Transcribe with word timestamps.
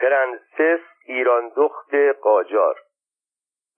پرنسس 0.00 0.80
ایران 1.04 1.52
دخت 1.56 1.94
قاجار. 2.22 2.80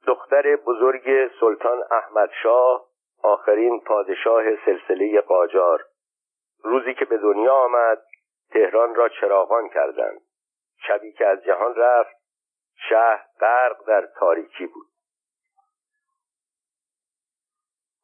دختر 0.07 0.57
بزرگ 0.57 1.31
سلطان 1.41 1.83
احمد 1.91 2.31
شاه 2.43 2.87
آخرین 3.23 3.81
پادشاه 3.81 4.45
سلسله 4.65 5.21
قاجار. 5.21 5.85
روزی 6.65 6.95
که 6.95 7.05
به 7.05 7.19
دنیا 7.19 7.55
آمد 7.55 8.03
تهران 8.53 8.95
را 8.95 9.09
چراغان 9.09 9.69
کردند. 9.69 10.21
شبی 10.87 11.13
که 11.13 11.27
از 11.27 11.45
جهان 11.45 11.75
رفت 11.75 12.17
شهر 12.89 13.27
غرق 13.41 13.85
در 13.87 14.07
تاریکی 14.07 14.67
بود. 14.67 14.87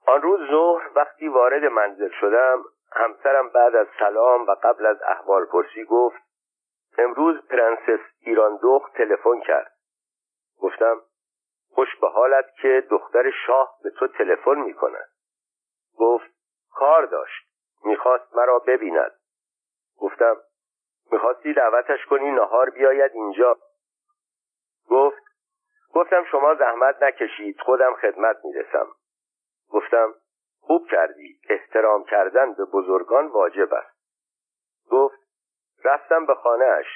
آن 0.07 0.23
روز 0.23 0.51
ظهر 0.51 0.91
وقتی 0.95 1.29
وارد 1.29 1.65
منزل 1.65 2.11
شدم 2.21 2.65
همسرم 2.93 3.49
بعد 3.49 3.77
از 3.77 3.87
سلام 3.99 4.47
و 4.47 4.55
قبل 4.63 4.87
از 4.87 5.03
احوال 5.03 5.45
پرسی 5.45 5.85
گفت 5.85 6.28
امروز 6.99 7.47
پرنسس 7.47 8.01
ایران 8.21 8.59
دخت 8.63 8.95
تلفن 8.95 9.41
کرد. 9.41 9.73
گفتم 10.61 11.01
خوش 11.75 11.97
به 12.01 12.09
حالت 12.09 12.55
که 12.63 12.87
دختر 12.91 13.31
شاه 13.47 13.79
به 13.83 13.91
تو 13.91 14.09
تلفن 14.09 14.55
می 14.59 14.75
کند 14.75 15.09
گفت 15.99 16.31
کار 16.71 17.07
داشت 17.07 17.49
می‌خواست 17.85 18.35
مرا 18.37 18.59
ببیند. 18.59 19.13
گفتم 19.99 20.37
می‌خواستی 21.13 21.55
دعوتش 21.55 22.07
کنی 22.07 22.31
نهار 22.31 22.71
بیاید 22.71 23.13
اینجا. 23.15 23.57
گفت 24.91 25.23
گفتم 25.95 26.25
شما 26.25 26.55
زحمت 26.55 27.03
نکشید 27.03 27.61
خودم 27.61 27.95
خدمت 27.95 28.45
می‌رسم. 28.45 28.87
گفتم 29.71 30.15
خوب 30.61 30.89
کردی 30.91 31.41
احترام 31.49 32.05
کردن 32.05 32.53
به 32.53 32.65
بزرگان 32.65 33.27
واجب 33.27 33.75
است. 33.75 33.99
گفت 34.91 35.28
رفتم 35.85 36.27
به 36.27 36.35
خانهاش. 36.35 36.87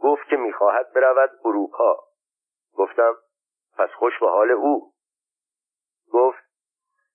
گفت 0.00 0.28
که 0.28 0.36
می‌خواهد 0.36 0.92
برود 0.92 1.30
اروپا. 1.44 1.98
گفتم 2.76 3.14
پس 3.78 3.88
خوش 3.90 4.18
به 4.18 4.28
حال 4.28 4.50
او. 4.50 4.92
گفت 6.12 6.44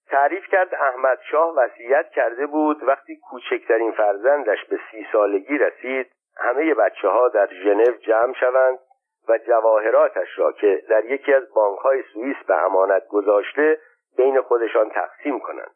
تعریف 0.08 0.48
کرد 0.48 0.76
احمد 0.76 1.20
شاه 1.32 1.56
وصیت 1.56 2.10
کرده 2.10 2.48
بود 2.48 2.84
وقتی 2.84 3.18
کوچکترین 3.30 3.92
فرزندش 3.92 4.66
به 4.66 4.80
سی 4.92 5.08
سالگی 5.12 5.58
رسید 5.58 6.12
همه 6.38 6.74
بچه 6.74 7.08
ها 7.08 7.30
در 7.30 7.48
ژنو 7.64 7.92
جمع 7.92 8.34
شوند 8.34 8.80
و 9.28 9.38
جواهراتش 9.38 10.40
را 10.40 10.52
که 10.52 10.84
در 10.90 11.06
یکی 11.06 11.34
از 11.34 11.54
بانک 11.54 11.80
های 11.80 12.04
سوئیس 12.14 12.38
به 12.48 12.56
امانت 12.66 13.08
گذاشته 13.08 13.80
بین 14.18 14.42
خودشان 14.42 14.90
تقسیم 14.90 15.40
کنند. 15.40 15.76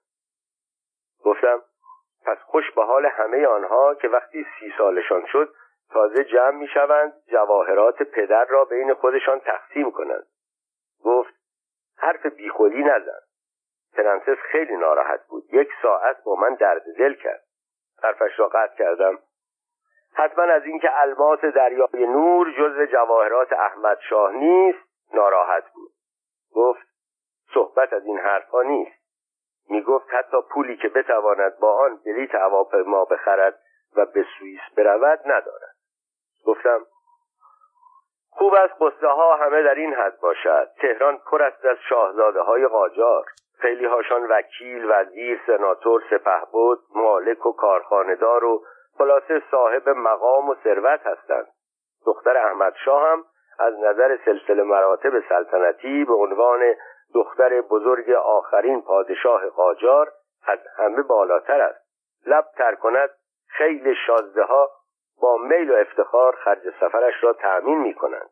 گفتم 1.26 1.62
پس 2.26 2.38
خوش 2.38 2.72
به 2.72 2.84
حال 2.84 3.06
همه 3.06 3.48
آنها 3.48 3.96
که 3.96 4.08
وقتی 4.08 4.46
سی 4.60 4.74
سالشان 4.78 5.26
شد 5.26 5.54
تازه 5.92 6.24
جمع 6.24 6.52
می 6.60 6.68
شوند 6.68 7.14
جواهرات 7.28 8.04
پدر 8.04 8.46
را 8.46 8.66
بین 8.66 8.94
خودشان 8.94 9.40
تقسیم 9.40 9.92
کنند. 9.92 10.28
گفت 11.04 11.34
حرف 11.98 12.26
بیخودی 12.26 12.84
نزن. 12.84 13.20
پرنسس 13.94 14.38
خیلی 14.52 14.78
ناراحت 14.78 15.28
بود. 15.28 15.44
یک 15.54 15.70
ساعت 15.82 16.24
با 16.24 16.36
من 16.36 16.56
درد 16.56 16.84
دل 16.98 17.14
کرد. 17.14 17.44
حرفش 18.04 18.40
را 18.40 18.48
قطع 18.48 18.76
کردم. 18.76 19.20
حتما 20.14 20.44
از 20.44 20.64
اینکه 20.66 21.02
الماس 21.02 21.40
دریای 21.40 22.08
نور 22.08 22.52
جز 22.52 22.92
جواهرات 22.92 23.54
احمد 23.54 24.00
شاه 24.10 24.32
نیست 24.32 24.80
ناراحت 25.14 25.64
بود. 25.74 25.92
گفت 26.56 26.88
صحبت 27.54 27.94
از 27.94 28.06
این 28.06 28.20
حرفها 28.20 28.62
نیست. 28.62 29.03
می 29.70 29.82
گفت 29.82 30.14
حتی 30.14 30.38
پولی 30.50 30.78
که 30.78 30.90
بتواند 30.90 31.60
با 31.60 31.78
آن 31.78 32.00
بلیت 32.06 32.36
هواپیما 32.36 33.06
بخرد 33.06 33.60
و 33.96 34.06
به 34.06 34.26
سوئیس 34.40 34.62
برود 34.78 35.20
ندارد. 35.26 35.76
گفتم 36.46 36.86
خوب 38.30 38.54
است 38.54 38.74
قصه 38.82 39.08
ها 39.08 39.36
همه 39.36 39.64
در 39.64 39.76
این 39.76 39.94
حد 39.94 40.20
باشد. 40.20 40.70
تهران 40.82 41.18
پر 41.18 41.44
است 41.44 41.66
از 41.66 41.78
شاهزاده 41.90 42.42
های 42.42 42.68
قاجار. 42.68 43.26
خیلی 43.60 43.86
هاشان 43.86 44.24
وکیل 44.24 44.92
وزیر 44.92 45.42
سناتور 45.48 46.04
سپهبد 46.10 46.78
مالک 46.96 47.46
و 47.46 47.52
کارخانهدار 47.52 48.44
و 48.44 48.64
خلاصه 48.98 49.42
صاحب 49.52 49.90
مقام 49.90 50.50
و 50.50 50.56
ثروت 50.64 51.02
هستند. 51.08 51.48
دختر 52.06 52.38
احمد 52.38 52.74
شاه 52.86 53.12
هم 53.12 53.26
از 53.60 53.74
نظر 53.80 54.18
سلسله 54.26 54.64
مراتب 54.64 55.20
سلطنتی 55.30 56.06
به 56.06 56.14
عنوان 56.14 56.76
دختر 57.14 57.62
بزرگ 57.62 58.10
آخرین 58.12 58.82
پادشاه 58.82 59.48
قاجار 59.48 60.12
از 60.48 60.60
همه 60.78 61.02
بالاتر 61.02 61.62
است. 61.62 61.84
لب 62.26 62.46
تر 62.58 62.76
کند 62.76 63.10
خیلی 63.48 63.96
شازده 64.08 64.44
ها 64.44 64.72
با 65.22 65.38
میل 65.38 65.72
و 65.72 65.76
افتخار 65.76 66.36
خرج 66.36 66.70
سفرش 66.80 67.24
را 67.24 67.34
تأمین 67.34 67.78
می 67.78 67.94
کنند 67.94 68.30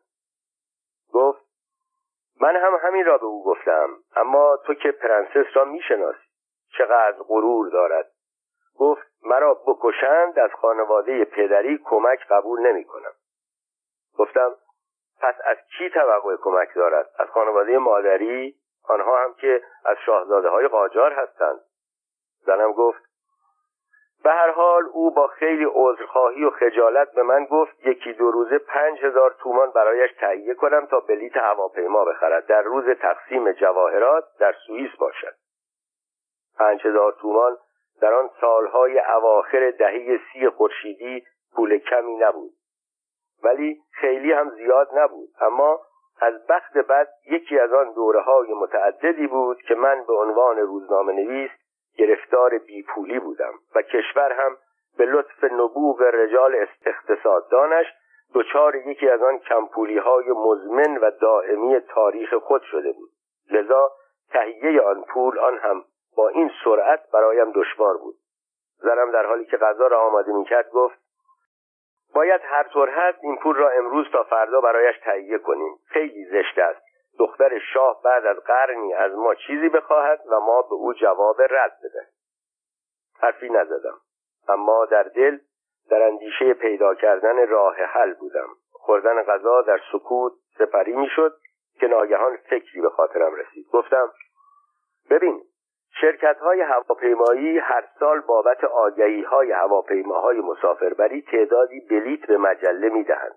گفت 1.12 1.42
من 2.40 2.56
هم 2.56 2.78
همین 2.82 3.04
را 3.04 3.18
به 3.18 3.24
او 3.24 3.44
گفتم 3.44 3.88
اما 4.16 4.56
تو 4.66 4.74
که 4.74 4.92
پرنسس 4.92 5.56
را 5.56 5.64
می‌شناسی 5.64 6.28
چقدر 6.78 7.16
غرور 7.28 7.70
دارد. 7.70 8.10
گفت 8.78 9.02
مرا 9.22 9.54
بکشند 9.54 10.38
از 10.38 10.50
خانواده 10.50 11.24
پدری 11.24 11.78
کمک 11.84 12.26
قبول 12.30 12.60
نمی 12.60 12.84
کنم 12.84 13.12
گفتم 14.18 14.54
پس 15.20 15.34
از 15.44 15.56
کی 15.78 15.90
توقع 15.90 16.36
کمک 16.36 16.68
دارد؟ 16.74 17.10
از 17.18 17.28
خانواده 17.28 17.78
مادری؟ 17.78 18.54
آنها 18.88 19.24
هم 19.24 19.34
که 19.34 19.62
از 19.84 19.96
شاهزاده 20.06 20.48
های 20.48 20.68
قاجار 20.68 21.12
هستند. 21.12 21.60
زنم 22.46 22.72
گفت 22.72 23.02
به 24.24 24.30
هر 24.30 24.50
حال 24.50 24.84
او 24.92 25.10
با 25.10 25.26
خیلی 25.26 25.66
عذرخواهی 25.74 26.44
و 26.44 26.50
خجالت 26.50 27.12
به 27.12 27.22
من 27.22 27.44
گفت 27.44 27.86
یکی 27.86 28.12
دو 28.12 28.30
روزه 28.30 28.58
پنج 28.58 29.04
هزار 29.04 29.36
تومان 29.38 29.70
برایش 29.70 30.10
تهیه 30.20 30.54
کنم 30.54 30.86
تا 30.86 31.00
بلیت 31.00 31.36
هواپیما 31.36 32.04
بخرد. 32.04 32.46
در 32.46 32.62
روز 32.62 32.84
تقسیم 32.98 33.52
جواهرات 33.52 34.24
در 34.38 34.54
سوئیس 34.66 34.90
باشد. 34.98 35.34
پنج 36.58 36.86
هزار 36.86 37.12
تومان 37.12 37.56
در 38.00 38.14
آن 38.14 38.30
سالهای 38.40 39.00
اواخر 39.00 39.70
دهه 39.70 40.20
سی 40.32 40.48
خورشیدی 40.48 41.24
پول 41.56 41.78
کمی 41.78 42.16
نبود 42.16 42.52
ولی 43.44 43.80
خیلی 43.90 44.32
هم 44.32 44.50
زیاد 44.50 44.88
نبود. 44.94 45.28
اما 45.40 45.80
از 46.22 46.46
بخت 46.46 46.78
بعد 46.78 47.08
یکی 47.30 47.58
از 47.58 47.72
آن 47.72 47.92
دوره 47.92 48.20
های 48.20 48.52
متعددی 48.52 49.26
بود 49.26 49.62
که 49.62 49.74
من 49.74 50.04
به 50.06 50.12
عنوان 50.12 50.56
روزنامه 50.56 51.12
نویس 51.12 51.50
گرفتار 51.98 52.58
بیپولی 52.58 53.18
بودم 53.18 53.52
و 53.74 53.82
کشور 53.82 54.32
هم 54.32 54.56
به 54.98 55.04
لطف 55.04 55.44
نبوغ 55.44 56.02
رجال 56.02 56.66
اقتصاددانش 56.86 57.86
دچار 58.34 58.76
یکی 58.76 59.08
از 59.08 59.22
آن 59.22 59.38
کمپولی 59.38 59.98
های 59.98 60.30
مزمن 60.30 60.96
و 60.96 61.10
دائمی 61.20 61.80
تاریخ 61.80 62.34
خود 62.34 62.62
شده 62.62 62.92
بود. 62.92 63.10
لذا 63.50 63.90
تهیه 64.30 64.80
آن 64.80 65.02
پول 65.02 65.38
آن 65.38 65.58
هم 65.58 65.84
با 66.16 66.28
این 66.28 66.50
سرعت 66.64 67.00
برایم 67.12 67.52
دشوار 67.52 67.96
بود. 67.96 68.14
زنم 68.78 69.10
در 69.10 69.26
حالی 69.26 69.44
که 69.44 69.56
غذا 69.56 69.86
را 69.86 70.00
آماده 70.00 70.32
می‌کرد 70.32 70.70
گفت 70.70 70.98
باید 72.14 72.40
هر 72.44 72.62
طور 72.62 72.88
هست 72.88 73.18
این 73.22 73.36
پول 73.36 73.56
را 73.56 73.70
امروز 73.70 74.06
تا 74.12 74.22
فردا 74.22 74.60
برایش 74.60 74.96
تهیه 75.04 75.38
کنیم. 75.38 75.78
خیلی 75.86 76.24
زشت 76.24 76.58
است. 76.58 76.82
دختر 77.18 77.58
شاه 77.58 78.00
بعد 78.04 78.26
از 78.26 78.36
قرنی 78.36 78.94
از 78.94 79.12
ما 79.12 79.34
چیزی 79.34 79.68
بخواهد 79.68 80.20
و 80.26 80.40
ما 80.40 80.62
به 80.62 80.74
او 80.74 80.92
جواب 80.92 81.42
رد 81.42 81.78
بدهیم 81.84 82.12
حرفی 83.20 83.48
نزدم. 83.48 83.98
اما 84.48 84.86
در 84.86 85.02
دل 85.02 85.38
در 85.90 86.02
اندیشه 86.02 86.54
پیدا 86.54 86.94
کردن 86.94 87.48
راه 87.48 87.76
حل 87.76 88.14
بودم. 88.14 88.48
خوردن 88.72 89.22
غذا 89.22 89.62
در 89.62 89.80
سکوت 89.92 90.32
سپری 90.58 90.92
می‌شد 90.92 91.36
که 91.80 91.86
ناگهان 91.86 92.36
فکری 92.36 92.80
به 92.80 92.90
خاطرم 92.90 93.34
رسید. 93.34 93.66
گفتم 93.72 94.12
ببین 95.10 95.42
شرکت 96.00 96.38
های 96.38 96.60
هواپیمایی 96.60 97.58
هر 97.58 97.84
سال 97.98 98.20
بابت 98.20 98.64
آگهی 98.64 99.22
های 99.22 99.52
هواپیماهای 99.52 100.40
مسافربری 100.40 101.22
تعدادی 101.22 101.80
بلیت 101.90 102.26
به 102.26 102.38
مجله 102.38 102.88
می‌دهند. 102.88 103.34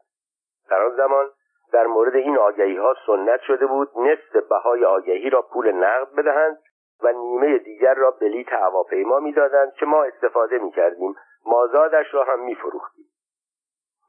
در 0.70 0.84
آن 0.84 0.96
زمان 0.96 1.30
در 1.74 1.86
مورد 1.86 2.16
این 2.16 2.38
آگهی 2.38 2.78
ها 2.78 2.96
سنت 3.06 3.42
شده 3.42 3.66
بود 3.66 3.90
نصف 3.98 4.48
بهای 4.50 4.86
آگهی 4.86 5.30
را 5.30 5.42
پول 5.42 5.72
نقد 5.72 6.16
بدهند 6.18 6.58
و 7.04 7.12
نیمه 7.12 7.58
دیگر 7.58 7.94
را 7.94 8.12
بلیت 8.12 8.54
هواپیما 8.54 9.20
می‌دادند 9.20 9.74
که 9.74 9.86
ما 9.86 10.04
استفاده 10.04 10.58
می‌کردیم. 10.58 11.16
مازادش 11.46 12.14
را 12.14 12.24
هم 12.24 12.40
میفروختیم. 12.40 13.06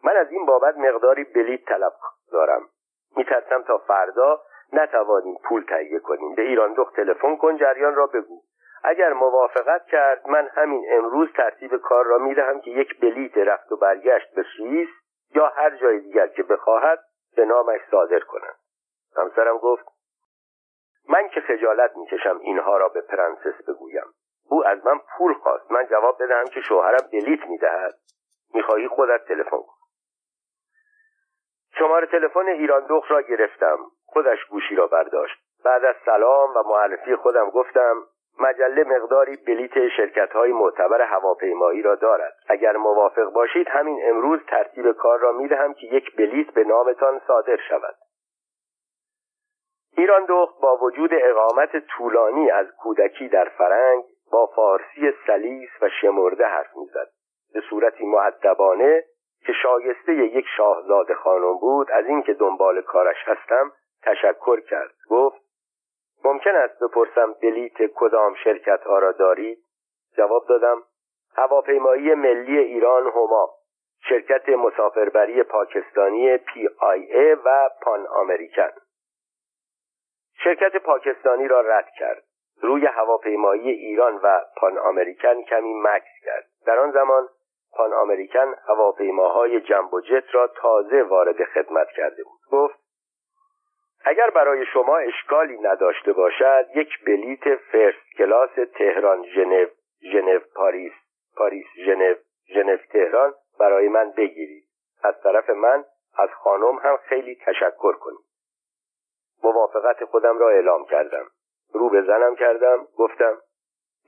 من 0.05 0.17
از 0.17 0.31
این 0.31 0.47
بابت 0.47 0.77
مقداری 0.77 1.25
بلیت 1.25 1.65
طلب 1.65 1.93
دارم. 2.33 2.69
میترسم 3.17 3.63
تا 3.63 3.79
فردا 3.79 4.41
نتوانیم 4.73 5.39
پول 5.45 5.65
تهیه 5.69 5.99
کنیم. 5.99 6.35
به 6.35 6.43
ایران 6.43 6.75
دخت 6.75 6.97
تلفن 6.97 7.37
کن 7.37 7.57
جریان 7.57 7.95
را 7.95 8.07
بگو. 8.07 8.43
اگر 8.85 9.13
موافقت 9.13 9.87
کرد 9.87 10.29
من 10.29 10.49
همین 10.55 10.87
امروز 10.91 11.29
ترتیب 11.37 11.77
کار 11.77 12.05
را 12.05 12.19
می‌دهم 12.19 12.61
که 12.61 12.71
یک 12.71 13.01
بلیت 13.01 13.39
رفت 13.39 13.73
و 13.73 13.77
برگشت 13.77 14.35
به 14.35 14.45
سوئیس 14.57 14.89
یا 15.35 15.49
هر 15.49 15.71
جای 15.71 16.01
دیگر 16.01 16.27
که 16.27 16.43
بخواهد 16.43 16.99
به 17.37 17.45
نامش 17.45 17.81
صادر 17.91 18.21
کنند 18.21 18.57
همسرم 19.17 19.59
گفت 19.59 19.85
من 21.09 21.29
که 21.29 21.41
خجالت 21.41 21.97
می‌کشم 21.97 22.39
اینها 22.43 22.77
را 22.77 22.89
به 22.89 23.01
پرنسس 23.01 23.69
بگویم. 23.69 24.07
او 24.51 24.67
از 24.67 24.87
من 24.87 25.01
پول 25.19 25.35
خواست. 25.35 25.73
من 25.73 25.87
جواب 25.87 26.23
بدهم 26.23 26.45
که 26.45 26.61
شوهرم 26.61 27.09
بلیت 27.13 27.47
می‌دهد. 27.49 27.95
می‌خواهی 28.55 28.89
خودت 28.89 29.25
تلفن 29.29 29.51
کن. 29.51 29.77
شماره 31.79 32.07
تلفن 32.07 32.47
ایران 32.47 32.87
دخ 32.87 33.11
را 33.11 33.23
گرفتم. 33.23 33.79
خودش 34.07 34.45
گوشی 34.51 34.75
را 34.75 34.87
برداشت. 34.87 35.35
بعد 35.65 35.85
از 35.85 35.95
سلام 36.05 36.51
و 36.57 36.63
معرفی 36.67 37.17
خودم 37.17 37.51
گفتم 37.51 37.97
مجله 38.41 38.85
مقداری 38.85 39.37
بلیت 39.37 39.89
شرکت 39.89 40.33
های 40.33 40.53
معتبر 40.53 41.01
هواپیمایی 41.03 41.83
را 41.83 41.95
دارد. 41.95 42.33
اگر 42.49 42.77
موافق 42.77 43.33
باشید 43.33 43.69
همین 43.69 44.01
امروز 44.05 44.41
ترتیب 44.49 44.93
کار 44.93 45.19
را 45.19 45.33
می‌دهم 45.33 45.75
که 45.75 45.87
یک 45.87 46.17
بلیت 46.17 46.51
به 46.51 46.65
نامتان 46.65 47.21
صادر 47.27 47.57
شود. 47.69 47.95
ایران 49.97 50.25
دخت 50.29 50.61
با 50.61 50.77
وجود 50.77 51.11
اقامت 51.13 51.77
طولانی 51.79 52.51
از 52.51 52.67
کودکی 52.83 53.29
در 53.29 53.49
فرنگ 53.59 54.05
با 54.33 54.47
فارسی 54.47 55.13
سلیس 55.27 55.71
و 55.83 55.89
شمرده 56.01 56.47
حرف 56.47 56.77
می‌زد. 56.77 57.09
به 57.55 57.61
صورتی 57.71 58.07
معدبانه 58.07 59.05
که 59.47 59.53
شایسته 59.53 60.13
یک 60.13 60.47
شاهزاده 60.57 61.15
خانم 61.15 61.59
بود 61.59 61.91
از 61.91 62.07
اینکه 62.07 62.35
دنبال 62.35 62.83
کارش 62.83 63.17
هستم 63.25 63.73
تشکر 64.07 64.61
کرد. 64.61 64.95
گفت 65.11 65.41
ممکن 66.25 66.55
است 66.55 66.83
بپرسم 66.83 67.33
بلیت 67.43 67.77
کدام 67.95 68.35
شرکت 68.35 68.83
ها 68.83 68.99
را 68.99 69.13
دارید 69.13 69.59
جواب 70.17 70.47
دادم 70.49 70.83
هواپیمایی 71.37 72.15
ملی 72.15 72.59
ایران 72.59 73.07
هما 73.07 73.51
شرکت 74.09 74.49
مسافربری 74.49 75.43
پاکستانی 75.43 76.37
پی 76.37 76.69
آی 76.79 77.01
ای 77.01 77.35
و 77.35 77.69
پان 77.83 78.07
آمریکن. 78.07 78.71
شرکت 80.45 80.77
پاکستانی 80.77 81.49
را 81.49 81.61
رد 81.61 81.89
کرد. 81.99 82.23
روی 82.63 82.87
هواپیمایی 82.87 83.71
ایران 83.71 84.21
و 84.23 84.41
پان 84.57 84.79
آمریکن 84.79 85.43
کمی 85.43 85.75
مکث 85.75 86.25
کرد. 86.25 86.47
در 86.67 86.79
آن 86.79 86.91
زمان 86.91 87.29
پان 87.73 87.93
آمریکن 87.93 88.55
هواپیماهای 88.69 89.61
جمبو 89.61 89.91
جت 90.01 90.35
را 90.35 90.47
تازه 90.47 91.03
وارد 91.03 91.45
خدمت 91.45 91.89
کرده 91.97 92.23
بود. 92.23 92.41
گفت 92.51 92.86
اگر 94.09 94.31
برای 94.31 94.67
شما 94.67 94.97
اشکالی 94.97 95.59
نداشته 95.59 96.13
باشد 96.13 96.67
یک 96.75 97.05
بلیت 97.05 97.57
first 97.57 98.17
class 98.19 98.51
تهران 98.75 99.25
ژنو 99.27 99.67
ژنو 100.13 100.39
پاریس 100.55 100.93
پاریس 101.37 101.67
ژنو 101.77 102.15
ژنو 102.55 102.77
تهران 102.77 103.35
برای 103.59 103.89
من 103.89 104.11
بگیرید. 104.11 104.65
از 105.03 105.15
طرف 105.23 105.51
من 105.51 105.85
از 106.19 106.29
خانم 106.31 106.77
هم 106.77 106.97
خیلی 106.97 107.39
تشکر 107.47 107.93
کنید. 107.93 108.27
موافقت 109.45 110.05
خودم 110.05 110.39
را 110.39 110.51
اعلام 110.51 110.85
کردم. 110.85 111.27
رو 111.73 111.91
به 111.91 112.03
زنم 112.03 112.37
کردم 112.37 112.87
گفتم 112.99 113.39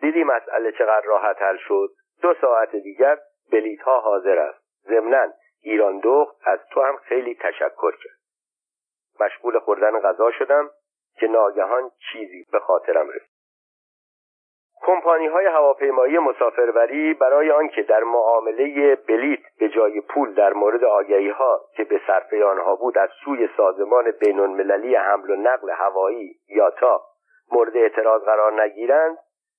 دیدی 0.00 0.24
مسئله 0.24 0.72
چقدر 0.72 1.06
راحت 1.06 1.42
حل 1.42 1.56
شد؟ 1.56 1.90
دو 2.22 2.34
ساعت 2.40 2.76
دیگر 2.76 3.18
بلیت 3.52 3.80
ها 3.80 4.00
حاضر 4.00 4.38
است. 4.38 4.64
ضمنا 4.84 5.32
ایران 5.62 6.00
دخت 6.04 6.36
از 6.44 6.58
تو 6.72 6.82
هم 6.82 6.96
خیلی 6.96 7.34
تشکر 7.34 7.90
کرد. 7.90 8.18
مشغول 9.20 9.58
خوردن 9.58 10.00
غذا 10.00 10.30
شدم 10.30 10.70
که 11.20 11.26
ناگهان 11.26 11.90
چیزی 12.12 12.46
به 12.52 12.58
خاطرم 12.58 13.08
رسید. 13.08 13.38
کمپانی 14.86 15.26
های 15.26 15.46
هواپیمایی 15.46 16.18
مسافربری 16.18 17.14
برای 17.14 17.50
آنکه 17.50 17.82
در 17.82 18.02
معامله 18.02 18.96
بلیت 18.96 19.40
به 19.60 19.68
جای 19.68 20.00
پول 20.00 20.34
در 20.34 20.52
مورد 20.52 20.84
آگهی 20.84 21.30
ها 21.30 21.60
که 21.76 21.84
به 21.84 22.00
صرفه 22.06 22.44
آنها 22.44 22.76
بود 22.76 22.98
از 22.98 23.08
سوی 23.24 23.48
سازمان 23.56 24.10
بین 24.10 24.40
المللی 24.40 24.94
حمل 24.94 25.30
و 25.30 25.36
نقل 25.36 25.70
هوایی 25.70 26.34
یاتا 26.48 27.02
مورد 27.52 27.76
اعتراض 27.76 28.22
قرار 28.22 28.62
نگیرند 28.62 29.18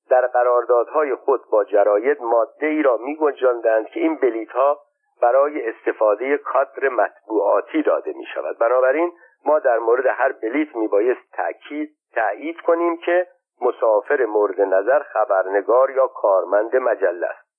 در 0.09 0.27
قراردادهای 0.27 1.15
خود 1.15 1.41
با 1.51 1.63
جراید 1.63 2.21
ماده 2.21 2.67
ای 2.67 2.81
را 2.81 2.97
می 2.97 3.15
گنجاندند 3.15 3.87
که 3.87 3.99
این 3.99 4.15
بلیت 4.15 4.51
ها 4.51 4.79
برای 5.21 5.69
استفاده 5.69 6.37
کادر 6.37 6.89
مطبوعاتی 6.89 7.83
داده 7.83 8.13
می 8.13 8.25
شود 8.33 8.57
بنابراین 8.57 9.11
ما 9.49 9.59
در 9.59 9.77
مورد 9.77 10.05
هر 10.05 10.31
بلیت 10.31 10.75
می 10.75 10.87
بایست 10.87 11.31
تأکید 11.33 11.95
تایید 12.15 12.61
کنیم 12.61 12.97
که 12.97 13.27
مسافر 13.61 14.25
مورد 14.25 14.61
نظر 14.61 15.03
خبرنگار 15.03 15.91
یا 15.91 16.07
کارمند 16.07 16.75
مجله 16.75 17.27
است. 17.27 17.49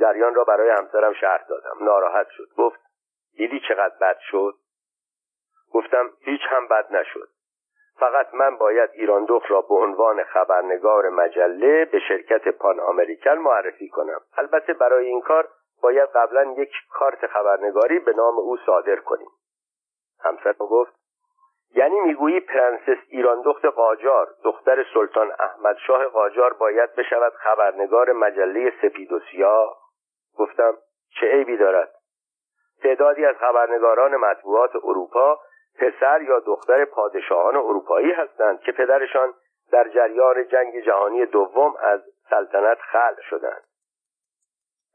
جریان 0.00 0.34
را 0.34 0.44
برای 0.44 0.70
همسرم 0.70 1.12
شرح 1.12 1.46
دادم. 1.48 1.76
ناراحت 1.80 2.26
شد. 2.30 2.48
گفت 2.58 2.80
دیدی 3.36 3.60
چقدر 3.68 3.94
بد 4.00 4.16
شد؟ 4.30 4.54
گفتم 5.74 6.10
هیچ 6.20 6.40
هم 6.50 6.68
بد 6.68 6.86
نشد. 6.90 7.28
فقط 7.98 8.34
من 8.34 8.56
باید 8.56 8.90
ایران 8.92 9.24
دخ 9.24 9.50
را 9.50 9.60
به 9.60 9.74
عنوان 9.74 10.24
خبرنگار 10.24 11.08
مجله 11.08 11.84
به 11.84 11.98
شرکت 12.08 12.48
پان 12.48 12.80
آمریکن 12.80 13.34
معرفی 13.34 13.88
کنم. 13.88 14.20
البته 14.36 14.72
برای 14.72 15.06
این 15.06 15.20
کار 15.20 15.48
باید 15.82 16.08
قبلا 16.14 16.54
یک 16.58 16.70
کارت 16.90 17.26
خبرنگاری 17.26 17.98
به 17.98 18.12
نام 18.12 18.38
او 18.38 18.56
صادر 18.66 18.96
کنیم. 18.96 19.28
همسرم 20.20 20.52
گفت 20.58 20.92
یعنی 21.74 22.00
می‌گویی 22.00 22.40
پرنسس 22.40 22.98
ایران 23.08 23.42
دخت 23.42 23.64
قاجار 23.64 24.28
دختر 24.44 24.86
سلطان 24.94 25.32
احمد 25.38 25.76
شاه 25.86 26.06
قاجار 26.06 26.52
باید 26.52 26.94
بشود 26.94 27.32
خبرنگار 27.32 28.12
مجله 28.12 28.72
سپید 28.82 29.12
و 29.12 29.20
سیاه؟ 29.30 29.76
گفتم 30.38 30.78
چه 31.20 31.26
عیبی 31.26 31.56
دارد؟ 31.56 31.92
تعدادی 32.82 33.24
از 33.24 33.36
خبرنگاران 33.36 34.16
مطبوعات 34.16 34.76
اروپا 34.76 35.40
پسر 35.78 36.22
یا 36.22 36.38
دختر 36.38 36.84
پادشاهان 36.84 37.56
اروپایی 37.56 38.12
هستند 38.12 38.60
که 38.60 38.72
پدرشان 38.72 39.34
در 39.72 39.88
جریان 39.88 40.48
جنگ 40.48 40.84
جهانی 40.84 41.26
دوم 41.26 41.74
از 41.80 42.00
سلطنت 42.30 42.78
خلع 42.78 43.20
شدند. 43.30 43.64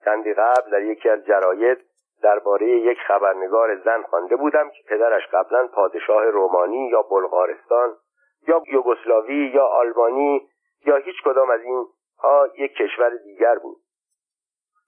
چندی 0.06 0.34
قبل 0.34 0.72
در 0.72 0.82
یکی 0.82 1.10
از 1.10 1.26
جراید 1.26 1.91
درباره 2.24 2.70
یک 2.70 2.98
خبرنگار 3.08 3.76
زن 3.76 4.02
خوانده 4.02 4.36
بودم 4.36 4.70
که 4.70 4.84
پدرش 4.88 5.28
قبلا 5.34 5.68
پادشاه 5.68 6.26
رومانی 6.26 6.90
یا 6.90 7.02
بلغارستان 7.02 7.96
یا 8.48 8.62
یوگسلاوی 8.72 9.52
یا 9.54 9.66
آلبانی 9.66 10.48
یا 10.86 10.96
هیچ 10.96 11.16
کدام 11.26 11.50
از 11.50 11.62
این 11.62 11.86
ها 12.20 12.48
یک 12.58 12.74
کشور 12.74 13.10
دیگر 13.10 13.56
بود. 13.56 13.78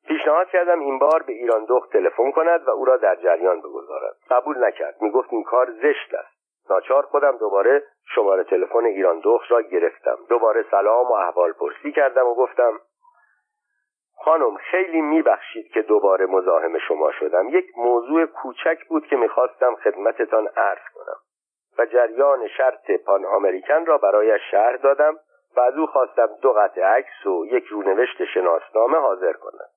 پیشنهاد 0.07 0.49
کردم 0.49 0.79
این 0.79 0.99
بار 0.99 1.23
به 1.23 1.33
ایران 1.33 1.65
دخت 1.65 1.91
تلفن 1.91 2.31
کند 2.31 2.67
و 2.67 2.71
او 2.71 2.85
را 2.85 2.97
در 2.97 3.15
جریان 3.15 3.59
بگذارد. 3.59 4.15
قبول 4.29 4.65
نکرد. 4.65 4.95
می‌گفت 5.01 5.33
این 5.33 5.43
کار 5.43 5.71
زشت 5.71 6.13
است. 6.13 6.33
ناچار 6.69 7.03
خودم 7.03 7.37
دوباره 7.37 7.83
شماره 8.15 8.43
تلفن 8.43 8.85
ایران 8.85 9.21
دخت 9.23 9.51
را 9.51 9.61
گرفتم. 9.61 10.17
دوباره 10.29 10.65
سلام 10.71 11.05
و 11.05 11.13
احوال 11.13 11.51
پرسی 11.51 11.91
کردم 11.91 12.27
و 12.27 12.35
گفتم 12.35 12.79
خانم 14.25 14.57
خیلی 14.57 15.01
میبخشید 15.01 15.67
که 15.67 15.81
دوباره 15.81 16.25
مزاحم 16.25 16.77
شما 16.77 17.11
شدم. 17.11 17.49
یک 17.49 17.65
موضوع 17.77 18.25
کوچک 18.25 18.85
بود 18.87 19.07
که 19.07 19.15
می‌خواستم 19.15 19.75
خدمتتان 19.75 20.47
عرض 20.47 20.81
کنم 20.95 21.17
و 21.77 21.85
جریان 21.85 22.47
شرط 22.47 22.91
پان 23.05 23.25
آمریکن 23.25 23.85
را 23.85 23.97
برایش 23.97 24.41
شهر 24.51 24.75
دادم 24.75 25.19
و 25.55 25.59
از 25.59 25.77
او 25.77 25.85
خواستم 25.85 26.29
دو 26.41 26.53
قطع 26.53 26.81
عکس 26.81 27.25
و 27.25 27.45
یک 27.45 27.65
رونوشت 27.65 28.25
شناسنامه 28.25 28.97
حاضر 28.97 29.33
کنم. 29.33 29.67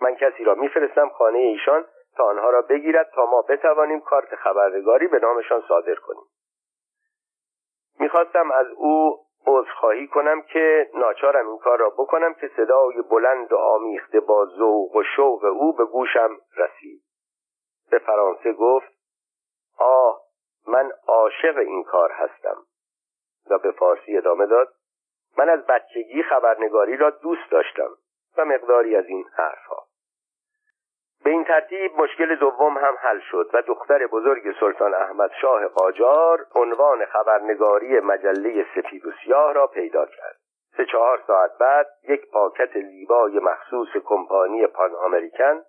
من 0.00 0.14
کسی 0.14 0.44
را 0.44 0.54
میفرستم 0.54 1.08
خانه 1.08 1.38
ایشان 1.38 1.84
تا 2.16 2.24
آنها 2.24 2.50
را 2.50 2.62
بگیرد 2.62 3.10
تا 3.14 3.26
ما 3.26 3.42
بتوانیم 3.42 4.00
کارت 4.00 4.34
خبرنگاری 4.34 5.06
به 5.06 5.18
نامشان 5.18 5.62
صادر 5.68 5.94
کنیم. 5.94 6.24
می‌خواستم 8.00 8.50
از 8.50 8.66
او 8.76 9.18
عذرخواهی 9.46 10.06
کنم 10.06 10.42
که 10.42 10.90
ناچارم 10.94 11.48
این 11.48 11.58
کار 11.58 11.78
را 11.78 11.90
بکنم 11.90 12.34
که 12.34 12.50
صدای 12.56 13.02
بلند 13.02 13.52
و 13.52 13.56
آمیخته 13.56 14.20
با 14.20 14.46
ذوق 14.46 14.96
و 14.96 15.02
شوق 15.16 15.44
او 15.44 15.72
به 15.72 15.84
گوشم 15.84 16.30
رسید. 16.56 17.02
به 17.90 17.98
فرانسه 17.98 18.52
گفت 18.52 18.92
آه 19.78 20.20
من 20.68 20.92
عاشق 21.08 21.56
این 21.58 21.84
کار 21.84 22.12
هستم. 22.12 22.56
و 23.50 23.58
به 23.58 23.70
فارسی 23.70 24.16
ادامه 24.16 24.46
داد 24.46 24.68
من 25.38 25.48
از 25.48 25.66
بچگی 25.66 26.22
خبرنگاری 26.22 26.96
را 26.96 27.10
دوست 27.10 27.50
داشتم 27.50 27.90
و 28.36 28.44
مقداری 28.44 28.96
از 28.96 29.06
این 29.06 29.24
حرفها 29.32 29.63
به 31.24 31.30
این 31.30 31.44
ترتیب 31.44 32.00
مشکل 32.00 32.34
دوم 32.34 32.78
هم 32.78 32.94
حل 33.00 33.18
شد 33.30 33.50
و 33.52 33.62
دختر 33.62 34.06
بزرگ 34.06 34.42
سلطان 34.60 34.94
احمد 34.94 35.30
شاه 35.40 35.68
قاجار 35.68 36.46
عنوان 36.54 37.04
خبرنگاری 37.04 38.00
مجله 38.00 38.66
سفید 38.74 39.06
و 39.06 39.10
سیاه 39.24 39.52
را 39.52 39.66
پیدا 39.66 40.06
کرد. 40.06 40.36
سه 40.76 40.84
چهار 40.84 41.22
ساعت 41.26 41.50
بعد 41.60 41.86
یک 42.08 42.30
پاکت 42.30 42.76
لیبای 42.76 43.38
مخصوص 43.38 43.88
کمپانی 44.04 44.66
پان 44.66 44.94
آمریکن 44.94 45.62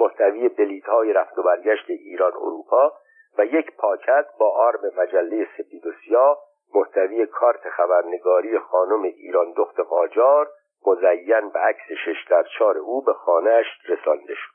محتوی 0.00 0.48
بلیت 0.48 0.84
های 0.84 1.12
رفت 1.12 1.38
و 1.38 1.42
برگشت 1.42 1.90
ایران 1.90 2.32
اروپا 2.32 2.92
و 3.38 3.44
یک 3.44 3.76
پاکت 3.76 4.26
با 4.38 4.50
آرم 4.50 4.80
مجله 4.96 5.46
سپید 5.58 5.86
و 5.86 5.92
سیاه 6.04 6.38
محتوی 6.74 7.26
کارت 7.26 7.68
خبرنگاری 7.68 8.58
خانم 8.58 9.02
ایران 9.02 9.52
دخت 9.56 9.80
قاجار 9.80 10.48
مزین 10.86 11.48
به 11.48 11.58
عکس 11.58 11.92
شش 12.04 12.26
در 12.30 12.44
چار 12.58 12.78
او 12.78 13.02
به 13.02 13.12
خانهاش 13.12 13.66
رسانده 13.88 14.34
شد. 14.34 14.51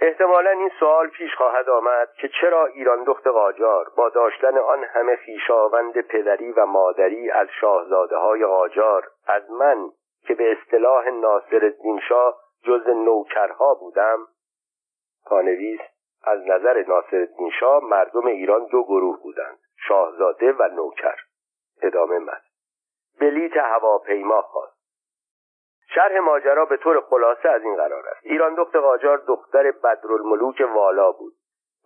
احتمالا 0.00 0.50
این 0.50 0.70
سوال 0.80 1.08
پیش 1.08 1.34
خواهد 1.34 1.68
آمد 1.68 2.08
که 2.20 2.28
چرا 2.40 2.66
ایران 2.66 3.04
دخت 3.04 3.26
قاجار 3.26 3.86
با 3.96 4.08
داشتن 4.08 4.58
آن 4.58 4.84
همه 4.84 5.16
خیشاوند 5.16 6.00
پدری 6.00 6.52
و 6.52 6.66
مادری 6.66 7.30
از 7.30 7.48
شاهزاده 7.60 8.16
های 8.16 8.46
قاجار 8.46 9.10
از 9.26 9.50
من 9.50 9.90
که 10.26 10.34
به 10.34 10.52
اصطلاح 10.52 11.08
ناصر 11.08 11.64
الدین 11.64 12.00
شاه 12.08 12.40
جز 12.64 12.88
نوکرها 12.88 13.74
بودم؟ 13.74 14.18
پانویس 15.26 15.80
از 16.24 16.40
نظر 16.46 16.84
ناصرالدین 16.88 17.50
شاه 17.60 17.84
مردم 17.84 18.26
ایران 18.26 18.66
دو 18.66 18.82
گروه 18.82 19.22
بودند 19.22 19.58
شاهزاده 19.88 20.52
و 20.52 20.68
نوکر. 20.68 21.16
ادامه 21.82 22.18
من 22.18 22.40
بلیت 23.20 23.56
هواپیما 23.56 24.42
خواست. 24.42 24.75
شرح 25.96 26.18
ماجرا 26.18 26.64
به 26.64 26.76
طور 26.76 27.00
خلاصه 27.00 27.48
از 27.48 27.62
این 27.62 27.76
قرار 27.76 28.08
است. 28.08 28.20
ایران 28.22 28.54
دخت 28.54 28.76
قاجار 28.76 29.16
دختر 29.16 29.70
بدرالملوک 29.70 30.62
والا 30.74 31.12
بود. 31.12 31.32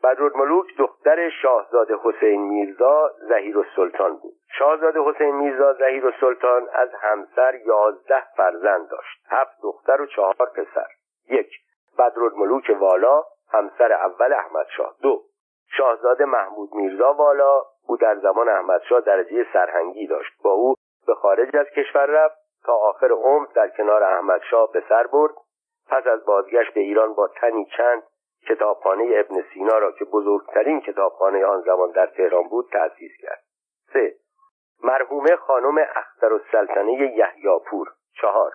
بدرالملوک 0.05 0.67
دختر 0.79 1.31
شاهزاده 1.43 1.97
حسین 2.02 2.40
میرزا 2.40 3.11
زهیر 3.29 3.59
السلطان 3.59 4.17
بود. 4.17 4.33
شاهزاده 4.59 5.00
حسین 5.00 5.35
میرزا 5.35 5.73
زهیر 5.73 6.07
السلطان 6.07 6.69
از 6.73 6.88
همسر 7.00 7.55
یازده 7.55 8.23
فرزند 8.37 8.88
داشت. 8.90 9.25
هفت 9.29 9.62
دختر 9.62 10.00
و 10.00 10.07
چهار 10.07 10.35
پسر. 10.35 10.88
یک 11.29 11.50
بدرالملوک 11.99 12.76
والا 12.81 13.23
همسر 13.52 13.93
اول 13.93 14.33
احمدشاه 14.33 14.95
دو 15.02 15.23
شاهزاده 15.76 16.25
محمود 16.25 16.75
میرزا 16.75 17.12
والا 17.12 17.62
او 17.87 17.97
در 17.97 18.17
زمان 18.17 18.49
احمدشاه 18.49 19.00
درجه 19.00 19.47
سرهنگی 19.52 20.07
داشت. 20.07 20.33
با 20.45 20.50
او 20.50 20.75
به 21.07 21.14
خارج 21.14 21.57
از 21.57 21.67
کشور 21.67 22.07
رفت. 22.07 22.39
تا 22.64 22.73
آخر 22.73 23.12
عمر 23.12 23.47
در 23.55 23.69
کنار 23.69 24.02
احمدشاه 24.02 24.73
به 24.73 24.83
سر 24.88 25.07
برد. 25.07 25.35
پس 25.88 26.07
از 26.07 26.25
بازگشت 26.25 26.75
به 26.75 26.81
ایران 26.81 27.14
با 27.14 27.29
تنی 27.29 27.67
چند 27.76 28.02
کتابخانه 28.49 29.12
ابن 29.17 29.45
سینا 29.55 29.79
را 29.79 29.93
که 29.93 30.05
بزرگترین 30.05 30.81
کتابخانه 30.81 31.45
آن 31.45 31.61
زمان 31.61 31.90
در 31.90 32.07
تهران 32.07 32.49
بود 32.49 32.69
تأسیس 32.73 33.12
کرد. 33.23 33.43
سه. 33.93 34.14
مرحومه 34.83 35.37
خانم 35.37 35.79
اختر 35.79 36.33
السلطنه 36.33 36.93
یحیاپور 36.93 37.88
چهار. 38.21 38.52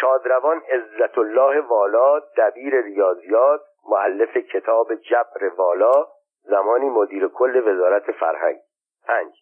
شادروان 0.00 0.62
عزت 0.70 1.18
الله 1.18 1.60
والا 1.60 2.18
دبیر 2.18 2.80
ریاضیات 2.80 3.60
معلف 3.88 4.36
کتاب 4.36 4.94
جبر 4.94 5.48
والا 5.56 6.06
زمانی 6.42 6.88
مدیر 6.88 7.28
کل 7.28 7.68
وزارت 7.68 8.12
فرهنگ. 8.12 8.60
پنج. 9.06 9.32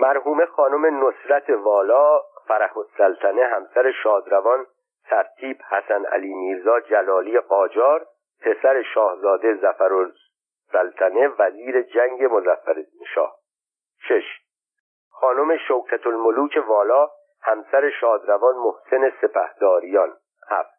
مرحومه 0.00 0.46
خانم 0.46 1.06
نصرت 1.08 1.50
والا 1.50 2.20
فرح 2.52 2.78
السلطنه 2.78 3.44
همسر 3.44 3.92
شادروان 4.02 4.66
ترتیب 5.04 5.62
حسن 5.70 6.04
علی 6.04 6.34
میرزا 6.34 6.80
جلالی 6.80 7.38
قاجار 7.40 8.06
پسر 8.40 8.82
شاهزاده 8.82 9.54
زفر 9.54 10.10
سلطنه 10.72 11.28
وزیر 11.38 11.82
جنگ 11.82 12.24
مزفر 12.24 12.84
شاه. 13.14 13.36
شش. 14.08 14.24
خانم 15.10 15.56
شوکت 15.56 16.06
الملوک 16.06 16.64
والا 16.66 17.08
همسر 17.42 17.90
شادروان 18.00 18.54
محسن 18.56 19.12
سپهداریان. 19.20 20.16
هفت. 20.48 20.74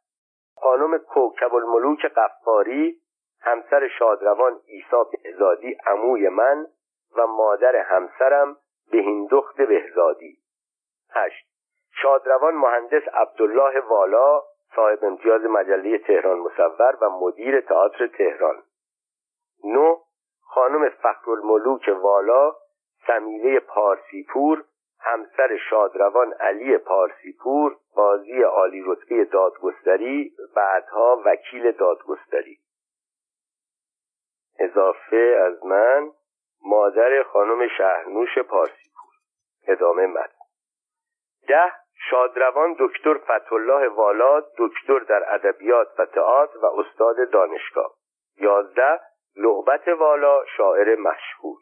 خانم 0.56 0.98
کوکب 0.98 1.56
الملوک 1.56 2.06
قفاری 2.06 3.01
همسر 3.42 3.88
شادروان 3.88 4.60
ایسا 4.65 5.03
بهزادی 5.03 5.77
عموی 5.86 6.30
من 6.30 6.68
و 7.18 7.27
مادر 7.27 7.75
همسرم 7.75 8.58
بهیندخت 8.92 9.58
بهزادی. 9.62 10.38
هشت. 11.15 11.52
شادروان 12.03 12.55
مهندس 12.55 13.07
عبدالله 13.13 13.79
والا 13.79 14.41
صاحب 14.75 15.03
امتیاز 15.03 15.41
مجله 15.41 15.98
تهران 15.98 16.39
مصور 16.39 16.98
و 17.01 17.10
مدیر 17.10 17.62
تئاتر 17.62 18.07
تهران. 18.07 18.63
نو 19.63 19.98
خانم 20.41 20.89
فخرالملوک 20.89 21.89
والا 22.01 22.55
سمیله 23.07 23.60
پارسیپور 23.60 24.63
همسر 25.00 25.57
شادروان 25.69 26.33
علی 26.33 26.77
پارسیپور 26.77 27.77
قاضی 27.95 28.41
عالی 28.41 28.83
رتبه 28.88 29.25
دادگستری 29.25 30.31
بعدها 30.55 31.22
وکیل 31.25 31.72
دادگستری. 31.72 32.57
اضافه 34.60 35.38
از 35.48 35.65
من 35.65 36.12
مادر 36.65 37.24
خانم 37.24 37.67
شهرنوش 37.67 38.39
پارسیپور. 38.39 39.13
ادامه 39.67 40.07
مد 40.07 40.31
ده 41.48 41.83
شادروان 42.10 42.75
دکتر 42.79 43.13
فتولاه 43.17 43.88
والا 43.88 44.39
دکتر 44.57 45.00
در 45.00 45.33
ادبیات 45.33 45.88
و 46.00 46.05
تئاتر 46.05 46.57
و 46.57 46.65
استاد 46.65 47.29
دانشگاه. 47.31 47.93
یازده 48.38 49.00
لعبت 49.36 49.88
والا 49.88 50.45
شاعر 50.57 50.95
مشهور. 50.95 51.57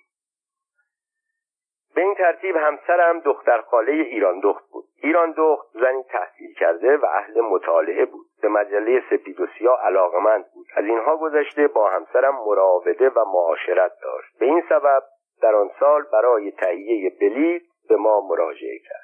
به 1.96 2.02
این 2.02 2.16
ترتیب 2.16 2.56
همسرم 2.56 3.20
دختر 3.20 3.62
خاله 3.62 3.92
ایران 3.92 4.40
دخت 4.40 4.64
بود. 4.72 4.86
ایران 5.04 5.32
دخت 5.38 5.68
زنی 5.74 6.04
تحصیل 6.04 6.54
کرده 6.54 6.98
و 6.98 7.06
اهل 7.06 7.42
مطالعه 7.42 8.06
بود. 8.06 8.26
به 8.42 8.48
مجله 8.48 9.04
سپید 9.10 9.40
و 9.40 9.48
سیاه 9.60 9.82
علاقمند 9.86 10.46
بود. 10.54 10.68
از 10.76 10.86
اینها 10.86 11.18
گذشته 11.18 11.68
با 11.68 11.90
همسرم 11.90 12.36
مراوده 12.36 13.10
و 13.10 13.26
معاشرت 13.26 13.92
داشت. 14.04 14.40
به 14.40 14.46
این 14.46 14.64
سبب 14.70 15.04
در 15.42 15.56
آن 15.56 15.72
سال 15.80 16.04
برای 16.14 16.52
تهیه 16.52 17.10
بلیط 17.22 17.64
به 17.90 17.96
ما 17.96 18.22
مراجعه 18.22 18.80
کرد. 18.80 19.01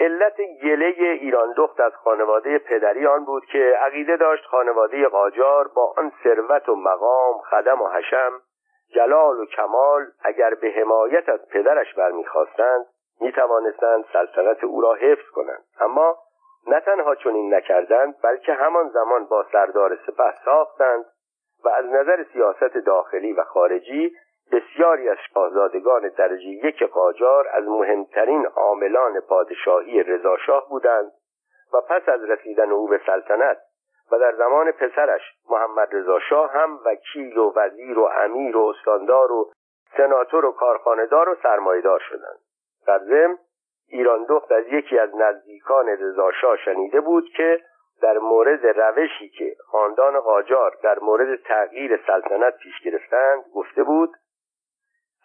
علت 0.00 0.36
گله 0.62 0.94
ایران 0.98 1.54
دخت 1.56 1.80
از 1.80 1.92
خانواده 1.94 2.58
پدری 2.58 3.06
آن 3.06 3.24
بود 3.24 3.44
که 3.44 3.76
عقیده 3.80 4.16
داشت 4.16 4.44
خانواده 4.44 5.08
قاجار 5.08 5.68
با 5.68 5.94
آن 5.96 6.12
ثروت 6.24 6.68
و 6.68 6.74
مقام 6.74 7.38
خدم 7.50 7.82
و 7.82 7.88
حشم 7.88 8.32
جلال 8.94 9.40
و 9.40 9.46
کمال 9.46 10.06
اگر 10.22 10.54
به 10.54 10.68
حمایت 10.70 11.28
از 11.28 11.48
پدرش 11.48 11.94
برمیخواستند 11.94 12.86
می‌توانستند 13.20 14.04
سلطنت 14.12 14.64
او 14.64 14.80
را 14.80 14.94
حفظ 14.94 15.28
کنند. 15.34 15.64
اما 15.80 16.18
نه 16.66 16.80
تنها 16.80 17.14
چنین 17.14 17.54
نکردند 17.54 18.14
بلکه 18.22 18.52
همان 18.52 18.88
زمان 18.88 19.24
با 19.24 19.46
سردار 19.52 19.98
سپه 20.06 20.34
ساختند 20.44 21.04
و 21.64 21.68
از 21.68 21.84
نظر 21.84 22.24
سیاست 22.32 22.76
داخلی 22.86 23.32
و 23.32 23.44
خارجی 23.44 24.12
بسیاری 24.52 25.08
از 25.08 25.16
شاهزادگان 25.34 26.08
درجه 26.08 26.46
یک 26.46 26.82
قاجار 26.82 27.48
از 27.52 27.64
مهمترین 27.64 28.46
عاملان 28.46 29.20
پادشاهی 29.20 30.02
رضاشاه 30.02 30.68
بودند 30.68 31.12
و 31.74 31.80
پس 31.80 32.08
از 32.08 32.24
رسیدن 32.24 32.70
او 32.70 32.88
به 32.88 33.00
سلطنت 33.06 33.58
و 34.12 34.18
در 34.18 34.34
زمان 34.34 34.70
پسرش 34.70 35.22
محمد 35.50 35.88
رضا 35.92 36.18
شاه 36.18 36.52
هم 36.52 36.78
وکیل 36.84 37.38
و 37.38 37.52
وزیر 37.56 37.98
و 37.98 38.04
امیر 38.04 38.56
و 38.56 38.60
استاندار 38.60 39.32
و 39.32 39.52
سناتور 39.96 40.44
و 40.44 40.52
کارخانهدار 40.52 41.28
و 41.28 41.36
سرمایدار 41.42 42.00
شدند. 42.00 42.38
در 42.86 42.98
ضمن 42.98 43.38
ایران 43.88 44.24
دخت 44.24 44.52
از 44.52 44.64
یکی 44.66 44.98
از 44.98 45.16
نزدیکان 45.16 45.88
رضا 45.88 46.30
شنیده 46.64 47.00
بود 47.00 47.24
که 47.36 47.60
در 48.02 48.18
مورد 48.18 48.66
روشی 48.66 49.28
که 49.28 49.56
خاندان 49.66 50.20
قاجار 50.20 50.76
در 50.82 50.98
مورد 50.98 51.42
تغییر 51.42 52.00
سلطنت 52.06 52.56
پیش 52.56 52.80
گرفتند 52.84 53.44
گفته 53.54 53.82
بود 53.82 54.10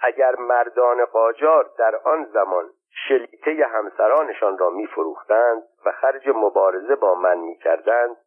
اگر 0.02 0.36
مردان 0.36 1.06
قاجار 1.06 1.72
در 1.78 1.96
آن 1.96 2.26
زمان 2.26 2.70
شلیته 3.08 3.66
همسرانشان 3.66 4.58
را 4.58 4.70
میفروختند 4.70 5.64
و 5.86 5.92
خرج 5.92 6.30
مبارزه 6.30 6.96
با 6.96 7.16
من 7.16 7.38
می‌کردند 7.38 8.18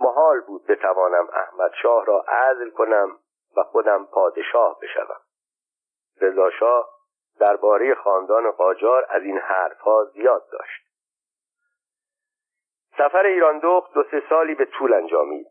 محال 0.00 0.40
بود 0.40 0.66
بتوانم 0.66 1.28
احمد 1.32 1.72
شاه 1.82 2.04
را 2.04 2.20
عزل 2.20 2.70
کنم 2.70 3.18
و 3.56 3.62
خودم 3.62 4.06
پادشاه 4.06 4.78
بشوم. 4.80 5.20
رضا 6.20 6.50
شاه 6.50 6.88
درباره 7.40 7.94
خاندان 7.94 8.50
قاجار 8.50 9.06
از 9.08 9.22
این 9.22 9.38
حرفها 9.38 10.04
زیاد 10.04 10.48
داشت. 10.52 10.82
سفر 12.98 13.26
ایران 13.26 13.58
دخت 13.58 13.94
دو 13.94 14.04
سه 14.10 14.22
سالی 14.28 14.54
به 14.54 14.64
طول 14.64 14.94
انجامید. 14.94 15.46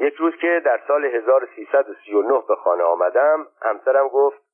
یک 0.00 0.14
روز 0.14 0.34
که 0.40 0.62
در 0.64 0.80
سال 0.88 1.04
1339 1.04 2.42
به 2.48 2.56
خانه 2.56 2.82
آمدم 2.82 3.46
همسرم 3.62 4.08
گفت 4.08 4.45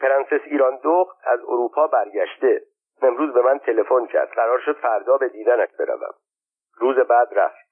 پرنسس 0.00 0.40
ایران 0.44 0.78
دخت 0.84 1.16
از 1.24 1.40
اروپا 1.40 1.86
برگشته. 1.86 2.62
امروز 3.02 3.34
به 3.34 3.42
من 3.42 3.58
تلفن 3.58 4.06
کرد. 4.06 4.28
قرار 4.28 4.58
شد 4.58 4.76
فردا 4.76 5.16
به 5.16 5.28
دیدنش 5.28 5.68
بروم. 5.78 6.14
روز 6.78 6.96
بعد 6.96 7.28
رفت. 7.32 7.68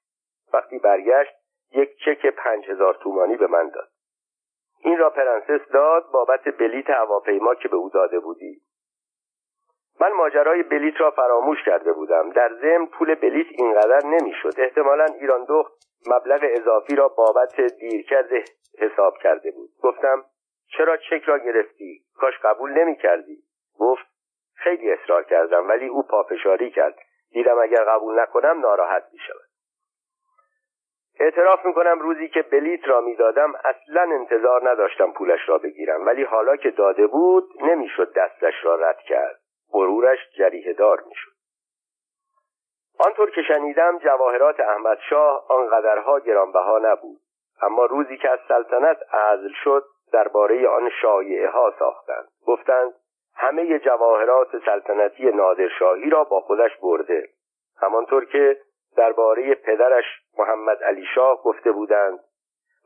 وقتی 0.53 0.79
برگشت 0.79 1.33
یک 1.71 1.97
چک 2.05 2.25
پنج 2.25 2.69
هزار 2.69 2.93
تومانی 2.93 3.37
به 3.37 3.47
من 3.47 3.69
داد. 3.69 3.87
این 4.83 4.97
را 4.97 5.09
پرنسس 5.09 5.67
داد 5.73 6.11
بابت 6.11 6.43
بلیت 6.43 6.89
هواپیما 6.89 7.55
که 7.55 7.67
به 7.67 7.75
او 7.75 7.89
داده 7.89 8.19
بودی. 8.19 8.61
من 9.99 10.11
ماجرای 10.11 10.63
بلیت 10.63 11.01
را 11.01 11.11
فراموش 11.11 11.63
کرده 11.63 11.93
بودم. 11.93 12.29
در 12.29 12.53
ضمن 12.61 12.85
پول 12.85 13.15
بلیت 13.15 13.47
اینقدر 13.49 14.05
نمی‌شد. 14.05 14.53
احتمالا 14.57 15.05
ایران 15.19 15.45
دخت 15.49 15.73
مبلغ 16.07 16.39
اضافی 16.43 16.95
را 16.95 17.07
بابت 17.07 17.61
دیرکرد 17.61 18.29
حساب 18.79 19.17
کرده 19.17 19.51
بود. 19.51 19.69
گفتم 19.83 20.25
چرا 20.67 20.97
چک 20.97 21.23
را 21.25 21.37
گرفتی؟ 21.37 22.01
کاش 22.17 22.33
قبول 22.43 22.71
نمی 22.71 22.95
کردی 22.95 23.37
گفت 23.79 24.05
خیلی 24.55 24.91
اصرار 24.91 25.23
کردم 25.23 25.69
ولی 25.69 25.87
او 25.87 26.03
پافشاری 26.03 26.71
کرد. 26.71 26.95
دیدم 27.31 27.59
اگر 27.59 27.83
قبول 27.83 28.19
نکنم 28.19 28.59
ناراحت 28.59 29.03
می 29.13 29.19
شود 29.19 29.47
اعتراف 31.19 31.65
می‌کنم 31.65 31.99
روزی 31.99 32.27
که 32.27 32.41
بلیت 32.41 32.87
را 32.87 33.01
می‌دادم 33.01 33.53
اصلا 33.55 34.01
انتظار 34.01 34.69
نداشتم 34.69 35.11
پولش 35.11 35.49
را 35.49 35.57
بگیرم. 35.57 36.05
ولی 36.05 36.23
حالا 36.23 36.55
که 36.55 36.71
داده 36.71 37.07
بود 37.07 37.43
نمی‌شد 37.61 38.13
دستش 38.13 38.53
را 38.63 38.75
رد 38.75 38.99
کرد. 38.99 39.39
غرورش 39.71 40.19
جریه 40.37 40.73
دار 40.73 41.03
می‌شد. 41.07 41.31
آنطور 42.99 43.31
که 43.31 43.41
شنیدم 43.41 43.99
جواهرات 43.99 44.59
احمد 44.59 44.97
شاه 45.09 45.45
آنقدرها 45.49 46.19
گرانبها 46.19 46.79
نبود. 46.83 47.19
اما 47.61 47.85
روزی 47.85 48.17
که 48.17 48.29
از 48.29 48.39
سلطنت 48.47 49.13
عزل 49.13 49.53
شد 49.63 49.83
درباره 50.13 50.67
آن 50.67 50.89
شایعه 51.01 51.49
ها 51.49 51.73
ساختند. 51.79 52.27
گفتند 52.47 52.93
همه 53.35 53.79
جواهرات 53.79 54.65
سلطنتی 54.65 55.31
نادرشاهی 55.31 56.09
را 56.09 56.23
با 56.23 56.41
خودش 56.41 56.77
برده. 56.77 57.29
همانطور 57.81 58.25
که 58.25 58.57
درباره 58.97 59.55
پدرش 59.55 60.05
محمد 60.37 60.83
علی 60.83 61.05
شاه 61.15 61.43
گفته 61.43 61.71
بودند 61.71 62.19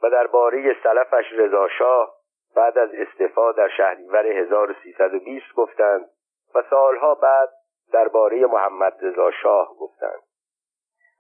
و 0.04 0.10
درباره 0.10 0.76
سلفش 0.84 1.26
رضا 1.32 1.68
شاه 1.68 2.16
بعد 2.56 2.78
از 2.78 2.90
استعفا 2.94 3.52
در 3.52 3.68
شهریور 3.78 4.26
1320 4.26 5.56
گفتند 5.56 6.10
و 6.56 6.64
سالها 6.70 7.16
بعد 7.16 7.50
درباره 7.94 8.46
محمد 8.46 8.98
رضا 9.02 9.32
شاه 9.32 9.76
گفتند. 9.80 10.22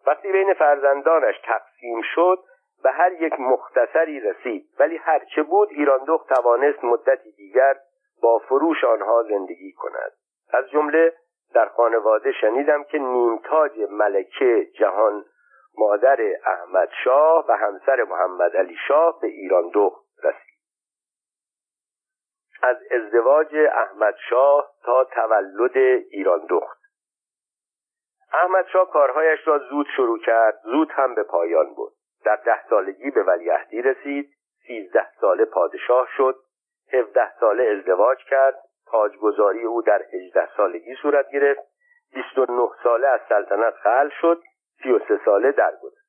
وقتی 0.05 0.31
بین 0.31 0.53
فرزندانش 0.53 1.35
تقسیم 1.43 2.01
شد 2.15 2.39
به 2.83 2.91
هر 2.91 3.11
یک 3.11 3.33
مختصری 3.39 4.19
رسید. 4.19 4.65
ولی 4.79 4.97
هرچه 4.97 5.43
بود 5.43 5.69
ایران 5.71 6.03
دخت 6.07 6.33
توانست 6.33 6.83
مدتی 6.83 7.31
دیگر 7.31 7.75
با 8.21 8.39
فروش 8.39 8.83
آنها 8.83 9.23
زندگی 9.23 9.71
کند. 9.71 10.11
از 10.53 10.69
جمله 10.69 11.13
در 11.53 11.65
خانواده 11.65 12.31
شنیدم 12.31 12.83
که 12.83 12.97
نیمتاج 12.97 13.71
ملکه 13.89 14.67
جهان 14.79 15.25
مادر 15.77 16.17
احمد 16.45 16.89
شاه 17.03 17.45
و 17.47 17.51
همسر 17.57 18.03
محمد 18.03 18.57
علی 18.57 18.75
شاه 18.87 19.19
به 19.21 19.27
ایران 19.27 19.71
دخت 19.73 20.01
رسید. 20.23 20.51
از 22.63 22.77
ازدواج 22.91 23.55
احمد 23.55 24.15
شاه 24.29 24.71
تا 24.83 25.03
تولد 25.03 25.77
ایران 26.09 26.45
دخت 26.49 26.81
احمد 28.33 28.65
شاه 28.73 28.89
کارهایش 28.89 29.47
را 29.47 29.57
زود 29.57 29.87
شروع 29.95 30.19
کرد 30.19 30.59
زود 30.63 30.91
هم 30.91 31.15
به 31.15 31.23
پایان 31.23 31.73
بود 31.73 31.93
در 32.25 32.35
ده 32.35 32.67
سالگی 32.69 33.11
به 33.11 33.23
ولیعهدی 33.23 33.81
رسید 33.81 34.33
سیزده 34.67 35.07
ساله 35.21 35.45
پادشاه 35.45 36.07
شد 36.17 36.35
هفده 36.93 37.31
ساله 37.39 37.77
ازدواج 37.77 38.17
کرد 38.17 38.55
تاجگذاری 38.91 39.63
او 39.63 39.81
در 39.81 40.01
هجده 40.13 40.49
سالگی 40.57 40.95
صورت 41.01 41.31
گرفت 41.31 41.61
بیست 42.13 42.37
و 42.37 42.45
نه 42.49 42.69
ساله 42.83 43.07
از 43.07 43.19
سلطنت 43.29 43.73
خل 43.73 44.09
شد 44.21 44.41
سی 44.83 44.91
و 44.91 44.99
سه 44.99 45.19
ساله 45.25 45.51
درگذشت. 45.51 46.01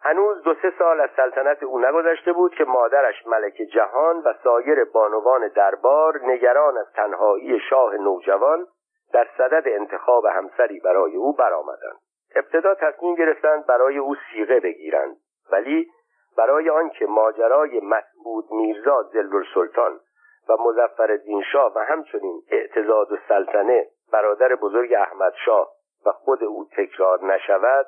هنوز 0.00 0.42
دو 0.42 0.54
سه 0.62 0.72
سال 0.78 1.00
از 1.00 1.10
سلطنت 1.16 1.62
او 1.62 1.80
نگذشته 1.80 2.32
بود 2.32 2.54
که 2.54 2.64
مادرش 2.64 3.26
ملک 3.26 3.54
جهان 3.54 4.16
و 4.16 4.34
سایر 4.44 4.84
بانوان 4.84 5.48
دربار 5.48 6.20
نگران 6.22 6.76
از 6.76 6.92
تنهایی 6.92 7.60
شاه 7.70 7.94
نوجوان 7.94 8.66
در 9.12 9.28
صدد 9.38 9.62
انتخاب 9.66 10.26
همسری 10.26 10.80
برای 10.80 11.16
او 11.16 11.32
برآمدند. 11.32 11.98
ابتدا 12.36 12.74
تصمیم 12.74 13.14
گرفتند 13.14 13.66
برای 13.66 13.98
او 13.98 14.16
سیغه 14.32 14.60
بگیرند 14.60 15.16
ولی 15.52 15.90
برای 16.36 16.70
آنکه 16.70 17.06
ماجرای 17.06 17.80
مسعود 17.80 18.44
میرزا 18.50 19.10
سلطان 19.54 20.00
و 20.48 20.56
مزفر 20.60 21.18
شاه 21.52 21.72
و 21.76 21.78
همچنین 21.78 22.42
اعتزاد 22.50 23.12
و 23.12 23.16
سلطنه 23.28 23.86
برادر 24.12 24.54
بزرگ 24.54 24.94
احمد 24.94 25.32
شاه 25.44 25.70
و 26.06 26.12
خود 26.12 26.44
او 26.44 26.68
تکرار 26.76 27.24
نشود 27.24 27.86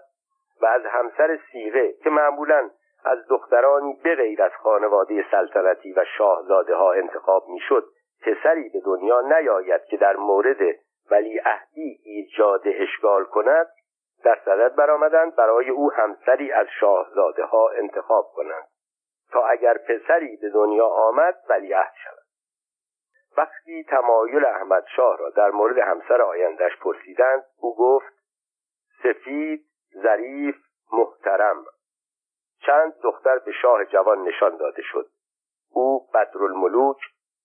و 0.63 0.67
از 0.67 0.83
همسر 0.87 1.39
سیغه 1.53 1.93
که 1.93 2.11
معمولا 2.11 2.71
از 3.05 3.19
دخترانی 3.29 4.01
بغیر 4.05 4.43
از 4.43 4.53
خانواده 4.63 5.25
سلطنتی 5.31 5.93
و 5.93 6.05
شاهزاده 6.19 6.75
ها 6.75 6.93
انتخاب 6.93 7.49
می‌شد 7.49 7.85
پسری 8.23 8.69
به 8.69 8.81
دنیا 8.81 9.21
نیاید 9.21 9.85
که 9.85 9.97
در 9.97 10.17
مورد 10.17 10.77
ولی 11.11 11.41
اهدی 11.45 11.99
ایجاد 12.05 12.63
اشکال 12.65 13.25
کند. 13.25 13.67
در 14.25 14.39
صدد 14.45 14.75
برآمدند 14.75 15.37
برای 15.37 15.71
او 15.71 15.93
همسری 15.93 16.53
از 16.53 16.67
شاهزاده 16.81 17.45
ها 17.45 17.69
انتخاب 17.69 18.33
کنند. 18.35 18.69
تا 19.33 19.47
اگر 19.47 19.79
پسری 19.79 20.37
به 20.37 20.51
دنیا 20.51 20.87
آمد 20.87 21.35
ولیعهد 21.49 21.93
شود. 22.05 22.25
وقتی 23.37 23.85
تمایل 23.85 24.45
احمد 24.45 24.85
شاه 24.97 25.19
را 25.19 25.31
در 25.31 25.51
مورد 25.51 25.79
همسر 25.79 26.23
آیندهش 26.23 26.77
پرسیدند 26.77 27.45
او 27.61 27.77
گفت 27.77 28.13
سفید 29.03 29.67
ظریف 30.03 30.57
محترم. 30.93 31.65
چند 32.67 32.95
دختر 33.03 33.39
به 33.39 33.53
شاه 33.53 33.85
جوان 33.85 34.23
نشان 34.23 34.57
داده 34.57 34.83
شد. 34.83 35.07
او 35.71 36.07
بدرالملوک 36.15 36.99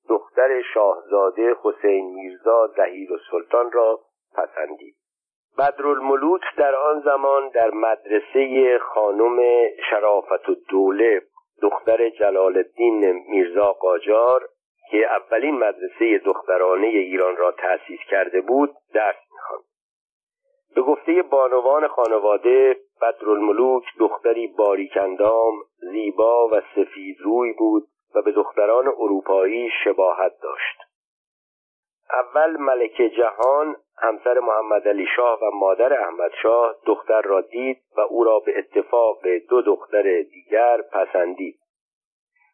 دختر 0.09 0.61
شاهزاده 0.73 1.55
حسین 1.63 2.13
میرزا 2.15 2.67
زهیر 2.67 3.13
و 3.13 3.17
سلطان 3.31 3.71
را 3.71 3.99
پسندید. 4.33 4.95
بدرالملوک 5.57 6.41
در 6.57 6.75
آن 6.75 7.01
زمان 7.01 7.49
در 7.49 7.71
مدرسه 7.71 8.77
خانم 8.79 9.39
شرافت 9.89 10.49
و 10.49 10.55
دوله 10.69 11.21
دختر 11.61 12.09
جلال 12.09 12.57
الدین 12.57 13.11
میرزا 13.29 13.71
قاجار 13.71 14.49
که 14.91 14.97
اولین 14.97 15.57
مدرسه 15.57 16.17
دخترانه 16.25 16.87
ایران 16.87 17.37
را 17.37 17.51
تأسیس 17.51 17.99
کرده 18.09 18.41
بود 18.41 18.69
درس 18.93 19.15
می‌خواند. 19.33 19.63
به 20.75 20.81
گفته 20.81 21.21
بانوان 21.21 21.87
خانواده 21.87 22.75
بدرالملوک 23.01 23.83
دختری 23.99 24.47
باریکندام 24.47 25.53
زیبا 25.77 26.47
و 26.47 26.61
سفید 26.75 27.17
روی 27.21 27.53
بود 27.53 27.83
و 28.15 28.21
به 28.21 28.31
دختران 28.31 28.87
اروپایی 28.87 29.69
شباهت 29.83 30.33
داشت. 30.41 30.84
اول 32.13 32.57
ملکه 32.57 33.09
جهان 33.09 33.75
همسر 33.97 34.39
محمد 34.39 34.87
علی 34.87 35.07
شاه 35.15 35.39
و 35.39 35.51
مادر 35.53 36.01
احمد 36.01 36.31
شاه 36.41 36.75
دختر 36.85 37.21
را 37.21 37.41
دید 37.41 37.77
و 37.97 38.01
او 38.01 38.23
را 38.23 38.39
به 38.39 38.57
اتفاق 38.57 39.27
دو 39.49 39.61
دختر 39.61 40.21
دیگر 40.21 40.81
پسندید. 40.81 41.59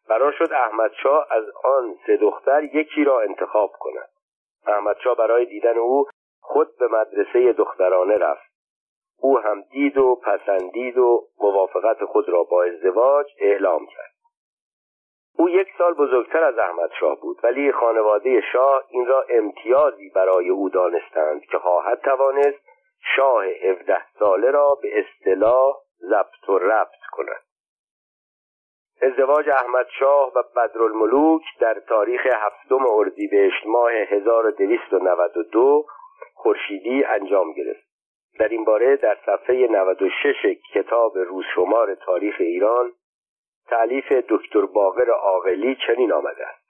قرار 0.08 0.32
شد 0.32 0.52
احمد 0.52 0.92
شاه 1.02 1.26
از 1.30 1.44
آن 1.64 1.94
سه 2.06 2.16
دختر 2.16 2.62
یکی 2.62 3.04
را 3.04 3.20
انتخاب 3.20 3.72
کند. 3.80 4.08
احمد 4.66 4.96
شاه 5.04 5.16
برای 5.16 5.46
دیدن 5.46 5.78
او 5.78 6.06
خود 6.40 6.68
به 6.78 6.88
مدرسه 6.88 7.52
دخترانه 7.52 8.18
رفت. 8.18 8.52
او 9.20 9.38
هم 9.38 9.62
دید 9.62 9.98
و 9.98 10.14
پسندید 10.14 10.98
و 10.98 11.28
موافقت 11.40 12.04
خود 12.04 12.28
را 12.28 12.42
با 12.42 12.64
ازدواج 12.64 13.26
اعلام 13.38 13.86
کرد. 13.86 14.11
او 15.38 15.48
یک 15.48 15.68
سال 15.78 15.94
بزرگتر 15.94 16.44
از 16.44 16.58
احمد 16.58 16.90
شاه 17.00 17.20
بود 17.20 17.38
ولی 17.42 17.72
خانواده 17.72 18.40
شاه 18.52 18.84
این 18.90 19.06
را 19.06 19.24
امتیازی 19.28 20.08
برای 20.08 20.48
او 20.48 20.68
دانستند 20.68 21.44
که 21.44 21.58
خواهد 21.58 22.00
توانست 22.00 22.62
شاه 23.16 23.44
هفده 23.44 24.02
ساله 24.18 24.50
را 24.50 24.78
به 24.82 25.00
اصطلاح 25.00 25.74
ضبط 26.00 26.48
و 26.48 26.58
ربط 26.58 27.02
کند. 27.12 27.42
ازدواج 29.02 29.48
احمد 29.48 29.86
شاه 29.98 30.32
و 30.36 30.42
بدرالملوک 30.56 31.42
در 31.60 31.80
تاریخ 31.88 32.26
هفتم 32.26 32.86
اردیبهشت 32.86 33.66
ماه 33.66 33.92
1292 33.92 35.86
خورشیدی 36.34 37.04
انجام 37.04 37.52
گرفت. 37.52 37.92
در 38.38 38.48
این 38.48 38.64
باره 38.64 38.96
در 38.96 39.18
صفحه 39.26 39.68
96 39.68 40.46
کتاب 40.74 41.18
روزشمار 41.18 41.94
تاریخ 41.94 42.34
ایران 42.38 42.92
تعلیف 43.68 44.12
دکتر 44.12 44.66
باقر 44.66 45.10
عاقلی 45.10 45.76
چنین 45.86 46.12
آمده 46.12 46.46
است 46.46 46.62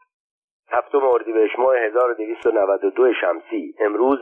هفتم 0.71 1.05
اردیبهشت 1.05 1.59
ماه 1.59 1.77
1292 1.77 3.13
شمسی 3.21 3.75
امروز 3.79 4.19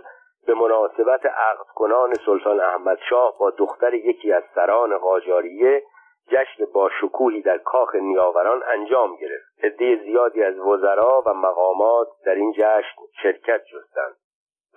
به 0.47 0.55
مناسبت 0.55 1.27
عقد 1.27 1.67
کنان 1.75 2.15
سلطان 2.27 2.61
احمد 2.61 2.99
شاه 3.11 3.39
با 3.39 3.51
دختر 3.51 3.95
یکی 3.95 4.33
از 4.33 4.43
سران 4.55 4.99
قاجاریه 4.99 5.83
جشن 6.29 6.65
با 6.75 6.91
شکوهی 7.01 7.43
در 7.43 7.59
کاخ 7.59 7.95
نیاوران 7.95 8.63
انجام 8.67 9.17
گرفت. 9.17 9.65
عده 9.65 9.97
زیادی 10.05 10.43
از 10.43 10.59
وزرا 10.59 11.23
و 11.27 11.35
مقامات 11.35 12.09
در 12.27 12.35
این 12.35 12.53
جشن 12.53 13.03
شرکت 13.23 13.61
جستند. 13.65 14.17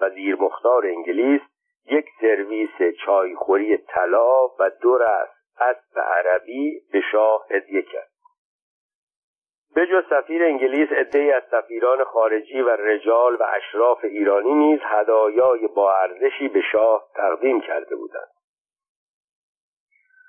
وزیر 0.01 0.35
مختار 0.35 0.85
انگلیس 0.85 1.41
یک 1.85 2.05
سرویس 2.21 2.95
چایخوری 3.05 3.77
طلا 3.77 4.47
و 4.59 4.69
دو 4.81 4.97
رس 4.97 5.29
اسب 5.59 5.99
عربی 5.99 6.81
به 6.93 7.01
شاه 7.11 7.45
هدیه 7.49 7.81
کرد. 7.81 8.09
به 9.75 9.85
جز 9.85 10.03
سفیر 10.09 10.43
انگلیس 10.43 10.91
عدهای 10.91 11.31
از 11.31 11.43
سفیران 11.51 12.03
خارجی 12.03 12.61
و 12.61 12.69
رجال 12.69 13.35
و 13.35 13.43
اشراف 13.43 14.03
ایرانی 14.03 14.53
نیز 14.53 14.79
هدایای 14.83 15.67
با 15.67 15.97
ارزشی 15.97 16.47
به 16.47 16.61
شاه 16.71 17.03
تقدیم 17.15 17.61
کرده 17.61 17.95
بودند. 17.95 18.27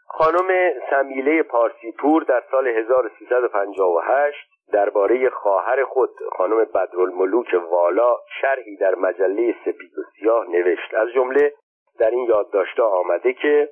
خانم 0.06 0.72
سمیله 0.90 1.42
پارسیپور 1.42 2.22
در 2.22 2.42
سال 2.50 2.68
1358 2.68 4.54
درباره 4.72 5.30
خواهر 5.30 5.84
خود 5.84 6.10
خانم 6.32 6.64
بدرالملوک 6.64 7.54
والا 7.70 8.16
شرحی 8.40 8.76
در 8.76 8.94
مجله 8.94 9.54
سپید 9.64 9.98
و 9.98 10.02
سیاه 10.16 10.46
نوشت. 10.48 10.94
از 10.94 11.08
جمله 11.14 11.52
در 11.98 12.10
این 12.10 12.24
یادداشته 12.24 12.82
آمده 12.82 13.32
که 13.32 13.68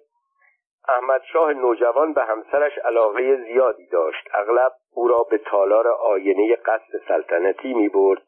احمد 0.89 1.23
شاه 1.33 1.53
نوجوان 1.53 2.13
به 2.13 2.25
همسرش 2.25 2.79
علاقه 2.79 3.37
زیادی 3.37 3.87
داشت. 3.87 4.29
اغلب 4.35 4.73
او 4.95 5.09
را 5.09 5.23
به 5.31 5.39
تالار 5.39 5.89
آینه 5.89 6.57
قصد 6.57 6.99
سلطنتی 7.09 7.75
می 7.75 7.89
برد 7.89 8.23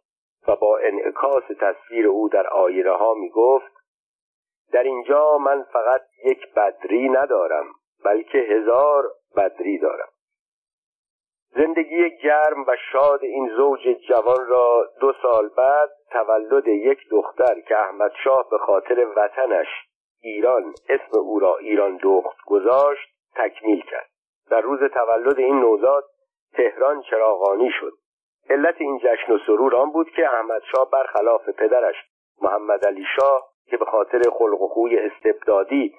و 0.49 0.57
با 0.57 0.79
انعکاس 0.79 1.45
تصویر 1.61 2.09
او 2.09 2.29
در 2.29 2.47
آینه 2.47 2.91
ها 2.91 3.15
می 3.15 3.31
گفت 3.31 3.73
در 4.73 4.83
اینجا 4.83 5.39
من 5.39 5.63
فقط 5.63 6.03
یک 6.25 6.55
بدری 6.55 7.09
ندارم 7.09 7.67
بلکه 8.05 8.39
هزار 8.39 9.05
بدری 9.37 9.79
دارم. 9.79 10.09
زندگی 11.57 12.11
گرم 12.23 12.63
و 12.67 12.77
شاد 12.93 13.25
این 13.25 13.49
زوج 13.57 13.81
جوان 14.09 14.47
را 14.47 14.89
دو 15.01 15.13
سال 15.23 15.49
بعد 15.49 15.91
تولد 16.11 16.69
یک 16.69 16.99
دختر 17.11 17.61
که 17.61 17.79
احمد 17.79 18.13
شاه 18.25 18.51
به 18.51 18.59
خاطر 18.59 19.07
وطنش 19.17 19.69
ایران 20.25 20.75
اسم 20.89 21.19
او 21.19 21.39
را 21.39 21.57
ایران 21.57 21.97
دخت 22.03 22.37
گذاشت 22.47 23.09
تکمیل 23.37 23.81
کرد 23.81 24.11
در 24.51 24.61
روز 24.61 24.81
تولد 24.81 25.39
این 25.39 25.61
نوزاد 25.61 26.05
تهران 26.53 27.03
چراغانی 27.03 27.71
شد. 27.81 27.93
علت 28.51 28.75
این 28.79 28.99
جشن 28.99 29.33
و 29.33 29.39
سرور 29.47 29.77
آن 29.77 29.91
بود 29.91 30.11
که 30.11 30.29
احمد 30.29 30.63
شاه 30.73 30.91
برخلاف 30.91 31.49
پدرش 31.49 31.95
محمد 32.43 32.87
علی 32.87 33.05
شاه 33.17 33.49
که 33.67 33.77
به 33.77 33.85
خاطر 33.85 34.23
خلق 34.39 34.63
و 34.63 34.69
خوی 34.69 34.99
استبدادی 34.99 35.95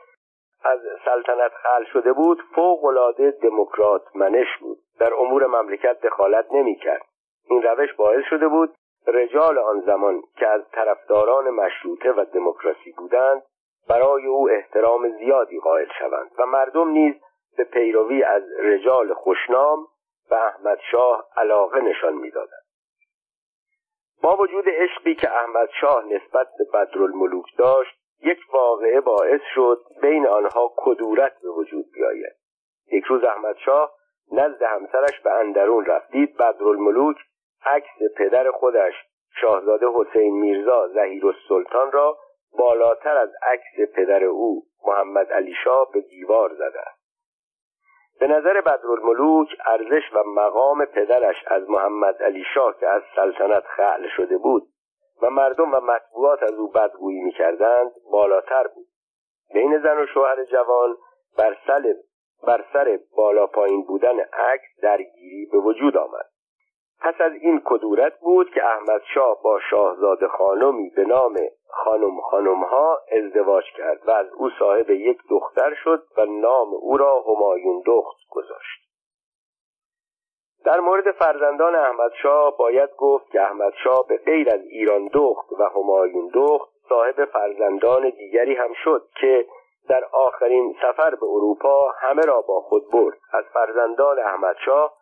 از 0.64 0.80
سلطنت 1.06 1.52
خل 1.52 1.84
شده 1.94 2.14
بود 2.14 2.42
فوق 2.56 2.86
العاده 2.86 3.32
دموکرات 3.32 4.16
منش 4.16 4.58
بود. 4.62 4.78
در 5.00 5.14
امور 5.14 5.48
مملکت 5.48 6.02
دخالت 6.02 6.46
نمی‌کرد. 6.52 7.06
این 7.50 7.64
روش 7.64 7.94
باعث 7.94 8.24
شده 8.30 8.48
بود 8.48 8.76
رجال 9.08 9.60
آن 9.60 9.82
زمان 9.82 10.22
که 10.38 10.48
از 10.48 10.62
طرفداران 10.72 11.50
مشروطه 11.50 12.12
و 12.12 12.26
دموکراسی 12.34 12.92
بودند 12.92 13.44
برای 13.90 14.26
او 14.26 14.50
احترام 14.50 15.10
زیادی 15.18 15.60
قائل 15.60 15.88
شوند 16.00 16.32
و 16.38 16.46
مردم 16.46 16.90
نیز 16.90 17.16
به 17.58 17.64
پیروی 17.64 18.24
از 18.24 18.44
رجال 18.60 19.14
خوشنام 19.14 19.88
و 20.32 20.36
احمد 20.36 20.80
شاه 20.92 21.28
علاقه 21.38 21.82
نشان 21.82 22.14
می‌دادند. 22.14 22.66
با 24.22 24.38
وجود 24.38 24.66
عشقی 24.68 25.16
که 25.16 25.32
احمد 25.32 25.70
شاه 25.82 26.06
نسبت 26.06 26.48
به 26.58 26.66
بدرالملوک 26.74 27.46
داشت 27.58 27.98
یک 28.22 28.40
واقعه 28.54 29.02
باعث 29.02 29.42
شد 29.56 29.82
بین 30.02 30.28
آنها 30.28 30.74
کدورت 30.78 31.42
به 31.42 31.50
وجود 31.50 31.86
بیاید. 31.94 32.36
یک 32.92 33.04
روز 33.04 33.24
احمد 33.24 33.56
شاه 33.58 33.92
نزد 34.32 34.64
همسرش 34.64 35.20
به 35.24 35.32
اندرون 35.32 35.86
رفت 35.86 36.12
دید 36.12 36.38
بدرالملوک 36.38 37.18
عکس 37.66 38.18
پدر 38.18 38.52
خودش 38.52 38.94
شاهزاده 39.42 39.86
حسین 39.96 40.40
میرزا 40.40 40.88
زهیر 40.88 41.26
السلطان 41.28 41.92
را 41.92 42.18
بالاتر 42.58 43.18
از 43.18 43.30
عکس 43.42 43.94
پدر 43.96 44.24
او 44.24 44.64
محمد 44.88 45.32
علی 45.32 45.54
شاه 45.64 45.92
به 45.94 46.02
دیوار 46.02 46.54
زده 46.54 46.80
است. 46.80 47.06
به 48.20 48.28
نظر 48.28 48.62
بدرالملوک 48.62 49.48
ارزش 49.66 50.14
و 50.14 50.24
مقام 50.24 50.86
پدرش 50.86 51.36
از 51.48 51.70
محمد 51.70 52.24
علی 52.24 52.44
شاه 52.54 52.80
که 52.80 52.88
از 52.88 53.02
سلطنت 53.16 53.64
خعل 53.64 54.08
شده 54.18 54.38
بود 54.38 54.64
و 55.22 55.30
مردم 55.30 55.74
و 55.74 55.80
مطبوعات 55.80 56.44
از 56.44 56.54
او 56.54 56.72
بدگویی 56.72 57.22
می‌کردند 57.22 57.92
بالاتر 58.12 58.68
بود. 58.68 58.88
بین 59.54 59.82
زن 59.84 59.98
و 59.98 60.06
شوهر 60.14 60.44
جوان 60.44 60.98
بر 61.38 61.58
سر 61.68 61.96
بر 62.48 62.66
سر 62.74 63.00
بالا 63.18 63.48
پایین 63.48 63.84
بودن 63.84 64.20
عکس 64.20 64.80
درگیری 64.82 65.46
به 65.52 65.58
وجود 65.58 65.98
آمد. 65.98 66.26
پس 67.02 67.14
از 67.20 67.32
این 67.34 67.62
کدورت 67.66 68.20
بود 68.20 68.50
که 68.50 68.66
احمد 68.66 69.02
شاه 69.14 69.42
با 69.44 69.60
شاهزاده 69.70 70.28
خانمی 70.28 70.90
به 70.90 71.06
نام 71.06 71.38
خانم 71.70 72.22
خانم 72.22 72.64
ها 72.64 73.00
ازدواج 73.12 73.64
کرد 73.78 74.08
و 74.08 74.12
از 74.12 74.28
او 74.34 74.50
صاحب 74.60 74.90
یک 74.90 75.18
دختر 75.30 75.74
شد 75.84 76.04
و 76.18 76.26
نام 76.26 76.68
او 76.74 76.98
را 76.98 77.22
همایون 77.22 77.84
دخت 77.86 78.18
گذاشت. 78.30 78.86
در 80.66 80.80
مورد 80.80 81.12
فرزندان 81.12 81.76
احمد 81.76 82.12
شاه 82.22 82.58
باید 82.58 82.90
گفت 82.98 83.32
که 83.32 83.42
احمد 83.42 83.74
شاه 83.84 84.06
به 84.08 84.18
غیر 84.18 84.50
از 84.50 84.62
ایران 84.62 85.08
دخت 85.14 85.52
و 85.60 85.64
همایون 85.64 86.32
دخت 86.34 86.70
صاحب 86.90 87.26
فرزندان 87.26 88.10
دیگری 88.10 88.56
هم 88.56 88.74
شد 88.84 89.08
که 89.22 89.46
در 89.90 90.06
آخرین 90.12 90.76
سفر 90.82 91.10
به 91.10 91.26
اروپا 91.26 91.92
همه 92.00 92.22
را 92.22 92.42
با 92.42 92.62
خود 92.62 92.92
برد. 92.92 93.18
از 93.34 93.46
فرزندان 93.54 94.20
احمد 94.20 94.56
شاه 94.66 94.94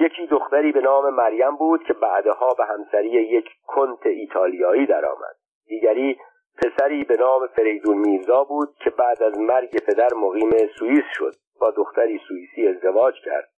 یکی 0.00 0.26
دختری 0.26 0.72
به 0.72 0.80
نام 0.80 1.14
مریم 1.14 1.56
بود 1.56 1.84
که 1.84 1.92
بعدها 1.92 2.54
به 2.58 2.64
همسری 2.64 3.08
یک 3.08 3.48
کنت 3.66 4.06
ایتالیایی 4.06 4.86
درآمد. 4.86 5.36
دیگری 5.66 6.18
پسری 6.56 7.04
به 7.04 7.16
نام 7.16 7.46
فریدون 7.46 7.98
میرزا 7.98 8.44
بود 8.44 8.68
که 8.84 8.90
بعد 8.90 9.22
از 9.22 9.38
مرگ 9.38 9.84
پدر 9.86 10.08
مقیم 10.16 10.50
سوئیس 10.78 11.04
شد. 11.12 11.34
با 11.60 11.70
دختری 11.70 12.20
سوئیسی 12.28 12.68
ازدواج 12.68 13.14
کرد. 13.24 13.48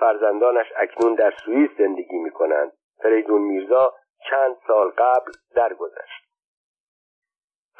فرزندانش 0.00 0.66
اکنون 0.76 1.14
در 1.14 1.34
سوئیس 1.44 1.70
زندگی 1.78 2.18
می 2.18 2.30
کنند 2.30 2.72
فریدون 3.02 3.40
میرزا 3.40 3.94
چند 4.30 4.56
سال 4.66 4.90
قبل 4.90 5.32
درگذشت. 5.54 6.30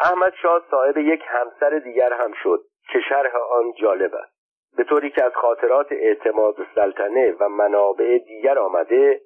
احمد 0.00 0.32
شاه 0.42 0.62
صاحب 0.70 0.96
یک 0.98 1.20
همسر 1.26 1.78
دیگر 1.78 2.12
هم 2.12 2.32
شد 2.42 2.64
که 2.92 2.98
شرح 3.08 3.36
آن 3.36 3.72
جالب 3.72 4.14
است. 4.14 4.39
به 4.76 4.84
طوری 4.84 5.10
که 5.10 5.24
از 5.24 5.32
خاطرات 5.34 5.92
اعتماد 5.92 6.56
سلطنه 6.74 7.34
و 7.40 7.48
منابع 7.48 8.18
دیگر 8.18 8.58
آمده 8.58 9.20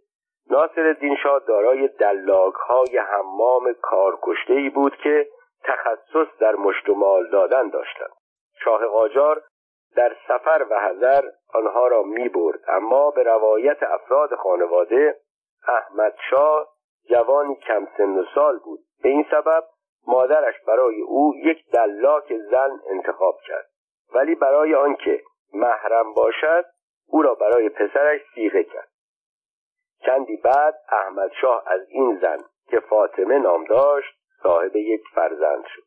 ناصر 0.50 0.96
شاه 1.22 1.40
دارای 1.48 1.88
دلاگ 1.88 2.54
های 2.54 2.98
حمام 2.98 3.72
کارکشته 3.82 4.52
ای 4.52 4.70
بود 4.70 4.96
که 4.96 5.28
تخصص 5.64 6.38
در 6.40 6.54
مشتمال 6.56 7.30
دادن 7.30 7.68
داشتند. 7.68 8.10
شاه 8.64 8.86
قاجار 8.86 9.42
در 9.96 10.16
سفر 10.28 10.66
و 10.70 10.80
حذر 10.80 11.22
آنها 11.54 11.86
را 11.86 12.02
می 12.02 12.28
برد 12.28 12.60
اما 12.68 13.10
به 13.10 13.22
روایت 13.22 13.82
افراد 13.82 14.34
خانواده 14.34 15.16
احمد 15.68 16.14
شاه 16.30 16.68
جوانی 17.10 17.56
کم 17.56 17.88
سن 17.96 18.18
و 18.18 18.24
سال 18.34 18.58
بود. 18.58 18.78
به 19.02 19.08
این 19.08 19.26
سبب 19.30 19.64
مادرش 20.06 20.54
برای 20.66 21.00
او 21.00 21.32
یک 21.36 21.70
دلاک 21.72 22.36
زن 22.50 22.80
انتخاب 22.90 23.38
کرد. 23.46 23.66
ولی 24.14 24.34
برای 24.34 24.74
آنکه 24.74 25.22
محرم 25.54 26.12
باشد 26.12 26.64
او 27.06 27.22
را 27.22 27.34
برای 27.34 27.68
پسرش 27.68 28.20
سیغه 28.34 28.64
کرد. 28.64 28.88
چندی 30.06 30.36
بعد 30.36 30.74
احمد 30.88 31.32
شاه 31.40 31.62
از 31.66 31.80
این 31.88 32.18
زن 32.22 32.44
که 32.70 32.80
فاطمه 32.80 33.38
نام 33.38 33.64
داشت 33.64 34.14
صاحب 34.42 34.76
یک 34.76 35.02
فرزند 35.14 35.64
شد. 35.66 35.82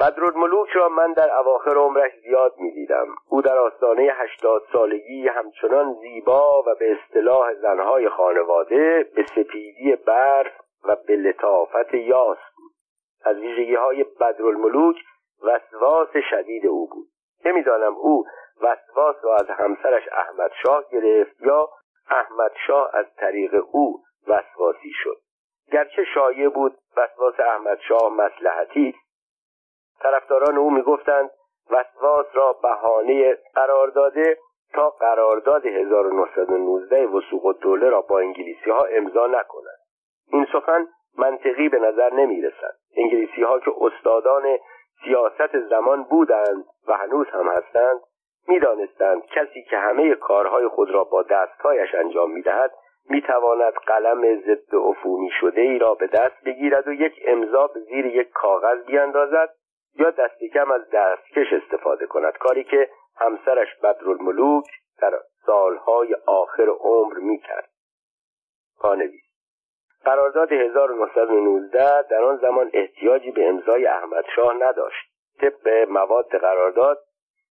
بدرالملوک 0.00 0.68
را 0.68 0.88
من 0.88 1.12
در 1.12 1.38
اواخر 1.38 1.76
عمرش 1.76 2.12
زیاد 2.22 2.54
می‌دیدم. 2.58 3.06
او 3.28 3.42
در 3.42 3.58
آستانه 3.58 4.02
هشتاد 4.02 4.62
سالگی 4.72 5.28
همچنان 5.28 5.94
زیبا 6.00 6.62
و 6.62 6.74
به 6.78 6.92
اصطلاح 6.92 7.54
زنهای 7.54 8.08
خانواده 8.08 9.10
به 9.16 9.26
سپیدی 9.26 9.96
برف 9.96 10.52
و 10.84 10.96
به 11.06 11.16
لطافت 11.16 11.94
یاس 11.94 12.38
بود. 12.56 12.72
از 13.24 13.36
ویژگی 13.36 13.74
های 13.74 14.04
بدرالملوک 14.20 14.96
وسواس 15.42 16.16
شدید 16.30 16.66
او 16.66 16.88
بود. 16.88 17.13
نمی‌دانم 17.44 17.94
او 17.94 18.24
وسواس 18.60 19.16
را 19.22 19.36
از 19.36 19.46
همسرش 19.50 20.08
احمد 20.12 20.50
شاه 20.62 20.84
گرفت 20.92 21.40
یا 21.40 21.68
احمد 22.10 22.52
شاه 22.66 22.90
از 22.94 23.06
طریق 23.16 23.64
او 23.72 24.02
وسواسی 24.28 24.90
شد. 25.02 25.16
گرچه 25.72 26.04
شایع 26.14 26.48
بود 26.48 26.78
وسواس 26.96 27.40
احمد 27.40 27.78
شاه 27.88 28.12
مسلحتی 28.12 28.94
طرفداران 30.00 30.58
او 30.58 30.70
می‌گفتند 30.70 31.30
وسواس 31.70 32.26
را 32.32 32.52
بهانه 32.52 33.38
قرار 33.54 33.88
داده 33.88 34.38
تا 34.72 34.90
قرارداد 34.90 35.66
1919 35.66 37.06
وسوق 37.06 37.46
الدوله 37.46 37.90
را 37.90 38.00
با 38.00 38.18
انگلیسی 38.18 38.70
ها 38.70 38.84
امضا 38.84 39.26
نکند. 39.26 39.78
این 40.32 40.46
سخن 40.52 40.86
منطقی 41.18 41.68
به 41.68 41.78
نظر 41.78 42.12
نمی 42.12 42.42
رسد 42.42 42.74
انگلیسی 42.96 43.42
ها 43.42 43.60
که 43.60 43.72
استادان 43.80 44.58
سیاست 45.04 45.58
زمان 45.58 46.02
بودند 46.02 46.64
و 46.88 46.92
هنوز 46.92 47.26
هم 47.26 47.48
هستند 47.48 48.00
می‌دانستند 48.48 49.26
کسی 49.26 49.62
که 49.62 49.78
همه 49.78 50.14
کارهای 50.14 50.68
خود 50.68 50.90
را 50.90 51.04
با 51.04 51.22
دستهایش 51.22 51.94
انجام 51.94 52.30
می‌دهد 52.30 52.72
می‌تواند 53.10 53.72
قلم 53.72 54.40
ضد 54.40 54.74
عفونی 54.74 55.30
شده 55.40 55.60
ای 55.60 55.78
را 55.78 55.94
به 55.94 56.06
دست 56.06 56.44
بگیرد 56.44 56.88
و 56.88 56.92
یک 56.92 57.12
امضا 57.26 57.66
به 57.66 57.80
زیر 57.80 58.06
یک 58.06 58.30
کاغذ 58.30 58.84
بیاندازد 58.86 59.48
یا 59.98 60.10
دست 60.10 60.44
کم 60.54 60.70
از 60.70 60.90
دستکش 60.90 61.52
استفاده 61.52 62.06
کند 62.06 62.32
کاری 62.32 62.64
که 62.64 62.90
همسرش 63.16 63.68
بدرالملوک 63.82 64.64
در 65.00 65.12
سالهای 65.46 66.16
آخر 66.26 66.68
عمر 66.80 67.14
می‌کرد. 67.18 67.68
پانویس 68.80 69.33
قرارداد 70.04 70.52
1919 70.52 72.02
در 72.02 72.24
آن 72.24 72.36
زمان 72.36 72.70
احتیاجی 72.72 73.30
به 73.30 73.48
امضای 73.48 73.86
احمد 73.86 74.24
شاه 74.36 74.54
نداشت. 74.54 75.10
طبق 75.40 75.88
مواد 75.88 76.28
قرارداد 76.28 76.98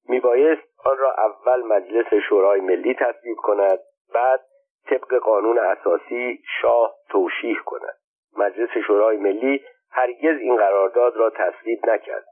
میبایست 0.09 0.61
آن 0.85 0.97
را 0.97 1.13
اول 1.13 1.63
مجلس 1.63 2.13
شورای 2.29 2.61
ملی 2.61 2.93
تصویب 2.93 3.37
کند 3.37 3.79
بعد 4.13 4.39
طبق 4.89 5.15
قانون 5.15 5.59
اساسی 5.59 6.39
شاه 6.61 6.95
توشیح 7.09 7.57
کند. 7.65 7.95
مجلس 8.37 8.69
شورای 8.87 9.17
ملی 9.17 9.61
هرگز 9.91 10.39
این 10.39 10.57
قرارداد 10.57 11.17
را 11.17 11.29
تصویب 11.29 11.89
نکرد. 11.89 12.25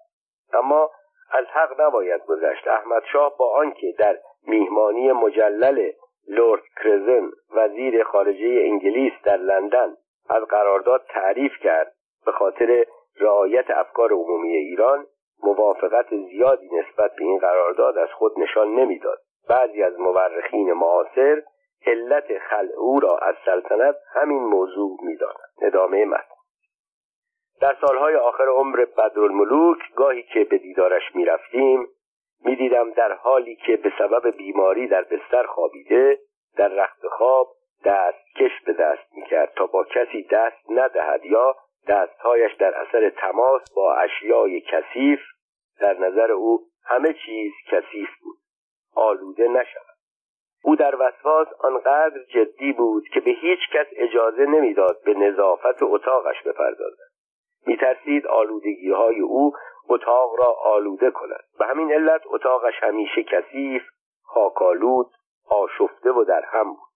اما 0.54 0.92
از 1.32 1.46
حق 1.46 1.82
نباید 1.82 2.22
گذشت. 2.26 2.68
احمد 2.68 3.04
شاه 3.14 3.38
با 3.38 3.56
آنکه 3.56 3.96
در 4.00 4.18
میهمانی 4.48 5.12
مجلل 5.12 5.92
لورد 6.28 6.64
کرزن 6.84 7.32
وزیر 7.56 8.04
خارجه 8.04 8.64
انگلیس 8.66 9.14
در 9.24 9.38
لندن 9.38 9.98
از 10.30 10.44
قرارداد 10.44 11.06
تعریف 11.10 11.52
کرد 11.64 11.94
به 12.26 12.32
خاطر 12.32 12.86
رعایت 13.20 13.70
افکار 13.70 14.12
عمومی 14.12 14.56
ایران 14.56 15.06
موافقت 15.44 16.10
زیادی 16.10 16.70
نسبت 16.76 17.16
به 17.16 17.24
این 17.24 17.40
قرارداد 17.40 17.98
از 17.98 18.10
خود 18.10 18.40
نشان 18.40 18.76
نمی‌داد. 18.76 19.20
بعضی 19.50 19.84
از 19.84 20.00
مورخین 20.00 20.74
معاصر 20.74 21.44
علت 21.86 22.38
خلع 22.38 22.76
او 22.78 23.00
را 23.00 23.18
از 23.18 23.36
سلطنت 23.46 23.96
همین 24.14 24.44
موضوع 24.44 24.98
می‌دانند. 25.02 25.52
ادامه 25.62 26.06
متن. 26.06 26.36
در 27.62 27.78
سالهای 27.82 28.16
آخر 28.16 28.48
عمر 28.48 28.86
بدرالملوک 28.98 29.80
گاهی 29.96 30.24
که 30.24 30.44
به 30.44 30.58
دیدارش 30.58 31.16
می‌رفتیم 31.16 31.88
می‌دیدم 32.46 32.92
در 32.92 33.14
حالی 33.14 33.56
که 33.56 33.78
به 33.78 33.92
سبب 33.98 34.38
بیماری 34.38 34.88
در 34.88 35.02
بستر 35.02 35.44
خوابیده 35.44 36.20
در 36.58 36.68
رخت 36.68 37.08
خواب 37.08 37.48
دست 37.86 38.36
کش 38.36 38.62
به 38.66 38.74
دست 38.74 39.14
می‌کرد 39.16 39.54
تا 39.56 39.66
با 39.66 39.84
کسی 39.84 40.24
دست 40.32 40.70
ندهد 40.70 41.26
یا 41.26 41.56
دستهایش 41.88 42.54
در 42.54 42.76
اثر 42.76 43.10
تماس 43.10 43.74
با 43.76 43.96
اشیای 43.96 44.62
کثیف 44.62 45.20
در 45.80 46.00
نظر 46.00 46.32
او 46.32 46.60
همه 46.86 47.14
چیز 47.14 47.52
کثیف 47.72 48.10
بود. 48.24 48.38
آلوده 48.96 49.48
نشود. 49.48 49.96
او 50.64 50.76
در 50.76 50.96
وسواس 50.96 51.48
آنقدر 51.60 52.24
جدی 52.34 52.74
بود 52.74 53.04
که 53.14 53.20
به 53.20 53.32
هیچ 53.32 53.60
کس 53.74 53.88
اجازه 53.92 54.46
نمی‌داد 54.46 55.04
به 55.06 55.14
نظافت 55.14 55.84
اتاقش 55.84 56.44
بپردازد. 56.46 57.12
میترسید 57.68 58.28
آلودگی 58.28 58.92
های 58.92 59.20
او 59.20 59.54
اتاق 59.90 60.40
را 60.40 60.56
آلوده 60.64 61.12
کند. 61.12 61.44
به 61.60 61.66
همین 61.66 61.94
علت 61.94 62.22
اتاقش 62.26 62.74
همیشه 62.84 63.24
کثیف 63.24 63.84
خاکالود 64.24 65.08
آشفته 65.50 66.12
و 66.12 66.24
در 66.24 66.42
هم 66.46 66.70
بود. 66.70 66.91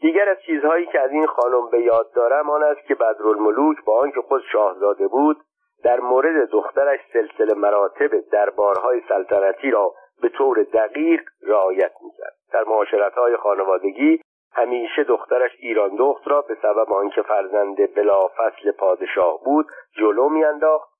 دیگر 0.00 0.28
از 0.28 0.36
چیزهایی 0.46 0.86
که 0.86 1.00
از 1.00 1.10
این 1.10 1.26
خانم 1.26 1.70
به 1.70 1.80
یاد 1.82 2.12
دارم 2.12 2.50
آن 2.50 2.62
است 2.62 2.86
که 2.86 2.94
بدرالملوک 2.94 3.84
با 3.84 4.00
آنکه 4.00 4.20
خود 4.20 4.42
شاهزاده 4.52 5.08
بود 5.08 5.36
در 5.84 6.00
مورد 6.00 6.50
دخترش 6.50 7.00
سلسله 7.12 7.54
مراتب 7.54 8.20
دربارهای 8.32 9.02
سلطنتی 9.08 9.70
را 9.70 9.92
به 10.22 10.28
طور 10.28 10.62
دقیق 10.62 11.20
رعایت 11.42 11.92
می‌کرد. 12.02 12.34
در 12.52 12.64
معاشرتهای 12.64 13.36
خانوادگی 13.36 14.20
همیشه 14.52 15.04
دخترش 15.04 15.50
ایران 15.58 15.96
دخت 15.96 16.28
را 16.28 16.42
به 16.42 16.56
سبب 16.62 16.92
آنکه 16.92 17.22
فرزند 17.22 17.94
بلا 17.94 18.28
فصل 18.28 18.70
پادشاه 18.70 19.40
بود 19.44 19.66
جلو 19.98 20.28
میانداخت 20.28 20.90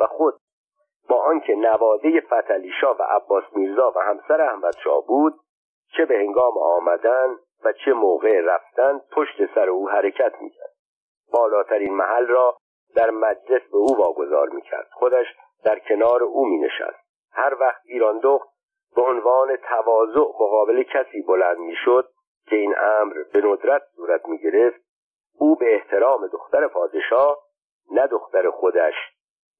و 0.00 0.06
خود 0.06 0.34
با 1.08 1.22
آنکه 1.22 1.54
نواده 1.54 2.20
فتلی 2.20 2.72
و 2.82 3.02
عباس 3.02 3.44
میرزا 3.52 3.92
و 3.96 4.00
همسر 4.00 4.40
احمد 4.40 4.76
شاه 4.84 5.06
بود 5.06 5.34
چه 5.96 6.04
به 6.04 6.14
هنگام 6.14 6.52
آمدن 6.58 7.36
و 7.66 7.72
چه 7.72 7.92
موقع 7.92 8.40
رفتن 8.40 9.00
پشت 9.12 9.54
سر 9.54 9.68
او 9.68 9.88
حرکت 9.88 10.32
می‌کرد. 10.40 10.72
بالاترین 11.32 11.94
محل 11.94 12.26
را 12.26 12.56
در 12.96 13.10
مجلس 13.10 13.62
به 13.62 13.76
او 13.76 13.96
واگذار 13.98 14.48
می‌کرد. 14.48 14.88
خودش 14.92 15.26
در 15.64 15.78
کنار 15.78 16.22
او 16.22 16.46
مینشست. 16.46 17.06
هر 17.32 17.56
وقت 17.60 17.80
ایران 17.84 18.18
دخت 18.18 18.48
به 18.96 19.02
عنوان 19.02 19.56
تواضع 19.56 20.20
مقابل 20.20 20.82
کسی 20.82 21.22
بلند 21.22 21.58
می‌شد 21.58 22.08
که 22.48 22.56
این 22.56 22.74
امر 22.78 23.14
به 23.32 23.40
ندرت 23.40 23.82
صورت 23.96 24.28
می‌گرفت 24.28 24.80
او 25.38 25.56
به 25.56 25.74
احترام 25.74 26.26
دختر 26.26 26.66
پادشاه 26.66 27.38
نه 27.90 28.06
دختر 28.06 28.50
خودش 28.50 28.94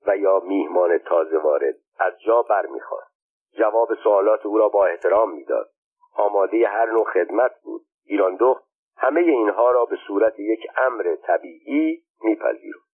و 0.07 0.17
یا 0.17 0.41
میهمان 0.41 0.99
تازه 0.99 1.39
وارد 1.39 1.75
از 1.99 2.13
جا 2.27 2.43
برمیخواست. 2.43 3.17
جواب 3.59 3.95
سوالات 3.95 4.47
او 4.47 4.59
را 4.59 4.69
با 4.69 4.87
احترام 4.87 5.31
می‌داد. 5.31 5.71
آماده 6.17 6.69
هر 6.69 6.87
نوع 6.87 7.05
خدمت 7.05 7.53
بود. 7.63 7.83
ایران 8.07 8.37
دخت 8.37 8.65
همه 8.97 9.21
اینها 9.21 9.71
را 9.71 9.85
به 9.85 9.97
صورت 10.07 10.39
یک 10.39 10.67
امر 10.77 11.17
طبیعی 11.23 12.03
میپذیرد 12.23 12.87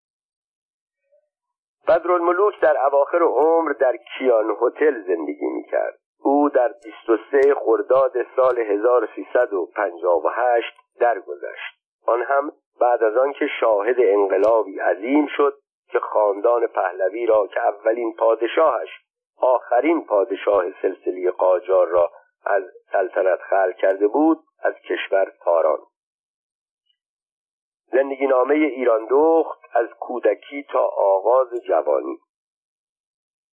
بدرالملوک 1.87 2.59
در 2.61 2.85
اواخر 2.85 3.23
عمر 3.23 3.71
در 3.71 3.97
کیان 3.97 4.57
هتل 4.61 5.01
زندگی 5.01 5.45
می‌کرد. 5.45 5.99
او 6.19 6.49
در 6.49 6.73
23 6.83 7.55
خرداد 7.55 8.13
سال 8.35 8.59
1358 8.59 10.73
درگذشت. 10.99 11.73
آن 12.05 12.21
هم 12.21 12.51
بعد 12.81 13.03
از 13.03 13.17
آنکه 13.17 13.47
شاهد 13.59 13.95
انقلابی 13.99 14.79
عظیم 14.79 15.27
شد 15.37 15.53
که 15.91 15.99
خاندان 15.99 16.67
پهلوی 16.67 17.25
را 17.25 17.47
که 17.47 17.67
اولین 17.67 18.13
پادشاهش 18.13 18.89
آخرین 19.41 20.05
پادشاه 20.05 20.65
سلسله 20.81 21.31
قاجار 21.31 21.87
را 21.87 22.11
از 22.45 22.63
سلطنت 22.91 23.39
خلق 23.49 23.75
کرده 23.75 24.07
بود 24.07 24.39
از 24.63 24.73
کشور 24.89 25.33
تاران. 25.43 25.79
زندگی 27.91 28.27
نامه 28.27 28.55
ایران 28.55 29.07
دخت 29.09 29.59
از 29.73 29.87
کودکی 29.99 30.63
تا 30.63 30.85
آغاز 30.97 31.47
جوانی. 31.67 32.17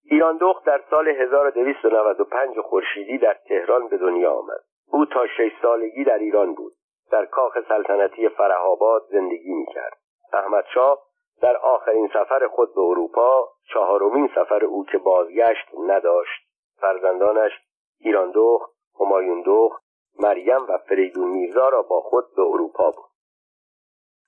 ایران 0.05 0.37
دخت 0.37 0.65
در 0.65 0.85
سال 0.91 1.09
1295 1.09 2.59
خورشیدی 2.59 3.19
در 3.19 3.35
تهران 3.49 3.89
به 3.89 3.97
دنیا 3.97 4.33
آمد. 4.33 4.61
او 4.93 5.07
تا 5.07 5.27
شش 5.27 5.53
سالگی 5.63 6.05
در 6.05 6.19
ایران 6.19 6.55
بود. 6.55 6.73
در 7.11 7.25
کاخ 7.25 7.59
سلطنتی 7.69 8.29
فرهاباد 8.29 9.03
زندگی 9.11 9.53
می‌کرد. 9.55 9.99
احمد 10.33 10.65
شاه 10.75 10.99
در 11.43 11.57
آخرین 11.57 12.09
سفر 12.09 12.47
خود 12.47 12.75
به 12.75 12.81
اروپا 12.81 13.49
چهارمین 13.73 14.31
سفر 14.35 14.65
او 14.65 14.85
که 14.85 14.99
بازگشت 14.99 15.69
نداشت. 15.87 16.43
فرزندانش 16.81 17.53
ایران 18.01 18.31
دخت 18.35 18.71
همایون 19.01 19.43
دخت 19.47 19.83
مریم 20.23 20.63
و 20.69 20.79
فریدون 20.89 21.29
میرزا 21.29 21.69
را 21.69 21.83
با 21.83 22.01
خود 22.01 22.25
به 22.37 22.43
اروپا 22.43 22.91
بود 22.91 23.11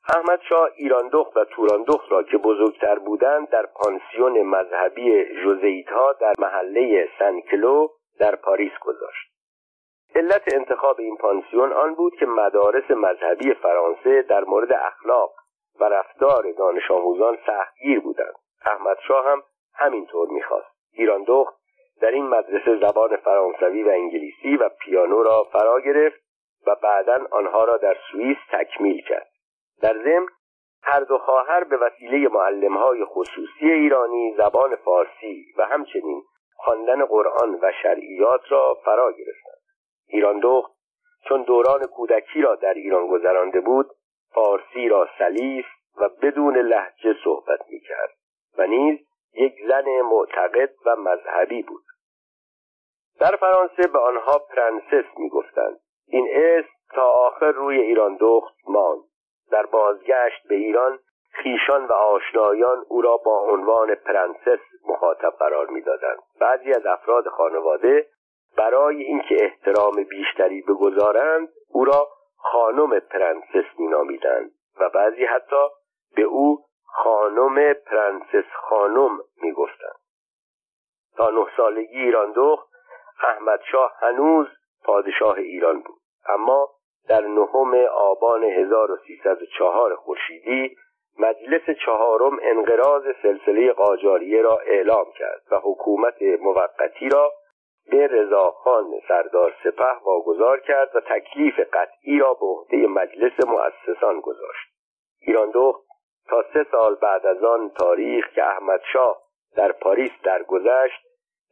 احمد 0.08 0.40
شاه 0.48 0.68
ایران 0.76 1.08
دخت 1.08 1.36
و 1.36 1.44
توران 1.44 1.82
دخت 1.82 2.12
را 2.12 2.22
که 2.22 2.38
بزرگتر 2.38 2.98
بودند 2.98 3.48
در 3.48 3.66
پانسیون 3.66 4.42
مذهبی 4.42 5.24
ژوزیتها 5.42 6.12
در 6.12 6.32
محله 6.38 7.08
سنکلو 7.18 7.88
در 8.18 8.36
پاریس 8.36 8.72
گذاشت. 8.80 9.32
علت 10.14 10.54
انتخاب 10.54 11.00
این 11.00 11.16
پانسیون 11.16 11.72
آن 11.72 11.94
بود 11.94 12.14
که 12.14 12.26
مدارس 12.26 12.90
مذهبی 12.90 13.54
فرانسه 13.54 14.22
در 14.22 14.44
مورد 14.44 14.72
اخلاق 14.72 15.34
و 15.80 15.84
رفتار 15.84 16.52
دانش 16.52 16.90
آموزان 16.90 17.38
سختگیر 17.46 18.00
بودند. 18.00 18.34
احمد 18.66 18.96
شاه 19.08 19.26
هم 19.26 19.42
همینطور 19.74 20.28
می‌خواست. 20.28 20.68
ایران 20.92 21.24
دخت 21.26 21.61
در 22.02 22.10
این 22.10 22.28
مدرسه 22.28 22.76
زبان 22.76 23.16
فرانسوی 23.16 23.82
و 23.82 23.88
انگلیسی 23.88 24.56
و 24.56 24.68
پیانو 24.68 25.22
را 25.22 25.44
فرا 25.52 25.80
گرفت 25.80 26.20
و 26.66 26.74
بعدا 26.82 27.26
آنها 27.30 27.64
را 27.64 27.76
در 27.76 27.96
سوئیس 28.12 28.36
تکمیل 28.52 29.02
کرد. 29.08 29.28
در 29.82 30.02
ضمن 30.02 30.26
هر 30.82 31.00
دو 31.00 31.18
خواهر 31.18 31.64
به 31.64 31.76
وسیله 31.76 32.28
معلمهای 32.28 33.04
خصوصی 33.04 33.72
ایرانی 33.72 34.34
زبان 34.36 34.76
فارسی 34.76 35.46
و 35.58 35.66
همچنین 35.66 36.22
خواندن 36.56 37.04
قرآن 37.04 37.58
و 37.62 37.72
شرعیات 37.82 38.40
را 38.48 38.78
فرا 38.84 39.12
گرفتند. 39.12 39.62
ایران 40.08 40.40
دخت 40.40 40.72
چون 41.28 41.42
دوران 41.42 41.86
کودکی 41.86 42.42
را 42.42 42.54
در 42.54 42.74
ایران 42.74 43.06
گذرانده 43.06 43.60
بود 43.60 43.90
فارسی 44.34 44.88
را 44.88 45.08
سلیس 45.18 45.64
و 45.96 46.08
بدون 46.22 46.56
لهجه 46.56 47.14
صحبت 47.24 47.60
می‌کرد 47.68 48.10
و 48.58 48.66
نیز 48.66 48.98
یک 49.34 49.54
زن 49.68 50.00
معتقد 50.00 50.70
و 50.86 50.96
مذهبی 50.96 51.62
بود. 51.62 51.82
در 53.20 53.36
فرانسه 53.36 53.86
به 53.92 53.98
آنها 53.98 54.38
پرنسس 54.38 55.04
می‌گفتند. 55.16 55.80
این 56.08 56.28
اسم 56.32 56.68
تا 56.94 57.02
آخر 57.02 57.52
روی 57.52 57.80
ایران 57.80 58.16
دخت 58.20 58.54
ماند. 58.68 59.02
در 59.50 59.66
بازگشت 59.66 60.48
به 60.48 60.54
ایران 60.54 60.98
خویشان 61.32 61.86
و 61.86 61.92
آشنایان 61.92 62.84
او 62.88 63.02
را 63.02 63.16
با 63.16 63.40
عنوان 63.40 63.94
پرنسس 63.94 64.60
مخاطب 64.88 65.30
قرار 65.38 65.66
می‌دادند. 65.66 66.18
بعضی 66.40 66.72
از 66.72 66.86
افراد 66.86 67.28
خانواده 67.28 68.06
برای 68.56 69.02
اینکه 69.02 69.36
احترام 69.40 70.04
بیشتری 70.10 70.62
بگذارند 70.62 71.48
او 71.68 71.84
را 71.84 72.08
خانم 72.36 73.00
پرنسس 73.00 73.64
مینامیدند 73.78 74.50
و 74.80 74.88
بعضی 74.88 75.24
حتی 75.24 75.66
به 76.16 76.22
او 76.22 76.64
خانم 76.92 77.72
پرنسس 77.72 78.50
خانم 78.54 79.18
می‌گفتند. 79.42 79.98
تا 81.16 81.30
نه 81.30 81.46
سالگی 81.56 81.98
ایران 81.98 82.32
دخت 82.32 82.68
احمد 83.22 83.60
شاه 83.72 83.92
هنوز 84.00 84.46
پادشاه 84.84 85.36
ایران 85.36 85.80
بود. 85.80 86.00
اما 86.26 86.68
در 87.08 87.20
نهم 87.20 87.74
آبان 87.92 88.44
1304 88.44 89.96
خورشیدی 89.96 90.76
مجلس 91.18 91.76
چهارم 91.84 92.38
انقراض 92.42 93.02
سلسله 93.22 93.72
قاجاریه 93.72 94.42
را 94.42 94.58
اعلام 94.58 95.06
کرد 95.18 95.42
و 95.50 95.58
حکومت 95.62 96.22
موقتی 96.22 97.08
را 97.08 97.32
به 97.90 98.06
رضاخان 98.06 99.00
سردار 99.08 99.54
سپه 99.64 99.92
واگذار 100.04 100.60
کرد 100.60 100.96
و 100.96 101.00
تکلیف 101.00 101.60
قطعی 101.72 102.18
را 102.18 102.34
به 102.34 102.46
عهده 102.46 102.76
مجلس 102.76 103.32
مؤسسان 103.46 104.20
گذاشت. 104.20 104.72
ایران 105.20 105.50
دخت 105.54 105.91
تا 106.28 106.44
سه 106.52 106.66
سال 106.70 106.94
بعد 106.94 107.26
از 107.26 107.44
آن 107.44 107.70
تاریخ 107.70 108.28
که 108.34 108.44
احمد 108.44 108.80
شاه 108.92 109.22
در 109.56 109.72
پاریس 109.72 110.10
درگذشت 110.22 111.02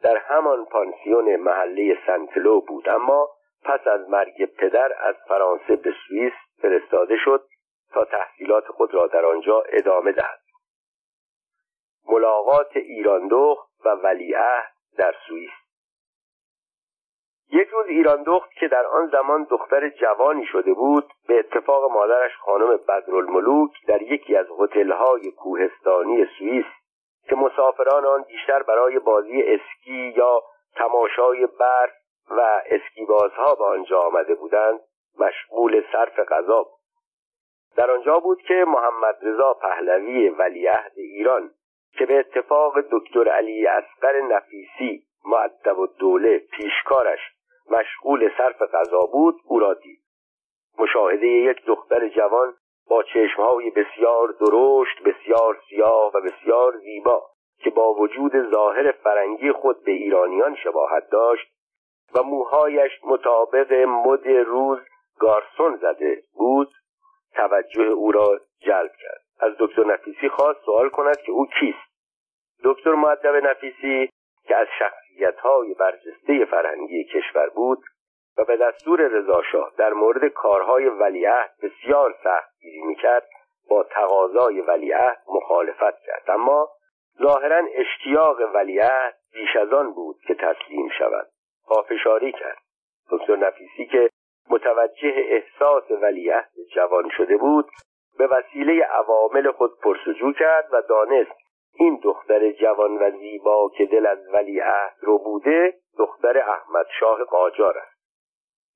در 0.03 0.17
همان 0.17 0.65
پانسیون 0.65 1.37
محله 1.37 1.99
سنتلو 2.07 2.61
بود. 2.61 2.89
اما 2.89 3.29
پس 3.65 3.87
از 3.87 4.09
مرگ 4.09 4.45
پدر 4.45 4.93
از 5.01 5.15
فرانسه 5.29 5.77
به 5.77 5.95
سوئیس 6.09 6.33
فرستاده 6.63 7.17
شد 7.25 7.45
تا 7.93 8.05
تحصیلات 8.05 8.67
خود 8.67 8.95
را 8.95 9.07
در 9.07 9.25
آنجا 9.25 9.61
ادامه 9.61 10.13
دهد. 10.13 10.41
ملاقات 12.09 12.77
ایران 12.77 13.29
دخت 13.29 13.69
و 13.85 13.89
ولیعهد 13.89 14.73
در 14.99 15.15
سوئیس 15.29 15.60
یک 17.53 17.69
روز 17.69 17.87
ایران 17.87 18.23
دخت 18.23 18.51
که 18.53 18.69
در 18.69 18.87
آن 18.87 19.07
زمان 19.07 19.47
دختر 19.51 19.89
جوانی 19.89 20.47
شده 20.47 20.75
بود 20.75 21.05
به 21.29 21.39
اتفاق 21.39 21.91
مادرش 21.91 22.37
خانم 22.37 22.77
بدرالملوک 22.89 23.71
در 23.87 24.03
یکی 24.03 24.37
از 24.37 24.47
هتل‌های 24.59 25.31
کوهستانی 25.31 26.27
سوئیس 26.39 26.65
که 27.29 27.37
مسافران 27.37 28.05
آن 28.05 28.23
بیشتر 28.23 28.63
برای 28.63 28.99
بازی 28.99 29.43
اسکی 29.43 30.13
یا 30.17 30.43
تماشای 30.77 31.47
برف 31.47 31.93
و 32.31 32.63
اسکیبازها 32.67 33.55
به 33.55 33.65
آنجا 33.65 34.01
آمده 34.01 34.35
بودند 34.35 34.81
مشغول 35.19 35.85
صرف 35.93 36.19
غذا 36.19 36.63
بود. 36.63 36.81
در 37.77 37.91
آنجا 37.91 38.19
بود 38.19 38.43
که 38.43 38.65
محمد 38.69 39.19
رضا 39.23 39.55
پهلوی 39.55 40.29
ولیعهد 40.29 40.93
ایران 40.97 41.51
که 41.99 42.07
به 42.07 42.19
اتفاق 42.19 42.81
دکتر 42.81 43.29
علی 43.29 43.67
اصغر 43.67 44.21
نفیسی 44.21 45.03
معدب 45.25 45.79
و 45.79 45.87
دوله 45.87 46.39
پیشکارش 46.39 47.21
مشغول 47.71 48.31
صرف 48.39 48.63
غذا 48.63 49.01
بود 49.13 49.35
او 49.45 49.59
را 49.59 49.75
دید. 49.75 50.01
مشاهده 50.79 51.27
یک 51.27 51.65
دختر 51.67 52.09
جوان 52.09 52.55
با 52.91 53.03
چشمهای 53.03 53.71
بسیار 53.71 54.29
درشت 54.29 55.03
بسیار 55.03 55.59
سیاه 55.69 56.13
و 56.15 56.21
بسیار 56.21 56.77
زیبا 56.77 57.27
که 57.59 57.71
با 57.71 57.95
وجود 57.95 58.51
ظاهر 58.51 58.93
فرنگی 58.93 59.53
خود 59.53 59.85
به 59.85 59.93
ایرانیان 59.93 60.55
شباهت 60.55 61.11
داشت 61.11 61.47
و 62.15 62.23
موهایش 62.23 62.93
مطابق 63.05 63.73
مد 63.73 64.29
روز 64.29 64.79
گارسون 65.19 65.77
زده 65.77 66.23
بود 66.35 66.69
توجه 67.35 67.83
او 67.83 68.13
را 68.13 68.41
جلب 68.61 68.93
کرد. 69.03 69.21
از 69.41 69.53
دکتر 69.59 69.85
نفیسی 69.85 70.29
خواست 70.29 70.61
سوال 70.65 70.89
کند 70.89 71.17
که 71.17 71.33
او 71.33 71.47
کیست. 71.47 71.91
دکتر 72.65 72.95
معدب 72.95 73.37
نفیسی 73.47 74.11
که 74.45 74.57
از 74.57 74.67
شخصیتهای 75.11 75.75
برجسته 75.75 76.45
فرهنگی 76.45 77.05
کشور 77.05 77.49
بود 77.49 77.79
و 78.39 78.45
به 78.45 78.57
دستور 78.57 79.01
رضاشاه 79.01 79.73
در 79.79 79.93
مورد 79.93 80.29
کارهای 80.29 80.89
ولیعهد 80.89 81.51
بسیار 81.63 82.15
سختگیری 82.25 82.83
می‌کرد 82.83 83.29
با 83.69 83.83
تقاضای 83.83 84.61
ولیعهد 84.61 85.23
مخالفت 85.29 86.01
کرد. 86.07 86.23
اما 86.29 86.69
ظاهرا 87.23 87.63
اشتیاق 87.75 88.37
ولیعهد 88.55 89.15
بیش 89.33 89.57
از 89.57 89.73
آن 89.73 89.93
بود 89.93 90.17
که 90.27 90.35
تسلیم 90.35 90.89
شود. 90.99 91.27
پافشاری 91.67 92.33
کرد. 92.33 92.59
دکتر 93.11 93.37
نفیسی 93.37 93.87
که 93.87 94.11
متوجه 94.51 95.15
احساس 95.17 95.91
ولیعهد 95.91 96.51
جوان 96.75 97.11
شده 97.17 97.37
بود 97.37 97.67
به 98.19 98.27
وسیله 98.27 98.85
عوامل 98.85 99.51
خود 99.51 99.71
پرسجو 99.83 100.33
کرد 100.33 100.69
و 100.73 100.83
دانست 100.89 101.40
این 101.75 102.01
دختر 102.03 102.51
جوان 102.51 102.99
و 102.99 103.11
زیبا 103.11 103.71
که 103.77 103.87
دل 103.87 104.07
از 104.07 104.19
ولیعهد 104.33 104.97
رو 105.01 105.19
بوده 105.19 105.75
دختر 105.99 106.39
احمد 106.39 106.87
شاه 107.01 107.25
قاجار 107.25 107.79
است. 107.79 108.01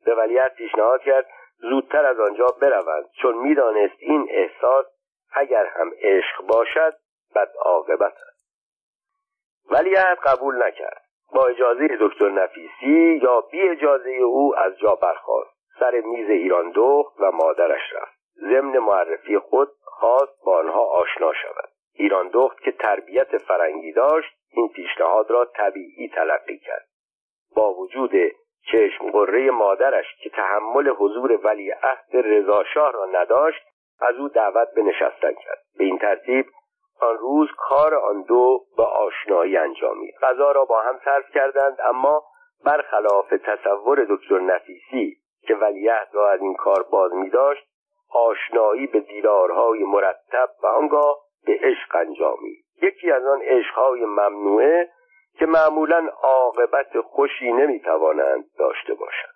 به 0.05 0.15
ولیعهد 0.15 0.55
پیشنهاد 0.55 1.03
کرد 1.03 1.27
زودتر 1.59 2.07
از 2.07 2.21
آنجا 2.21 2.47
بروند 2.63 3.11
چون 3.23 3.37
می‌دانست 3.37 3.95
این 3.99 4.29
احساس 4.31 4.87
اگر 5.33 5.67
هم 5.67 5.91
عشق 6.01 6.47
باشد 6.47 6.95
بد 7.35 7.53
عاقبت 7.65 8.13
است. 8.13 8.35
ولیعهد 9.71 10.19
قبول 10.19 10.67
نکرد. 10.67 11.03
با 11.35 11.47
اجازه 11.47 11.89
دکتر 12.01 12.29
نفیسی 12.29 13.21
یا 13.23 13.41
بی 13.41 13.61
اجازه 13.61 14.11
او 14.11 14.57
از 14.59 14.79
جا 14.79 14.95
برخاست. 14.95 15.51
سر 15.81 16.01
میز 16.01 16.31
ایران 16.31 16.71
دخت 16.71 17.21
و 17.21 17.31
مادرش 17.33 17.93
رفت. 17.93 18.19
ضمن 18.41 18.79
معرفی 18.79 19.39
خود 19.39 19.69
خواست 19.85 20.45
با 20.45 20.59
آنها 20.59 20.81
آشنا 20.81 21.33
شود. 21.33 21.74
ایران 21.95 22.29
دخت 22.29 22.61
که 22.61 22.73
تربیت 22.73 23.39
فرنگی 23.39 23.93
داشت 23.93 24.35
این 24.51 24.69
پیشنهاد 24.69 25.31
را 25.31 25.45
طبیعی 25.45 26.09
تلقی 26.09 26.59
کرد. 26.59 26.87
با 27.57 27.75
وجود 27.75 28.13
چشم 28.73 29.11
قره 29.11 29.51
مادرش 29.51 30.07
که 30.23 30.31
تحمل 30.31 30.89
حضور 30.89 31.41
ولی 31.45 31.71
عهد 31.71 32.09
رضاشاه 32.13 32.93
را 32.93 33.05
نداشت 33.05 33.63
از 34.01 34.17
او 34.17 34.29
دعوت 34.29 34.69
به 34.75 34.83
نشستن 34.83 35.35
کرد. 35.35 35.59
به 35.79 35.85
این 35.85 35.99
ترتیب 35.99 36.47
آن 37.01 37.19
روز 37.19 37.49
کار 37.57 37.95
آن 37.95 38.23
دو 38.23 38.61
به 38.77 38.83
آشنایی 38.83 39.57
انجامید 39.57 40.15
غذا 40.23 40.53
را 40.53 40.65
با 40.65 40.81
هم 40.81 41.01
صرف 41.05 41.31
کردند 41.31 41.77
اما 41.85 42.23
برخلاف 42.65 43.29
تصور 43.47 44.07
دکتر 44.11 44.39
نفیسی 44.39 45.17
که 45.43 45.55
ولیعهد 45.55 46.09
را 46.13 46.31
از 46.31 46.41
این 46.41 46.55
کار 46.55 46.83
باز 46.83 47.13
می 47.15 47.31
داشت 47.31 47.67
آشنایی 48.15 48.87
به 48.87 49.01
دیدارهای 49.01 49.85
مرتب 49.85 50.49
و 50.63 50.67
آنگاه 50.67 51.24
به 51.47 51.59
عشق 51.63 51.97
انجامید 51.97 52.65
یکی 52.83 53.11
از 53.11 53.27
آن 53.27 53.41
عشقهای 53.43 54.05
ممنوعه 54.05 54.91
که 55.39 55.47
معمولا 55.47 56.09
عاقبت 56.23 57.01
خوشی 57.01 57.53
نمی‌توانند 57.53 58.45
داشته 58.59 58.95
باشند. 58.95 59.35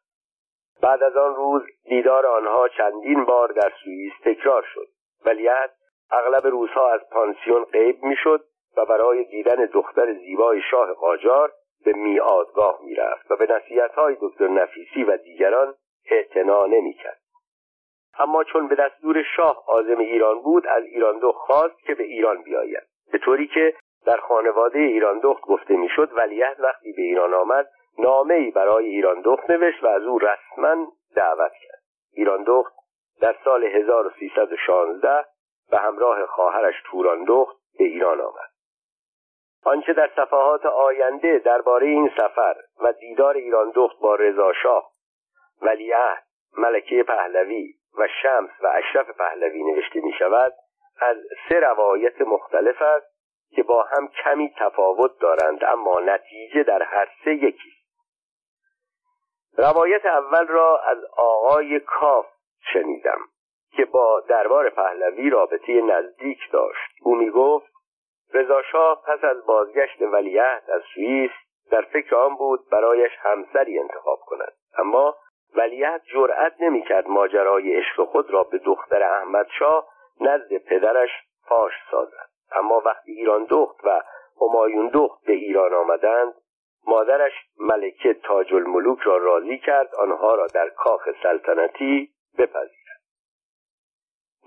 بعد 0.82 1.02
از 1.02 1.16
آن 1.16 1.34
روز 1.34 1.62
دیدار 1.84 2.26
آنها 2.26 2.68
چندین 2.68 3.24
بار 3.24 3.52
در 3.52 3.72
سوئیس 3.84 4.12
تکرار 4.24 4.66
شد. 4.74 4.86
ولیعهد 5.24 5.70
اغلب 6.10 6.46
روزها 6.46 6.92
از 6.92 7.00
پانسیون 7.10 7.64
غیب 7.64 8.02
می‌شد 8.02 8.44
و 8.76 8.84
برای 8.84 9.24
دیدن 9.24 9.64
دختر 9.64 10.14
زیبای 10.14 10.62
شاه 10.70 10.92
قاجار 10.92 11.52
به 11.84 11.92
میادگاه 11.92 12.78
می‌رفت 12.84 13.30
و 13.30 13.36
به 13.36 13.46
نصیحتهای 13.46 14.16
دکتر 14.20 14.48
نفیسی 14.48 15.04
و 15.04 15.16
دیگران 15.16 15.74
اعتنا 16.10 16.66
نمی‌کرد. 16.66 17.20
اما 18.18 18.44
چون 18.44 18.68
به 18.68 18.74
دستور 18.74 19.22
شاه 19.36 19.64
عازم 19.66 19.98
ایران 19.98 20.42
بود 20.42 20.66
از 20.66 20.84
ایران 20.84 21.18
دخت 21.18 21.38
خواست 21.38 21.78
که 21.86 21.94
به 21.94 22.04
ایران 22.04 22.42
بیاید. 22.42 22.82
به 23.12 23.18
طوری 23.18 23.46
که 23.46 23.74
در 24.06 24.16
خانواده 24.16 24.78
ایران 24.78 25.18
دخت 25.18 25.42
گفته 25.42 25.76
می‌شد 25.76 26.10
ولیعهد 26.12 26.60
وقتی 26.60 26.92
به 26.92 27.02
ایران 27.02 27.34
آمد 27.34 27.68
نامه 27.98 28.34
ای 28.34 28.50
برای 28.50 28.86
ایران 28.86 29.20
دخت 29.20 29.50
نوشت 29.50 29.84
و 29.84 29.86
از 29.86 30.02
او 30.02 30.18
رسما 30.18 30.92
دعوت 31.14 31.52
کرد. 31.52 31.82
ایران 32.12 32.42
دخت 32.42 32.74
در 33.20 33.36
سال 33.44 33.64
1316 33.64 35.24
به 35.70 35.78
همراه 35.78 36.26
خواهرش 36.26 36.74
توران 36.90 37.24
دخت 37.24 37.56
به 37.78 37.84
ایران 37.84 38.20
آمد. 38.20 38.50
آنچه 39.64 39.92
در 39.92 40.10
صفحات 40.16 40.66
آینده 40.66 41.38
درباره 41.38 41.86
این 41.86 42.10
سفر 42.16 42.56
و 42.80 42.92
دیدار 42.92 43.34
ایران 43.34 43.72
دخت 43.74 43.98
با 44.00 44.14
رضا 44.14 44.52
شاه 44.52 44.90
ولیعهد 45.62 46.24
ملکه 46.58 47.02
پهلوی 47.02 47.77
و 47.98 48.08
شمس 48.22 48.50
و 48.60 48.66
اشرف 48.74 49.10
پهلوی 49.10 49.62
نوشته 49.62 50.00
می 50.00 50.12
شود 50.18 50.52
از 51.00 51.16
سه 51.48 51.60
روایت 51.60 52.20
مختلف 52.20 52.82
است 52.82 53.18
که 53.54 53.62
با 53.62 53.82
هم 53.82 54.08
کمی 54.08 54.54
تفاوت 54.58 55.18
دارند 55.20 55.64
اما 55.64 56.00
نتیجه 56.00 56.62
در 56.62 56.82
هر 56.82 57.08
سه 57.24 57.34
یکی. 57.34 57.72
روایت 59.58 60.06
اول 60.06 60.46
را 60.46 60.78
از 60.78 60.98
آقای 61.16 61.80
کاف 61.80 62.26
شنیدم 62.72 63.18
که 63.76 63.84
با 63.84 64.20
دربار 64.28 64.70
پهلوی 64.70 65.30
رابطه 65.30 65.72
نزدیک 65.72 66.38
داشت. 66.52 66.90
او 67.02 67.14
می 67.14 67.30
گفت 67.30 67.72
رضاشاه 68.34 69.02
پس 69.06 69.24
از 69.24 69.46
بازگشت 69.46 70.02
ولیعهد 70.02 70.70
از 70.70 70.82
سوئیس 70.94 71.30
در 71.70 71.82
فکر 71.82 72.16
آن 72.16 72.36
بود 72.36 72.60
برایش 72.70 73.12
همسری 73.18 73.78
انتخاب 73.78 74.18
کند 74.26 74.52
اما 74.78 75.16
ولیعهد 75.56 76.02
جرأت 76.12 76.54
نمی‌کرد 76.60 77.08
ماجرای 77.08 77.76
عشق 77.76 78.04
خود 78.04 78.30
را 78.30 78.42
به 78.42 78.58
دختر 78.58 79.02
احمد 79.02 79.46
شاه 79.58 79.88
نزد 80.20 80.58
پدرش 80.58 81.10
فاش 81.48 81.72
سازد. 81.90 82.28
اما 82.52 82.82
وقتی 82.84 83.12
ایران 83.12 83.46
دخت 83.50 83.84
و 83.84 84.02
همایون 84.40 84.90
دخت 84.94 85.24
به 85.26 85.32
ایران 85.32 85.74
آمدند 85.74 86.34
مادرش 86.86 87.32
ملکه 87.60 88.14
تاج 88.14 88.54
الملوک 88.54 88.98
را 89.00 89.16
راضی 89.16 89.58
کرد 89.58 89.94
آنها 89.94 90.34
را 90.34 90.46
در 90.46 90.68
کاخ 90.68 91.08
سلطنتی 91.22 92.10
بپذیرد. 92.38 93.00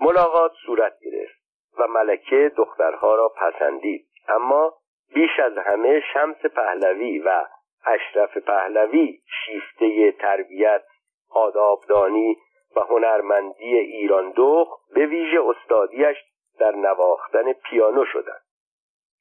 ملاقات 0.00 0.52
صورت 0.66 0.98
گرفت 1.00 1.42
و 1.78 1.86
ملکه 1.86 2.52
دخترها 2.56 3.14
را 3.14 3.28
پسندید. 3.28 4.06
اما 4.28 4.74
بیش 5.14 5.40
از 5.40 5.58
همه 5.58 6.02
شمس 6.14 6.36
پهلوی 6.36 7.18
و 7.18 7.44
اشرف 7.86 8.36
پهلوی 8.36 9.18
شیفته 9.44 10.12
تربیت 10.12 10.82
آدابدانی 11.34 12.36
و 12.76 12.80
هنرمندی 12.80 13.78
ایران 13.78 14.30
دوخ 14.30 14.68
به 14.94 15.06
ویژه 15.06 15.40
استادیش 15.44 16.16
در 16.58 16.74
نواختن 16.74 17.52
پیانو 17.52 18.04
شدند. 18.04 18.42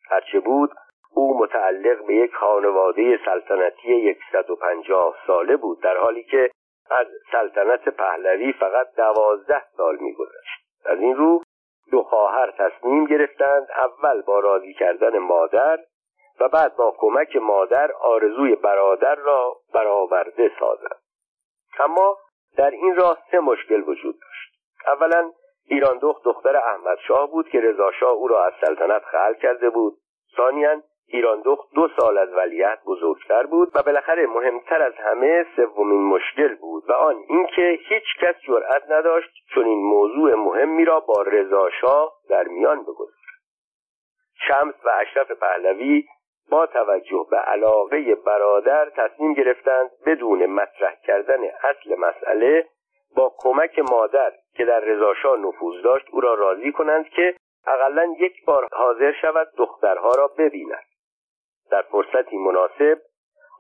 هرچه 0.09 0.39
بود 0.39 0.72
او 1.16 1.39
متعلق 1.39 2.05
به 2.05 2.16
یک 2.16 2.36
خانواده 2.36 3.20
سلطنتی 3.26 4.18
150 4.32 5.16
ساله 5.28 5.57
بود 5.57 5.82
در 5.82 5.97
حالی 5.97 6.24
که 6.24 6.51
از 6.91 7.07
سلطنت 7.32 7.89
پهلوی 7.89 8.53
فقط 8.53 8.88
دوازده 8.97 9.64
سال 9.78 9.97
میگذشت. 9.99 10.62
از 10.86 10.99
این 10.99 11.16
رو 11.16 11.41
دو 11.91 12.03
خواهر 12.03 12.51
تصمیم 12.51 13.05
گرفتند 13.05 13.68
اول 13.72 14.22
با 14.22 14.39
راضی 14.39 14.74
کردن 14.74 15.18
مادر 15.18 15.80
و 16.39 16.49
بعد 16.49 16.76
با 16.76 16.95
کمک 16.97 17.36
مادر 17.36 17.91
آرزوی 17.91 18.55
برادر 18.55 19.16
را 19.16 19.55
برآورده 19.74 20.51
سازند. 20.59 21.00
اما 21.84 22.17
در 22.57 22.69
این 22.69 22.95
راه 22.95 23.17
سه 23.32 23.39
مشکل 23.39 23.82
وجود 23.89 24.15
داشت. 24.21 24.51
اولا 24.88 25.32
ایران 25.65 25.97
دخت 25.97 26.23
دختر 26.23 26.55
احمد 26.57 26.97
شاه 27.07 27.32
بود 27.32 27.49
که 27.49 27.61
رضا 27.61 27.91
شاه 27.91 28.11
او 28.11 28.27
را 28.27 28.45
از 28.45 28.53
سلطنت 28.65 29.03
خلع 29.03 29.34
کرده 29.34 29.69
بود. 29.69 29.97
ثانیا 30.38 30.82
ایران 31.07 31.41
دو 31.75 31.88
سال 31.99 32.17
از 32.17 32.29
ولیت 32.34 32.79
بزرگتر 32.86 33.45
بود 33.45 33.71
و 33.75 33.84
بالاخره 33.84 34.27
مهمتر 34.27 34.82
از 34.82 34.93
همه 34.93 35.45
سومین 35.55 36.01
مشکل 36.01 36.55
بود 36.55 36.89
و 36.89 36.93
آن 36.93 37.15
اینکه 37.29 37.79
هیچ 37.89 38.03
کس 38.21 38.36
جرأت 38.47 38.84
نداشت 38.89 39.29
چون 39.53 39.65
این 39.65 39.84
موضوع 39.84 40.36
مهمی 40.36 40.86
را 40.86 40.99
با 40.99 41.21
رضا 41.21 41.69
در 42.29 42.47
میان 42.47 42.84
بگذارد. 42.84 43.11
شمس 44.47 44.75
و 44.86 44.89
اشرف 45.01 45.32
پهلوی 45.32 46.03
با 46.51 46.65
توجه 46.65 47.25
به 47.31 47.37
علاقه 47.37 48.15
برادر 48.15 48.89
تصمیم 48.89 49.33
گرفتند 49.33 49.89
بدون 50.05 50.45
مطرح 50.45 50.95
کردن 51.03 51.39
اصل 51.43 51.95
مسئله 51.95 52.67
با 53.15 53.33
کمک 53.37 53.79
مادر 53.79 54.31
که 54.53 54.65
در 54.65 54.79
رضاشاه 54.79 55.39
نفوذ 55.39 55.81
داشت 55.83 56.05
او 56.11 56.21
را 56.21 56.33
راضی 56.33 56.71
کنند 56.71 57.09
که 57.09 57.35
اقلا 57.67 58.15
یک 58.19 58.45
بار 58.45 58.67
حاضر 58.73 59.11
شود 59.21 59.47
دخترها 59.57 60.11
را 60.15 60.27
ببیند. 60.27 60.85
در 61.71 61.81
فرصتی 61.81 62.37
مناسب 62.37 63.01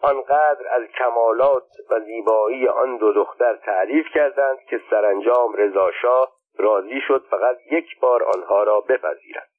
آنقدر 0.03 0.67
از 0.71 0.83
کمالات 0.99 1.67
و 1.89 1.99
زیبایی 1.99 2.67
آن 2.67 2.97
دو 2.97 3.13
دختر 3.13 3.55
تعریف 3.55 4.05
کردند 4.13 4.59
که 4.69 4.81
سرانجام 4.89 5.53
رضاشاه 5.55 6.31
راضی 6.57 7.01
شد 7.07 7.25
فقط 7.29 7.57
یک 7.71 7.99
بار 7.99 8.23
آنها 8.23 8.63
را 8.63 8.81
بپذیرد. 8.81 9.50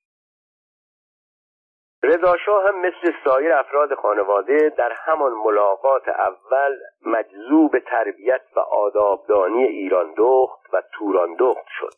رضاشاه 2.02 2.68
هم 2.68 2.80
مثل 2.80 3.12
سایر 3.24 3.52
افراد 3.52 3.94
خانواده 3.94 4.68
در 4.68 4.92
همان 4.92 5.32
ملاقات 5.32 6.08
اول 6.08 6.78
مجذوب 7.06 7.78
تربیت 7.78 8.42
و 8.56 8.60
آدابدانی 8.60 9.64
ایران 9.64 10.14
دخت 10.16 10.74
و 10.74 10.82
توران 10.92 11.34
دخت 11.34 11.66
شد. 11.78 11.92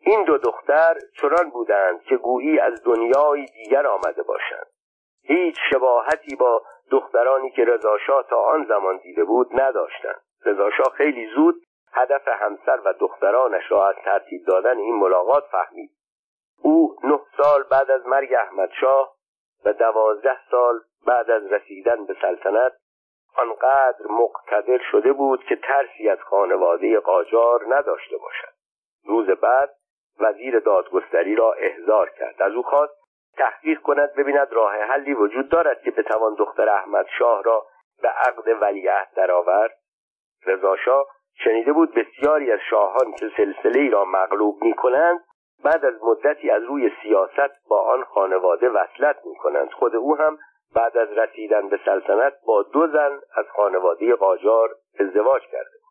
این 0.00 0.24
دو 0.24 0.38
دختر 0.38 0.94
چنان 1.20 1.50
بودند 1.50 2.02
که 2.02 2.16
گویی 2.16 2.60
از 2.60 2.84
دنیای 2.84 3.46
دیگر 3.46 3.86
آمده 3.86 4.22
باشند. 4.22 4.66
هیچ 5.24 5.56
شباهتی 5.70 6.36
با 6.36 6.62
دخترانی 6.90 7.50
که 7.50 7.64
رضاشاه 7.64 8.26
تا 8.30 8.36
آن 8.36 8.64
زمان 8.64 8.96
دیده 8.96 9.24
بود 9.24 9.60
نداشتند. 9.60 10.22
رضاشاه 10.44 10.92
خیلی 10.96 11.26
زود 11.34 11.54
هدف 11.92 12.28
همسر 12.28 12.80
و 12.84 12.92
دخترانش 13.00 13.62
را 13.70 13.88
از 13.88 13.94
ترتیب 14.04 14.44
دادن 14.46 14.78
این 14.78 14.94
ملاقات 14.94 15.44
فهمید. 15.52 15.90
او 16.62 16.96
نه 17.04 17.20
سال 17.36 17.62
بعد 17.62 17.90
از 17.90 18.06
مرگ 18.06 18.34
احمدشاه 18.34 19.14
و 19.64 19.72
دوازده 19.72 20.38
سال 20.50 20.80
بعد 21.06 21.30
از 21.30 21.52
رسیدن 21.52 22.04
به 22.04 22.16
سلطنت 22.22 22.72
آنقدر 23.36 24.06
مقتدر 24.10 24.78
شده 24.90 25.12
بود 25.12 25.44
که 25.44 25.56
ترسی 25.56 26.08
از 26.08 26.18
خانواده 26.18 27.00
قاجار 27.00 27.74
نداشته 27.74 28.16
باشد. 28.16 28.52
روز 29.06 29.26
بعد 29.26 29.70
وزیر 30.20 30.60
دادگستری 30.60 31.34
را 31.34 31.52
احضار 31.52 32.10
کرد. 32.10 32.42
از 32.42 32.52
او 32.52 32.62
خواست 32.62 32.92
تحقیق 33.36 33.80
کند 33.80 34.14
ببیند 34.14 34.52
راه 34.52 34.76
حلی 34.76 35.14
وجود 35.14 35.48
دارد 35.48 35.82
که 35.82 35.90
بتوان 35.90 36.34
دختر 36.34 36.68
احمد 36.68 37.06
شاه 37.18 37.42
را 37.42 37.66
به 38.02 38.08
عقد 38.08 38.62
ولیعهد 38.62 39.08
درآورد. 39.16 39.78
رضاشاه 40.46 41.06
شنیده 41.34 41.72
بود 41.72 41.94
بسیاری 41.94 42.52
از 42.52 42.60
شاهان 42.70 43.12
که 43.12 43.30
سلسله 43.36 43.80
ای 43.80 43.90
را 43.90 44.04
مغلوب 44.04 44.62
می 44.62 44.74
کنند 44.74 45.20
بعد 45.64 45.84
از 45.84 45.94
مدتی 46.02 46.50
از 46.50 46.62
روی 46.62 46.90
سیاست 47.02 47.68
با 47.68 47.80
آن 47.80 48.04
خانواده 48.04 48.68
وصلت 48.68 49.16
می 49.24 49.34
کنند 49.34 49.70
خود 49.70 49.96
او 49.96 50.16
هم 50.16 50.38
بعد 50.74 50.96
از 50.96 51.08
رسیدن 51.08 51.68
به 51.68 51.80
سلطنت 51.84 52.32
با 52.46 52.62
دو 52.62 52.86
زن 52.86 53.20
از 53.36 53.46
خانواده 53.56 54.14
قاجار 54.14 54.70
ازدواج 55.00 55.42
کرده 55.42 55.82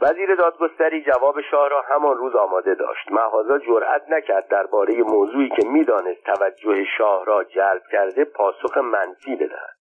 وزیر 0.00 0.34
دادگستری 0.34 1.02
جواب 1.02 1.40
شاه 1.40 1.68
را 1.68 1.82
همان 1.82 2.16
روز 2.16 2.36
آماده 2.36 2.74
داشت. 2.74 3.12
محازا 3.12 3.58
جرأت 3.58 4.02
نکرد 4.08 4.48
درباره 4.48 5.02
موضوعی 5.02 5.48
که 5.48 5.68
می‌دانست 5.68 6.24
توجه 6.24 6.84
شاه 6.98 7.24
را 7.24 7.44
جلب 7.44 7.82
کرده 7.92 8.24
پاسخ 8.24 8.76
منفی 8.76 9.36
بدهد. 9.36 9.76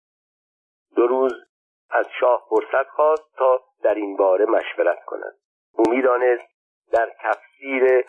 دو 0.95 1.07
روز 1.07 1.33
از 1.89 2.05
شاه 2.19 2.45
فرصت 2.49 2.89
خواست 2.89 3.35
تا 3.37 3.61
در 3.83 3.93
این 3.93 4.17
باره 4.17 4.45
مشورت 4.45 5.03
کند. 5.05 5.35
او 5.73 5.83
می‌دانست 5.89 6.47
در 6.91 7.11
تفسیر 7.23 8.05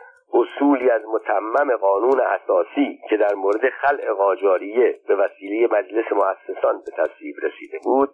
اصولی 0.57 0.91
از 0.91 1.03
متمم 1.07 1.77
قانون 1.77 2.21
اساسی 2.21 3.01
که 3.09 3.17
در 3.17 3.35
مورد 3.35 3.71
خلع 3.71 4.13
قاجاریه 4.13 5.01
به 5.09 5.17
وسیله 5.17 5.69
مجلس 5.73 6.13
مؤسسان 6.13 6.83
به 6.87 6.93
تصویب 6.97 7.37
رسیده 7.43 7.79
بود 7.85 8.11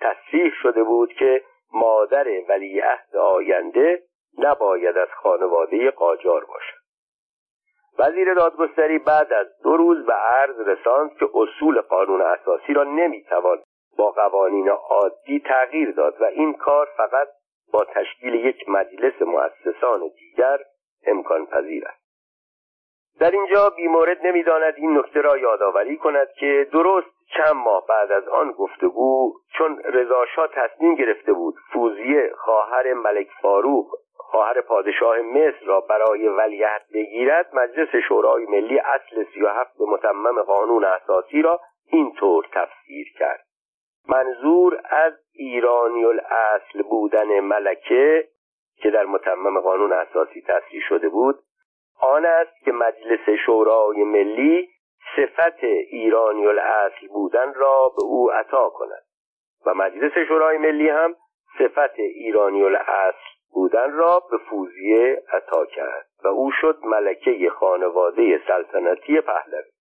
تصریح 0.00 0.52
شده 0.62 0.82
بود 0.82 1.12
که 1.12 1.42
مادر 1.72 2.26
ولیعهد 2.48 3.16
آینده 3.16 4.02
نباید 4.38 4.98
از 4.98 5.08
خانواده 5.22 5.90
قاجار 5.90 6.44
باشد. 6.44 6.84
وزیر 7.98 8.34
دادگستری 8.34 8.98
بعد 8.98 9.32
از 9.32 9.46
دو 9.64 9.76
روز 9.76 10.06
به 10.06 10.12
عرض 10.12 10.60
رساند 10.60 11.10
که 11.18 11.28
اصول 11.34 11.80
قانون 11.80 12.22
اساسی 12.22 12.72
را 12.72 12.84
نمی‌توان 12.84 13.58
با 13.98 14.10
قوانین 14.10 14.68
عادی 14.68 15.40
تغییر 15.40 15.90
داد 15.90 16.20
و 16.20 16.24
این 16.24 16.54
کار 16.54 16.88
فقط 16.96 17.28
با 17.72 17.84
تشکیل 17.84 18.34
یک 18.34 18.68
مجلس 18.68 19.22
مؤسسان 19.22 20.00
دیگر 20.18 20.58
امکان 21.06 21.46
پذیر 21.46 21.88
است. 21.88 22.04
در 23.20 23.30
اینجا 23.30 23.70
بیمورد 23.70 24.26
نمی‌داند 24.26 24.74
این 24.76 24.98
نکته 24.98 25.20
را 25.20 25.38
یادآوری 25.38 25.96
کند 25.96 26.28
که 26.40 26.66
درست 26.72 27.14
چند 27.36 27.54
ماه 27.54 27.86
بعد 27.88 28.12
از 28.12 28.28
آن 28.28 28.52
گفتگو 28.52 29.32
چون 29.58 29.82
رضاشاه 29.84 30.48
تصمیم 30.52 30.94
گرفته 30.94 31.32
بود 31.32 31.54
فوزیه 31.72 32.32
خواهر 32.36 32.92
ملک 32.92 33.28
فاروق 33.42 33.86
خواهر 34.16 34.60
پادشاه 34.60 35.20
مصر 35.20 35.64
را 35.66 35.80
برای 35.80 36.28
ولیعهد 36.28 36.82
بگیرد 36.94 37.50
مجلس 37.52 37.88
شورای 38.08 38.46
ملی 38.46 38.78
اصل 38.78 39.24
سی 39.34 39.42
و 39.42 39.48
هفت 39.48 39.80
متمم 39.80 40.42
قانون 40.42 40.84
اساسی 40.84 41.42
را 41.42 41.60
اینطور 41.92 42.46
تفسیر 42.52 43.06
کرد. 43.18 43.44
منظور 44.08 44.80
از 44.84 45.12
ایرانی 45.32 46.04
الاصل 46.04 46.82
بودن 46.82 47.40
ملکه 47.40 48.28
که 48.76 48.90
در 48.90 49.04
متمم 49.04 49.60
قانون 49.60 49.92
اساسی 49.92 50.42
تصریح 50.48 50.82
شده 50.88 51.08
بود 51.08 51.38
آن 52.00 52.26
است 52.26 52.64
که 52.64 52.72
مجلس 52.72 53.28
شورای 53.46 54.04
ملی 54.04 54.68
صفت 55.16 55.64
ایرانی 55.64 56.46
الاصل 56.46 57.06
بودن 57.08 57.54
را 57.54 57.92
به 57.96 58.04
او 58.04 58.32
عطا 58.32 58.68
کند 58.68 59.02
و 59.66 59.74
مجلس 59.74 60.12
شورای 60.28 60.58
ملی 60.58 60.88
هم 60.88 61.14
صفت 61.58 61.98
ایرانی 61.98 62.62
الاصل 62.62 63.34
بودن 63.54 63.92
را 63.92 64.22
به 64.30 64.38
فوزیه 64.38 65.22
عطا 65.32 65.66
کرد 65.66 66.06
و 66.24 66.28
او 66.28 66.50
شد 66.60 66.78
ملکه 66.84 67.50
خانواده 67.50 68.40
سلطنتی 68.46 69.20
پهلوی. 69.20 69.73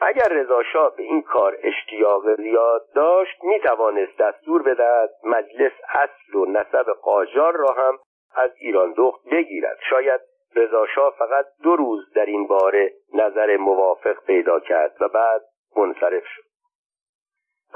اگر 0.00 0.28
رضا 0.30 0.62
به 0.96 1.02
این 1.02 1.22
کار 1.22 1.56
اشتیاق 1.62 2.36
زیاد 2.36 2.82
داشت 2.94 3.44
می 3.44 3.60
توانست 3.60 4.18
دستور 4.18 4.62
بدهد 4.62 5.10
مجلس 5.24 5.72
اصل 5.88 6.38
و 6.38 6.46
نسب 6.46 6.86
قاجار 7.02 7.56
را 7.56 7.72
هم 7.72 7.98
از 8.34 8.50
ایران 8.58 8.94
دخت 8.96 9.20
بگیرد. 9.30 9.78
شاید 9.90 10.20
رضا 10.56 10.86
فقط 11.18 11.46
دو 11.62 11.76
روز 11.76 12.12
در 12.14 12.26
این 12.26 12.46
باره 12.46 12.92
نظر 13.14 13.56
موافق 13.56 14.24
پیدا 14.26 14.60
کرد 14.60 14.96
و 15.00 15.08
بعد 15.08 15.42
منصرف 15.76 16.24
شد. 16.26 16.45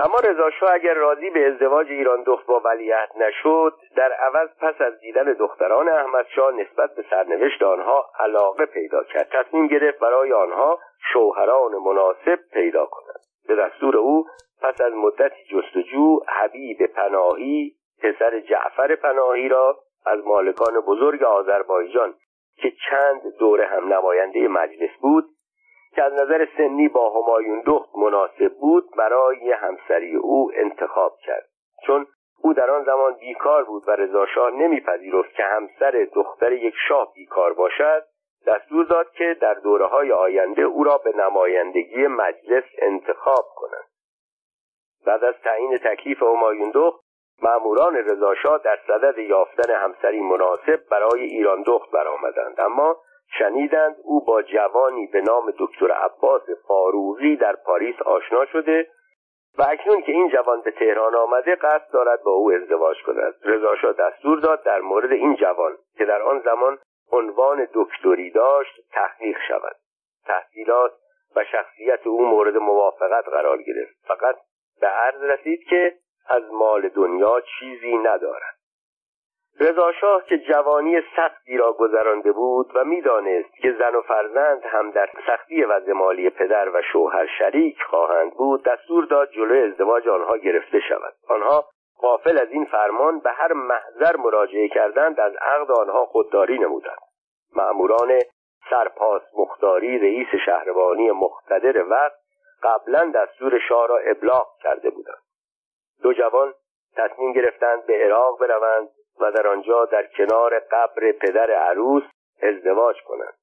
اما 0.05 0.19
رضا 0.19 0.51
اگر 0.73 0.95
راضی 0.95 1.31
به 1.31 1.49
ازدواج 1.49 1.87
ایران 1.87 2.23
دخت 2.23 2.47
با 2.47 2.61
ولیعهد 2.65 3.11
نشد 3.17 3.73
در 3.97 4.13
عوض 4.13 4.49
پس 4.61 4.81
از 4.81 5.01
دیدن 5.01 5.33
دختران 5.33 5.89
احمد 5.89 6.27
شاه 6.35 6.53
نسبت 6.53 6.95
به 6.95 7.05
سرنوشت 7.11 7.63
آنها 7.63 8.11
علاقه 8.21 8.67
پیدا 8.67 9.05
کرد. 9.05 9.29
تصمیم 9.33 9.67
گرفت 9.67 9.99
برای 9.99 10.33
آنها 10.33 10.79
شوهران 11.13 11.73
مناسب 11.73 12.39
پیدا 12.53 12.87
کند 12.87 13.21
به 13.49 13.55
دستور 13.57 13.97
او 13.97 14.27
پس 14.63 14.81
از 14.81 14.93
مدتی 14.93 15.45
جستجو 15.51 16.21
حبیب 16.29 16.87
پناهی 16.87 17.73
پسر 18.03 18.41
جعفر 18.41 18.97
پناهی 18.97 19.49
را 19.49 19.79
از 20.07 20.25
مالکان 20.25 20.81
بزرگ 20.81 21.23
آذربایجان 21.23 22.15
که 22.57 22.73
چند 22.91 23.37
دوره 23.39 23.67
هم 23.67 23.93
نماینده 23.93 24.49
مجلس 24.49 24.91
بود 25.01 25.25
که 25.95 26.03
از 26.03 26.13
نظر 26.13 26.47
سنی 26.57 26.89
با 26.89 27.11
همایون 27.11 27.63
دخت 27.67 27.97
مناسب 27.97 28.55
بود 28.61 28.85
برای 28.97 29.53
همسری 29.53 30.17
او 30.17 30.51
انتخاب 30.55 31.17
کرد. 31.27 31.49
چون 31.87 32.07
او 32.43 32.53
در 32.53 32.71
آن 32.71 32.85
زمان 32.85 33.15
بیکار 33.15 33.65
بود 33.65 33.89
و 33.89 33.91
رضاشاه 33.91 34.51
نمیپذیرفت 34.51 35.35
که 35.35 35.45
همسر 35.45 36.09
دختر 36.15 36.53
یک 36.53 36.75
شاه 36.89 37.13
بیکار 37.15 37.53
باشد 37.53 38.05
دستور 38.47 38.85
داد 38.85 39.11
که 39.11 39.37
در 39.41 39.55
دوره 39.55 39.87
های 39.87 40.13
آینده 40.13 40.63
او 40.63 40.85
را 40.85 40.99
به 41.05 41.13
نمایندگی 41.17 42.07
مجلس 42.07 42.65
انتخاب 42.79 43.45
کنند. 43.57 43.89
بعد 45.07 45.25
از 45.25 45.35
تعیین 45.45 45.79
تکلیف 45.79 46.23
همایون 46.23 46.71
دخت 46.75 47.01
ماموران 47.43 47.95
رضاشاه 47.97 48.61
در 48.65 48.79
صدد 48.87 49.19
یافتن 49.19 49.75
همسری 49.75 50.21
مناسب 50.21 50.81
برای 50.91 51.23
ایران 51.23 51.63
دخت 51.63 51.91
برآمدند. 51.91 52.61
اما 52.61 52.97
شنیدند 53.39 53.97
او 54.03 54.25
با 54.25 54.43
جوانی 54.43 55.07
به 55.07 55.21
نام 55.21 55.53
دکتر 55.59 55.91
عباس 55.93 56.43
فاروقی 56.69 57.37
در 57.37 57.57
پاریس 57.57 58.03
آشنا 58.03 58.47
شده 58.47 58.87
و 59.59 59.63
اکنون 59.69 60.03
که 60.03 60.13
این 60.13 60.29
جوان 60.29 60.61
به 60.61 60.71
تهران 60.71 61.15
آمده 61.15 61.55
قصد 61.55 61.91
دارد 61.93 62.23
با 62.23 62.31
او 62.31 62.53
ازدواج 62.53 62.97
کند. 63.07 63.35
رضاشاه 63.45 63.93
دستور 63.93 64.41
داد 64.41 64.63
در 64.63 64.81
مورد 64.81 65.13
این 65.13 65.37
جوان 65.37 65.77
که 65.99 66.05
در 66.05 66.23
آن 66.23 66.41
زمان 66.41 66.79
عنوان 67.13 67.69
دکتری 67.75 68.31
داشت 68.31 68.81
تحقیق 68.93 69.37
شود. 69.49 69.77
تحصیلات 70.27 70.93
و 71.37 71.45
شخصیت 71.45 72.07
او 72.07 72.27
مورد 72.27 72.57
موافقت 72.57 73.29
قرار 73.29 73.63
گرفت. 73.63 73.95
فقط 74.07 74.37
به 74.81 74.87
عرض 74.87 75.23
رسید 75.23 75.65
که 75.71 75.95
از 76.29 76.43
مال 76.53 76.89
دنیا 76.89 77.41
چیزی 77.41 77.97
ندارد. 77.97 78.60
رضاشاه 79.61 80.25
که 80.25 80.39
جوانی 80.39 81.03
سختی 81.17 81.57
را 81.57 81.73
گذرانده 81.73 82.33
بود 82.33 82.71
و 82.75 82.85
می‌دانست 82.85 83.55
که 83.63 83.73
زن 83.73 83.95
و 83.95 84.03
فرزند 84.03 84.65
هم 84.65 84.91
در 84.91 85.11
سختی 85.27 85.65
وضع 85.65 85.93
مالی 85.93 86.31
پدر 86.31 86.69
و 86.69 86.83
شوهر 86.93 87.27
شریک 87.39 87.83
خواهند 87.83 88.35
بود 88.35 88.65
دستور 88.65 89.05
داد 89.05 89.31
جلوی 89.31 89.63
ازدواج 89.63 90.09
آنها 90.09 90.37
گرفته 90.37 90.81
شود. 90.81 91.15
آنها 91.29 91.65
قافل 92.01 92.39
از 92.39 92.49
این 92.51 92.65
فرمان 92.65 93.19
به 93.19 93.31
هر 93.31 93.53
محضر 93.53 94.17
مراجعه 94.17 94.69
کردند 94.69 95.21
از 95.21 95.33
عقد 95.41 95.71
آنها 95.71 96.07
خودداری 96.07 96.59
نمودند. 96.59 96.99
مأموران 97.57 98.19
سرپاس 98.71 99.23
مختاری 99.39 99.99
رئیس 99.99 100.29
شهربانی 100.47 101.11
مقتدر 101.11 101.85
وقت 101.85 102.21
قبلا 102.63 103.13
دستور 103.15 103.59
شاه 103.69 103.87
را 103.89 103.99
ابلاغ 103.99 104.47
کرده 104.63 104.91
بودند. 104.91 105.23
دو 106.03 106.13
جوان 106.13 106.55
تصمیم 106.97 107.33
گرفتند 107.33 107.87
به 107.87 108.05
عراق 108.05 108.41
بروند. 108.41 108.89
و 109.21 109.33
در 109.33 109.47
آنجا 109.47 109.85
در 109.85 110.07
کنار 110.07 110.59
قبر 110.59 111.13
پدر 111.13 111.51
عروس 111.51 112.03
ازدواج 112.43 112.97
کنند. 113.03 113.35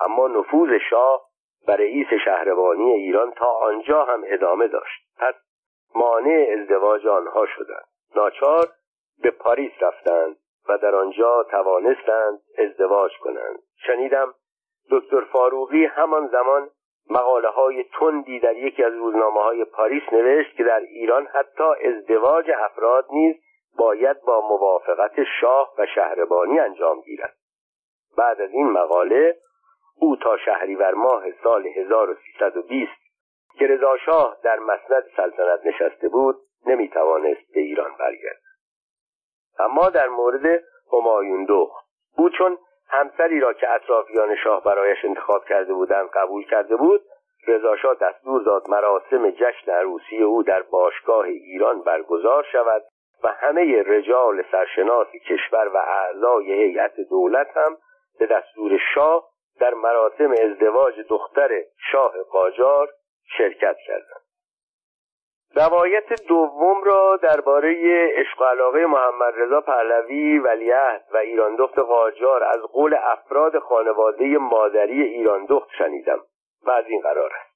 اما 0.00 0.28
نفوذ 0.28 0.70
شاه 0.90 1.28
و 1.68 1.72
رئیس 1.72 2.06
شهربانی 2.24 2.92
ایران 2.92 3.30
تا 3.30 3.46
آنجا 3.46 4.04
هم 4.04 4.22
ادامه 4.26 4.68
داشت. 4.68 5.02
پس 5.18 5.34
مانع 5.94 6.46
ازدواج 6.58 7.06
آنها 7.06 7.46
شدند. 7.46 7.86
ناچار 8.16 8.68
به 9.22 9.30
پاریس 9.30 9.72
رفتند 9.80 10.36
و 10.68 10.78
در 10.78 10.94
آنجا 10.94 11.42
توانستند 11.50 12.40
ازدواج 12.58 13.12
کنند. 13.18 13.58
شنیدم 13.86 14.34
دکتر 14.90 15.20
فاروقی 15.20 15.84
همان 15.84 16.26
زمان 16.26 16.70
مقاله 17.10 17.48
های 17.48 17.84
تندی 17.84 18.40
در 18.40 18.56
یکی 18.56 18.84
از 18.84 18.92
روزنامه 18.92 19.40
های 19.42 19.64
پاریس 19.64 20.02
نوشت 20.12 20.56
که 20.56 20.64
در 20.64 20.80
ایران 20.80 21.26
حتی 21.26 21.64
ازدواج 21.88 22.50
افراد 22.50 23.06
نیز 23.12 23.36
باید 23.78 24.20
با 24.20 24.40
موافقت 24.40 25.24
شاه 25.40 25.74
و 25.78 25.86
شهربانی 25.94 26.58
انجام 26.58 27.00
گیرد. 27.00 27.36
بعد 28.16 28.40
از 28.40 28.50
این 28.50 28.70
مقاله 28.70 29.36
او 30.00 30.16
تا 30.16 30.36
شهریور 30.36 30.94
ماه 30.94 31.24
سال 31.44 31.66
1320 31.66 32.92
که 33.58 33.66
رضا 33.66 33.96
شاه 33.96 34.36
در 34.42 34.58
مسند 34.58 35.04
سلطنت 35.16 35.66
نشسته 35.66 36.08
بود 36.08 36.36
نمی‌توانست 36.66 37.52
به 37.54 37.60
ایران 37.60 37.90
برگرد. 37.98 38.40
اما 39.58 39.90
در 39.90 40.08
مورد 40.08 40.62
همایون 40.92 41.44
دخت 41.44 41.86
او 42.16 42.30
چون 42.30 42.58
همسری 42.88 43.40
را 43.40 43.52
که 43.52 43.70
اطرافیان 43.70 44.36
شاه 44.44 44.64
برایش 44.64 45.04
انتخاب 45.04 45.44
کرده 45.44 45.74
بودند 45.74 46.10
قبول 46.10 46.44
کرده 46.44 46.76
بود 46.76 47.00
رضاشاه 47.46 47.94
دستور 47.94 48.42
داد 48.42 48.70
مراسم 48.70 49.30
جشن 49.30 49.72
عروسی 49.72 50.22
او 50.22 50.42
در 50.42 50.62
باشگاه 50.62 51.24
ایران 51.24 51.82
برگزار 51.82 52.46
شود 52.52 52.82
و 53.24 53.28
همه 53.28 53.82
رجال 53.82 54.44
سرشناس 54.52 55.08
کشور 55.28 55.68
و 55.68 55.76
اعضای 55.76 56.52
هیئت 56.52 57.00
دولت 57.10 57.56
هم 57.56 57.76
به 58.18 58.26
دستور 58.26 58.80
شاه 58.94 59.28
در 59.60 59.74
مراسم 59.74 60.30
ازدواج 60.30 60.94
دختر 61.08 61.50
شاه 61.92 62.22
قاجار 62.22 62.88
شرکت 63.38 63.76
کردند. 63.86 64.28
روایت 65.56 66.26
دوم 66.28 66.84
را 66.84 67.18
درباره 67.22 67.74
عشق 68.16 68.42
علاقه 68.42 68.86
محمد 68.86 69.34
رضا 69.36 69.60
پهلوی 69.60 70.38
ولیعهد 70.38 71.04
و 71.12 71.16
ایران 71.16 71.56
دخت 71.56 71.78
قاجار 71.78 72.44
از 72.44 72.62
قول 72.62 72.96
افراد 73.02 73.58
خانواده 73.58 74.38
مادری 74.38 75.02
ایران 75.02 75.44
دخت 75.44 75.68
شنیدم 75.78 76.20
و 76.66 76.70
از 76.70 76.84
این 76.88 77.00
قرار 77.00 77.30
است. 77.40 77.47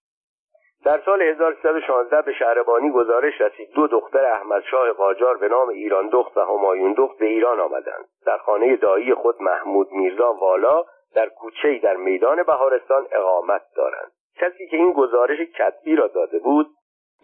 در 0.84 1.00
سال 1.04 1.22
1316 1.22 2.22
به 2.22 2.32
شهربانی 2.32 2.90
گزارش 2.90 3.40
رسید. 3.40 3.70
دو 3.74 3.86
دختر 3.86 4.24
احمد 4.24 4.62
شاه 4.70 4.92
قاجار 4.92 5.36
به 5.36 5.48
نام 5.48 5.68
ایران 5.68 6.08
دخت 6.08 6.36
و 6.36 6.40
همایون 6.40 6.92
دخت 6.92 7.18
به 7.18 7.26
ایران 7.26 7.60
آمدند. 7.60 8.04
در 8.26 8.38
خانه 8.38 8.76
دایی 8.76 9.14
خود 9.14 9.42
محمود 9.42 9.92
میرزا 9.92 10.32
والا 10.32 10.84
در 11.14 11.28
کوچه 11.28 11.78
در 11.78 11.96
میدان 11.96 12.42
بهارستان 12.42 13.06
اقامت 13.12 13.62
دارند. 13.76 14.12
کسی 14.36 14.66
که 14.66 14.76
این 14.76 14.92
گزارش 14.92 15.38
کتبی 15.38 15.96
را 15.96 16.06
داده 16.06 16.38
بود 16.38 16.66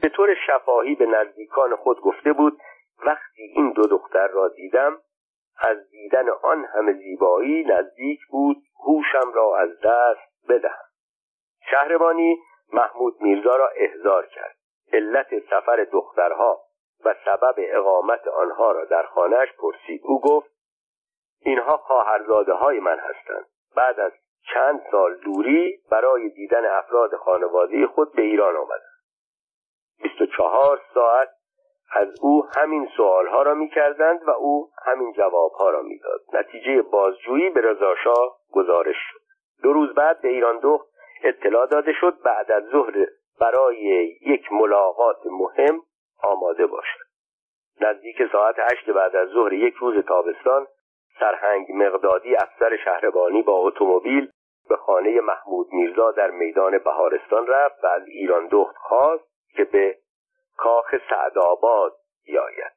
به 0.02 0.08
طور 0.08 0.34
شفاهی 0.46 0.94
به 0.94 1.06
نزدیکان 1.06 1.76
خود 1.76 2.00
گفته 2.00 2.32
بود 2.32 2.58
وقتی 3.06 3.42
این 3.54 3.70
دو 3.70 3.82
دختر 3.82 4.28
را 4.28 4.48
دیدم 4.48 4.96
از 5.60 5.90
دیدن 5.90 6.28
آن 6.42 6.64
همه 6.64 6.92
زیبایی 6.92 7.64
نزدیک 7.64 8.20
بود 8.30 8.56
هوشم 8.86 9.32
را 9.34 9.56
از 9.56 9.80
دست 9.80 10.48
بدهم. 10.48 10.84
شهربانی 11.70 12.38
محمود 12.72 13.20
میرزا 13.20 13.56
را 13.56 13.68
احضار 13.76 14.26
کرد. 14.26 14.56
علت 14.92 15.38
سفر 15.50 15.86
دخترها 15.92 16.60
و 17.04 17.14
سبب 17.24 17.54
اقامت 17.58 18.28
آنها 18.28 18.72
را 18.72 18.84
در 18.84 19.02
خانهش 19.02 19.48
پرسید. 19.58 20.00
او 20.04 20.20
گفت 20.20 20.50
اینها 21.40 21.76
خواهرزاده 21.76 22.52
های 22.52 22.80
من 22.80 22.98
هستند. 22.98 23.46
بعد 23.76 24.00
از 24.00 24.12
چند 24.54 24.82
سال 24.90 25.14
دوری 25.14 25.80
برای 25.90 26.28
دیدن 26.28 26.66
افراد 26.66 27.16
خانواده 27.16 27.86
خود 27.86 28.12
به 28.12 28.22
ایران 28.22 28.56
آمدند. 28.56 28.98
24 30.02 30.80
ساعت 30.94 31.28
از 31.92 32.08
او 32.22 32.46
همین 32.56 32.88
سوالها 32.96 33.42
را 33.42 33.54
می‌کردند 33.54 34.28
و 34.28 34.30
او 34.30 34.70
همین 34.86 35.12
جوابها 35.12 35.70
را 35.70 35.82
می‌داد. 35.82 36.20
نتیجه 36.32 36.82
بازجویی 36.82 37.50
به 37.50 37.60
رضاشاه 37.60 38.38
گزارش 38.52 38.96
شد. 39.12 39.20
دو 39.62 39.72
روز 39.72 39.94
بعد 39.94 40.20
به 40.20 40.28
ایران 40.28 40.58
دخت 40.62 40.88
اطلاع 41.22 41.66
داده 41.66 41.92
شد 41.92 42.18
بعد 42.24 42.52
از 42.52 42.64
ظهر 42.64 43.06
برای 43.40 43.78
یک 44.26 44.52
ملاقات 44.52 45.26
مهم 45.26 45.82
آماده 46.22 46.66
باشد. 46.66 47.08
نزدیک 47.80 48.16
ساعت 48.32 48.56
هشت 48.58 48.90
بعد 48.90 49.16
از 49.16 49.28
ظهر 49.28 49.52
یک 49.52 49.74
روز 49.74 50.04
تابستان 50.04 50.66
سرهنگ 51.20 51.66
مقدادی 51.74 52.36
افسر 52.36 52.76
شهربانی 52.84 53.42
با 53.42 53.52
اتومبیل 53.52 54.30
به 54.68 54.76
خانه 54.76 55.20
محمود 55.20 55.66
میرزا 55.72 56.10
در 56.10 56.30
میدان 56.30 56.78
بهارستان 56.78 57.46
رفت 57.46 57.84
و 57.84 57.86
از 57.86 58.06
ایران 58.06 58.48
دخت 58.50 58.76
خواست 58.76 59.24
که 59.56 59.64
به 59.64 59.98
کاخ 60.56 60.94
سعدآباد 61.10 61.92
بیاید. 62.26 62.72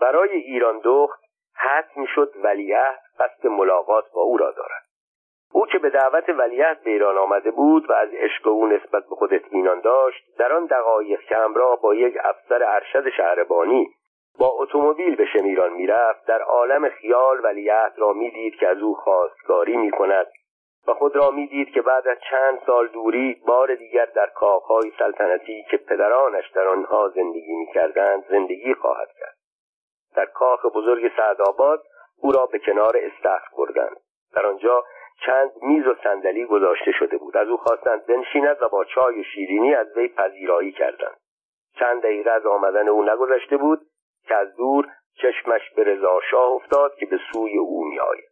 برای 0.00 0.30
ایران 0.30 0.80
دخت 0.84 1.20
حتم 1.54 2.06
شد 2.14 2.32
ولیعهد 2.36 3.02
قصد 3.18 3.46
ملاقات 3.46 4.04
با 4.12 4.20
او 4.20 4.36
را 4.36 4.50
دارد. 4.50 4.85
او 5.52 5.66
که 5.66 5.78
به 5.78 5.90
دعوت 5.90 6.28
ولیعهد 6.28 6.82
به 6.84 6.90
ایران 6.90 7.18
آمده 7.18 7.50
بود 7.50 7.90
و 7.90 7.92
از 7.92 8.08
عشق 8.12 8.46
او 8.46 8.66
نسبت 8.66 9.04
به 9.08 9.16
خود 9.16 9.34
اطمینان 9.34 9.80
داشت 9.80 10.36
در 10.38 10.52
آن 10.52 10.66
دقایق 10.66 11.20
که 11.20 11.36
همراه 11.36 11.80
با 11.80 11.94
یک 11.94 12.14
افسر 12.24 12.62
ارشد 12.62 13.10
شهربانی 13.10 13.88
با 14.38 14.48
اتومبیل 14.48 15.16
به 15.16 15.26
شمیران 15.26 15.72
می‌رفت 15.72 16.26
در 16.26 16.42
عالم 16.42 16.88
خیال 16.88 17.44
ولیعهد 17.44 17.94
را 17.98 18.12
می‌دید 18.12 18.54
که 18.54 18.68
از 18.68 18.78
او 18.78 18.94
خواستگاری 18.94 19.76
می‌کند 19.76 20.26
و 20.88 20.94
خود 20.94 21.16
را 21.16 21.30
می‌دید 21.30 21.70
که 21.70 21.82
بعد 21.82 22.08
از 22.08 22.16
چند 22.30 22.58
سال 22.66 22.88
دوری 22.88 23.42
بار 23.46 23.74
دیگر 23.74 24.04
در 24.04 24.26
کاخهای 24.26 24.92
سلطنتی 24.98 25.64
که 25.70 25.76
پدرانش 25.76 26.50
در 26.50 26.68
آنها 26.68 27.08
زندگی 27.08 27.54
می‌کردند 27.54 28.24
زندگی 28.28 28.74
خواهد 28.74 29.08
کرد. 29.20 29.36
در 30.16 30.26
کاخ 30.26 30.66
بزرگ 30.66 31.10
سعدآباد 31.16 31.82
او 32.22 32.32
را 32.32 32.46
به 32.46 32.58
کنار 32.58 32.96
استخر 32.96 33.56
بردند. 33.58 33.96
در 34.34 34.46
آنجا 34.46 34.84
چند 35.24 35.50
میز 35.62 35.86
و 35.86 35.94
صندلی 36.02 36.44
گذاشته 36.44 36.92
شده 36.92 37.16
بود. 37.16 37.36
از 37.36 37.48
او 37.48 37.56
خواستند 37.56 38.06
بنشیند 38.06 38.56
و 38.62 38.68
با 38.68 38.84
چای 38.84 39.20
و 39.20 39.22
شیرینی 39.22 39.74
از 39.74 39.96
وی 39.96 40.08
پذیرایی 40.08 40.72
کردند. 40.72 41.16
چند 41.78 42.02
دقیقه 42.02 42.30
از 42.30 42.46
آمدن 42.46 42.88
او 42.88 43.04
نگذشته 43.04 43.56
بود 43.56 43.80
که 44.28 44.34
از 44.34 44.56
دور 44.56 44.88
چشمش 45.22 45.70
به 45.76 45.84
رضا 45.84 46.20
شاه 46.30 46.48
افتاد 46.48 46.94
که 46.94 47.06
به 47.06 47.18
سوی 47.32 47.58
او 47.58 47.84
میآید. 47.84 48.28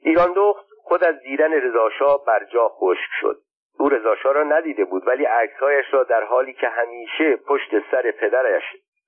ایران 0.00 0.32
دخت 0.36 0.66
خود 0.82 1.04
از 1.04 1.20
دیدن 1.20 1.52
رضاشاه 1.52 2.24
بر 2.24 2.44
جا 2.44 2.68
خشک 2.68 3.10
شد. 3.20 3.40
او 3.78 3.88
رضاشاه 3.88 4.32
را 4.32 4.42
ندیده 4.42 4.84
بود 4.84 5.06
ولی 5.06 5.24
عکسهایش 5.24 5.86
را 5.90 6.04
در 6.04 6.24
حالی 6.24 6.52
که 6.52 6.68
همیشه 6.68 7.36
پشت 7.36 7.70
سر 7.90 8.10
پدرش 8.10 8.62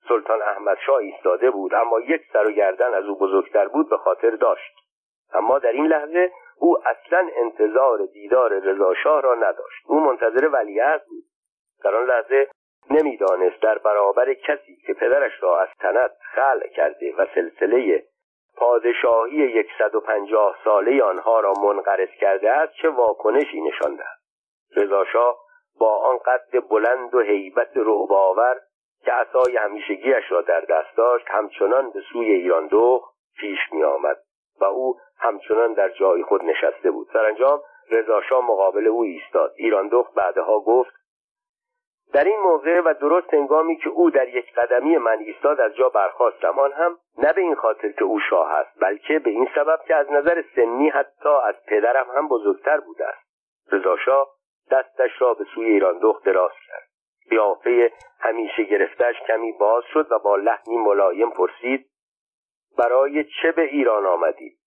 سلطان 0.07 0.41
احمد 0.41 0.77
شاه 0.85 0.97
ایستاده 0.97 1.51
بود 1.51 1.73
اما 1.73 1.99
یک 1.99 2.21
سر 2.33 2.47
و 2.47 2.51
گردن 2.51 2.93
از 2.93 3.05
او 3.05 3.17
بزرگتر 3.17 3.67
بود 3.67 3.89
به 3.89 3.97
خاطر 3.97 4.29
داشت. 4.29 4.88
اما 5.33 5.59
در 5.59 5.71
این 5.71 5.87
لحظه 5.87 6.31
او 6.59 6.77
اصلا 6.87 7.29
انتظار 7.35 8.05
دیدار 8.05 8.59
رضاشاه 8.59 9.21
را 9.21 9.35
نداشت. 9.35 9.83
او 9.87 9.99
منتظر 9.99 10.49
ولیعهد 10.53 11.05
بود. 11.05 11.23
در 11.83 11.95
آن 11.95 12.05
لحظه 12.05 12.47
نمی‌دانست 12.89 13.61
در 13.61 13.77
برابر 13.77 14.33
کسی 14.33 14.75
که 14.75 14.93
پدرش 14.93 15.31
را 15.43 15.61
از 15.61 15.67
تنت 15.79 16.11
خلع 16.35 16.67
کرده 16.67 17.15
و 17.17 17.25
سلسله 17.35 18.03
پادشاهی 18.57 19.37
یکصد 19.37 19.95
و 19.95 19.99
پنجاه 19.99 20.57
ساله 20.63 21.03
آنها 21.03 21.39
را 21.39 21.53
منقرض 21.53 22.09
کرده 22.09 22.51
است 22.51 22.73
چه 22.73 22.89
واکنشی 22.89 23.61
نشان 23.61 23.95
دهد؟ 23.95 24.19
رضاشاه 24.75 25.37
با 25.79 25.97
آن 25.97 26.17
قد 26.17 26.67
بلند 26.69 27.15
و 27.15 27.19
هیبت 27.19 27.71
رعبآور 27.75 28.59
که 29.05 29.11
عصای 29.11 29.57
همیشگیش 29.57 30.31
را 30.31 30.41
در 30.41 30.61
دست 30.61 30.97
داشت 30.97 31.25
همچنان 31.27 31.91
به 31.91 32.01
سوی 32.13 32.31
ایران 32.31 32.67
دو 32.67 33.03
پیش 33.39 33.59
می 33.71 33.83
آمد 33.83 34.17
و 34.61 34.65
او 34.65 34.99
همچنان 35.19 35.73
در 35.73 35.89
جای 35.89 36.23
خود 36.23 36.43
نشسته 36.43 36.91
بود. 36.91 37.07
سرانجام 37.13 37.61
رضاشاه 37.91 38.45
مقابل 38.45 38.87
او 38.87 39.01
ایستاد. 39.01 39.53
ایران 39.55 39.87
دخت 39.87 40.13
بعدها 40.13 40.59
گفت 40.59 40.99
در 42.13 42.23
این 42.23 42.39
موقع 42.39 42.79
و 42.79 42.93
درست 42.93 43.33
انگامی 43.33 43.75
که 43.77 43.89
او 43.89 44.09
در 44.09 44.27
یک 44.27 44.53
قدمی 44.53 44.97
من 44.97 45.17
ایستاد 45.19 45.61
از 45.61 45.75
جا 45.75 45.89
برخواستم 45.89 46.59
آن 46.59 46.71
هم 46.71 46.97
نه 47.17 47.33
به 47.33 47.41
این 47.41 47.55
خاطر 47.55 47.91
که 47.91 48.03
او 48.03 48.19
شاه 48.19 48.53
است 48.53 48.79
بلکه 48.81 49.19
به 49.19 49.29
این 49.29 49.49
سبب 49.55 49.79
که 49.87 49.95
از 49.95 50.11
نظر 50.11 50.43
سنی 50.55 50.89
حتی 50.89 51.29
از 51.29 51.55
پدرم 51.67 52.05
هم 52.15 52.27
بزرگتر 52.27 52.79
بوده 52.79 53.07
است. 53.07 53.29
رضاشاه 53.71 54.27
دستش 54.71 55.21
را 55.21 55.33
به 55.33 55.45
سوی 55.55 55.65
ایران 55.65 55.99
دخت 55.99 56.23
دراز 56.23 56.51
کرد. 56.67 56.89
قیافه 57.29 57.91
همیشه 58.19 58.63
گرفتش 58.63 59.15
کمی 59.27 59.51
باز 59.51 59.83
شد 59.93 60.11
و 60.11 60.19
با 60.19 60.35
لحنی 60.35 60.77
ملایم 60.77 61.29
پرسید 61.29 61.88
برای 62.77 63.23
چه 63.41 63.51
به 63.51 63.61
ایران 63.61 64.05
آمدید 64.05 64.59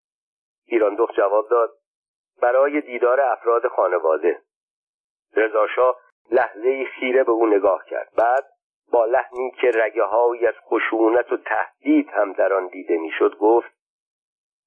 ایران 0.66 0.94
دخت 0.94 1.14
جواب 1.14 1.48
داد 1.48 1.70
برای 2.42 2.80
دیدار 2.80 3.20
افراد 3.20 3.68
خانواده. 3.68 4.40
رضاشاه 5.36 5.96
لحظه 6.30 6.84
خیره 6.84 7.24
به 7.24 7.32
او 7.32 7.46
نگاه 7.46 7.84
کرد. 7.84 8.08
بعد 8.16 8.44
با 8.92 9.04
لحنی 9.04 9.50
که 9.60 9.70
رگه 9.74 10.48
از 10.48 10.54
خشونت 10.64 11.32
و 11.32 11.36
تهدید 11.36 12.08
هم 12.08 12.32
در 12.32 12.52
آن 12.52 12.66
دیده 12.66 12.96
می‌شد 12.96 13.36
گفت 13.38 13.72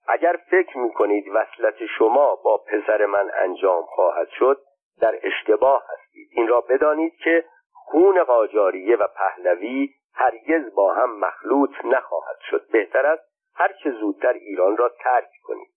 اگر 0.08 0.40
فکر 0.52 0.78
می 0.78 0.94
کنید 0.94 1.26
وصلت 1.28 1.86
شما 1.98 2.36
با 2.36 2.58
پسر 2.58 3.06
من 3.06 3.32
انجام 3.34 3.86
خواهد 3.86 4.30
شد 4.30 4.62
در 5.02 5.20
اشتباه 5.24 5.84
هستید. 5.90 6.30
این 6.32 6.48
را 6.48 6.62
بدانید 6.62 7.16
که 7.16 7.46
خون 7.72 8.24
قاجاریه 8.24 8.96
و 8.96 9.08
پهلوی 9.08 9.90
هرگز 10.16 10.76
با 10.76 10.94
هم 10.94 11.20
مخلوط 11.20 11.70
نخواهد 11.84 12.40
شد. 12.50 12.68
بهتر 12.72 13.06
است 13.06 13.24
هرچه 13.56 13.92
زودتر 13.92 14.34
ایران 14.34 14.78
را 14.78 14.90
ترک 14.90 15.30
کنید 15.44 15.72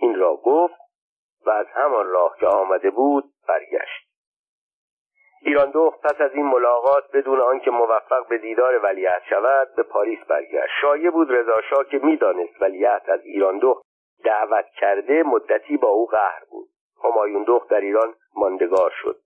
این 0.00 0.18
را 0.18 0.36
گفت 0.36 0.80
و 1.46 1.50
از 1.50 1.66
همان 1.74 2.08
راه 2.08 2.36
که 2.40 2.46
آمده 2.46 2.90
بود 2.90 3.24
برگشت. 3.48 4.08
ایران 5.42 5.70
دخت 5.70 6.00
پس 6.00 6.20
از 6.20 6.34
این 6.34 6.46
ملاقات 6.46 7.04
بدون 7.12 7.40
آنکه 7.40 7.70
موفق 7.70 8.28
به 8.28 8.38
دیدار 8.38 8.78
ولیعت 8.84 9.22
شود 9.30 9.74
به 9.76 9.82
پاریس 9.82 10.18
برگشت. 10.28 10.72
شایع 10.80 11.10
بود 11.10 11.30
رضاشاه 11.30 11.84
که 11.84 11.98
می‌دانست 11.98 12.62
ولیعت 12.62 13.08
از 13.08 13.20
ایران 13.24 13.58
دخت 13.58 13.82
دعوت 14.24 14.66
کرده 14.66 15.22
مدتی 15.22 15.76
با 15.76 15.88
او 15.88 16.06
قهر 16.06 16.42
بود. 16.50 16.68
همایون 17.04 17.44
دخت 17.44 17.68
در 17.68 17.80
ایران 17.80 18.14
ماندگار 18.36 18.92
شد. 19.02 19.20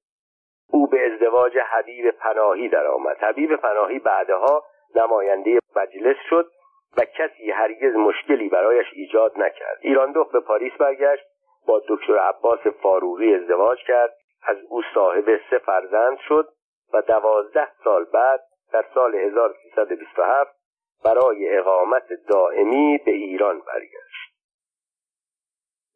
او 0.72 0.86
به 0.86 1.12
ازدواج 1.12 1.58
حبیب 1.58 2.10
پناهی 2.10 2.68
درآمد. 2.68 3.16
حبیب 3.20 3.56
پناهی 3.56 3.98
بعدها 3.98 4.64
نماینده 4.94 5.58
مجلس 5.76 6.16
شد 6.30 6.50
و 6.96 7.00
کسی 7.04 7.50
هرگز 7.50 7.94
مشکلی 7.94 8.48
برایش 8.48 8.86
ایجاد 8.92 9.32
نکرد. 9.36 9.78
ایران 9.80 10.12
دخت 10.12 10.32
به 10.32 10.40
پاریس 10.40 10.72
برگشت 10.72 11.24
با 11.66 11.82
دکتر 11.88 12.18
عباس 12.18 12.66
فاروقی 12.82 13.34
ازدواج 13.34 13.78
کرد 13.86 14.14
از 14.46 14.56
او 14.68 14.82
صاحب 14.94 15.40
سه 15.50 15.58
فرزند 15.58 16.18
شد 16.28 16.48
و 16.94 17.02
دوازده 17.02 17.68
سال 17.84 18.04
بعد 18.04 18.40
در 18.72 18.84
سال 18.94 19.14
1327 19.14 20.56
برای 21.04 21.58
اقامت 21.58 22.06
دائمی 22.28 22.98
به 23.06 23.12
ایران 23.12 23.60
برگشت. 23.60 24.31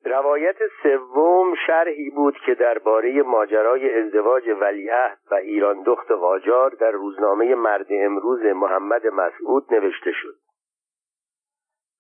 روایت 0.07 0.57
سوم 0.83 1.55
شرحی 1.67 2.11
بود 2.11 2.39
که 2.47 2.55
درباره 2.55 3.23
ماجرای 3.23 4.01
ازدواج 4.01 4.49
ولیعهد 4.61 5.19
و 5.31 5.35
ایران 5.35 5.83
دخت 5.83 6.11
قاجار 6.11 6.71
در 6.71 6.91
روزنامه 6.91 7.55
مرد 7.55 7.87
امروز 7.91 8.43
محمد 8.43 9.07
مسعود 9.07 9.75
نوشته 9.75 10.13
شد. 10.13 10.35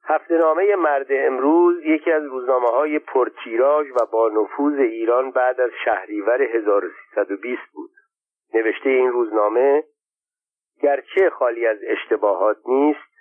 هفته 0.04 0.34
نامه 0.34 0.76
مرد 0.76 1.07
امروز 1.11 1.84
یکی 1.84 2.12
از 2.12 2.24
روزنامه 2.24 2.68
های 2.68 2.98
پرتیراژ 2.98 3.86
و 3.90 4.07
با 4.12 4.28
نفوذ 4.28 4.78
ایران 4.78 5.30
بعد 5.30 5.61
از 5.61 5.70
شهریور 5.84 6.42
1320 6.42 7.62
بود. 7.72 7.90
نوشته 8.54 8.90
این 8.90 9.12
روزنامه 9.12 9.84
گرچه 10.82 11.30
خالی 11.30 11.66
از 11.66 11.78
اشتباهات 11.82 12.57
نیست 12.66 13.15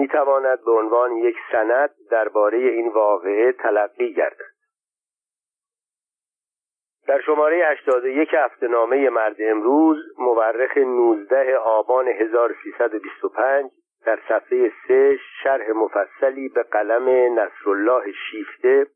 می‌تواند 0.00 0.64
به 0.64 0.70
عنوان 0.70 1.12
یک 1.12 1.36
سند 1.52 1.90
درباره 2.10 2.58
این 2.58 2.88
واقعه 2.88 3.52
تلقی 3.52 4.14
گردد. 4.14 4.50
در 7.06 7.20
شماره 7.20 7.66
81 7.66 8.28
هفته 8.32 8.68
نامه 8.68 9.10
مرد 9.10 9.36
امروز 9.38 9.98
مورخ 10.18 10.76
19 10.76 11.56
آبان 11.56 12.08
1325 12.08 13.70
در 14.06 14.18
صفحه 14.28 14.72
سه 14.88 15.18
شرح 15.42 15.70
مفصلی 15.70 16.48
به 16.48 16.62
قلم 16.62 17.08
نصرالله 17.38 18.12
شیفته 18.30 18.86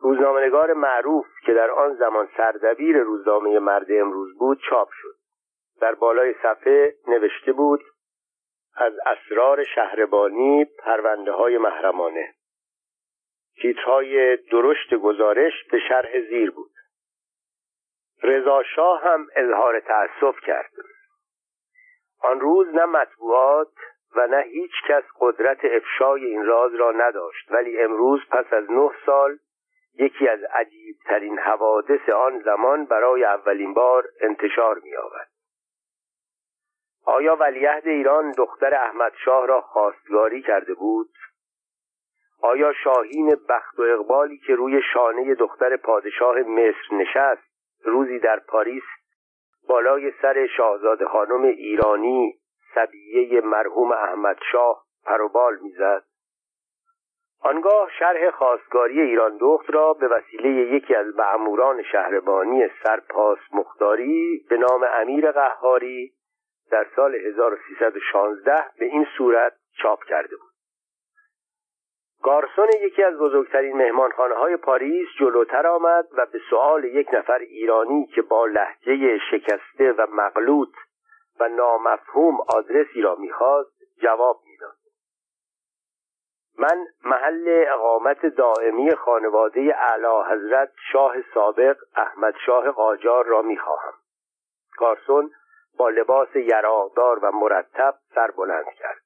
روزنامهنگار 0.00 0.72
معروف 0.72 1.26
که 1.46 1.54
در 1.54 1.70
آن 1.70 1.94
زمان 1.94 2.28
سردبیر 2.36 2.98
روزنامه 2.98 3.58
مرد 3.58 3.86
امروز 3.90 4.38
بود 4.38 4.58
چاپ 4.70 4.88
شد. 4.92 5.14
در 5.80 5.94
بالای 5.94 6.34
صفحه 6.42 6.94
نوشته 7.08 7.52
بود 7.52 7.80
از 8.78 8.92
اسرار 9.06 9.64
شهربانی 9.64 10.64
پرونده 10.64 11.32
های 11.32 11.58
محرمانه. 11.58 12.34
تیترهای 13.62 14.36
درشت 14.36 14.94
گزارش 14.94 15.52
به 15.70 15.78
شرح 15.88 16.20
زیر 16.20 16.50
بود. 16.50 16.70
رضا 18.22 18.62
شاه 18.62 19.02
هم 19.02 19.26
اظهار 19.36 19.80
تأسف 19.80 20.40
کرد. 20.46 20.70
آن 22.22 22.40
روز 22.40 22.68
نه 22.74 22.84
مطبوعات 22.84 23.72
و 24.16 24.26
نه 24.26 24.42
هیچ 24.42 24.72
کس 24.88 25.02
قدرت 25.20 25.64
افشای 25.64 26.24
این 26.26 26.44
راز 26.46 26.74
را 26.74 26.92
نداشت 26.92 27.50
ولی 27.50 27.80
امروز 27.80 28.20
پس 28.30 28.52
از 28.52 28.70
نه 28.70 28.90
سال 29.06 29.38
یکی 29.98 30.28
از 30.28 30.40
عجیبترین 30.42 31.38
حوادث 31.38 32.08
آن 32.08 32.38
زمان 32.38 32.84
برای 32.84 33.24
اولین 33.24 33.74
بار 33.74 34.04
انتشار 34.20 34.78
می 34.78 34.96
آورد. 34.96 35.27
آیا 37.08 37.36
ولیعهد 37.36 37.88
ایران 37.88 38.32
دختر 38.32 38.74
احمد 38.74 39.12
شاه 39.24 39.46
را 39.46 39.60
خواستگاری 39.60 40.42
کرده 40.42 40.74
بود؟ 40.74 41.10
آیا 42.42 42.72
شاهین 42.72 43.36
بخت 43.48 43.78
و 43.78 43.82
اقبالی 43.82 44.38
که 44.38 44.54
روی 44.54 44.82
شانه 44.92 45.34
دختر 45.34 45.76
پادشاه 45.76 46.38
مصر 46.38 46.94
نشست 46.94 47.42
روزی 47.84 48.18
در 48.18 48.38
پاریس 48.38 48.82
بالای 49.68 50.12
سر 50.22 50.46
شاهزاده 50.56 51.04
خانم 51.04 51.42
ایرانی 51.42 52.34
سبیه 52.74 53.40
مرحوم 53.40 53.92
احمد 53.92 54.38
شاه 54.52 54.84
پروبال 55.04 55.58
می‌زد 55.62 56.04
آنگاه 57.42 57.90
شرح 57.98 58.30
خواستگاری 58.30 59.00
ایران 59.00 59.36
دخت 59.40 59.70
را 59.70 59.92
به 59.92 60.08
وسیله 60.08 60.48
یکی 60.48 60.94
از 60.94 61.06
معموران 61.16 61.82
شهربانی 61.82 62.68
سرپاس 62.82 63.38
مختاری 63.52 64.46
به 64.50 64.56
نام 64.56 64.86
امیر 65.00 65.32
قهاری 65.32 66.17
در 66.70 66.86
سال 66.96 67.14
1316 67.14 68.64
به 68.78 68.84
این 68.84 69.06
صورت 69.18 69.52
چاپ 69.82 70.04
کرده 70.04 70.36
بود. 70.36 70.48
گارسون 72.22 72.68
یکی 72.82 73.02
از 73.02 73.18
بزرگترین 73.18 73.76
مهمانخانه 73.76 74.34
های 74.34 74.56
پاریس 74.56 75.08
جلوتر 75.18 75.66
آمد 75.66 76.08
و 76.12 76.26
به 76.26 76.40
سؤال 76.50 76.84
یک 76.84 77.08
نفر 77.12 77.38
ایرانی 77.38 78.06
که 78.06 78.22
با 78.22 78.46
لحجه 78.46 79.18
شکسته 79.30 79.92
و 79.92 80.06
مغلوط 80.10 80.74
و 81.40 81.48
نامفهوم 81.48 82.38
آدرسی 82.40 83.02
را 83.02 83.14
می‌خواست 83.14 83.72
جواب 84.02 84.40
می‌داد. 84.46 84.76
من 86.58 86.86
محل 87.04 87.64
اقامت 87.68 88.26
دائمی 88.26 88.94
خانواده 88.94 89.60
اعلی 89.60 90.30
حضرت 90.30 90.72
شاه 90.92 91.14
سابق 91.34 91.76
احمد 91.96 92.34
شاه 92.46 92.70
قاجار 92.70 93.26
را 93.26 93.42
می‌خواهم. 93.42 93.92
گارسون 94.78 95.30
با 95.78 95.88
لباس 95.88 96.36
یراقدار 96.36 97.18
و 97.22 97.30
مرتب 97.32 97.94
سر 98.14 98.30
بلند 98.30 98.66
کرد. 98.78 99.02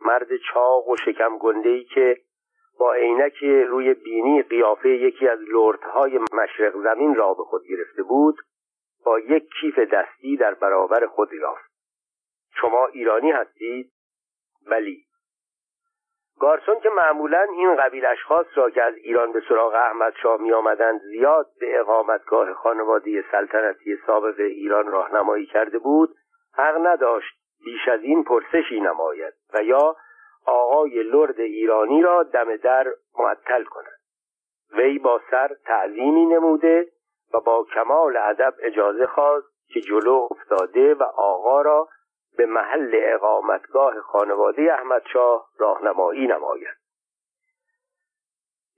مرد 0.00 0.28
چاق 0.36 0.88
و 0.88 0.96
شکم 0.96 1.38
ای 1.64 1.84
که 1.84 2.16
با 2.78 2.94
عینک 2.94 3.44
روی 3.44 3.94
بینی 3.94 4.42
قیافه 4.42 4.88
یکی 4.88 5.28
از 5.28 5.38
لردهای 5.40 6.18
مشرق 6.32 6.72
زمین 6.82 7.14
را 7.14 7.34
به 7.34 7.42
خود 7.42 7.62
گرفته 7.68 8.02
بود 8.02 8.36
با 9.04 9.20
یک 9.20 9.48
کیف 9.60 9.78
دستی 9.78 10.36
در 10.36 10.54
برابر 10.54 11.06
خود 11.06 11.32
یافت. 11.32 11.70
شما 12.60 12.86
ایرانی 12.86 13.30
هستید؟ 13.30 13.92
بلی 14.70 15.07
گارسون 16.38 16.80
که 16.80 16.88
معمولا 16.88 17.42
این 17.42 17.76
قبیل 17.76 18.06
اشخاص 18.06 18.46
را 18.54 18.70
که 18.70 18.82
از 18.82 18.94
ایران 18.94 19.32
به 19.32 19.42
سراغ 19.48 19.74
احمد 19.74 20.14
شاه 20.22 20.40
می 20.40 20.52
آمدند 20.52 21.00
زیاد 21.00 21.46
به 21.60 21.80
اقامتگاه 21.80 22.54
خانواده 22.54 23.24
سلطنتی 23.32 23.96
سابق 24.06 24.40
ایران 24.40 24.86
راهنمایی 24.86 25.46
کرده 25.46 25.78
بود 25.78 26.14
حق 26.54 26.86
نداشت 26.86 27.38
بیش 27.64 27.88
از 27.88 28.00
این 28.02 28.24
پرسشی 28.24 28.80
نماید 28.80 29.34
و 29.54 29.62
یا 29.62 29.96
آقای 30.46 31.02
لرد 31.02 31.40
ایرانی 31.40 32.02
را 32.02 32.22
دم 32.22 32.56
در 32.56 32.86
معطل 33.18 33.64
کند. 33.64 33.98
وی 34.72 34.98
با 34.98 35.20
سر 35.30 35.56
تعظیمی 35.64 36.26
نموده 36.26 36.88
و 37.34 37.40
با 37.40 37.66
کمال 37.74 38.16
ادب 38.16 38.54
اجازه 38.62 39.06
خواست 39.06 39.46
که 39.72 39.80
جلو 39.80 40.28
افتاده 40.30 40.94
و 40.94 41.02
آقا 41.02 41.62
را 41.62 41.88
به 42.38 42.46
محل 42.46 42.90
اقامتگاه 42.92 44.00
خانواده 44.00 44.74
احمدشاه 44.74 45.48
راهنمایی 45.58 46.26
نماید. 46.26 46.76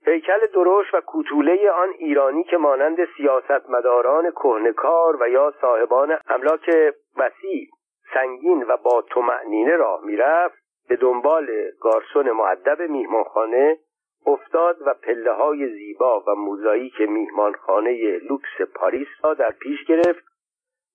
هیکل 0.05 0.39
دروش 0.53 0.93
و 0.93 1.01
کوتوله 1.01 1.71
آن 1.71 1.89
ایرانی 1.97 2.43
که 2.43 2.57
مانند 2.57 2.97
سیاستمداران 3.17 4.31
کهنکار 4.31 5.17
و 5.23 5.29
یا 5.29 5.53
صاحبان 5.61 6.17
املاک 6.27 6.69
وسیع 7.17 7.67
سنگین 8.13 8.63
و 8.63 8.77
با 8.77 9.01
تومعنینه 9.01 9.75
راه 9.75 10.05
می‌رفت 10.05 10.57
به 10.89 10.95
دنبال 10.95 11.71
گارسون 11.81 12.31
معدب 12.31 12.81
میهمانخانه 12.81 13.77
افتاد 14.25 14.77
و 14.85 14.93
پله 14.93 15.31
های 15.31 15.69
زیبا 15.69 16.23
و 16.27 16.35
موزاییک 16.35 17.01
میهمانخانه 17.01 18.17
لوکس 18.17 18.71
پاریس 18.75 19.07
را 19.23 19.33
در 19.33 19.51
پیش 19.51 19.85
گرفت 19.85 20.30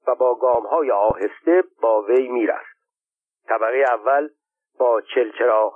و 0.07 0.15
با 0.15 0.35
گام 0.35 0.67
های 0.67 0.91
آهسته 0.91 1.65
با 1.83 2.03
وی 2.03 2.29
می‌رفت. 2.29 2.77
طبقه 3.49 3.85
اول 3.93 4.29
با 4.79 5.03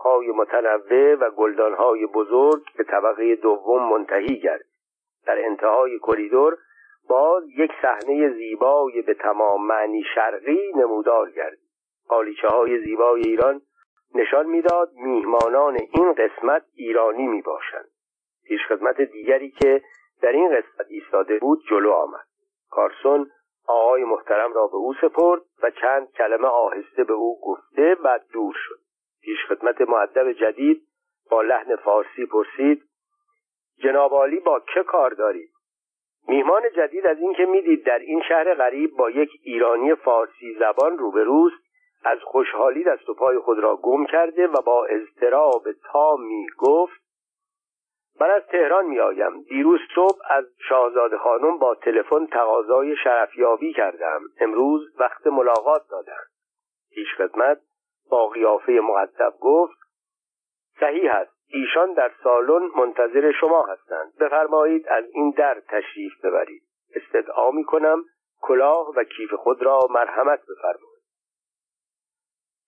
های 0.04 0.28
متنوع 0.30 1.14
و 1.14 1.30
های 1.76 2.06
بزرگ 2.06 2.62
به 2.76 2.84
طبقه 2.84 3.36
دوم 3.36 3.88
منتهی 3.92 4.40
گرد 4.40 4.64
در 5.26 5.44
انتهای 5.44 5.98
کریدور 5.98 6.58
باز 7.08 7.42
یک 7.58 7.70
صحنه 7.82 8.30
زیبای 8.30 9.02
به 9.02 9.14
تمام 9.14 9.66
معنی 9.66 10.04
شرقی 10.14 10.72
نمودار 10.76 11.30
گرد 11.30 11.58
قالیچه 12.08 12.48
های 12.48 12.84
زیبای 12.84 13.22
ایران 13.22 13.60
نشان 14.14 14.46
می‌داد 14.46 14.92
میهمانان 14.92 15.78
این 15.92 16.12
قسمت 16.12 16.62
ایرانی 16.74 17.26
می 17.26 17.42
باشند 17.42 17.88
پیشخدمت 18.44 19.00
دیگری 19.00 19.50
که 19.50 19.82
در 20.22 20.32
این 20.32 20.48
قسمت 20.48 20.86
ایستاده 20.88 21.38
بود 21.38 21.58
جلو 21.70 21.92
آمد. 21.92 22.26
کارسون 22.70 23.30
آقای 23.66 24.04
محترم 24.04 24.52
را 24.52 24.66
به 24.66 24.76
او 24.76 24.94
سپرد 24.94 25.40
و 25.62 25.70
چند 25.70 26.12
کلمه 26.12 26.48
آهسته 26.48 27.04
به 27.04 27.12
او 27.12 27.40
گفته 27.40 27.96
و 28.04 28.18
دور 28.32 28.54
شد. 28.56 28.78
پیشخدمت 29.22 29.80
معدب 29.80 30.32
جدید 30.32 30.82
با 31.30 31.42
لحن 31.42 31.76
فارسی 31.76 32.26
پرسید 32.26 32.82
جناب 33.78 34.12
عالی 34.12 34.40
با 34.40 34.60
که 34.74 34.82
کار 34.82 35.10
دارید؟ 35.10 35.50
میهمان 36.28 36.62
جدید 36.76 37.06
از 37.06 37.18
اینکه 37.18 37.46
می‌دید 37.46 37.84
در 37.84 37.98
این 37.98 38.22
شهر 38.28 38.54
غریب 38.54 38.96
با 38.96 39.10
یک 39.10 39.30
ایرانی 39.42 39.94
فارسی 39.94 40.56
زبان 40.58 40.98
روبروست 40.98 41.62
از 42.04 42.18
خوشحالی 42.22 42.84
دست 42.84 43.08
و 43.08 43.14
پای 43.14 43.38
خود 43.38 43.58
را 43.58 43.76
گم 43.76 44.06
کرده 44.06 44.46
و 44.46 44.62
با 44.62 44.84
اضطراب 44.84 45.72
تامی 45.92 46.46
گفت 46.58 46.99
من 48.20 48.30
از 48.30 48.42
تهران 48.42 48.86
می 48.86 49.00
آیم 49.00 49.42
دیروز 49.42 49.80
صبح 49.94 50.18
از 50.30 50.44
شاهزاده 50.68 51.18
خانم 51.18 51.58
با 51.58 51.74
تلفن 51.74 52.26
تقاضای 52.26 52.96
شرفیابی 52.96 53.72
کردم. 53.72 54.20
امروز 54.40 55.00
وقت 55.00 55.26
ملاقات 55.26 55.82
دادم 55.90 56.22
پیش 56.94 57.14
خدمت 57.16 57.58
با 58.10 58.28
قیافه 58.28 58.72
معدب 58.72 59.32
گفت 59.40 59.78
صحیح 60.80 61.14
است. 61.14 61.32
ایشان 61.48 61.92
در 61.92 62.10
سالن 62.24 62.70
منتظر 62.76 63.32
شما 63.32 63.62
هستند. 63.62 64.12
بفرمایید 64.20 64.88
از 64.88 65.04
این 65.12 65.30
در 65.30 65.62
تشریف 65.68 66.24
ببرید. 66.24 66.62
استدعا 66.94 67.50
می 67.50 67.64
کنم 67.64 68.04
کلاه 68.40 68.92
و 68.96 69.04
کیف 69.04 69.34
خود 69.34 69.62
را 69.62 69.80
مرحمت 69.90 70.40
بفرمایید. 70.40 70.89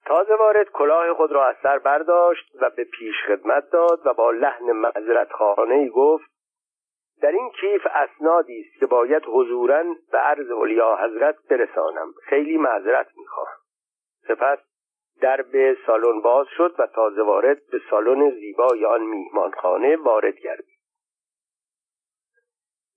تازه 0.06 0.34
وارد 0.34 0.70
کلاه 0.70 1.14
خود 1.14 1.32
را 1.32 1.48
از 1.48 1.56
سر 1.62 1.78
برداشت 1.78 2.52
و 2.60 2.70
به 2.70 2.84
پیش 2.84 3.14
خدمت 3.26 3.70
داد 3.70 4.06
و 4.06 4.14
با 4.14 4.30
لحن 4.30 4.72
معذرت 4.72 5.32
خانه 5.32 5.88
گفت 5.88 6.32
در 7.22 7.30
این 7.30 7.50
کیف 7.50 7.86
اسنادی 7.94 8.60
است 8.60 8.80
که 8.80 8.86
باید 8.86 9.22
حضورا 9.26 9.84
به 10.12 10.18
عرض 10.18 10.50
علیا 10.50 10.96
حضرت 10.96 11.36
برسانم. 11.50 12.12
خیلی 12.24 12.58
معذرت 12.58 13.06
می‌خواهم. 13.16 13.56
سپس 14.28 14.58
در 15.20 15.42
به 15.42 15.76
سالن 15.86 16.20
باز 16.20 16.46
شد 16.56 16.74
و 16.78 16.86
تازه 16.86 17.22
وارد 17.22 17.58
به 17.72 17.80
سالن 17.90 18.30
زیبای 18.30 18.84
آن 18.84 19.02
میهمانخانه 19.02 19.96
وارد 19.96 20.38
گردید. 20.38 20.78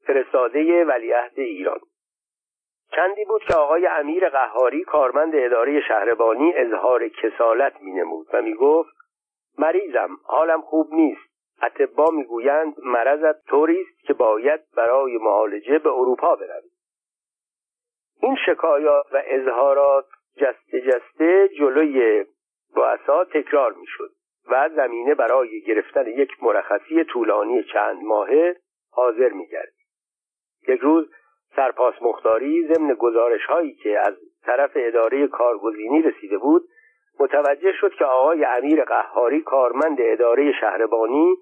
فرستاده 0.07 0.85
ولیعهد 0.85 1.39
ایران 1.39 1.79
چندی 2.95 3.25
بود 3.25 3.41
که 3.43 3.53
آقای 3.53 3.87
امیر 3.87 4.29
قهاری 4.29 4.83
کارمند 4.83 5.35
اداره 5.35 5.81
شهربانی 5.81 6.53
اظهار 6.55 7.07
کسالت 7.07 7.81
می 7.81 7.91
نمود 7.91 8.27
و 8.33 8.41
می 8.41 8.53
گفت 8.53 8.95
مریضم 9.57 10.17
حالم 10.23 10.61
خوب 10.61 10.93
نیست. 10.93 11.35
اتبا 11.63 12.11
می‌گویند 12.11 12.75
مرضت 12.83 13.45
طوری 13.45 13.81
است 13.81 14.07
که 14.07 14.13
باید 14.13 14.61
برای 14.77 15.17
معالجه 15.17 15.79
به 15.79 15.89
اروپا 15.89 16.35
بروی. 16.35 16.69
این 18.21 18.35
شکایات 18.45 19.05
و 19.13 19.21
اظهارات 19.25 20.05
جسته 20.37 20.81
جسته 20.81 21.49
جلوی 21.59 22.25
رؤسا 22.75 23.23
تکرار 23.25 23.73
می‌شد 23.73 24.09
و 24.49 24.69
زمینه 24.75 25.15
برای 25.15 25.61
گرفتن 25.61 26.07
یک 26.07 26.43
مرخصی 26.43 27.03
طولانی 27.03 27.63
چند 27.63 28.03
ماهه 28.03 28.55
حاضر 28.91 29.29
میگرد 29.29 29.73
یک 30.67 30.79
روز 30.79 31.09
سرپاس 31.55 31.95
مختاری 32.01 32.67
ضمن 32.73 32.93
گزارش 32.93 33.45
هایی 33.45 33.73
که 33.73 33.99
از 33.99 34.15
طرف 34.45 34.71
اداره 34.75 35.27
کارگزینی 35.27 36.01
رسیده 36.01 36.37
بود 36.37 36.63
متوجه 37.19 37.71
شد 37.71 37.93
که 37.93 38.05
آقای 38.05 38.45
امیر 38.45 38.83
قهاری 38.83 39.41
کارمند 39.41 39.97
اداره 39.99 40.51
شهربانی 40.59 41.35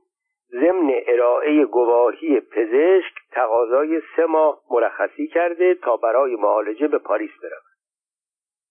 ضمن 0.52 0.92
ارائه 1.08 1.66
گواهی 1.66 2.40
پزشک 2.40 3.14
تقاضای 3.32 4.02
سه 4.16 4.26
ماه 4.26 4.62
مرخصی 4.72 5.28
کرده 5.28 5.76
تا 5.76 5.98
برای 5.98 6.36
معالجه 6.36 6.88
به 6.88 6.98
پاریس 6.98 7.32
برود. 7.44 7.74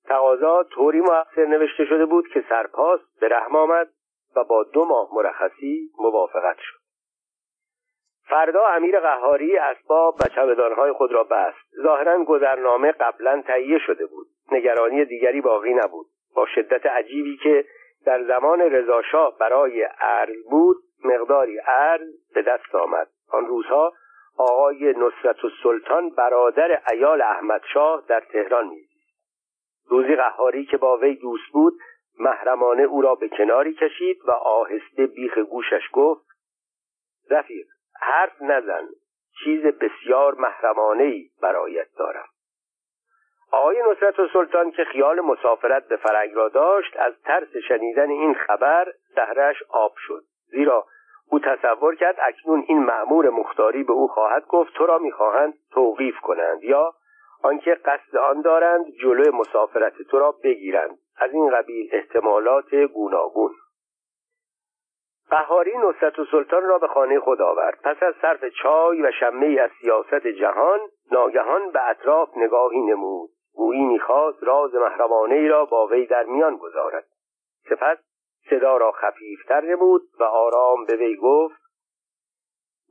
تقاضا 0.04 0.62
طوری 0.62 1.00
مؤثر 1.00 1.46
نوشته 1.46 1.84
شده 1.84 2.06
بود 2.06 2.28
که 2.28 2.44
سرپاس 2.48 3.00
به 3.20 3.28
رحم 3.28 3.56
آمد 3.56 3.88
و 4.36 4.44
با 4.44 4.64
دو 4.64 4.84
ماه 4.84 5.08
مرخصی 5.12 5.90
موافقت 5.98 6.56
شد. 6.58 6.81
فردا 8.28 8.66
امیر 8.66 9.00
قهاری 9.00 9.58
اسباب 9.58 10.14
و 10.14 10.28
چمدانهای 10.34 10.92
خود 10.92 11.12
را 11.12 11.24
بست. 11.24 11.82
ظاهرا 11.82 12.24
گذرنامه 12.24 12.92
قبلا 12.92 13.42
تهیه 13.46 13.78
شده 13.78 14.06
بود. 14.06 14.26
نگرانی 14.52 15.04
دیگری 15.04 15.40
باقی 15.40 15.74
نبود. 15.74 16.06
با 16.34 16.46
شدت 16.46 16.86
عجیبی 16.86 17.36
که 17.36 17.64
در 18.06 18.24
زمان 18.24 18.60
رضاشاه 18.60 19.38
برای 19.38 19.88
ارز 20.00 20.44
بود 20.50 20.76
مقداری 21.04 21.60
ارز 21.66 22.08
به 22.34 22.42
دست 22.42 22.74
آمد. 22.74 23.08
آن 23.32 23.46
روزها 23.46 23.92
آقای 24.38 24.94
نصرت 24.96 25.44
السلطان 25.44 26.10
برادر 26.10 26.82
ایال 26.92 27.22
احمدشاه 27.22 28.04
در 28.08 28.20
تهران 28.20 28.68
میزیست 28.68 28.92
روزی 29.88 30.16
قهاری 30.16 30.64
که 30.64 30.76
با 30.76 30.96
وی 30.96 31.14
دوست 31.14 31.52
بود 31.52 31.74
محرمانه 32.18 32.82
او 32.82 33.02
را 33.02 33.14
به 33.14 33.28
کناری 33.28 33.74
کشید 33.74 34.18
و 34.24 34.30
آهسته 34.30 35.06
بیخ 35.06 35.38
گوشش 35.38 35.82
گفت 35.92 36.26
رفیق 37.30 37.66
حرف 38.02 38.42
نزن. 38.42 38.88
چیز 39.44 39.62
بسیار 39.62 40.34
محرمانه 40.34 41.04
ای 41.04 41.28
برایت 41.42 41.86
دارم. 41.98 42.26
آقای 43.52 43.82
نصرت 43.90 44.18
و 44.18 44.28
سلطان 44.32 44.70
که 44.70 44.84
خیال 44.84 45.20
مسافرت 45.20 45.88
به 45.88 45.96
فرنگ 45.96 46.34
را 46.34 46.48
داشت 46.48 46.96
از 46.96 47.12
ترس 47.24 47.56
شنیدن 47.68 48.10
این 48.10 48.34
خبر 48.34 48.92
دهرش 49.16 49.62
آب 49.68 49.92
شد. 49.96 50.22
زیرا 50.50 50.86
او 51.30 51.38
تصور 51.38 51.94
کرد 51.94 52.16
اکنون 52.22 52.64
این 52.68 52.78
معمور 52.78 53.30
مختاری 53.30 53.84
به 53.84 53.92
او 53.92 54.08
خواهد 54.08 54.46
گفت 54.46 54.74
تو 54.74 54.86
را 54.86 54.98
می‌خواهند 54.98 55.54
توقیف 55.70 56.20
کنند 56.20 56.64
یا 56.64 56.94
آنکه 57.42 57.74
قصد 57.74 58.16
آن 58.16 58.40
دارند 58.40 58.84
جلوی 59.02 59.30
مسافرت 59.30 60.02
تو 60.02 60.18
را 60.18 60.34
بگیرند. 60.44 60.98
از 61.16 61.32
این 61.32 61.50
قبیل 61.50 61.88
احتمالات 61.92 62.74
گوناگون. 62.74 63.54
قهاری 65.32 65.78
نصرت 65.78 66.18
و 66.18 66.24
سلطان 66.24 66.62
را 66.62 66.78
به 66.78 66.86
خانه 66.86 67.20
خود 67.20 67.42
آورد. 67.42 67.78
پس 67.84 68.02
از 68.02 68.14
صرف 68.22 68.44
چای 68.44 69.02
و 69.02 69.10
شمه 69.20 69.60
از 69.60 69.70
سیاست 69.80 70.26
جهان 70.26 70.80
ناگهان 71.12 71.70
به 71.70 71.88
اطراف 71.88 72.28
نگاهی 72.36 72.80
نمود. 72.80 73.30
گویی 73.54 73.84
می‌خواست 73.84 74.42
راز 74.42 74.74
محرمانه 74.74 75.34
ای 75.34 75.48
را 75.48 75.64
با 75.64 75.86
وی 75.86 76.06
در 76.06 76.24
میان 76.24 76.56
گذارد. 76.56 77.04
سپس 77.68 77.98
صدا 78.50 78.76
را 78.76 78.92
خفیفتر 78.92 79.60
نمود 79.60 80.02
و 80.20 80.24
آرام 80.24 80.84
به 80.84 80.96
وی 80.96 81.16
گفت 81.16 81.62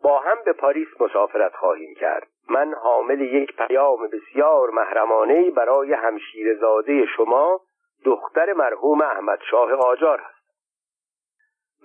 با 0.04 0.20
هم 0.20 0.38
به 0.46 0.54
پاریس 0.54 1.02
مسافرت 1.02 1.56
خواهیم 1.56 1.96
کرد. 1.96 2.28
من 2.50 2.74
حامل 2.74 3.22
یک 3.22 3.56
پیام 3.56 4.08
بسیار 4.08 4.70
محرمانه 4.70 5.52
برای 5.52 5.94
همشیرزاده 5.94 7.06
شما 7.06 7.62
دختر 8.06 8.54
مرحوم 8.54 9.02
احمد 9.02 9.40
شاه 9.52 9.76
قاجار 9.76 10.20
هست 10.20 10.41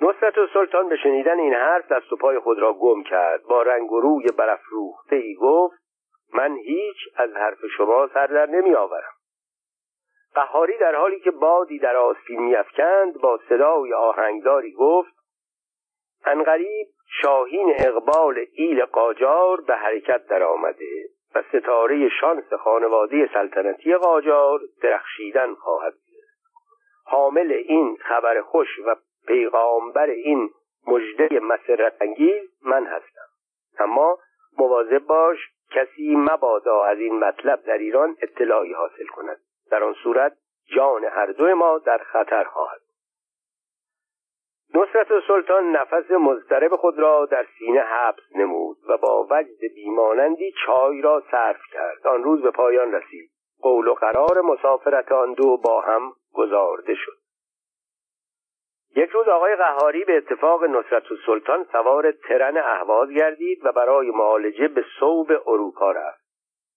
نصرت 0.01 0.39
و 0.39 0.47
سلطان 0.55 0.89
به 0.89 0.97
شنیدن 0.97 1.39
این 1.39 1.55
حرف 1.55 1.93
دست 1.93 2.13
و 2.13 2.17
پای 2.17 2.39
خود 2.39 2.59
را 2.59 2.73
گم 2.73 3.03
کرد. 3.03 3.43
با 3.43 3.63
رنگ 3.63 3.93
و 3.93 4.01
روی 4.01 4.27
برافروخته 4.39 5.17
ای 5.17 5.35
گفت 5.35 5.77
من 6.35 6.57
هیچ 6.57 6.97
از 7.17 7.31
حرف 7.33 7.59
شما 7.77 8.09
سر 8.15 8.27
در 8.27 8.47
نمی 8.47 8.75
آورم 8.75 9.13
قهاری 10.35 10.79
در 10.79 10.95
حالی 10.95 11.21
که 11.21 11.31
بادی 11.31 11.79
در 11.79 11.97
آستین 11.97 12.43
میافکند 12.43 13.21
با 13.21 13.41
صدای 13.49 13.93
آهنگداری 13.93 14.73
گفت 14.73 15.13
انقریب 16.25 16.87
شاهین 17.23 17.75
اقبال 17.79 18.47
ایل 18.53 18.85
قاجار 18.85 19.61
به 19.61 19.75
حرکت 19.75 20.27
در 20.27 20.43
آمده 20.43 21.09
و 21.35 21.43
ستاره 21.43 22.09
شانس 22.21 22.53
خانواده 22.53 23.31
سلطنتی 23.35 23.95
قاجار 23.95 24.61
درخشیدن 24.83 25.55
خواهد 25.55 25.95
حامل 27.05 27.53
این 27.53 27.97
خبر 27.97 28.41
خوش 28.41 28.69
و 28.87 28.97
پیغامبر 29.27 30.11
این 30.11 30.51
مژده 30.87 31.41
مسرت 31.41 31.93
انگیز 32.01 32.51
من 32.63 32.87
هستم. 32.87 33.27
اما 33.79 34.19
مواظب 34.59 34.99
باش 34.99 35.39
کسی 35.71 36.17
مبادا 36.17 36.85
از 36.85 36.99
این 36.99 37.19
مطلب 37.19 37.63
در 37.63 37.79
ایران 37.79 38.17
اطلاعی 38.23 38.73
حاصل 38.73 39.07
کند. 39.07 39.41
در 39.71 39.85
آن 39.85 39.95
صورت 40.03 40.37
جان 40.75 41.05
هر 41.05 41.27
دو 41.27 41.55
ما 41.55 41.79
در 41.79 41.99
خطر 41.99 42.45
خواهد. 42.45 42.81
نصرت 44.75 45.09
سلطان 45.29 45.77
نفس 45.77 46.11
مضطرب 46.11 46.77
خود 46.77 46.99
را 46.99 47.27
در 47.27 47.47
سینه 47.59 47.81
حبس 47.81 48.23
نمود 48.35 48.77
و 48.89 48.97
با 48.97 49.27
وجد 49.31 49.75
بیمانندی 49.75 50.53
چای 50.67 51.03
را 51.03 51.23
صرف 51.31 51.61
کرد. 51.73 52.07
آن 52.07 52.25
روز 52.25 52.43
به 52.43 52.51
پایان 52.51 52.93
رسید. 52.93 53.31
قول 53.61 53.89
و 53.89 53.95
قرار 53.95 54.41
مسافرت 54.41 55.13
آن 55.13 55.33
دو 55.33 55.57
با 55.57 55.81
هم 55.81 56.13
گذارده 56.35 56.95
شد. 56.95 57.26
یک 58.97 59.11
روز 59.11 59.29
آقای 59.29 59.57
قهاری 59.57 60.05
به 60.05 60.17
اتفاق 60.17 60.65
نصرت 60.65 61.03
سلطان 61.27 61.67
سوار 61.73 62.13
ترن 62.13 62.57
اهواز 62.57 63.11
گردید 63.11 63.67
و 63.67 63.73
برای 63.73 64.11
معالجه 64.11 64.69
به 64.69 64.85
صوب 65.01 65.33
اروپا 65.47 65.93
رفت. 65.93 66.21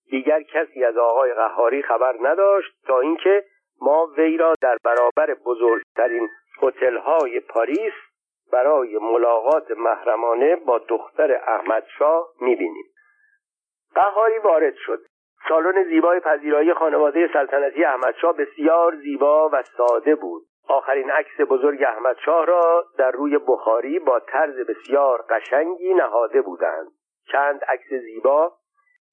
دیگر 0.10 0.42
کسی 0.42 0.84
از 0.84 0.98
آقای 0.98 1.34
قهاری 1.34 1.82
خبر 1.82 2.16
نداشت 2.22 2.72
تا 2.88 3.00
اینکه 3.00 3.44
ما 3.82 4.08
وی 4.18 4.38
را 4.38 4.54
در 4.62 4.78
برابر 4.84 5.34
بزرگترین 5.46 6.30
هتل‌های 6.62 7.40
پاریس 7.40 7.94
برای 8.52 8.98
ملاقات 8.98 9.72
محرمانه 9.72 10.56
با 10.56 10.78
دختر 10.78 11.42
احمدشاه 11.48 12.28
می‌بینیم. 12.42 12.86
قهاری 13.96 14.38
وارد 14.38 14.76
شد. 14.76 15.00
سالن 15.50 15.84
زیبای 15.84 16.20
پذیرایی 16.20 16.74
خانواده 16.74 17.30
سلطنتی 17.34 17.84
احمدشاه 17.84 18.38
بسیار 18.38 18.96
زیبا 18.96 19.50
و 19.54 19.64
ساده 19.64 20.16
بود. 20.16 20.44
آخرین 20.70 21.12
عکس 21.12 21.42
بزرگ 21.50 21.84
احمدشاه 21.84 22.46
را 22.46 22.86
در 22.98 23.12
روی 23.12 23.38
بخاری 23.38 24.00
با 24.00 24.20
طرز 24.20 24.56
بسیار 24.56 25.26
قشنگی 25.30 25.94
نهاده 25.94 26.42
بودند. 26.42 26.92
چند 27.32 27.64
عکس 27.64 27.90
زیبا 27.90 28.54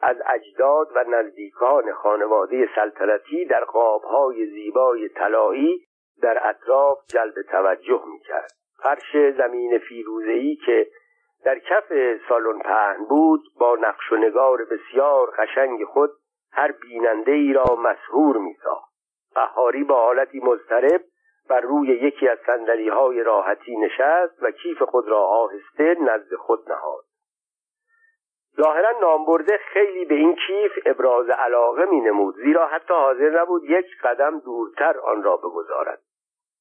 از 0.01 0.17
اجداد 0.27 0.89
و 0.95 1.05
نزدیکان 1.09 1.93
خانواده 1.93 2.69
سلطنتی 2.75 3.45
در 3.45 3.65
قابهای 3.65 4.47
زیبای 4.47 5.09
طلایی 5.09 5.87
در 6.23 6.49
اطراف 6.49 6.99
جلب 7.07 7.35
توجه 7.51 8.03
می‌کرد. 8.07 8.53
فرش 8.83 9.35
زمین 9.39 9.79
فیروزه‌ای 9.79 10.57
که 10.67 10.87
در 11.45 11.59
کف 11.59 11.93
سالن 12.29 12.59
پهن 12.59 13.05
بود 13.09 13.43
با 13.61 13.77
نقش 13.81 14.13
و 14.13 14.17
نگار 14.17 14.65
بسیار 14.65 15.31
قشنگ 15.39 15.85
خود 15.85 16.11
هر 16.53 16.73
بیننده 16.73 17.33
ای 17.33 17.53
را 17.53 17.77
مسهور 17.77 18.37
میساخت. 18.37 18.93
با 19.89 20.01
حالتی 20.01 20.41
مضطرب 20.41 21.01
بر 21.49 21.61
روی 21.61 21.89
یکی 21.89 22.29
از 22.29 22.39
سندلی 22.47 22.89
های 22.89 23.23
راحتی 23.23 23.77
نشست 23.77 24.43
و 24.43 24.51
کیف 24.51 24.83
خود 24.83 25.09
را 25.09 25.21
آهسته 25.21 25.97
نزد 26.01 26.35
خود 26.35 26.73
نهاد. 26.73 27.05
ظاهرا 28.57 29.01
نامبرده 29.01 29.59
خیلی 29.73 30.05
به 30.05 30.15
این 30.15 30.37
کیف 30.47 30.73
ابراز 30.87 31.29
علاقه 31.29 31.85
می 31.85 32.01
نمود 32.01 32.35
زیرا 32.35 32.67
حتی 32.67 32.95
حاضر 32.95 33.41
نبود 33.41 33.65
یک 33.65 33.87
قدم 34.03 34.39
دورتر 34.39 34.99
آن 34.99 35.23
را 35.23 35.37
بگذارد. 35.37 36.01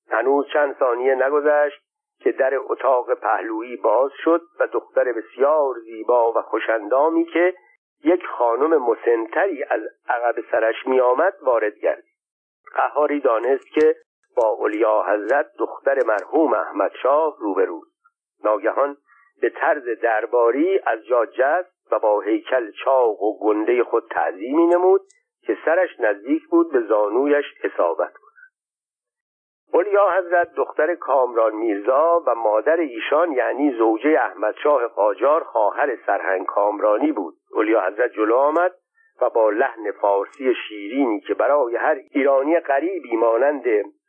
هنوز 0.10 0.46
چند 0.54 0.76
ثانیه 0.80 1.16
نگذشت 1.16 1.82
که 2.20 2.32
در 2.32 2.54
اتاق 2.56 3.14
پهلویی 3.14 3.76
باز 3.76 4.12
شد 4.24 4.42
و 4.60 4.68
دختر 4.68 5.14
بسیار 5.14 5.80
زیبا 5.80 6.32
و 6.32 6.42
خوشندامی 6.42 7.26
که 7.26 7.54
یک 8.04 8.26
خانم 8.26 8.78
مسنتری 8.78 9.64
از 9.64 9.82
عقب 10.10 10.36
سرش 10.52 10.88
می 10.88 11.00
آمد 11.00 11.34
وارد 11.42 11.78
گردید. 11.78 12.16
قهاری 12.76 13.20
دانست 13.20 13.68
که 13.68 13.96
با 14.36 14.48
اولیا 14.48 15.04
حضرت 15.08 15.52
دختر 15.60 16.06
مرحوم 16.06 16.54
احمد 16.54 16.92
شاه 17.04 17.38
روبروست 17.40 17.96
ناگهان 18.44 18.98
به 19.42 19.50
طرز 19.50 19.84
درباری 20.04 20.80
از 20.86 21.06
جا 21.06 21.26
جست 21.26 21.76
و 21.92 22.00
با 22.00 22.20
هیکل 22.22 22.72
چاق 22.72 23.24
و 23.24 23.40
گنده 23.40 23.84
خود 23.84 24.08
تعظیمی 24.12 24.68
نمود 24.68 25.02
که 25.42 25.58
سرش 25.66 26.00
نزدیک 26.00 26.48
بود 26.48 26.72
به 26.72 26.82
زانویش 26.82 27.46
اصابت 27.64 28.14
کند. 28.14 28.26
اولیا 29.74 30.12
حضرت 30.18 30.54
دختر 30.56 30.96
کامران 30.96 31.56
میرزا 31.56 32.24
و 32.28 32.36
مادر 32.36 32.80
ایشان 32.80 33.32
یعنی 33.32 33.78
زوجه 33.78 34.20
احمدشاه 34.22 34.88
قاجار 34.88 35.44
خواهر 35.44 35.98
سرهنگ 36.06 36.46
کامرانی 36.46 37.12
بود. 37.12 37.34
اولیا 37.52 37.82
حضرت 37.82 38.12
جلو 38.12 38.36
آمد 38.36 38.76
و 39.22 39.30
با 39.30 39.50
لحن 39.50 39.92
فارسی 39.92 40.54
شیرینی 40.68 41.20
که 41.20 41.34
برای 41.34 41.76
هر 41.76 41.96
ایرانی 42.12 42.60
غریبی 42.60 43.16
مانند 43.16 43.64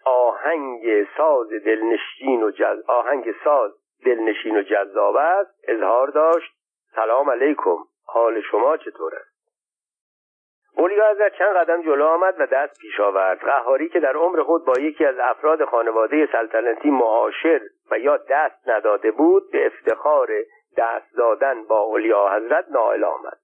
آهنگ 0.06 1.08
ساز 1.16 1.48
دلنشین 1.48 2.42
و 2.42 2.50
جز... 2.50 2.82
آهنگ 2.88 3.34
ساز 3.44 3.72
دلنشین 4.04 4.56
و 4.56 4.62
جذاب 4.62 5.16
است. 5.16 5.64
اظهار 5.68 6.08
داشت. 6.08 6.52
سلام 6.94 7.30
علیکم. 7.30 7.76
حال 8.06 8.40
شما 8.40 8.76
چطور 8.76 9.14
است 9.14 9.36
اولیا 10.76 11.08
از 11.08 11.16
چند 11.38 11.56
قدم 11.56 11.82
جلو 11.82 12.06
آمد 12.06 12.34
و 12.38 12.46
دست 12.46 12.80
پیش 12.80 13.00
آورد. 13.00 13.38
قهاری 13.38 13.88
که 13.88 14.00
در 14.00 14.16
عمر 14.16 14.42
خود 14.42 14.64
با 14.64 14.72
یکی 14.80 15.04
از 15.04 15.18
افراد 15.18 15.64
خانواده 15.64 16.28
سلطنتی 16.32 16.90
معاشر 16.90 17.60
و 17.90 17.98
یا 17.98 18.16
دست 18.16 18.68
نداده 18.68 19.10
بود 19.10 19.50
به 19.52 19.66
افتخار 19.66 20.28
دست 20.76 21.16
دادن 21.16 21.64
با 21.64 21.80
اولیا 21.80 22.28
حضرت 22.28 22.64
نائل 22.70 23.04
آمد. 23.04 23.38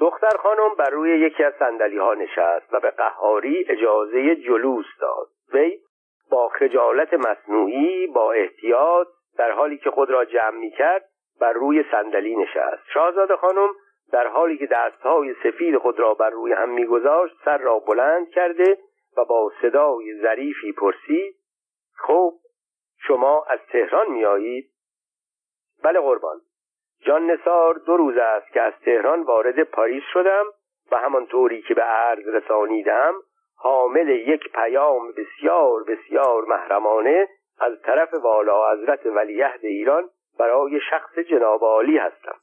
دختر 0.00 0.36
خانم 0.36 0.74
بر 0.78 0.90
روی 0.90 1.18
یکی 1.18 1.44
از 1.44 1.54
سندلی 1.58 1.98
ها 1.98 2.14
نشست 2.14 2.74
و 2.74 2.80
به 2.80 2.90
قهاری 2.90 3.66
اجازه 3.68 4.36
جلوس 4.36 4.86
داد. 5.00 5.28
وی 5.54 5.78
با 6.30 6.48
خجالت 6.48 7.14
مصنوعی 7.14 8.06
با 8.06 8.32
احتیاط 8.32 9.08
در 9.38 9.52
حالی 9.52 9.78
که 9.78 9.90
خود 9.90 10.10
را 10.10 10.24
جمع 10.24 10.58
می 10.58 10.70
کرد 10.70 11.04
بر 11.40 11.52
روی 11.52 11.84
صندلی 11.90 12.36
نشست. 12.36 12.82
شاهزاده 12.94 13.36
خانم 13.36 13.68
در 14.12 14.26
حالی 14.26 14.58
که 14.58 14.66
دستهای 14.66 15.34
سفید 15.42 15.78
خود 15.78 15.98
را 15.98 16.14
بر 16.14 16.30
روی 16.30 16.52
هم 16.52 16.68
میگذاشت 16.68 17.34
سر 17.44 17.58
را 17.58 17.78
بلند 17.78 18.30
کرده 18.30 18.78
و 19.16 19.24
با 19.24 19.52
صدای 19.62 20.20
ظریفی 20.22 20.72
پرسید 20.72 21.36
خب 21.94 22.34
شما 23.06 23.44
از 23.48 23.58
تهران 23.72 24.10
میآیید؟ 24.10 24.70
بله 25.84 26.00
قربان. 26.00 26.40
جان 27.00 27.30
نسار 27.30 27.74
دو 27.74 27.96
روز 27.96 28.16
است 28.16 28.52
که 28.52 28.60
از 28.60 28.72
تهران 28.84 29.22
وارد 29.22 29.62
پاریس 29.62 30.02
شدم 30.12 30.44
و 30.92 30.96
همانطوری 30.96 31.62
که 31.62 31.74
به 31.74 31.82
عرض 31.82 32.28
رسانیدم 32.28 33.14
حامل 33.62 34.08
یک 34.08 34.52
پیام 34.52 35.12
بسیار 35.12 35.84
بسیار 35.84 36.44
محرمانه 36.44 37.28
از 37.60 37.82
طرف 37.82 38.14
والا 38.14 38.72
حضرت 38.72 39.06
ولیعهد 39.06 39.64
ایران 39.64 40.08
برای 40.38 40.80
شخص 40.90 41.18
جناب 41.18 41.64
عالی 41.64 41.98
هستم. 41.98 42.34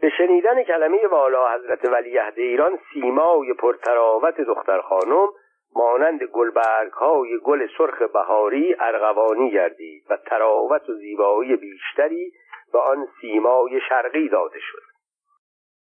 به 0.00 0.10
شنیدن 0.18 0.62
کلمه 0.62 1.06
والا 1.06 1.54
حضرت 1.54 1.84
ولیعهد 1.84 2.38
ایران 2.38 2.78
سیمای 2.92 3.52
پرتراوت 3.52 4.40
دختر 4.40 4.80
خانم 4.80 5.28
مانند 5.76 6.22
گلبرگ 6.22 6.92
های 6.92 7.38
گل 7.38 7.66
سرخ 7.78 8.02
بهاری 8.02 8.76
ارغوانی 8.80 9.50
گردید 9.50 10.04
و 10.10 10.16
تراوت 10.16 10.88
و 10.88 10.94
زیبایی 10.94 11.56
بیشتری 11.56 12.32
به 12.72 12.78
آن 12.78 13.06
سیمای 13.20 13.80
شرقی 13.88 14.28
داده 14.28 14.58
شد. 14.60 14.91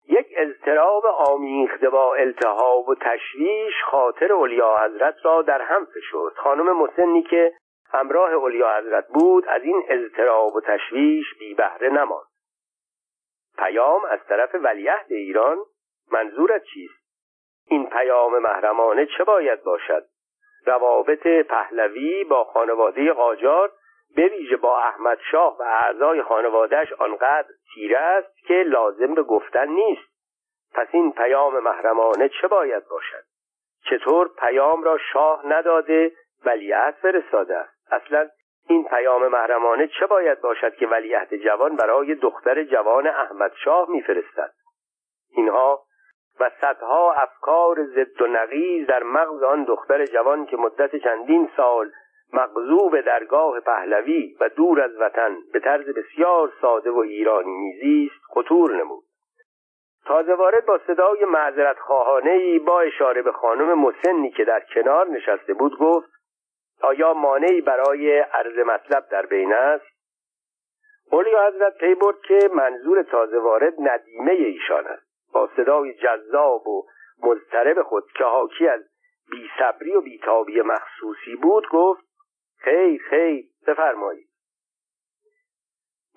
یک 0.10 0.28
اضطراب 0.38 1.05
آمیخته 1.05 1.89
با 1.89 2.16
التهاب 2.16 2.89
و 2.89 2.95
تشویش 2.95 3.74
خاطر 3.86 4.34
اولیا 4.34 4.78
حضرت 4.78 5.16
را 5.24 5.41
در 5.41 5.62
هم 5.62 5.86
فشرد. 5.86 6.34
خانم 6.36 6.78
مسنی 6.78 7.24
که 7.24 7.53
همراه 7.91 8.34
اولیا 8.34 8.78
حضرت 8.78 9.07
بود 9.07 9.45
از 9.47 9.64
این 9.64 9.84
اضطراب 9.89 10.55
و 10.55 10.62
تشویش 10.62 11.26
بی 11.39 11.53
بهره 11.53 11.89
نماند. 11.89 12.26
پیام 13.57 14.05
از 14.05 14.20
طرف 14.30 14.55
ولیعهد 14.55 15.12
ایران 15.12 15.57
منظورت 16.12 16.64
چیست؟ 16.64 16.99
این 17.68 17.89
پیام 17.89 18.39
محرمانه 18.39 19.05
چه 19.18 19.24
باید 19.24 19.64
باشد؟ 19.64 20.05
روابط 20.66 21.28
پهلوی 21.28 22.24
با 22.24 22.43
خانواده 22.43 23.14
قاجار 23.14 23.72
به 24.16 24.28
ویژه 24.28 24.57
با 24.57 24.80
احمد 24.80 25.18
شاه 25.32 25.57
و 25.60 25.64
اعضای 25.64 26.22
خانوادهش 26.22 26.93
آنقدر 26.93 27.47
تیره 27.74 27.97
است 27.97 28.38
که 28.47 28.53
لازم 28.53 29.14
به 29.14 29.24
گفتن 29.24 29.68
نیست. 29.68 30.10
پس 30.74 30.88
این 30.91 31.12
پیام 31.12 31.60
محرمانه 31.60 32.30
چه 32.41 32.47
باید 32.47 32.88
باشد؟ 32.88 33.24
چطور 33.89 34.30
پیام 34.39 34.84
را 34.84 34.97
شاه 35.14 35.47
نداده 35.47 36.12
ولیعت 36.45 36.95
فرستاده 36.95 37.57
است؟ 37.57 37.93
اصلا 37.93 38.30
این 38.70 38.84
پیام 38.84 39.28
محرمانه 39.28 39.88
چه 39.88 40.05
باید 40.05 40.41
باشد 40.41 40.76
که 40.76 40.88
ولیعهد 40.88 41.36
جوان 41.36 41.76
برای 41.76 42.16
دختر 42.16 42.64
جوان 42.64 43.07
احمد 43.07 43.51
شاه 43.64 43.89
میفرستد؟ 43.89 44.53
اینها 45.36 45.84
و 46.39 46.51
صدها 46.62 47.14
افکار 47.14 47.86
ضد 47.86 48.22
و 48.22 48.28
نقیز 48.28 48.88
در 48.88 49.03
مغز 49.03 49.43
آن 49.43 49.64
دختر 49.64 50.05
جوان 50.05 50.45
که 50.45 50.57
مدت 50.57 50.95
چندین 50.95 51.49
سال 51.57 51.91
مغضوب 52.34 53.01
درگاه 53.01 53.59
پهلوی 53.59 54.36
و 54.39 54.49
دور 54.49 54.82
از 54.82 54.91
وطن 54.99 55.38
به 55.53 55.59
طرز 55.59 55.86
بسیار 55.86 56.51
ساده 56.61 56.91
و 56.91 56.97
ایرانی 56.97 57.51
میزیست 57.51 58.21
خطور 58.30 58.75
نمود. 58.75 59.03
تازه 60.05 60.34
وارد 60.34 60.65
با 60.65 60.80
صدای 60.88 61.25
معذرت 61.25 61.80
خواهانه 61.80 62.32
ای 62.32 62.59
با 62.59 62.82
اشاره 62.82 63.21
به 63.21 63.32
خانم 63.32 63.73
مسنی 63.80 64.32
که 64.32 64.43
در 64.43 64.59
کنار 64.73 65.07
نشسته 65.07 65.53
بود 65.53 65.77
گفت 65.77 66.09
آیا 66.82 67.13
مانعی 67.13 67.61
برای 67.61 68.19
عرض 68.19 68.57
مطلب 68.57 69.07
در 69.11 69.25
بین 69.25 69.53
است؟ 69.53 69.86
اولیا 71.11 71.47
حضرت 71.47 71.77
پی 71.77 71.95
برد 71.95 72.21
که 72.21 72.49
منظور 72.53 73.03
تازه 73.03 73.39
وارد 73.39 73.73
ندیمه 73.80 74.32
ایشان 74.32 74.88
است. 74.88 75.09
با 75.34 75.49
صدای 75.55 75.93
جذاب 75.93 76.67
و 76.67 76.86
مضطرب 77.23 77.82
خود 77.82 78.03
که 78.17 78.23
حاکی 78.23 78.67
از 78.67 78.82
بیصبری 79.32 79.95
و 79.95 80.01
بیتابی 80.01 80.61
مخصوصی 80.61 81.36
بود 81.36 81.67
گفت 81.71 82.09
خیر 82.60 83.01
خیر 83.10 83.45
بفرمایید. 83.68 84.30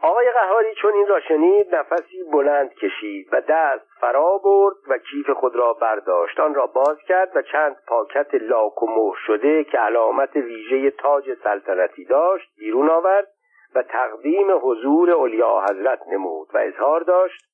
آقای 0.03 0.30
قهاری 0.30 0.74
چون 0.74 0.95
این 0.95 1.07
را 1.07 1.20
شنید 1.20 1.74
نفسی 1.74 2.24
بلند 2.32 2.74
کشید 2.74 3.28
و 3.32 3.40
دست 3.40 3.86
فرا 4.01 4.40
برد 4.45 4.76
و 4.88 4.99
کیف 4.99 5.30
خود 5.30 5.57
را 5.57 5.72
برداشت. 5.72 6.40
آن 6.40 6.55
را 6.55 6.66
باز 6.66 6.99
کرد 7.09 7.36
و 7.36 7.43
چند 7.43 7.76
پاکت 7.86 8.34
لاک 8.34 8.82
و 8.82 8.86
مهر 8.86 9.16
شده 9.26 9.64
که 9.64 9.78
علامت 9.78 10.36
ویژه 10.36 10.90
تاج 10.90 11.34
سلطنتی 11.45 12.05
داشت 12.05 12.51
بیرون 12.59 12.90
آورد 12.90 13.28
و 13.74 13.82
تقدیم 13.82 14.47
حضور 14.62 15.11
اولیا 15.11 15.64
حضرت 15.70 16.01
نمود 16.09 16.49
و 16.55 16.59
اظهار 16.59 17.01
داشت. 17.01 17.45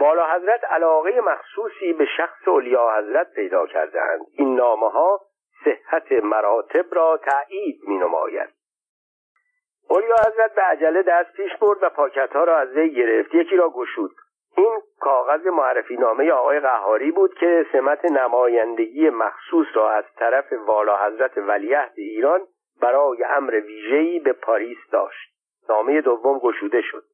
بالا 0.00 0.26
حضرت 0.34 0.64
علاقه 0.64 1.20
مخصوصی 1.20 1.92
به 1.92 2.06
شخص 2.16 2.48
اولیا 2.48 2.98
حضرت 2.98 3.32
پیدا 3.34 3.66
کردهاند. 3.66 4.26
این 4.32 4.56
نامه 4.56 4.90
ها 4.90 5.20
صحت 5.64 6.12
مراتب 6.12 6.94
را 6.94 7.20
تایید 7.24 7.80
می 7.88 7.98
نماید 7.98 8.48
اولیا 9.88 10.14
حضرت 10.26 10.54
به 10.54 10.62
عجله 10.62 11.02
دست 11.02 11.32
پیش 11.32 11.56
برد 11.56 11.82
و 11.82 11.88
پاکت 11.88 12.32
ها 12.32 12.44
را 12.44 12.58
از 12.58 12.68
وی 12.68 12.94
گرفت. 12.94 13.34
یکی 13.34 13.56
را 13.56 13.70
گشود. 13.70 14.10
این 14.56 14.80
کاغذ 15.00 15.46
معرفی 15.46 15.96
نامه 15.96 16.30
آقای 16.30 16.60
قهاری 16.60 17.10
بود 17.10 17.34
که 17.34 17.66
سمت 17.72 18.04
نمایندگی 18.04 19.10
مخصوص 19.10 19.66
را 19.74 19.90
از 19.90 20.04
طرف 20.16 20.52
والا 20.52 21.06
حضرت 21.06 21.38
ولیعهد 21.38 21.92
ایران 21.96 22.40
برای 22.80 23.24
امر 23.24 23.54
ویژه‌ای 23.54 24.20
به 24.20 24.32
پاریس 24.32 24.78
داشت. 24.92 25.34
نامه 25.68 26.00
دوم 26.00 26.38
گشوده 26.38 26.82
شد. 26.82 27.04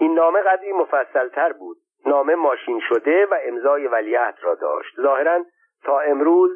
این 0.00 0.14
نامه 0.14 0.40
قدری 0.40 0.72
مفصلتر 0.72 1.52
بود. 1.52 1.76
نامه 2.06 2.34
ماشین 2.34 2.80
شده 2.88 3.26
و 3.26 3.34
امضای 3.42 3.86
ولیعهد 3.86 4.38
را 4.42 4.54
داشت. 4.54 5.00
ظاهرا 5.00 5.44
تا 5.84 6.00
امروز 6.00 6.50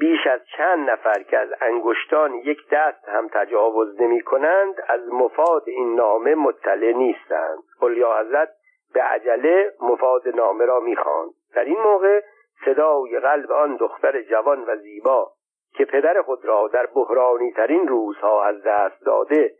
بیش 0.00 0.26
از 0.26 0.40
چند 0.56 0.90
نفر 0.90 1.22
که 1.22 1.38
از 1.38 1.48
انگشتان 1.60 2.34
یک 2.34 2.58
دست 2.72 3.08
هم 3.08 3.28
تجاوز 3.28 4.00
نمی 4.00 4.20
کنند 4.20 4.74
از 4.88 5.08
مفاد 5.12 5.62
این 5.66 5.94
نامه 5.94 6.34
مطلع 6.34 6.92
نیستند. 6.92 7.58
اولیا 7.80 8.20
حضرت 8.20 8.48
به 8.94 9.02
عجله 9.02 9.72
مفاد 9.80 10.28
نامه 10.28 10.64
را 10.64 10.80
می‌خواند. 10.80 11.30
در 11.54 11.64
این 11.64 11.80
موقع 11.80 12.22
صدای 12.64 13.20
قلب 13.20 13.52
آن 13.52 13.76
دختر 13.76 14.22
جوان 14.22 14.64
و 14.64 14.76
زیبا 14.76 15.32
که 15.74 15.84
پدر 15.84 16.22
خود 16.22 16.44
را 16.44 16.68
در 16.68 16.86
بحرانی 16.86 17.52
ترین 17.52 17.88
روزها 17.88 18.44
از 18.44 18.62
دست 18.62 19.04
داده 19.06 19.54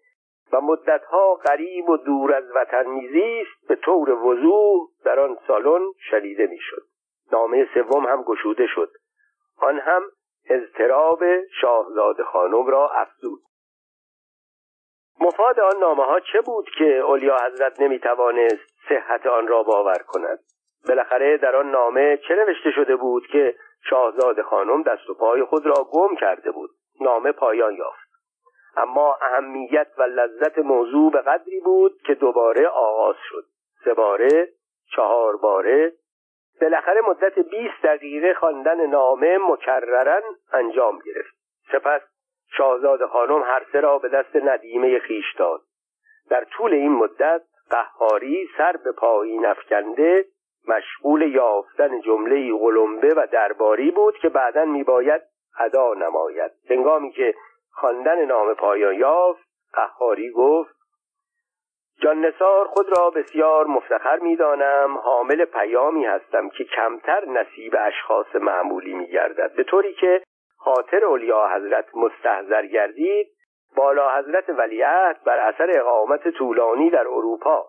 و 0.53 0.61
مدتها 0.61 1.35
غریب 1.35 1.89
و 1.89 1.97
دور 1.97 2.35
از 2.35 2.45
وطن 2.55 2.87
میزیست 2.87 3.69
به 3.69 3.77
طور 3.77 4.11
وضوح 4.11 4.89
در 5.05 5.21
آن 5.21 5.39
سالن 5.47 5.93
شنیده 6.11 6.47
می‌شد. 6.47 6.83
نامه 7.33 7.69
سوم 7.75 8.07
هم 8.07 8.23
گشوده 8.23 8.67
شد. 8.67 8.91
آن 9.59 9.79
هم 9.79 10.03
اضطراب 10.49 11.21
شاهزاده 11.61 12.25
خانم 12.25 12.67
را 12.67 12.91
افزود. 12.91 13.41
مفاد 15.21 15.61
آن 15.61 15.81
نامه 15.81 16.05
ها 16.05 16.21
چه 16.21 16.41
بود 16.41 16.71
که 16.79 16.99
اولیا 16.99 17.37
حضرت 17.37 17.81
نمی 17.81 17.99
توانست 17.99 18.71
صحت 18.89 19.27
آن 19.27 19.49
را 19.49 19.63
باور 19.63 19.99
کند؟ 20.09 20.39
بالاخره 20.89 21.37
در 21.37 21.57
آن 21.57 21.71
نامه 21.71 22.17
چه 22.29 22.35
نوشته 22.35 22.71
شده 22.71 22.97
بود 22.97 23.27
که 23.27 23.55
شاهزاده 23.91 24.43
خانم 24.43 24.83
دست 24.83 25.11
و 25.11 25.15
پای 25.15 25.45
خود 25.45 25.67
را 25.67 25.89
گم 25.93 26.17
کرده 26.17 26.51
بود؟ 26.51 26.71
نامه 27.01 27.33
پایان 27.33 27.75
یافت. 27.75 28.11
اما 28.77 29.19
اهمیت 29.23 29.89
و 29.99 30.03
لذت 30.03 30.59
موضوع 30.59 31.13
به 31.13 31.21
قدری 31.21 31.61
بود 31.61 31.93
که 32.07 32.15
دوباره 32.15 32.69
آغاز 32.69 33.17
شد. 33.29 33.45
سه 33.85 33.95
باره 33.95 34.49
چهار 34.97 35.37
باره 35.37 35.93
بالاخره 36.61 37.01
مدت 37.01 37.39
20 37.39 37.83
دقیقه 37.83 38.35
خواندن 38.35 38.87
نامه 38.87 39.39
مکررن 39.39 40.23
انجام 40.53 40.99
گرفت. 40.99 41.35
سپس 41.73 42.01
شاهزاده 42.57 43.07
خانم 43.07 43.43
هر 43.43 43.67
سه 43.73 43.81
را 43.81 43.99
به 43.99 44.09
دست 44.09 44.37
ندیمه 44.37 44.99
خیش 44.99 45.35
داد. 45.39 45.61
در 46.31 46.45
طول 46.45 46.73
این 46.73 46.93
مدت 46.93 47.43
قهاری 47.71 48.49
سر 48.59 48.77
به 48.85 48.93
پایین 48.93 49.47
افکنده 49.47 50.25
مشغول 50.69 51.23
یافتن 51.23 52.01
جمله 52.01 52.59
قلمبه 52.59 53.15
و 53.15 53.27
درباری 53.33 53.91
بود 53.91 54.19
که 54.19 54.29
بعدا 54.29 54.65
میباید 54.65 55.23
ادا 55.59 55.95
نماید. 55.95 56.51
هنگامی 56.71 57.11
که 57.11 57.35
خواندن 57.71 58.25
نام 58.25 58.55
پایان 58.55 58.95
یافت 58.95 59.49
قهاری 59.73 60.31
گفت 60.31 60.80
جان 62.03 62.21
نسار 62.21 62.67
خود 62.67 62.99
را 62.99 63.11
بسیار 63.11 63.67
مفتخر 63.67 64.19
می‌دانم. 64.19 64.99
حامل 64.99 65.45
پیامی 65.45 66.05
هستم 66.05 66.49
که 66.49 66.65
کمتر 66.65 67.25
نصیب 67.25 67.77
اشخاص 67.79 68.35
معمولی 68.35 68.95
میگردد. 68.95 69.53
به 69.57 69.65
طوری 69.65 69.95
که 69.95 70.23
خاطر 70.57 71.05
اولیا 71.05 71.49
حضرت 71.49 71.85
مستحضر 71.95 72.67
گردید 72.67 73.27
بالا 73.77 74.19
حضرت 74.19 74.49
ولیعت 74.49 75.17
بر 75.25 75.39
اثر 75.39 75.81
اقامت 75.81 76.29
طولانی 76.29 76.91
در 76.91 77.09
اروپا 77.09 77.67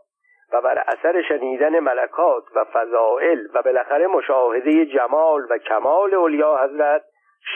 و 0.54 0.62
بر 0.62 0.84
اثر 0.88 1.22
شنیدن 1.22 1.80
ملکات 1.80 2.44
و 2.56 2.66
فضائل 2.74 3.48
و 3.54 3.62
بالاخره 3.62 4.08
مشاهده 4.08 4.86
جمال 4.86 5.48
و 5.50 5.58
کمال 5.58 6.14
اولیا 6.14 6.58
حضرت 6.58 7.04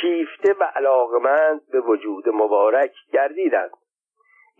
شیفته 0.01 0.55
و 0.59 0.63
علاقمند 0.63 1.61
به 1.71 1.79
وجود 1.79 2.29
مبارک 2.29 2.91
گردیدند. 3.13 3.71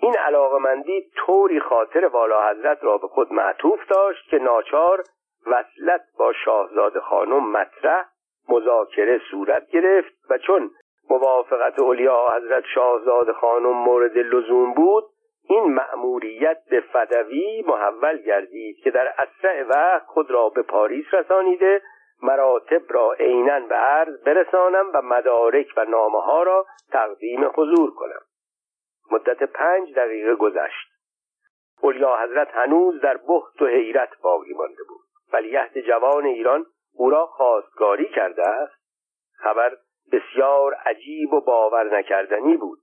این 0.02 0.18
علاقمندی 0.18 1.12
طوری 1.16 1.60
خاطر 1.60 2.06
والا 2.06 2.50
حضرت 2.50 2.84
را 2.84 2.98
به 2.98 3.08
خود 3.08 3.34
معطوف 3.34 3.80
داشت 3.90 4.30
که 4.30 4.38
ناچار 4.38 5.04
وصلت 5.48 6.02
با 6.20 6.34
شاهزاده 6.34 7.00
خانم 7.00 7.52
مطرح 7.52 8.06
مذاکره 8.50 9.22
صورت 9.32 9.68
گرفت 9.68 10.14
و 10.30 10.38
چون 10.38 10.72
موافقت 11.10 11.82
اولیا 11.82 12.28
حضرت 12.36 12.64
شاهزاده 12.76 13.34
خانم 13.34 13.70
مورد 13.70 14.18
لزوم 14.18 14.74
بود 14.74 15.04
این 15.50 15.74
مأموریت 15.74 16.58
به 16.70 16.82
فدوی 16.82 17.64
محول 17.68 18.18
گردید 18.18 18.78
که 18.84 18.92
در 18.92 19.14
اسرع 19.18 19.64
وقت 19.64 20.06
خود 20.06 20.32
را 20.32 20.50
به 20.50 20.62
پاریس 20.62 21.06
رسانیده 21.14 21.82
مراتب 22.24 22.82
را 22.90 23.14
عینا 23.14 23.60
به 23.60 23.76
عرض 23.76 24.24
برسانم 24.24 24.86
و 24.94 25.02
مدارک 25.02 25.68
و 25.78 25.86
نامه 25.86 26.22
ها 26.22 26.44
را 26.44 26.66
تقدیم 26.92 27.52
حضور 27.56 27.96
کنم. 27.96 28.22
مدت 29.12 29.44
پنج 29.44 29.94
دقیقه 29.96 30.36
گذشت. 30.36 30.88
اولیا 31.82 32.18
حضرت 32.24 32.52
هنوز 32.54 33.02
در 33.02 33.18
بحت 33.18 33.62
و 33.62 33.66
حیرت 33.66 34.10
باقی 34.22 34.54
مانده 34.54 34.84
بود. 34.88 35.02
ولیعهد 35.34 35.80
جوان 35.80 36.26
ایران 36.26 36.66
او 36.94 37.10
را 37.10 37.26
خواستگاری 37.26 38.10
کرده 38.10 38.48
است. 38.48 38.74
خبر 39.38 39.78
بسیار 40.12 40.74
عجیب 40.74 41.34
و 41.34 41.42
باور 41.42 41.98
نکردنی 41.98 42.58
بود. 42.58 42.80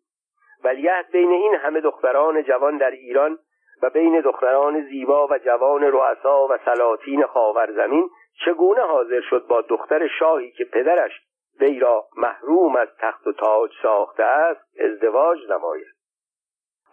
ولیعهد 0.64 1.10
بین 1.10 1.30
این 1.30 1.54
همه 1.54 1.80
دختران 1.80 2.42
جوان 2.42 2.78
در 2.78 2.90
ایران 2.90 3.38
و 3.82 3.90
بین 3.90 4.20
دختران 4.20 4.82
زیبا 4.82 5.26
و 5.26 5.38
جوان 5.38 5.82
رؤسا 5.82 6.46
و 6.46 6.58
سلاطین 6.64 7.26
خاورزمین 7.26 8.10
چگونه 8.44 8.82
حاضر 8.82 9.20
شد 9.20 9.46
با 9.46 9.60
دختر 9.60 10.08
شاهی 10.18 10.50
که 10.50 10.64
پدرش 10.64 11.12
وی 11.60 11.78
را 11.78 12.04
محروم 12.16 12.76
از 12.76 12.88
تخت 12.98 13.26
و 13.26 13.32
تاج 13.32 13.70
ساخته 13.82 14.22
است 14.22 14.80
ازدواج 14.80 15.38
نماید؟ 15.50 16.01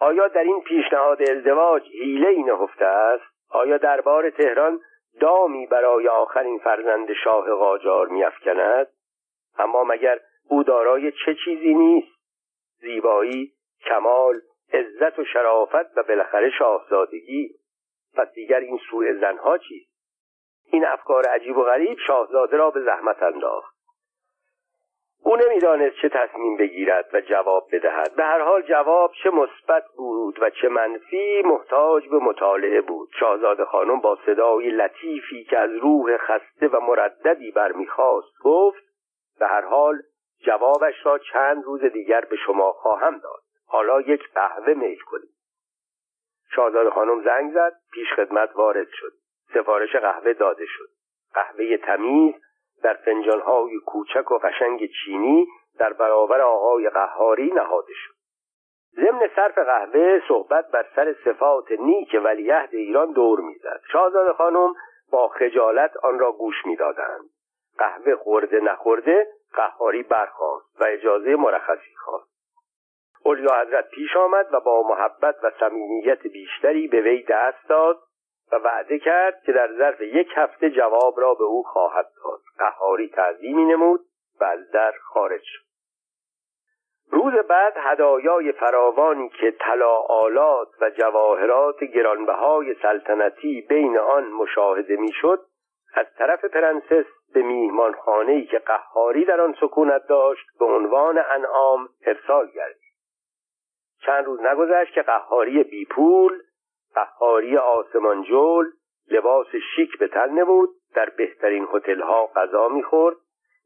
آیا 0.00 0.28
در 0.28 0.42
این 0.42 0.60
پیشنهاد 0.60 1.22
ازدواج 1.22 1.82
حیله 1.82 2.28
ای 2.28 2.42
نهفته 2.42 2.84
است؟ 2.84 3.24
آیا 3.50 3.76
دربار 3.76 4.30
تهران 4.30 4.80
دامی 5.20 5.66
برای 5.66 6.08
آخرین 6.08 6.58
فرزند 6.58 7.12
شاه 7.24 7.50
قاجار 7.50 8.08
میافکند؟ 8.08 8.86
اما 9.58 9.84
مگر 9.84 10.20
او 10.48 10.62
دارای 10.62 11.12
چه 11.12 11.36
چیزی 11.44 11.74
نیست؟ 11.74 12.20
زیبایی 12.80 13.52
کمال 13.84 14.40
عزت 14.72 15.18
و 15.18 15.24
شرافت 15.24 15.96
و 15.96 16.02
بالاخره 16.02 16.50
شاهزادگی. 16.50 17.50
پس 18.16 18.32
دیگر 18.32 18.60
این 18.60 18.78
سوء 18.90 19.12
زنها 19.20 19.58
چیست؟ 19.58 19.90
این 20.72 20.86
افکار 20.86 21.24
عجیب 21.24 21.56
و 21.56 21.62
غریب 21.62 21.98
شاهزاده 22.06 22.56
را 22.56 22.70
به 22.70 22.80
زحمت 22.80 23.22
انداخت. 23.22 23.79
او 25.22 25.36
نمی‌دانست 25.36 25.96
چه 25.96 26.08
تصمیم 26.08 26.56
بگیرد 26.56 27.10
و 27.12 27.20
جواب 27.20 27.68
بدهد. 27.72 28.16
به 28.16 28.24
هر 28.24 28.40
حال 28.40 28.62
جواب 28.62 29.12
چه 29.22 29.30
مثبت 29.30 29.84
بود 29.96 30.42
و 30.42 30.50
چه 30.50 30.68
منفی 30.68 31.42
محتاج 31.44 32.08
به 32.08 32.18
مطالعه 32.18 32.80
بود. 32.80 33.08
شاهزاده 33.20 33.64
خانم 33.64 34.00
با 34.00 34.18
صدای 34.26 34.70
لطیفی 34.70 35.44
که 35.44 35.58
از 35.58 35.70
روح 35.70 36.16
خسته 36.16 36.68
و 36.68 36.80
مرددی 36.80 37.50
برمیخواست 37.50 38.38
گفت 38.44 38.84
به 39.40 39.46
هر 39.46 39.64
حال 39.64 40.02
جوابش 40.44 41.06
را 41.06 41.18
چند 41.18 41.64
روز 41.64 41.84
دیگر 41.84 42.20
به 42.20 42.36
شما 42.36 42.72
خواهم 42.72 43.18
داد. 43.18 43.40
حالا 43.66 44.00
یک 44.00 44.22
قهوه 44.34 44.74
میل 44.74 44.98
کنید. 44.98 45.30
شاهزاده 46.54 46.90
خانم 46.90 47.24
زنگ 47.24 47.52
زد 47.52 47.72
پیش 47.92 48.12
خدمت 48.12 48.50
وارد 48.56 48.88
شد. 48.92 49.12
سفارش 49.54 49.96
قهوه 49.96 50.32
داده 50.32 50.64
شد. 50.66 50.88
قهوه 51.34 51.76
تمیز 51.76 52.34
در 52.82 52.94
فنجانهای 52.94 53.78
کوچک 53.86 54.30
و 54.30 54.38
قشنگ 54.38 54.90
چینی 55.04 55.46
در 55.78 55.92
برابر 55.92 56.40
آقای 56.40 56.88
قهاری 56.88 57.52
نهاده 57.52 57.92
شد. 57.94 58.14
ضمن 58.96 59.30
صرف 59.36 59.58
قهوه 59.58 60.20
صحبت 60.28 60.70
بر 60.70 60.86
سر 60.96 61.14
صفات 61.24 61.72
نیک 61.72 62.20
ولیعهد 62.24 62.74
ایران 62.74 63.12
دور 63.12 63.40
می‌زد. 63.40 63.80
شاهزاده 63.92 64.32
خانم 64.32 64.74
با 65.12 65.28
خجالت 65.28 65.96
آن 65.96 66.18
را 66.18 66.32
گوش 66.32 66.66
می‌دادند. 66.66 67.24
قهوه 67.78 68.16
خورده 68.16 68.60
نخورده 68.60 69.26
قهاری 69.54 70.02
برخواست 70.02 70.80
و 70.80 70.84
اجازه 70.88 71.36
مرخصی 71.36 71.94
خواست. 72.04 72.30
اولیا 73.24 73.60
حضرت 73.60 73.88
پیش 73.90 74.16
آمد 74.16 74.46
و 74.52 74.60
با 74.60 74.82
محبت 74.82 75.34
و 75.42 75.50
صمیمیت 75.60 76.22
بیشتری 76.22 76.88
به 76.88 77.00
وی 77.00 77.22
دست 77.22 77.68
داد 77.68 77.98
و 78.52 78.56
وعده 78.56 78.98
کرد 78.98 79.42
که 79.42 79.52
در 79.52 79.72
ظرف 79.78 80.00
یک 80.00 80.28
هفته 80.36 80.70
جواب 80.70 81.20
را 81.20 81.34
به 81.34 81.44
او 81.44 81.62
خواهد 81.62 82.06
داد. 82.24 82.40
قهاری 82.58 83.08
تعظیمی 83.08 83.64
نمود 83.64 84.00
و 84.40 84.44
از 84.44 84.70
در 84.70 84.92
خارج 85.02 85.42
شد. 85.44 85.70
روز 87.10 87.34
بعد 87.34 87.72
هدایای 87.76 88.52
فراوانی 88.52 89.28
که 89.28 89.50
طلا 89.50 89.96
آلات 90.08 90.68
و 90.80 90.90
جواهرات 90.90 91.84
گرانبهای 91.84 92.74
سلطنتی 92.82 93.66
بین 93.68 93.98
آن 93.98 94.24
مشاهده 94.24 94.96
می‌شد 94.96 95.40
از 95.94 96.06
طرف 96.18 96.44
پرنسس 96.44 97.04
به 97.34 97.42
میهمانخانه‌ای 97.42 98.46
که 98.46 98.58
قهاری 98.58 99.24
در 99.24 99.40
آن 99.40 99.54
سکونت 99.60 100.06
داشت 100.06 100.46
به 100.58 100.64
عنوان 100.64 101.18
انعام 101.30 101.88
ارسال 102.06 102.46
گردید. 102.46 102.90
چند 104.06 104.24
روز 104.24 104.40
نگذشت 104.40 104.94
که 104.94 105.02
قهاری 105.02 105.64
بیپول 105.64 106.42
قهاری 106.94 107.56
آسمان 107.56 108.22
جل 108.22 108.66
لباس 109.10 109.46
شیک 109.76 109.98
به 109.98 110.08
تن 110.08 110.30
نمود 110.30 110.68
در 110.94 111.10
بهترین 111.10 111.68
هتل‌ها 111.72 112.26
غذا 112.26 112.68
می‌خورد 112.68 113.16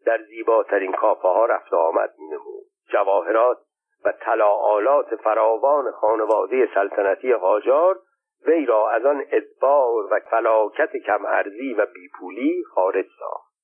در 0.07 0.22
زیباترین 0.22 0.93
کافه 0.93 1.29
ها 1.29 1.47
رفت 1.47 1.72
و 1.72 1.77
آمد 1.77 2.14
مینمود. 2.18 2.64
جواهرات 2.89 3.59
و 4.05 4.12
طلا 4.12 5.03
فراوان 5.03 5.91
خانواده 5.91 6.68
سلطنتی 6.75 7.35
قاجار 7.35 7.99
وی 8.47 8.66
را 8.66 8.91
از 8.91 9.07
آن 9.07 9.25
ادبار 9.31 10.12
و 10.12 10.20
فلاکت 10.20 10.97
کم 10.97 11.27
ارزی 11.27 11.75
و 11.75 11.87
بیپولی 11.87 12.64
خارج 12.64 13.07
ساخت. 13.18 13.55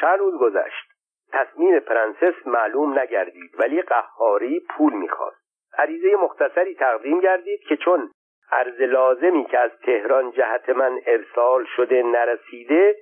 چند 0.00 0.18
روز 0.18 0.40
گذشت. 0.40 0.94
تصمیم 1.32 1.80
پرنسس 1.80 2.46
معلوم 2.46 2.98
نگردید 2.98 3.60
ولی 3.60 3.82
قهاری 3.82 4.60
پول 4.60 4.92
می‌خواست. 4.92 5.43
عریضه 5.78 6.16
مختصری 6.16 6.74
تقدیم 6.74 7.20
گردید 7.20 7.60
که 7.68 7.76
چون 7.76 8.10
ارز 8.52 8.80
لازمی 8.80 9.44
که 9.44 9.58
از 9.58 9.70
تهران 9.86 10.30
جهت 10.30 10.68
من 10.68 11.00
ارسال 11.06 11.64
شده 11.76 12.02
نرسیده 12.02 12.96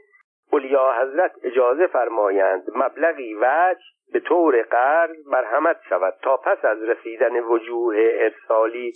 والاحضرت 0.52 1.32
اجازه 1.42 1.86
فرمایند 1.86 2.62
مبلغی 2.74 3.34
وجه 3.34 3.84
به 4.12 4.20
طور 4.20 4.62
قرض 4.62 5.26
مرحمت 5.26 5.76
شود 5.88 6.14
تا 6.22 6.36
پس 6.36 6.64
از 6.64 6.82
رسیدن 6.82 7.40
وجوه 7.40 7.96
ارسالی 7.98 8.92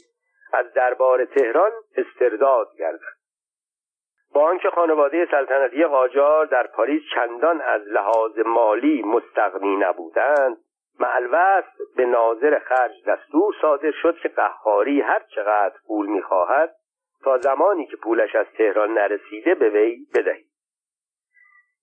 از 0.52 0.72
دربار 0.72 1.24
تهران 1.24 1.70
استرداد 1.96 2.68
گردد. 2.78 3.16
با 4.34 4.42
آنکه 4.42 4.70
خانواده 4.70 5.28
سلطنتی 5.30 5.84
قاجار 5.84 6.46
در 6.46 6.66
پاریس 6.66 7.02
چندان 7.14 7.60
از 7.60 7.82
لحاظ 7.82 8.38
مالی 8.38 9.02
مستغنی 9.02 9.76
نبودند 9.76 10.56
معلوست 11.00 11.96
به 11.96 12.06
ناظر 12.06 12.58
خرج 12.58 13.04
دستور 13.06 13.54
صادر 13.60 13.90
شد 13.90 14.18
که 14.18 14.28
قهاری 14.28 15.00
هر 15.00 15.22
چقدر 15.34 15.74
پول 15.86 16.06
می‌خواهد 16.06 16.74
تا 17.24 17.38
زمانی 17.38 17.86
که 17.86 17.96
پولش 17.96 18.34
از 18.34 18.46
تهران 18.58 18.92
نرسیده 18.92 19.54
به 19.54 19.68
وی 19.70 20.06
بدهید. 20.14 20.46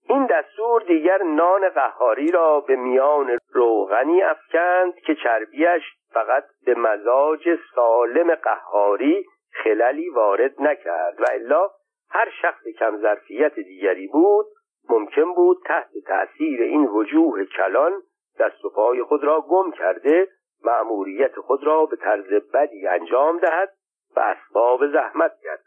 این 0.10 0.26
دستور 0.26 0.82
دیگر 0.82 1.24
نان 1.24 1.70
قهاری 1.70 2.32
را 2.32 2.60
به 2.60 2.76
میان 2.76 3.38
روغنی 3.54 4.24
افکند 4.24 4.96
که 4.96 5.16
چربیش 5.16 5.84
فقط 6.14 6.44
به 6.66 6.76
مزاج 6.76 7.60
سالم 7.76 8.36
قهاری 8.36 9.26
خللی 9.64 10.10
وارد 10.10 10.62
نکرد 10.62 11.22
و 11.22 11.26
الا 11.32 11.70
هر 12.10 12.30
شخص 12.42 12.68
کم 12.80 12.98
ظرفیت 12.98 13.56
دیگری 13.56 14.08
بود 14.08 14.46
ممکن 14.90 15.34
بود 15.34 15.58
تحت 15.66 15.90
تأثیر 16.08 16.62
این 16.62 16.86
وجوه 16.86 17.46
کلان 17.46 17.94
دست 18.40 18.66
و 18.66 18.70
پای 18.70 19.04
خود 19.04 19.24
را 19.24 19.42
گم 19.42 19.72
کرده 19.72 20.28
مأموریت 20.64 21.40
خود 21.40 21.64
را 21.64 21.86
به 21.86 21.96
طرز 21.96 22.34
بدی 22.54 22.88
انجام 22.88 23.40
دهد 23.40 23.74
و 24.16 24.20
اسباب 24.20 24.88
زحمت 24.88 25.32
گردد. 25.44 25.64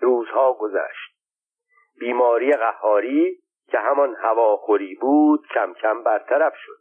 روزها 0.00 0.52
گذشت. 0.52 1.14
بیماری 1.98 2.52
قهاری 2.52 3.38
که 3.68 3.78
همان 3.78 4.14
هواخوری 4.14 4.94
بود 4.94 5.46
کم 5.54 5.74
کم 5.74 6.02
برطرف 6.02 6.54
شد. 6.56 6.78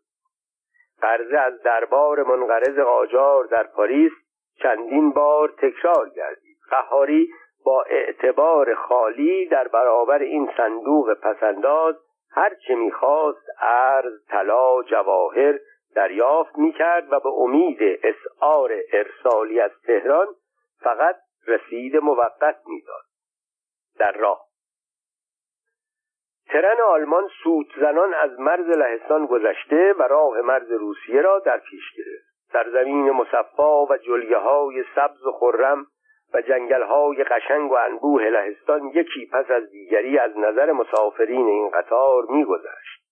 قرضه 1.02 1.38
از 1.38 1.62
دربار 1.62 2.24
منقرض 2.24 2.80
قاجار 2.80 3.46
در 3.46 3.64
پاریس 3.64 4.12
چندین 4.56 5.12
بار 5.12 5.54
تکرار 5.58 6.10
گردید. 6.10 6.58
قهاری 6.70 7.30
با 7.66 7.84
اعتبار 7.84 8.76
خالی 8.76 9.46
در 9.46 9.68
برابر 9.68 10.20
این 10.20 10.50
صندوق 10.58 11.14
پسنداز 11.14 11.96
هر 12.36 12.54
چه 12.68 12.76
می‌خواست 12.76 13.46
ارز 13.62 14.26
طلا 14.30 14.84
جواهر 14.84 15.60
دریافت 15.96 16.58
می‌کرد 16.58 17.14
و 17.14 17.20
به 17.20 17.30
امید 17.30 18.00
اسعار 18.04 18.72
ارسالی 18.94 19.60
از 19.60 19.72
تهران 19.88 20.28
فقط 20.80 21.16
رسید 21.48 21.98
موقت 21.98 22.58
می‌داد. 22.66 23.04
در 24.00 24.12
راه. 24.12 24.48
ترن 26.48 26.82
آلمان 26.82 27.30
سوت 27.44 27.68
زنان 27.80 28.14
از 28.14 28.40
مرز 28.40 28.66
لهستان 28.66 29.26
گذشته 29.26 29.94
و 29.94 30.02
راه 30.02 30.42
مرز 30.42 30.72
روسیه 30.72 31.22
را 31.22 31.40
در 31.40 31.58
پیش 31.58 31.84
گرفت. 31.98 32.34
در 32.54 32.70
زمین 32.70 33.12
مصفا 33.12 33.86
و 33.86 33.98
جلگه 33.98 34.38
های 34.38 34.84
سبز 34.96 35.26
و 35.26 35.32
خرم 35.32 35.86
و 36.34 36.42
جنگل 36.42 36.84
های 36.84 37.24
قشنگ 37.24 37.72
و 37.72 37.76
انبوه 37.76 38.24
لهستان 38.24 38.92
یکی 38.94 39.30
پس 39.34 39.52
از 39.52 39.72
دیگری 39.72 40.18
از 40.18 40.38
نظر 40.38 40.72
مسافرین 40.72 41.48
این 41.48 41.70
قطار 41.70 42.24
میگذشت. 42.30 43.04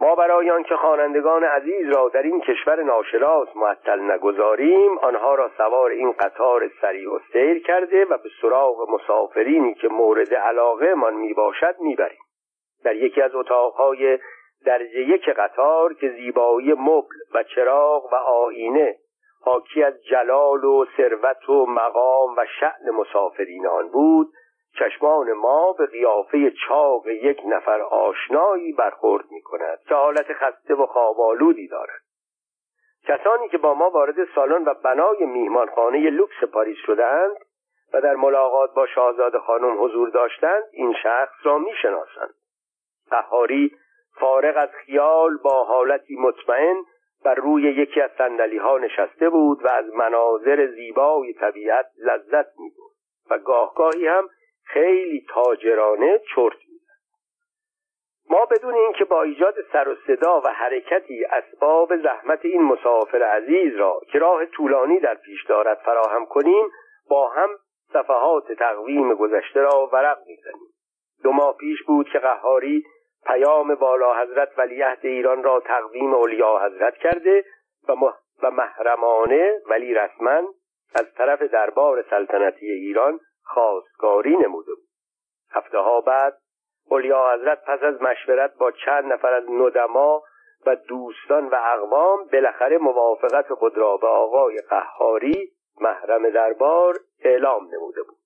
ما 0.00 0.14
برای 0.14 0.50
آنکه 0.50 0.76
خوانندگان 0.76 1.44
عزیز 1.44 1.88
را 1.88 2.08
در 2.08 2.22
این 2.22 2.40
کشور 2.40 2.82
ناشناس 2.82 3.48
معطل 3.56 4.00
نگذاریم 4.00 4.98
آنها 4.98 5.34
را 5.34 5.50
سوار 5.56 5.90
این 5.90 6.12
قطار 6.12 6.70
سریع 6.80 7.14
و 7.14 7.18
سیر 7.32 7.62
کرده 7.62 8.04
و 8.04 8.18
به 8.18 8.28
سراغ 8.42 8.90
مسافرینی 8.90 9.74
که 9.74 9.88
مورد 9.88 10.34
علاقه 10.34 10.94
من 10.94 11.14
می 11.14 11.34
باشد 11.34 11.76
می‌بریم. 11.80 12.20
در 12.84 12.96
یکی 12.96 13.22
از 13.22 13.34
اتاقهای 13.34 14.18
درجه 14.66 15.00
یک 15.00 15.28
قطار 15.28 15.94
که 15.94 16.08
زیبایی 16.08 16.72
مبل 16.72 17.16
و 17.34 17.42
چراغ 17.42 18.12
و 18.12 18.16
آینه 18.16 18.96
حاکی 19.44 19.82
از 19.82 20.04
جلال 20.04 20.64
و 20.64 20.84
ثروت 20.96 21.48
و 21.48 21.66
مقام 21.66 22.34
و 22.36 22.46
شعن 22.60 22.90
مسافرین 22.90 23.66
آن 23.66 23.88
بود 23.88 24.32
چشمان 24.78 25.32
ما 25.32 25.72
به 25.72 25.86
قیافه 25.86 26.50
چاق 26.50 27.06
یک 27.06 27.42
نفر 27.46 27.80
آشنایی 27.80 28.72
برخورد 28.72 29.24
می 29.30 29.42
کند 29.42 29.78
که 29.88 29.94
حالت 29.94 30.32
خسته 30.32 30.74
و 30.74 30.86
خوابالودی 30.86 31.68
دارد. 31.68 32.00
کسانی 33.04 33.48
که 33.48 33.58
با 33.58 33.74
ما 33.74 33.90
وارد 33.90 34.28
سالن 34.34 34.64
و 34.64 34.74
بنای 34.74 35.26
میهمانخانه 35.26 36.10
لوکس 36.10 36.44
پاریس 36.52 36.78
شدند 36.86 37.36
و 37.92 38.00
در 38.00 38.14
ملاقات 38.14 38.74
با 38.74 38.86
شاهزاده 38.86 39.38
خانم 39.38 39.84
حضور 39.84 40.10
داشتند 40.10 40.62
این 40.72 40.94
شخص 41.02 41.34
را 41.42 41.58
می‌شناسند. 41.58 42.34
قهاری 43.10 43.76
فارغ 44.20 44.56
از 44.56 44.68
خیال 44.68 45.36
با 45.36 45.64
حالتی 45.64 46.16
مطمئن 46.16 46.76
بر 47.24 47.34
روی 47.34 47.62
یکی 47.62 48.00
از 48.00 48.10
سندلی 48.18 48.58
ها 48.58 48.78
نشسته 48.78 49.30
بود 49.30 49.64
و 49.64 49.68
از 49.68 49.94
مناظر 49.94 50.66
زیبای 50.66 51.32
طبیعت 51.32 51.86
لذت 51.98 52.58
می 52.58 52.70
بود 52.76 52.92
و 53.30 53.38
گاهگاهی 53.38 54.06
هم 54.06 54.28
خیلی 54.64 55.26
تاجرانه 55.28 56.20
چرت 56.34 56.56
می‌زد. 56.68 56.82
ما 58.30 58.44
بدون 58.44 58.74
اینکه 58.74 59.04
با 59.04 59.22
ایجاد 59.22 59.54
سر 59.72 59.88
و 59.88 59.96
صدا 60.06 60.40
و 60.44 60.48
حرکتی 60.48 61.24
اسباب 61.24 61.96
زحمت 61.96 62.44
این 62.44 62.62
مسافر 62.62 63.22
عزیز 63.22 63.76
را 63.76 64.00
که 64.12 64.18
راه 64.18 64.46
طولانی 64.46 65.00
در 65.00 65.14
پیش 65.14 65.46
دارد 65.46 65.78
فراهم 65.78 66.26
کنیم 66.26 66.68
با 67.08 67.28
هم 67.28 67.48
صفحات 67.92 68.52
تقویم 68.52 69.14
گذشته 69.14 69.60
را 69.60 69.90
ورق 69.92 70.18
می‌زنیم. 70.26 70.72
دو 71.22 71.32
ماه 71.32 71.56
پیش 71.56 71.82
بود 71.82 72.08
که 72.08 72.18
قهاری 72.18 72.84
پیام 73.26 73.70
والا 73.70 74.14
حضرت 74.22 74.58
ولیعهد 74.58 74.98
ایران 75.02 75.42
را 75.42 75.60
تقویم 75.60 76.14
اولیا 76.14 76.58
حضرت 76.58 76.94
کرده 76.94 77.44
و, 77.88 77.92
و 78.42 78.50
محرمانه 78.50 79.60
ولی 79.70 79.94
رسما 79.94 80.42
از 80.94 81.14
طرف 81.14 81.42
دربار 81.42 82.04
سلطنتی 82.10 82.66
ایران 82.66 83.20
خواستگاری 83.42 84.36
نموده 84.36 84.74
بود. 84.74 84.88
هفته 85.50 85.78
ها 85.78 86.00
بعد 86.00 86.38
اولیا 86.90 87.32
حضرت 87.34 87.64
پس 87.64 87.82
از 87.82 88.02
مشورت 88.02 88.54
با 88.54 88.70
چند 88.70 89.12
نفر 89.12 89.32
از 89.32 89.44
ندما 89.50 90.22
و 90.66 90.76
دوستان 90.76 91.48
و 91.48 91.54
اقوام 91.54 92.24
بالاخره 92.32 92.78
موافقت 92.78 93.54
خود 93.54 93.78
را 93.78 93.96
به 93.96 94.06
آقای 94.06 94.58
قهاری 94.70 95.52
محرم 95.80 96.30
دربار 96.30 96.98
اعلام 97.24 97.68
نموده 97.74 98.02
بود. 98.02 98.21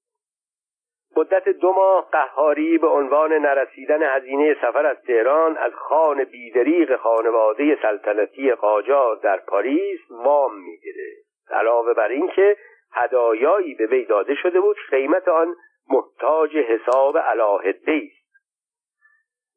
مدت 1.16 1.48
دو 1.48 1.72
ماه 1.72 2.08
قهاری 2.12 2.78
به 2.78 2.86
عنوان 2.86 3.32
نرسیدن 3.32 4.02
هزینه 4.02 4.54
سفر 4.54 4.86
از 4.86 4.96
تهران 5.06 5.56
از 5.56 5.72
خان 5.74 6.24
بیدریق 6.24 6.96
خانواده 6.96 7.78
سلطنتی 7.82 8.52
قاجار 8.52 9.16
در 9.16 9.36
پاریس 9.36 10.00
وام 10.10 10.54
می‌گرفت 10.54 11.26
علاوه 11.50 11.94
بر 11.94 12.08
اینکه 12.08 12.56
هدایایی 12.92 13.74
به 13.74 13.86
وی 13.86 14.04
داده 14.04 14.34
شده 14.34 14.60
بود 14.60 14.76
قیمت 14.90 15.28
آن 15.28 15.54
محتاج 15.90 16.56
حساب 16.56 17.18
علاهده 17.18 17.92
است. 17.92 18.26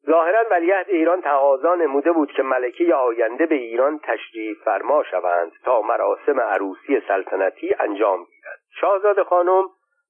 ظاهرا 0.06 0.44
ولیعهد 0.50 0.86
ایران 0.88 1.20
تقاضا 1.20 1.74
نموده 1.74 2.12
بود 2.12 2.32
که 2.32 2.42
ملکه 2.42 2.94
آینده 2.94 3.46
به 3.46 3.54
ایران 3.54 4.00
تشریف 4.02 4.62
فرما 4.64 5.02
شوند 5.02 5.52
تا 5.64 5.80
مراسم 5.80 6.40
عروسی 6.40 7.02
سلطنتی 7.08 7.74
انجام 7.78 8.18
گیرد. 8.18 8.60
شاهزاده 8.80 9.24
خانم 9.24 9.64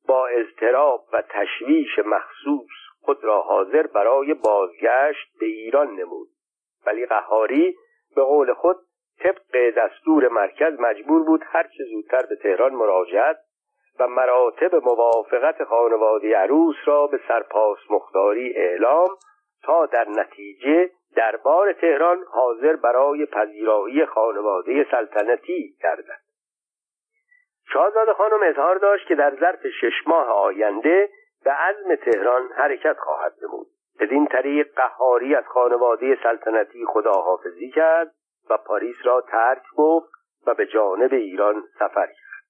با 0.09 0.27
اضطراب 0.27 1.05
و 1.12 1.22
تشویش 1.28 1.98
مخصوص 1.98 2.70
خود 3.02 3.24
را 3.24 3.40
حاضر 3.40 3.86
برای 3.86 4.35
بازگشت 4.35 5.39
به 5.40 5.47
ایران 5.47 5.90
نمود. 5.90 6.28
ولی 6.86 7.06
قهاری 7.06 7.77
به 8.16 8.22
قول 8.22 8.52
خود 8.52 8.77
طبق 9.18 9.70
دستور 9.77 10.28
مرکز 10.28 10.81
مجبور 10.81 11.24
بود 11.24 11.43
هرچه 11.44 11.85
زودتر 11.85 12.27
به 12.27 12.36
تهران 12.36 12.74
مراجعت 12.74 13.36
و 13.98 14.09
مراتب 14.09 14.74
موافقت 14.74 15.64
خانواده 15.64 16.36
عروس 16.36 16.77
را 16.85 17.06
به 17.06 17.20
سرپاس 17.28 17.78
مختاری 17.90 18.52
اعلام 18.56 19.09
تا 19.62 19.86
در 19.86 20.09
نتیجه 20.09 20.90
دربار 21.16 21.72
تهران 21.72 22.18
حاضر 22.31 22.77
برای 22.77 23.27
پذیرایی 23.27 24.06
خانواده 24.06 24.86
سلطنتی 24.90 25.74
گردد. 25.82 26.30
شاهزاده 27.73 28.13
خانم 28.13 28.43
اظهار 28.43 28.77
داشت 28.79 29.09
که 29.09 29.15
در 29.15 29.37
ظرف 29.41 29.67
شش 29.67 30.07
ماه 30.07 30.29
آینده 30.29 31.09
به 31.45 31.51
عزم 31.51 31.95
تهران 31.95 32.49
حرکت 32.57 32.97
خواهد 32.99 33.35
نمود. 33.43 33.67
بدین 34.01 34.27
طریق 34.27 34.75
قهاری 34.77 35.35
از 35.35 35.45
خانواده 35.45 36.19
سلطنتی 36.23 36.85
خداحافظی 36.87 37.71
کرد 37.71 38.11
و 38.51 38.57
پاریس 38.57 38.97
را 39.05 39.21
ترک 39.21 39.63
گفت 39.77 40.11
و 40.47 40.55
به 40.55 40.67
جانب 40.67 41.13
ایران 41.13 41.65
سفر 41.79 42.07
کرد. 42.07 42.45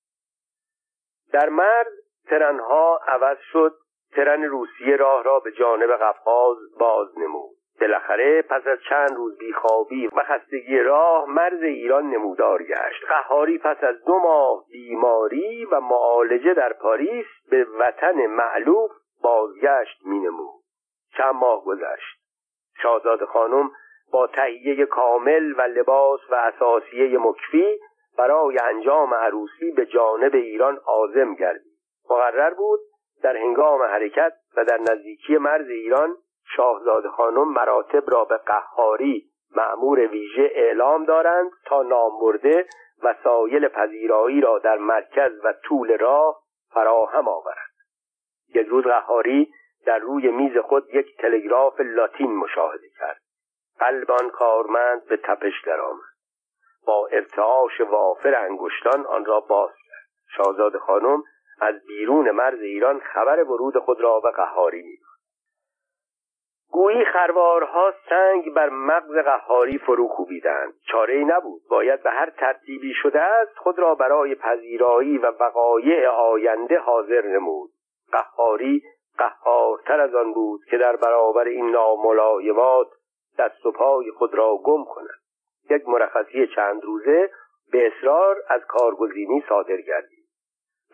در 1.33 1.49
مرز 1.49 1.93
ترنها 2.27 3.01
عوض 3.09 3.39
شد 3.53 3.75
ترن 4.17 4.43
روسیه 4.43 4.97
راه 4.97 5.23
را 5.23 5.41
به 5.41 5.53
جانب 5.53 5.91
قفقاز 5.91 6.57
باز 6.79 7.19
نمود. 7.19 7.60
بالاخره 7.81 8.43
پس 8.43 8.67
از 8.67 8.79
چند 8.89 9.17
روز 9.17 9.39
بیخوابی 9.39 10.07
و 10.07 10.23
خستگی 10.29 10.79
راه 10.79 11.29
مرز 11.29 11.63
ایران 11.63 12.11
نمودار 12.11 12.63
گشت. 12.63 13.05
قهاری 13.09 13.59
پس 13.59 13.85
از 13.85 14.05
دو 14.05 14.19
ماه 14.19 14.65
بیماری 14.73 15.65
و 15.65 15.81
معالجه 15.81 16.55
در 16.55 16.73
پاریس 16.73 17.27
به 17.51 17.67
وطن 17.79 18.27
معلوف 18.27 18.91
بازگشت 19.23 20.07
مینمود. 20.07 20.61
چند 21.17 21.35
ماه 21.35 21.65
گذشت. 21.65 22.21
شاهزاده 22.83 23.27
خانم 23.27 23.71
با 24.13 24.27
تهیه 24.27 24.87
کامل 24.87 25.53
و 25.59 25.63
لباس 25.63 26.21
و 26.31 26.35
اساسیه 26.35 27.19
مکفی 27.19 27.79
برای 28.19 28.59
انجام 28.59 29.15
عروسی 29.15 29.71
به 29.71 29.87
جانب 29.87 30.35
ایران 30.35 30.81
عازم 30.87 31.35
گردید. 31.35 31.73
مقرر 32.11 32.55
بود 32.55 32.81
در 33.23 33.37
هنگام 33.37 33.83
حرکت 33.83 34.33
و 34.57 34.65
در 34.65 34.79
نزدیکی 34.79 35.37
مرز 35.37 35.69
ایران 35.69 36.17
شاهزاده 36.57 37.09
خانم 37.09 37.49
مراتب 37.49 38.11
را 38.11 38.25
به 38.25 38.37
قهاری 38.37 39.31
معمور 39.57 39.99
ویژه 39.99 40.51
اعلام 40.55 41.05
دارند 41.05 41.51
تا 41.67 41.83
نامبرده 41.83 42.67
وسایل 43.03 43.69
پذیرایی 43.69 44.41
را 44.41 44.59
در 44.59 44.77
مرکز 44.77 45.45
و 45.45 45.53
طول 45.53 45.99
راه 45.99 46.43
فراهم 46.71 47.29
آورند 47.29 47.71
یک 48.55 48.67
روز 48.67 48.85
قهاری 48.85 49.53
در 49.87 49.99
روی 49.99 50.29
میز 50.29 50.59
خود 50.59 50.95
یک 50.95 51.17
تلگراف 51.17 51.81
لاتین 51.81 52.37
مشاهده 52.37 52.89
کرد. 52.99 53.21
قلب 53.79 54.31
کارمند 54.33 55.05
به 55.05 55.17
تپش 55.17 55.65
درآمد. 55.67 56.11
با 56.87 57.09
ارتعاش 57.13 57.81
وافر 57.81 58.35
انگشتان 58.35 59.07
آن 59.07 59.25
را 59.25 59.41
باز 59.41 59.71
کرد. 59.71 60.09
شاهزاده 60.37 60.79
خانم 60.79 61.23
از 61.61 61.75
بیرون 61.87 62.31
مرز 62.31 62.61
ایران 62.61 63.01
خبر 63.01 63.43
ورود 63.43 63.79
خود 63.79 64.01
را 64.01 64.21
به 64.21 64.31
قهاری 64.31 64.83
می‌داد. 64.83 65.10
گویی 66.73 67.05
خروارها 67.05 67.95
سنگ 68.09 68.55
بر 68.55 68.69
مغز 68.69 69.15
قهاری 69.25 69.79
فرو 69.79 70.09
کوبیدند. 70.09 70.73
چاره 70.93 71.15
ای 71.15 71.25
نبود. 71.25 71.63
باید 71.71 72.03
به 72.03 72.11
هر 72.11 72.31
ترتیبی 72.31 72.95
شده 72.95 73.23
است 73.23 73.59
خود 73.59 73.79
را 73.79 73.95
برای 73.95 74.35
پذیرایی 74.35 75.19
و 75.19 75.27
وقایع 75.27 76.09
آینده 76.09 76.79
حاضر 76.79 77.27
نمود. 77.27 77.71
قهاری 78.13 78.83
قهارتر 79.19 80.01
از 80.01 80.15
آن 80.15 80.33
بود 80.33 80.61
که 80.71 80.79
در 80.79 80.97
برابر 80.97 81.45
این 81.45 81.71
ناملایمات 81.71 82.89
دست 83.39 83.67
و 83.67 83.73
پای 83.73 84.11
خود 84.11 84.35
را 84.35 84.57
گم 84.57 84.85
کند. 84.85 85.21
یک 85.71 85.89
مرخصی 85.89 86.47
چند 86.47 86.85
روزه 86.85 87.31
به 87.73 87.87
اصرار 87.87 88.37
از 88.49 88.61
کارگزینی 88.69 89.45
صادر 89.49 89.77
گردید. 89.77 90.27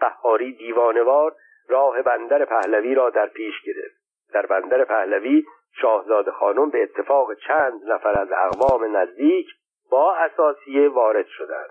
قهاری 0.01 0.53
دیوانوار 0.53 1.35
راه 1.69 2.03
بندر 2.03 2.45
پهلوی 2.45 2.95
را 2.95 3.11
در 3.11 3.27
پیش 3.27 3.55
گرفت. 3.67 3.97
در 4.33 4.47
بندر 4.47 4.85
پهلوی 4.85 5.45
شاهزاده 5.81 6.31
خانم 6.31 6.71
به 6.71 6.83
اتفاق 6.83 7.35
چند 7.35 7.81
نفر 7.85 8.21
از 8.21 8.29
اقوام 8.33 8.97
نزدیک 8.97 9.47
با 9.91 10.15
اساسیه 10.15 10.89
وارد 10.89 11.27
شدند. 11.27 11.71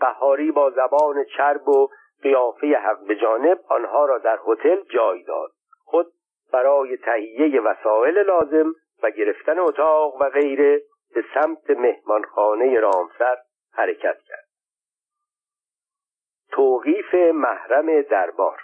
قهاری 0.00 0.50
با 0.52 0.70
زبان 0.70 1.24
چرب 1.36 1.68
و 1.68 1.88
قیافه 2.22 2.66
حق 2.66 3.06
به 3.06 3.16
جانب 3.16 3.60
آنها 3.68 4.04
را 4.06 4.18
در 4.18 4.38
هتل 4.46 4.82
جای 4.82 5.22
داد. 5.22 5.50
خود 5.84 6.06
برای 6.52 6.96
تهیه 6.96 7.60
وسایل 7.60 8.18
لازم 8.18 8.74
و 9.02 9.10
گرفتن 9.10 9.58
اتاق 9.58 10.20
و 10.20 10.30
غیره 10.30 10.82
به 11.14 11.24
سمت 11.34 11.70
مهمانخانه 11.70 12.80
رامسر 12.80 13.36
حرکت 13.72 14.18
کرد. 14.18 14.46
توقیف 16.50 17.14
محرم 17.14 18.02
دربار. 18.02 18.60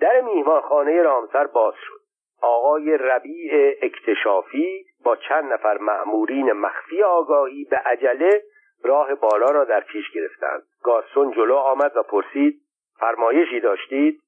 در 0.00 0.20
میهمانخانه 0.20 1.02
رامسر 1.02 1.46
باز 1.46 1.74
شد. 1.74 2.01
آقای 2.42 2.98
ربیع 2.98 3.78
اکتشافی 3.82 4.84
با 5.04 5.16
چند 5.16 5.52
نفر 5.52 5.78
مأمورین 5.78 6.52
مخفی 6.52 7.02
آگاهی 7.02 7.64
به 7.64 7.76
عجله 7.76 8.42
راه 8.84 9.14
بالا 9.14 9.46
را 9.46 9.64
در 9.64 9.80
پیش 9.80 10.10
گرفتند. 10.10 10.62
گارسون 10.82 11.32
جلو 11.32 11.56
آمد 11.56 11.96
و 11.96 12.02
پرسید 12.02 12.60
فرمایشی 12.98 13.60
داشتید؟ 13.60 14.20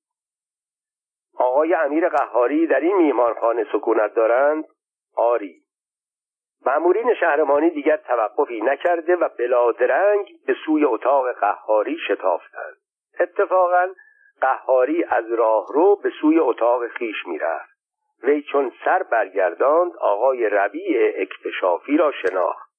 آقای 1.39 1.75
امیر 1.75 2.09
قهاری 2.09 2.67
در 2.67 2.81
این 2.81 2.97
میهمانخانه 2.97 3.67
سکونت 3.73 4.15
دارند؟ 4.15 4.65
آری. 5.17 5.55
مأمورین 6.67 7.15
شهرمانی 7.15 7.71
دیگر 7.71 7.97
توقفی 7.97 8.61
نکرده 8.61 9.17
و 9.17 9.29
بلادرنگ 9.39 10.27
به 10.47 10.57
سوی 10.67 10.85
اتاق 10.85 11.33
قهاری 11.33 11.99
شتافتند. 12.09 12.77
اتفاقا 13.21 13.89
قهاری 14.41 15.05
از 15.05 15.33
راهرو 15.33 15.97
به 15.97 16.11
سوی 16.21 16.39
اتاق 16.39 16.89
خیش 16.89 17.27
می‌رفت. 17.27 17.74
وی 18.23 18.43
چون 18.43 18.73
سر 18.85 19.03
برگرداند 19.03 19.97
آقای 19.97 20.49
ربیع 20.49 21.13
اکتشافی 21.17 21.97
را 21.97 22.13
شناخت. 22.13 22.71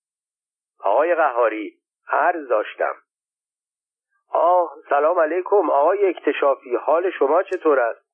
آقای 0.80 1.16
قهاری 1.16 1.78
عرض 2.10 2.48
داشتم. 2.48 2.96
آه 4.30 4.76
سلام 4.90 5.20
علیکم. 5.20 5.70
آقای 5.70 6.10
اکتشافی 6.10 6.76
حال 6.76 7.12
شما 7.12 7.44
چطور 7.44 7.80
است؟ 7.80 8.06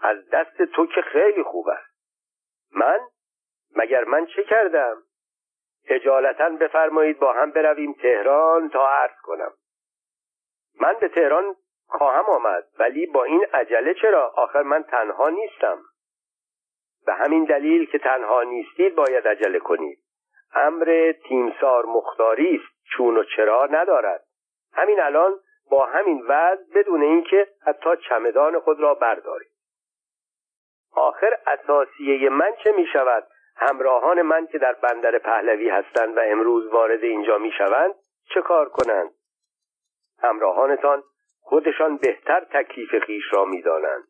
از 0.00 0.28
دست 0.32 0.62
تو 0.62 0.86
که 0.86 1.02
خیلی 1.02 1.42
خوب 1.42 1.68
است. 1.68 1.92
من؟ 2.72 3.00
مگر 3.76 4.04
من 4.04 4.26
چه 4.26 4.44
کردم؟ 4.44 5.02
اجالتا 5.88 6.48
بفرمایید 6.48 7.18
با 7.18 7.32
هم 7.32 7.50
برویم 7.50 7.92
تهران 7.92 8.68
تا 8.68 8.88
عرض 8.88 9.20
کنم. 9.22 9.52
من 10.80 10.94
به 11.00 11.08
تهران 11.08 11.56
خواهم 11.86 12.24
آمد 12.24 12.68
ولی 12.78 13.06
با 13.06 13.24
این 13.24 13.46
عجله 13.52 13.94
چرا؟ 13.94 14.32
آخر 14.36 14.62
من 14.62 14.82
تنها 14.82 15.28
نیستم. 15.28 15.78
به 17.06 17.14
همین 17.14 17.44
دلیل 17.44 17.90
که 17.90 17.98
تنها 17.98 18.42
نیستید 18.42 18.94
باید 18.94 19.28
عجله 19.28 19.58
کنید 19.58 19.98
امر 20.54 21.12
تیمسار 21.28 21.86
مختاری 21.86 22.56
است 22.56 22.84
چون 22.96 23.16
و 23.16 23.24
چرا 23.36 23.68
ندارد. 23.70 24.24
همین 24.72 25.00
الان 25.00 25.32
با 25.70 25.86
همین 25.86 26.22
وضع 26.28 26.62
بدون 26.74 27.02
اینکه 27.02 27.46
حتی 27.66 27.90
چمدان 28.08 28.60
خود 28.60 28.80
را 28.80 28.94
بردارید 28.94 29.52
آخر 30.96 31.38
اساسیه 31.46 32.28
من 32.28 32.52
چه 32.64 32.72
می 32.72 32.86
شود؟ 32.92 33.26
همراهان 33.56 34.22
من 34.22 34.46
که 34.46 34.58
در 34.58 34.72
بندر 34.72 35.18
پهلوی 35.18 35.68
هستند 35.68 36.16
و 36.16 36.20
امروز 36.24 36.66
وارد 36.66 37.04
اینجا 37.04 37.38
می 37.38 37.52
شوند 37.58 37.94
چه 38.34 38.42
کار 38.42 38.68
کنند؟ 38.68 39.10
همراهانتان 40.22 41.02
خودشان 41.40 41.96
بهتر 41.96 42.40
تکلیف 42.40 42.98
خیش 42.98 43.24
را 43.32 43.44
می‌دانند 43.44 44.04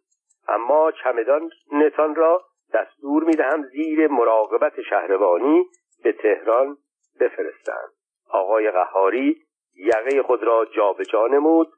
اما 0.48 0.92
چمدانتان 0.92 2.14
را 2.14 2.44
دستور 2.74 3.24
می‌دهم 3.24 3.62
زیر 3.62 4.08
مراقبت 4.08 4.80
شهربانی 4.80 5.64
به 6.04 6.12
تهران 6.12 6.76
بفرستند 7.20 7.92
آقای 8.30 8.70
قهاری 8.70 9.42
یقه 9.76 10.22
خود 10.22 10.42
را 10.42 10.64
جابجا 10.64 11.26
نمود 11.26 11.68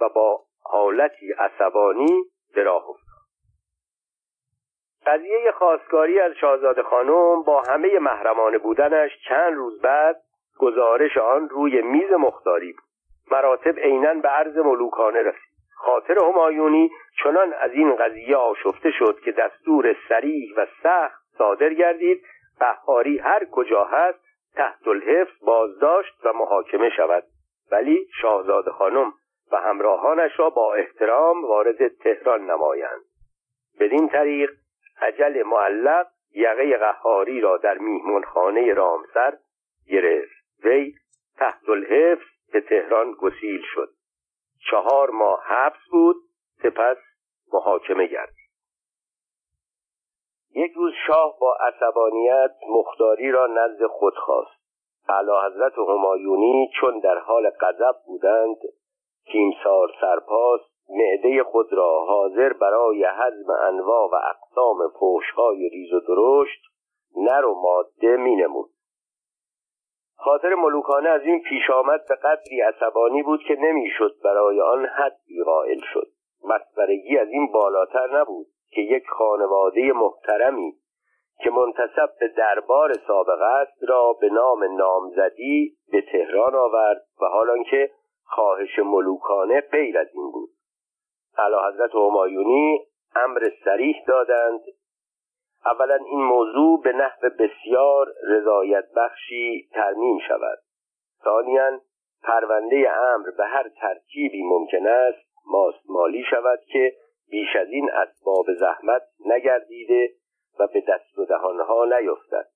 و 0.00 0.08
با 0.08 0.40
حالتی 0.62 1.32
عصبانی 1.32 2.24
به 2.54 2.62
راه 2.62 2.88
افتاد. 2.88 3.10
قضیه 5.06 5.52
خواستگاری 5.58 6.20
از 6.20 6.32
شاهزاده 6.32 6.82
خانم 6.82 7.42
با 7.42 7.62
همه 7.62 7.98
محرمانه 7.98 8.58
بودنش 8.58 9.10
چند 9.28 9.54
روز 9.54 9.80
بعد 9.80 10.16
گزارش 10.58 11.16
آن 11.16 11.48
روی 11.48 11.82
میز 11.82 12.12
مختاری 12.12 12.72
بود. 12.72 12.84
مراتب 13.30 13.78
عینا 13.78 14.14
به 14.14 14.28
عرض 14.28 14.56
ملوکانه 14.56 15.22
رسید. 15.22 15.49
خاطر 15.80 16.18
همایونی 16.18 16.90
چنان 17.22 17.52
از 17.52 17.70
این 17.72 17.96
قضیه 17.96 18.36
آشفته 18.36 18.90
شد 18.90 19.20
که 19.24 19.32
دستور 19.32 19.96
سریح 20.08 20.54
و 20.56 20.66
سخت 20.82 21.22
صادر 21.38 21.74
گردید. 21.74 22.22
قهاری 22.60 23.18
هر 23.18 23.44
کجا 23.44 23.84
هست 23.84 24.18
تحت 24.54 24.88
الحفظ 24.88 25.44
بازداشت 25.44 26.14
و 26.24 26.32
محاکمه 26.32 26.90
شود. 26.96 27.24
ولی 27.72 28.06
شاهزاده 28.20 28.70
خانم 28.70 29.12
و 29.52 29.56
همراهانش 29.56 30.38
را 30.38 30.50
با 30.50 30.74
احترام 30.74 31.44
وارد 31.44 31.88
تهران 31.88 32.50
نمایند. 32.50 33.00
بدین 33.80 34.08
طریق 34.08 34.50
عجل 35.02 35.42
معلق 35.42 36.06
یقه 36.34 36.76
قهاری 36.76 37.40
را 37.40 37.56
در 37.56 37.78
میهمانخانه 37.78 38.74
رامسر 38.74 39.32
گرفت. 39.88 40.64
وی 40.64 40.94
تحت 41.38 41.68
الحفظ 41.68 42.26
به 42.52 42.60
تهران 42.60 43.12
گسیل 43.12 43.62
شد. 43.74 43.88
چهار 44.70 45.10
ماه 45.10 45.42
حبس 45.44 45.88
بود 45.90 46.16
سپس 46.62 46.96
محاکمه 47.52 48.06
گردید 48.06 48.50
یک 50.54 50.72
روز 50.72 50.92
شاه 51.06 51.38
با 51.40 51.56
عصبانیت 51.60 52.50
مختاری 52.68 53.30
را 53.30 53.46
نزد 53.46 53.86
خود 53.86 54.14
خواست 54.14 54.60
اعلی 55.08 55.30
حضرت 55.46 55.78
همایونی 55.78 56.70
چون 56.80 56.98
در 56.98 57.18
حال 57.18 57.50
غضب 57.50 57.96
بودند 58.06 58.56
تیمسار 59.32 59.88
سرپاس 60.00 60.60
معده 60.88 61.42
خود 61.42 61.72
را 61.72 62.04
حاضر 62.04 62.52
برای 62.52 63.04
حزم 63.04 63.50
انواع 63.50 64.10
و 64.10 64.14
اقسام 64.14 64.88
فوشهای 65.00 65.68
ریز 65.68 65.92
و 65.92 66.00
درشت 66.00 66.62
نر 67.16 67.44
و 67.44 67.54
ماده 67.54 68.16
می 68.16 68.36
نمود. 68.36 68.70
خاطر 70.24 70.54
ملوکانه 70.54 71.08
از 71.08 71.22
این 71.22 71.42
پیش 71.42 71.70
آمد 71.70 72.00
به 72.08 72.14
قدری 72.14 72.60
عصبانی 72.60 73.22
بود 73.22 73.40
که 73.48 73.56
نمی‌شد 73.60 74.14
برای 74.24 74.60
آن 74.60 74.86
حدی 74.86 75.42
قائل 75.44 75.80
شد. 75.92 76.06
مسبرگی 76.44 77.18
از 77.18 77.28
این 77.28 77.52
بالاتر 77.52 78.20
نبود 78.20 78.46
که 78.70 78.80
یک 78.80 79.08
خانواده 79.08 79.92
محترمی 79.92 80.72
که 81.42 81.50
منتصب 81.50 82.10
به 82.20 82.28
دربار 82.28 82.92
سابق 83.06 83.40
است 83.40 83.84
را 83.88 84.12
به 84.12 84.28
نام 84.28 84.64
نامزدی 84.76 85.76
به 85.92 86.02
تهران 86.12 86.54
آورد 86.54 87.02
و 87.22 87.26
حال 87.26 87.50
آنکه 87.50 87.90
خواهش 88.24 88.78
ملوکانه 88.78 89.60
غیر 89.60 89.98
از 89.98 90.08
این 90.14 90.30
بود. 90.30 90.50
اعلی 91.38 91.56
حضرت 91.68 91.94
همایونی 91.94 92.86
امر 93.16 93.50
سریح 93.64 93.96
دادند 94.08 94.60
اولا 95.66 95.94
این 95.94 96.20
موضوع 96.20 96.82
به 96.82 96.92
نحو 96.92 97.30
بسیار 97.38 98.12
رضایت 98.28 98.84
بخشی 98.96 99.68
ترمیم 99.72 100.18
شود. 100.28 100.58
ثانیا 101.24 101.80
پرونده 102.22 102.90
امر 102.92 103.30
به 103.30 103.44
هر 103.44 103.68
ترکیبی 103.68 104.42
ممکن 104.42 104.86
است 104.86 105.30
ماستمالی 105.46 106.24
شود 106.30 106.60
که 106.72 106.94
بیش 107.30 107.56
از 107.56 107.68
این 107.68 107.90
اسباب 107.90 108.46
زحمت 108.60 109.02
نگردیده 109.26 110.10
و 110.58 110.66
به 110.66 110.80
دست 110.88 111.18
و 111.18 111.24
دهانها 111.24 111.84
نیفتد. 111.84 112.46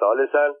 ثالثا 0.00 0.54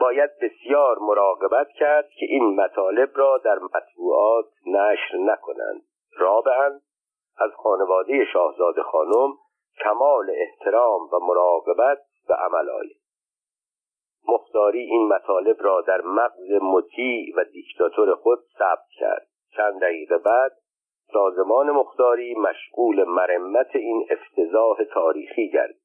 باید 0.00 0.30
بسیار 0.42 0.98
مراقبت 0.98 1.68
کرد 1.68 2.08
که 2.08 2.26
این 2.28 2.60
مطالب 2.60 3.10
را 3.14 3.38
در 3.38 3.58
مطبوعات 3.58 4.46
نشر 4.66 5.16
نکنند. 5.18 5.82
رابعا 6.16 6.80
از 7.38 7.50
خانواده 7.56 8.24
شاهزاده 8.32 8.82
خانم 8.82 9.32
کمال 9.84 10.30
احترام 10.30 11.00
و 11.12 11.18
مراقبت 11.22 11.98
به 12.28 12.34
عمل 12.34 12.70
آید. 12.70 13.00
مختاری 14.28 14.80
این 14.80 15.08
مطالب 15.08 15.56
را 15.60 15.80
در 15.80 16.00
مغز 16.00 16.50
مطیع 16.62 17.34
و 17.36 17.44
دیکتاتور 17.44 18.14
خود 18.14 18.38
ثبت 18.58 18.86
کرد. 18.98 19.26
چند 19.56 19.80
دقیقه 19.80 20.18
بعد 20.18 20.52
سازمان 21.12 21.70
مختاری 21.70 22.34
مشغول 22.34 23.04
مرمت 23.04 23.76
این 23.76 24.06
افتضاح 24.10 24.84
تاریخی 24.94 25.50
گردید. 25.50 25.79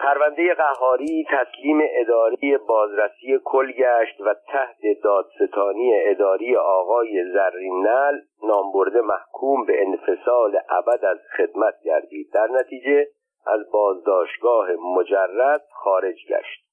پرونده 0.00 0.54
قهاری 0.54 1.26
تسلیم 1.30 1.80
اداری 1.90 2.56
بازرسی 2.56 3.40
کل 3.44 3.72
گشت 3.72 4.20
و 4.20 4.34
تحت 4.34 4.76
دادستانی 5.02 5.92
اداری 5.94 6.56
آقای 6.56 7.24
زرینل 7.32 8.20
نامبرده 8.42 9.00
محکوم 9.00 9.64
به 9.64 9.86
انفصال 9.86 10.60
ابد 10.68 11.04
از 11.04 11.18
خدمت 11.36 11.74
گردید. 11.84 12.32
در 12.32 12.46
نتیجه 12.46 13.06
از 13.46 13.70
بازداشتگاه 13.72 14.68
مجرد 14.72 15.64
خارج 15.72 16.16
گشت. 16.28 16.64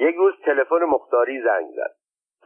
یک 0.00 0.14
روز 0.14 0.34
تلفن 0.44 0.84
مختاری 0.84 1.42
زنگ 1.42 1.66
زد. 1.76 1.94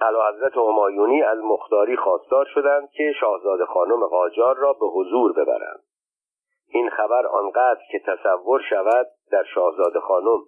علا 0.00 0.28
حضرت 0.28 0.56
همایونی 0.56 1.22
از 1.22 1.38
مختاری 1.38 1.96
خواستار 1.96 2.46
شدند 2.54 2.90
که 2.90 3.12
شاهزاده 3.20 3.64
خانم 3.64 4.06
قاجار 4.06 4.56
را 4.56 4.72
به 4.72 4.86
حضور 4.86 5.32
ببرند. 5.32 5.82
این 6.68 6.90
خبر 6.90 7.26
آنقدر 7.26 7.80
که 7.92 7.98
تصور 7.98 8.60
شود 8.70 9.06
در 9.32 9.44
شاهزاده 9.54 10.00
خانم 10.00 10.38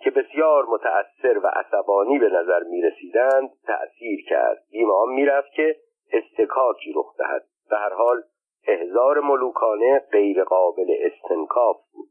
که 0.00 0.10
بسیار 0.10 0.64
متأثر 0.64 1.38
و 1.38 1.46
عصبانی 1.46 2.18
به 2.18 2.28
نظر 2.28 2.62
می 2.62 2.82
رسیدند 2.82 3.50
تأثیر 3.66 4.24
کرد. 4.28 4.62
بیم 4.70 4.90
آن 4.90 5.08
می 5.08 5.26
رفت 5.26 5.52
که 5.52 5.76
استکاکی 6.12 6.92
رخ 6.96 7.16
دهد. 7.18 7.42
به 7.70 7.76
هر 7.76 7.92
حال 7.92 8.22
احزار 8.66 9.20
ملوکانه 9.20 9.98
غیر 10.12 10.44
قابل 10.44 10.96
استنکاف 11.00 11.76
بود. 11.92 12.08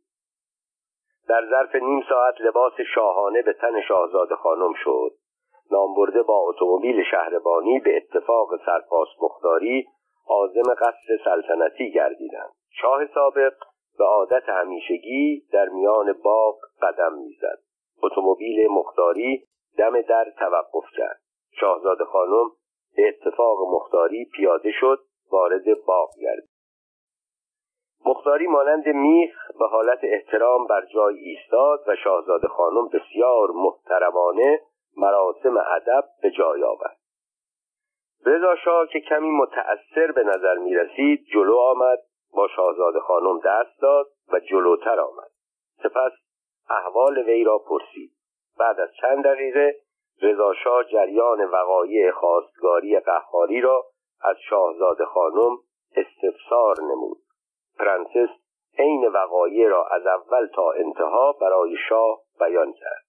در 1.28 1.50
ظرف 1.50 1.76
نیم 1.76 2.04
ساعت 2.10 2.42
لباس 2.42 2.74
شاهانه 2.96 3.42
به 3.42 3.54
تن 3.54 3.82
شاهزاده 3.82 4.36
خانم 4.36 4.74
شد. 4.84 5.12
نامبرده 5.72 6.24
با 6.24 6.38
اتومبیل 6.38 7.04
شهربانی 7.12 7.80
به 7.80 7.98
اتفاق 7.98 8.50
سرپاس 8.66 9.08
مختاری 9.22 9.88
عازم 10.28 10.74
قصر 10.74 11.20
سلطنتی 11.26 11.92
گردیدند. 11.92 12.52
شاه 12.82 13.06
سابق 13.14 13.54
به 13.98 14.06
عادت 14.06 14.50
همیشگی 14.50 15.44
در 15.52 15.70
میان 15.70 16.14
باغ 16.24 16.56
قدم 16.82 17.14
می‌زد. 17.14 17.60
اتومبیل 18.04 18.68
مختاری 18.68 19.44
دم 19.78 20.02
در 20.02 20.34
توقف 20.40 20.86
کرد. 20.98 21.20
شاهزاده 21.60 22.06
خانم 22.06 22.52
به 22.96 23.08
اتفاق 23.08 23.58
مختاری 23.74 24.26
پیاده 24.26 24.72
شد 24.72 25.00
وارد 25.32 25.86
باغ 25.88 26.10
گردید. 26.22 26.50
مختاری 28.06 28.48
مانند 28.48 28.88
میخ 28.88 29.36
به 29.60 29.68
حالت 29.68 30.00
احترام 30.04 30.68
بر 30.68 30.86
جای 30.86 31.16
ایستاد 31.16 31.84
و 31.88 31.96
شاهزاده 31.96 32.48
خانم 32.48 32.88
بسیار 32.88 33.52
محترمانه 33.52 34.62
مراسم 34.98 35.58
ادب 35.58 36.04
به 36.22 36.32
جای 36.32 36.64
آورد. 36.64 36.98
رضا 38.26 38.56
شاه 38.56 38.88
که 38.88 39.00
کمی 39.00 39.30
متأثر 39.30 40.12
به 40.12 40.24
نظر 40.24 40.58
می 40.58 40.76
رسید 40.76 41.26
جلو 41.34 41.58
آمد 41.58 42.00
با 42.36 42.48
شاهزاده 42.48 43.00
خانم 43.00 43.40
دست 43.46 43.82
داد 43.82 44.08
و 44.34 44.40
جلوتر 44.40 45.00
آمد. 45.00 45.32
سپس 45.84 46.12
احوال 46.70 47.18
وی 47.18 47.44
را 47.44 47.58
پرسید. 47.58 48.12
بعد 48.60 48.80
از 48.80 48.90
چند 49.02 49.24
دقیقه 49.24 49.76
رضاشاه 50.22 50.84
جریان 50.84 51.46
وقایع 51.46 52.12
خواستگاری 52.12 53.00
قهاری 53.00 53.62
را 53.62 53.86
از 54.22 54.36
شاهزاده 54.50 55.06
خانم 55.06 55.58
استفسار 55.96 56.76
نمود. 56.82 57.18
پرنسس 57.80 58.30
عین 58.80 59.08
وقایع 59.08 59.68
را 59.68 59.86
از 59.86 60.06
اول 60.06 60.48
تا 60.48 60.72
انتها 60.72 61.32
برای 61.42 61.76
شاه 61.90 62.20
بیان 62.40 62.74
کرد. 62.74 63.06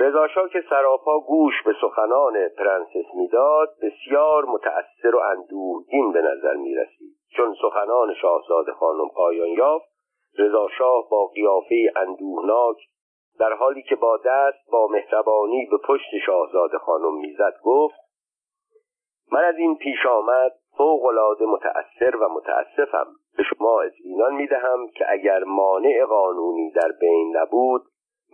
رضاشاه 0.00 0.48
که 0.48 0.64
سراپا 0.70 1.20
گوش 1.20 1.54
به 1.64 1.74
سخنان 1.80 2.48
پرنسس 2.48 3.14
می‌داد 3.14 3.68
بسیار 3.82 4.44
متأثر 4.44 5.16
و 5.16 5.18
اندوهگین 5.18 6.12
به 6.12 6.22
نظر 6.22 6.54
می 6.54 6.74
رسید 6.74 7.17
چون 7.36 7.54
سخنان 7.62 8.14
شاهزاده 8.14 8.72
خانم 8.72 9.08
پایان 9.08 9.48
یافت 9.48 9.88
رضاشاه 10.38 11.08
با 11.10 11.26
قیافه 11.26 11.92
اندوهناک 11.96 12.76
در 13.38 13.52
حالی 13.52 13.82
که 13.82 13.96
با 13.96 14.16
دست 14.16 14.70
با 14.72 14.86
مهربانی 14.86 15.66
به 15.70 15.78
پشت 15.84 16.18
شاهزاده 16.26 16.78
خانم 16.78 17.14
می‌زد 17.14 17.54
گفت 17.62 17.98
من 19.32 19.44
از 19.44 19.56
این 19.58 19.76
پیش 19.76 20.06
آمد 20.06 20.52
فوق 20.76 21.04
العاده 21.04 21.44
متأثر 21.46 22.16
و 22.16 22.28
متاسفم 22.28 23.06
به 23.36 23.42
شما 23.42 23.80
اطمینان 23.80 24.34
می‌دهم 24.34 24.88
که 24.88 25.04
اگر 25.08 25.44
مانع 25.44 26.04
قانونی 26.04 26.70
در 26.70 26.92
بین 27.00 27.36
نبود 27.36 27.82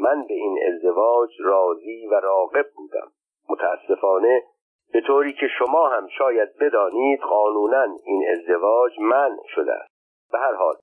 من 0.01 0.25
به 0.29 0.35
این 0.35 0.59
ازدواج 0.66 1.31
راضی 1.41 2.07
و 2.07 2.15
راقب 2.15 2.66
بودم. 2.77 3.12
متاسفانه 3.49 4.43
به 4.93 5.01
طوری 5.01 5.32
که 5.32 5.47
شما 5.59 5.89
هم 5.89 6.09
شاید 6.19 6.56
بدانید 6.61 7.20
قانونا 7.20 7.86
این 8.05 8.24
ازدواج 8.31 8.93
من 9.01 9.36
شده 9.55 9.73
است. 9.73 9.94
به 10.32 10.39
هر 10.39 10.55
حال 10.55 10.74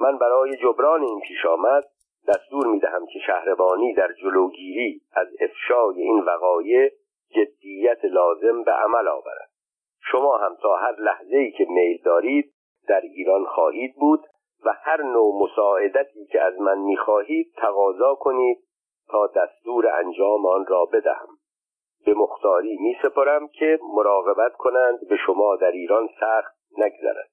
من 0.00 0.18
برای 0.18 0.56
جبران 0.56 1.02
این 1.02 1.20
پیش 1.20 1.46
آمد 1.46 1.84
دستور 2.28 2.66
می 2.66 2.78
دهم 2.78 3.06
که 3.06 3.18
شهربانی 3.26 3.94
در 3.94 4.12
جلوگیری 4.12 5.00
از 5.12 5.28
افشای 5.40 6.02
این 6.02 6.20
وقایع 6.20 6.90
جدیت 7.30 8.04
لازم 8.04 8.62
به 8.62 8.72
عمل 8.72 9.08
آورد. 9.08 9.50
شما 10.12 10.36
هم 10.36 10.56
تا 10.62 10.76
هر 10.76 10.94
لحظه 11.00 11.36
ای 11.36 11.50
که 11.50 11.66
میل 11.68 12.02
دارید 12.04 12.54
در 12.88 13.00
ایران 13.00 13.44
خواهید 13.44 13.94
بود 13.96 14.26
و 14.64 14.72
هر 14.82 15.02
نوع 15.02 15.42
مساعدتی 15.42 16.26
که 16.26 16.42
از 16.42 16.60
من 16.60 16.78
می‌خواهید 16.78 17.52
تقاضا 17.56 18.14
کنید 18.14 18.58
تا 19.08 19.26
دستور 19.26 19.88
انجام 19.88 20.46
آن 20.46 20.66
را 20.66 20.84
بدهم. 20.84 21.37
به 22.08 22.14
مختاری 22.14 22.76
می 22.80 22.96
سپارم 23.02 23.48
که 23.48 23.78
مراقبت 23.94 24.52
کنند 24.52 25.08
به 25.08 25.16
شما 25.26 25.56
در 25.56 25.70
ایران 25.70 26.08
سخت 26.20 26.56
نگذرد. 26.78 27.30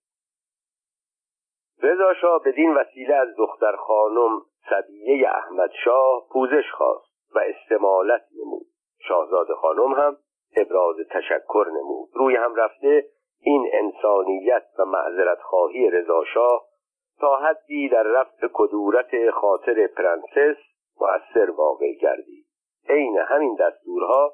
رضا 1.83 2.13
شاه 2.13 2.41
بدین 2.45 2.73
وسیله 2.73 3.15
از 3.15 3.27
دختر 3.37 3.75
خانم 3.75 4.41
صبیه 4.69 5.29
احمد 5.29 5.71
شاه 5.83 6.27
پوزش 6.31 6.71
خواست 6.77 7.09
و 7.35 7.39
استمالت 7.39 8.21
نمود. 8.39 8.65
شاهزاده 9.07 9.53
خانم 9.53 9.93
هم 9.93 10.17
ابراز 10.57 10.95
تشکر 11.11 11.65
نمود. 11.69 12.09
روی 12.13 12.35
هم 12.35 12.55
رفته 12.55 13.05
این 13.41 13.69
انسانیت 13.73 14.65
و 14.79 14.85
معذرت 14.85 15.41
خواهی 15.41 15.89
رضا 15.89 16.23
شاه 16.33 16.65
تا 17.19 17.35
حدی 17.35 17.89
در 17.89 18.03
رفع 18.03 18.47
کدورت 18.53 19.29
خاطر 19.29 19.87
پرنسس 19.87 20.57
مؤثر 21.01 21.51
واقع 21.51 21.93
گردید. 22.01 22.45
عین 22.89 23.17
همین 23.17 23.55
دستورها 23.55 24.33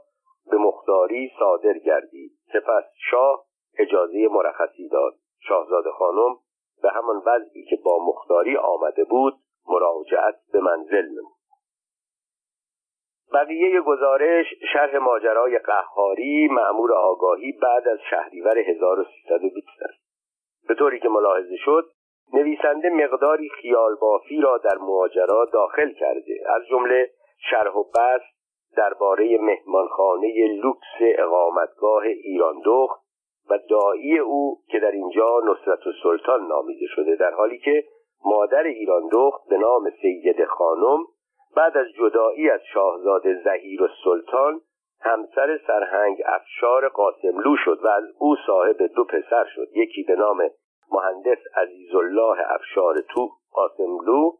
به 0.51 0.57
مختاری 0.57 1.31
صادر 1.39 1.77
گردید. 1.77 2.31
سپس 2.53 2.83
شاه 3.09 3.45
اجازه 3.77 4.27
مرخصی 4.31 4.89
داد. 4.89 5.13
شاهزاده 5.39 5.91
خانم 5.91 6.35
به 6.81 6.89
همان 6.89 7.21
وضعی 7.25 7.65
که 7.65 7.75
با 7.85 8.05
مختاری 8.05 8.57
آمده 8.57 9.03
بود 9.03 9.33
مراجعت 9.67 10.35
به 10.53 10.59
منزل 10.59 11.05
نمود. 11.05 11.41
بقیه 13.33 13.81
گزارش 13.81 14.45
شرح 14.73 14.97
ماجرای 14.97 15.57
قهاری 15.57 16.47
معمور 16.47 16.93
آگاهی 16.93 17.51
بعد 17.51 17.87
از 17.87 17.99
شهریور 18.09 18.57
1320 18.57 19.67
است. 19.81 20.01
به 20.67 20.75
طوری 20.75 20.99
که 20.99 21.09
ملاحظه 21.09 21.55
شد 21.55 21.91
نویسنده 22.33 22.89
مقداری 22.89 23.49
خیال 23.49 23.95
بافی 23.95 24.41
را 24.41 24.57
در 24.57 24.77
ماجرا 24.77 25.45
داخل 25.53 25.93
کرده. 25.93 26.43
از 26.45 26.61
جمله 26.69 27.09
شرح 27.49 27.73
و 27.73 27.83
بست 27.83 28.40
درباره 28.77 29.37
مهمانخانه 29.37 30.47
لوکس 30.47 31.17
اقامتگاه 31.17 32.03
ایران 32.03 32.61
دخت 32.65 33.01
و 33.49 33.59
دایی 33.69 34.19
او 34.19 34.57
که 34.69 34.79
در 34.79 34.91
اینجا 34.91 35.39
نصرت 35.43 35.79
سلطان 36.03 36.47
نامیده 36.47 36.85
شده 36.95 37.15
در 37.15 37.31
حالی 37.31 37.57
که 37.57 37.83
مادر 38.25 38.63
ایران 38.63 39.07
دخت 39.11 39.49
به 39.49 39.57
نام 39.57 39.89
سید 40.01 40.45
خانم 40.45 40.99
بعد 41.55 41.77
از 41.77 41.87
جدایی 41.99 42.49
از 42.49 42.61
شاهزاده 42.73 43.41
زهیر 43.43 43.83
و 43.83 43.87
سلطان 44.03 44.61
همسر 45.01 45.59
سرهنگ 45.67 46.21
افشار 46.25 46.89
قاسملو 46.89 47.55
شد 47.65 47.79
و 47.83 47.87
از 47.87 48.03
او 48.19 48.35
صاحب 48.47 48.77
دو 48.95 49.03
پسر 49.03 49.45
شد. 49.55 49.67
یکی 49.75 50.03
به 50.03 50.15
نام 50.15 50.49
مهندس 50.91 51.39
عزیزالله 51.55 52.51
افشار 52.51 53.01
تو 53.01 53.29
قاسملو 53.51 54.31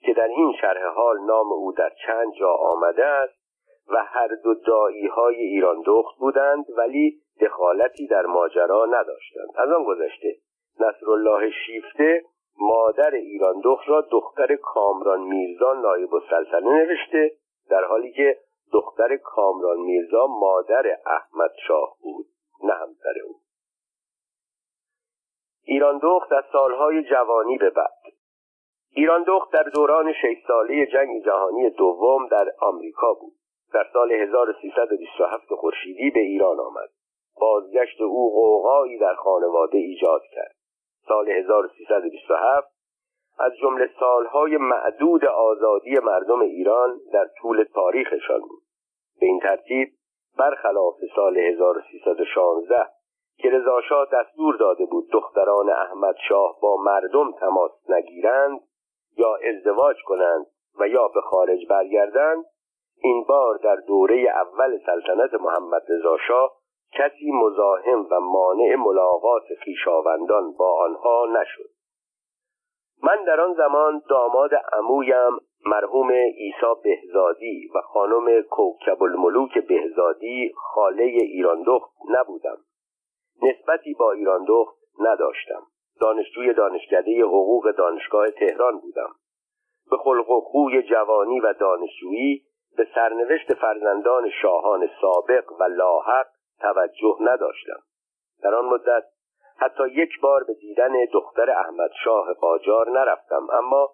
که 0.00 0.12
در 0.12 0.26
این 0.26 0.52
شرح 0.60 0.86
حال 0.86 1.20
نام 1.20 1.52
او 1.52 1.72
در 1.72 1.92
چند 2.06 2.32
جا 2.32 2.52
آمده 2.52 3.04
است 3.04 3.45
و 3.88 4.04
هر 4.04 4.28
دو 4.44 4.54
دایی 4.54 5.06
های 5.06 5.36
ایران 5.36 5.82
دخت 5.86 6.18
بودند 6.18 6.64
ولی 6.76 7.20
دخالتی 7.40 8.06
در 8.06 8.26
ماجرا 8.26 8.86
نداشتند. 8.86 9.48
از 9.56 9.70
آن 9.70 9.84
گذشته 9.84 10.36
نصرالله 10.80 11.50
شیفته 11.66 12.24
مادر 12.58 13.10
ایران 13.10 13.60
دخت 13.64 13.88
را 13.88 14.00
دختر 14.00 14.56
کامران 14.56 15.20
میرزا 15.20 15.72
نایب 15.72 16.14
السلطنه 16.14 16.70
نوشته 16.70 17.32
در 17.70 17.84
حالی 17.84 18.12
که 18.12 18.38
دختر 18.72 19.16
کامران 19.16 19.78
میرزا 19.78 20.26
مادر 20.26 20.98
احمد 21.06 21.50
شاه 21.66 21.96
بود 22.00 22.26
نه 22.62 22.72
همسر 22.72 23.14
او. 23.26 23.40
ایران 25.64 25.98
دخت 26.02 26.32
از 26.32 26.44
سالهای 26.52 27.04
جوانی 27.04 27.58
به 27.58 27.70
بعد. 27.70 28.12
ایران 28.90 29.24
دخت 29.26 29.52
در 29.52 29.62
دوران 29.62 30.12
شش 30.12 30.46
ساله 30.46 30.86
جنگ 30.86 31.24
جهانی 31.24 31.70
دوم 31.70 32.26
در 32.26 32.52
آمریکا 32.60 33.14
بود. 33.14 33.32
در 33.76 33.86
سال 33.92 34.12
1327 34.12 35.54
خورشیدی 35.54 36.10
به 36.10 36.20
ایران 36.20 36.60
آمد. 36.60 36.88
بازگشت 37.40 38.00
او 38.00 38.30
قوقایی 38.34 38.98
در 38.98 39.14
خانواده 39.14 39.78
ایجاد 39.78 40.22
کرد. 40.34 40.54
سال 41.08 41.28
1327 41.28 42.68
از 43.38 43.52
جمله 43.60 43.90
سالهای 44.00 44.56
معدود 44.56 45.24
آزادی 45.24 45.94
مردم 46.02 46.40
ایران 46.40 47.00
در 47.12 47.28
طول 47.40 47.64
تاریخشان 47.74 48.40
بود. 48.40 48.62
به 49.20 49.26
این 49.26 49.40
ترتیب 49.40 49.88
برخلاف 50.38 50.94
سال 51.16 51.38
1316 51.38 52.86
که 53.38 53.50
رضاشاه 53.50 54.08
دستور 54.12 54.56
داده 54.56 54.86
بود 54.86 55.10
دختران 55.12 55.70
احمد 55.70 56.16
شاه 56.28 56.58
با 56.62 56.76
مردم 56.76 57.32
تماس 57.32 57.72
نگیرند 57.88 58.60
یا 59.16 59.36
ازدواج 59.36 59.96
کنند 60.06 60.46
و 60.80 60.88
یا 60.88 61.08
به 61.08 61.20
خارج 61.20 61.66
برگردند 61.68 62.44
این 63.02 63.24
بار 63.28 63.56
در 63.56 63.76
دوره 63.76 64.32
اول 64.34 64.78
سلطنت 64.86 65.34
محمد 65.34 65.82
رضا 65.88 66.16
شاه 66.28 66.52
کسی 66.92 67.30
مزاحم 67.30 68.06
و 68.10 68.20
مانع 68.20 68.74
ملاقات 68.74 69.44
خویشاوندان 69.64 70.52
با 70.52 70.84
آنها 70.84 71.26
نشد. 71.40 71.70
من 73.02 73.24
در 73.24 73.40
آن 73.40 73.54
زمان 73.54 74.02
داماد 74.08 74.50
عمویم 74.72 75.38
مرحوم 75.66 76.10
عیسی 76.12 76.74
بهزادی 76.84 77.70
و 77.74 77.80
خانم 77.80 78.42
کوکب 78.42 79.02
الملوک 79.02 79.58
بهزادی 79.58 80.52
خاله 80.56 81.04
ایراندخت 81.04 81.90
نبودم. 82.10 82.58
نسبتی 83.42 83.94
با 83.94 84.12
ایراندخت 84.12 84.76
نداشتم. 85.00 85.62
دانشجوی 86.00 86.54
دانشکده 86.54 87.22
حقوق 87.22 87.70
دانشگاه 87.70 88.30
تهران 88.30 88.78
بودم. 88.78 89.10
به 89.90 89.96
خلق 89.96 90.30
و 90.30 90.40
خوی 90.40 90.82
جوانی 90.82 91.40
و 91.40 91.52
دانشجویی 91.52 92.45
به 92.76 92.88
سرنوشت 92.94 93.54
فرزندان 93.54 94.30
شاهان 94.42 94.90
سابق 95.00 95.52
و 95.60 95.64
لاحق 95.64 96.26
توجه 96.60 97.16
نداشتم 97.20 97.80
در 98.42 98.54
آن 98.54 98.64
مدت 98.64 99.04
حتی 99.56 99.88
یک 99.88 100.20
بار 100.20 100.44
به 100.44 100.54
دیدن 100.54 101.04
دختر 101.12 101.50
احمد 101.50 101.90
شاه 102.04 102.32
قاجار 102.32 102.90
نرفتم 102.90 103.46
اما 103.52 103.90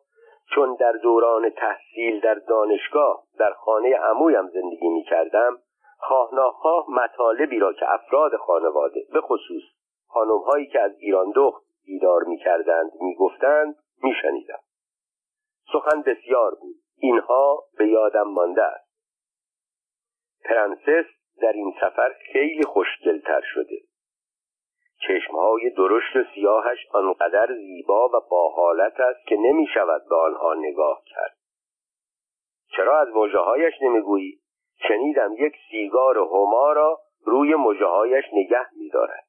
چون 0.54 0.74
در 0.74 0.92
دوران 0.92 1.50
تحصیل 1.50 2.20
در 2.20 2.34
دانشگاه 2.34 3.22
در 3.38 3.52
خانه 3.52 3.96
عمویم 3.96 4.48
زندگی 4.48 4.88
می 4.88 5.02
کردم 5.02 5.59
خواه 6.52 6.84
مطالبی 6.90 7.59
را 7.59 7.72
که 7.72 7.94
افراد 7.94 8.36
خانواده 8.36 9.06
به 9.12 9.20
خصوص 9.20 9.62
خانمهایی 10.09 10.66
که 10.66 10.80
از 10.80 10.92
ایران 10.98 11.32
دخت 11.36 11.62
دیدار 11.84 12.24
می 12.24 12.38
کردند 12.38 12.90
می 13.00 13.14
گفتند 13.14 13.76
می 14.02 14.12
شنیدم. 14.22 14.59
سخن 15.72 16.02
بسیار 16.02 16.54
بود 16.54 16.81
اینها 17.03 17.65
به 17.79 17.89
یادم 17.89 18.29
مانده 18.29 18.62
است. 18.62 18.93
پرنسس 20.45 21.07
در 21.43 21.53
این 21.53 21.74
سفر 21.81 22.15
خیلی 22.33 22.65
خوشگلتر 22.65 23.41
شده. 23.55 23.79
چشمهای 25.07 25.70
درشت 25.70 26.16
و 26.16 26.24
سیاهش 26.35 26.79
آنقدر 26.93 27.55
زیبا 27.55 28.09
و 28.09 28.20
با 28.31 28.49
حالت 28.49 29.01
است 29.01 29.27
که 29.27 29.37
نمی 29.37 29.66
شود 29.74 30.03
به 30.09 30.16
آنها 30.16 30.55
نگاه 30.55 31.03
کرد. 31.07 31.37
چرا 32.77 33.01
از 33.01 33.09
مژههایش 33.09 33.74
نمی‌گویی؟ 33.83 34.41
شنیدم 34.89 35.35
یک 35.39 35.55
سیگار 35.70 36.19
هما 36.19 36.73
را 36.73 37.01
روی 37.24 37.55
مژههایش 37.55 38.24
نگه 38.33 38.66
میدارد. 38.77 39.27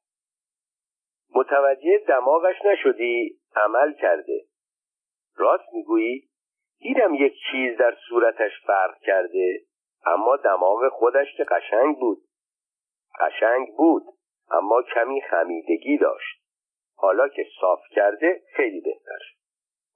متوجه 1.34 1.98
دماغش 2.08 2.56
نشدی؟ 2.64 3.38
عمل 3.56 3.92
کرده. 3.92 4.44
راست 5.36 5.72
می‌گویی؟ 5.72 6.28
دیدم 6.78 7.14
یک 7.14 7.34
چیز 7.50 7.76
در 7.76 7.96
صورتش 8.08 8.52
فرق 8.66 8.98
کرده 8.98 9.60
اما 10.06 10.36
دماغ 10.36 10.88
خودش 10.88 11.36
که 11.36 11.44
قشنگ 11.44 11.98
بود. 11.98 12.18
قشنگ 13.20 13.76
بود 13.76 14.02
اما 14.50 14.82
کمی 14.82 15.20
خمیدگی 15.20 15.98
داشت. 15.98 16.44
حالا 16.96 17.28
که 17.28 17.46
صاف 17.60 17.80
کرده 17.90 18.42
خیلی 18.56 18.80
بهتر. 18.80 19.18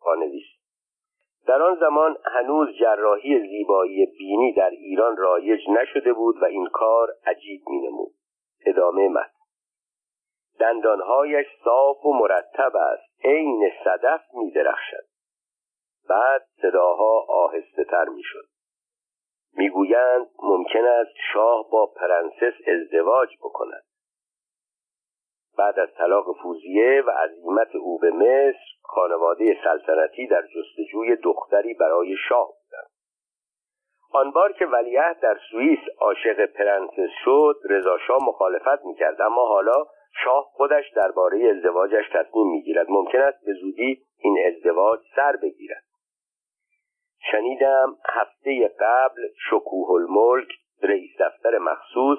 پانویس 0.01 0.47
در 1.47 1.63
آن 1.63 1.77
زمان 1.81 2.19
هنوز 2.25 2.69
جراحی 2.81 3.49
زیبایی 3.49 4.07
بینی 4.07 4.53
در 4.53 4.71
ایران 4.71 5.17
رایج 5.17 5.61
نشده 5.71 6.13
بود 6.13 6.43
و 6.43 6.45
این 6.45 6.67
کار 6.67 7.09
عجیب 7.27 7.61
می 7.67 7.79
نمود 7.79 8.13
ادامه 8.67 9.09
متن 9.09 9.31
دندانهایش 10.61 11.47
صاف 11.65 12.07
و 12.07 12.13
مرتب 12.13 12.77
است. 12.77 13.25
عین 13.25 13.71
صدف 13.85 14.21
می 14.35 14.51
درخشد 14.51 15.05
بعد 16.09 16.43
صداها 16.63 17.27
آهسته 17.29 17.85
تر 17.85 18.05
می 18.05 18.23
شد 18.23 18.45
می‌گویند 19.57 20.27
ممکن 20.43 20.85
است 20.85 21.15
شاه 21.33 21.71
با 21.71 21.87
پرنسس 21.87 22.55
ازدواج 22.67 23.29
بکند. 23.43 23.85
بعد 25.59 25.79
از 25.79 25.89
طلاق 25.99 26.37
فوزیه 26.43 27.03
و 27.07 27.11
عظیمت 27.11 27.77
او 27.77 27.99
به 27.99 28.11
مصر 28.11 28.59
خانواده 28.83 29.57
سلطنتی 29.65 30.27
در 30.27 30.43
جستجوی 30.43 31.17
دختری 31.17 31.75
برای 31.75 32.17
شاه 32.29 32.47
بودند. 32.47 32.91
آن 34.13 34.31
بار 34.31 34.53
که 34.53 34.67
ولیعهد 34.67 35.21
در 35.21 35.39
سوئیس 35.51 35.79
عاشق 36.01 36.47
پرنسس 36.47 37.11
شد 37.25 37.57
رضا 37.71 37.99
شاه 38.07 38.19
مخالفت 38.29 38.85
می‌کرد 38.85 39.21
اما 39.23 39.47
حالا 39.47 39.85
شاه 40.25 40.45
خودش 40.53 40.85
درباره 40.97 41.55
ازدواجش 41.57 42.05
تصمیم 42.15 42.51
می‌گیرد. 42.51 42.87
ممکن 42.91 43.21
است 43.21 43.45
به 43.45 43.53
زودی 43.53 44.03
این 44.19 44.37
ازدواج 44.47 45.01
سر 45.17 45.37
بگیرد. 45.43 45.83
شنیدم 47.33 47.97
هفته 48.05 48.69
قبل 48.81 49.29
شکوه 49.51 49.91
الملک 49.91 50.49
رئیس 50.83 51.11
دفتر 51.21 51.59
مخصوص 51.59 52.19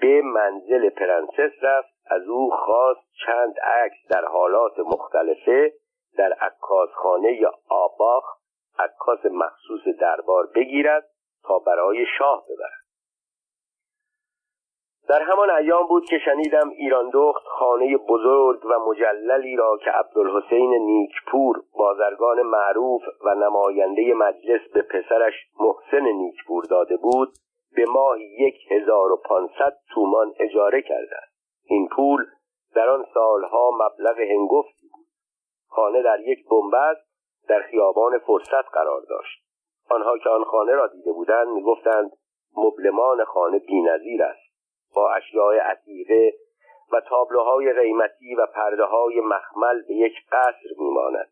به 0.00 0.22
منزل 0.22 0.90
پرنسس 0.90 1.52
رفت. 1.62 1.96
از 2.10 2.28
او 2.28 2.50
خواست 2.50 3.00
چند 3.26 3.54
عکس 3.60 3.96
در 4.10 4.24
حالات 4.24 4.78
مختلفه 4.78 5.72
در 6.18 6.32
عکاسخانه 6.32 7.32
یا 7.32 7.52
آباخ 7.68 8.24
عکاس 8.78 9.26
مخصوص 9.26 9.94
دربار 10.00 10.46
بگیرد 10.54 11.04
تا 11.44 11.58
برای 11.58 12.06
شاه 12.18 12.44
ببرد. 12.44 12.85
در 15.08 15.22
همان 15.22 15.50
ایام 15.50 15.86
بود 15.86 16.04
که 16.04 16.18
شنیدم 16.18 16.70
ایران 16.70 17.10
دخت 17.10 17.44
خانه 17.44 17.96
بزرگ 17.96 18.64
و 18.64 18.78
مجللی 18.90 19.56
را 19.56 19.78
که 19.84 19.90
عبدالحسین 19.90 20.74
نیکپور 20.74 21.62
بازرگان 21.78 22.42
معروف 22.42 23.02
و 23.24 23.34
نماینده 23.34 24.14
مجلس 24.14 24.60
به 24.74 24.82
پسرش 24.82 25.34
محسن 25.60 26.04
نیکپور 26.04 26.64
داده 26.64 26.96
بود 26.96 27.28
به 27.76 27.84
ماه 27.88 28.20
یک 28.20 28.54
هزار 28.70 29.12
و 29.12 29.16
پانصد 29.16 29.76
تومان 29.94 30.32
اجاره 30.38 30.82
کرده 30.82 31.16
این 31.64 31.88
پول 31.88 32.26
در 32.74 32.88
آن 32.88 33.06
سالها 33.14 33.70
مبلغ 33.74 34.18
هنگفتی 34.20 34.88
بود. 34.92 35.06
خانه 35.68 36.02
در 36.02 36.20
یک 36.20 36.38
بنبست 36.48 37.06
در 37.48 37.62
خیابان 37.62 38.18
فرصت 38.18 38.68
قرار 38.72 39.02
داشت. 39.08 39.46
آنها 39.90 40.18
که 40.18 40.28
آن 40.28 40.44
خانه 40.44 40.72
را 40.72 40.86
دیده 40.86 41.12
بودند 41.12 41.48
می‌گفتند 41.48 42.10
مبلمان 42.56 43.24
خانه 43.24 43.58
بینظیر 43.58 44.22
است. 44.22 44.45
با 44.96 45.12
اشیاء 45.12 45.54
عتیقه 45.54 46.32
و 46.92 47.00
تابلوهای 47.00 47.72
قیمتی 47.72 48.34
و 48.34 48.46
پرده 48.46 48.84
های 48.84 49.20
مخمل 49.20 49.82
به 49.88 49.94
یک 49.94 50.14
قصر 50.32 50.68
میماند. 50.78 51.30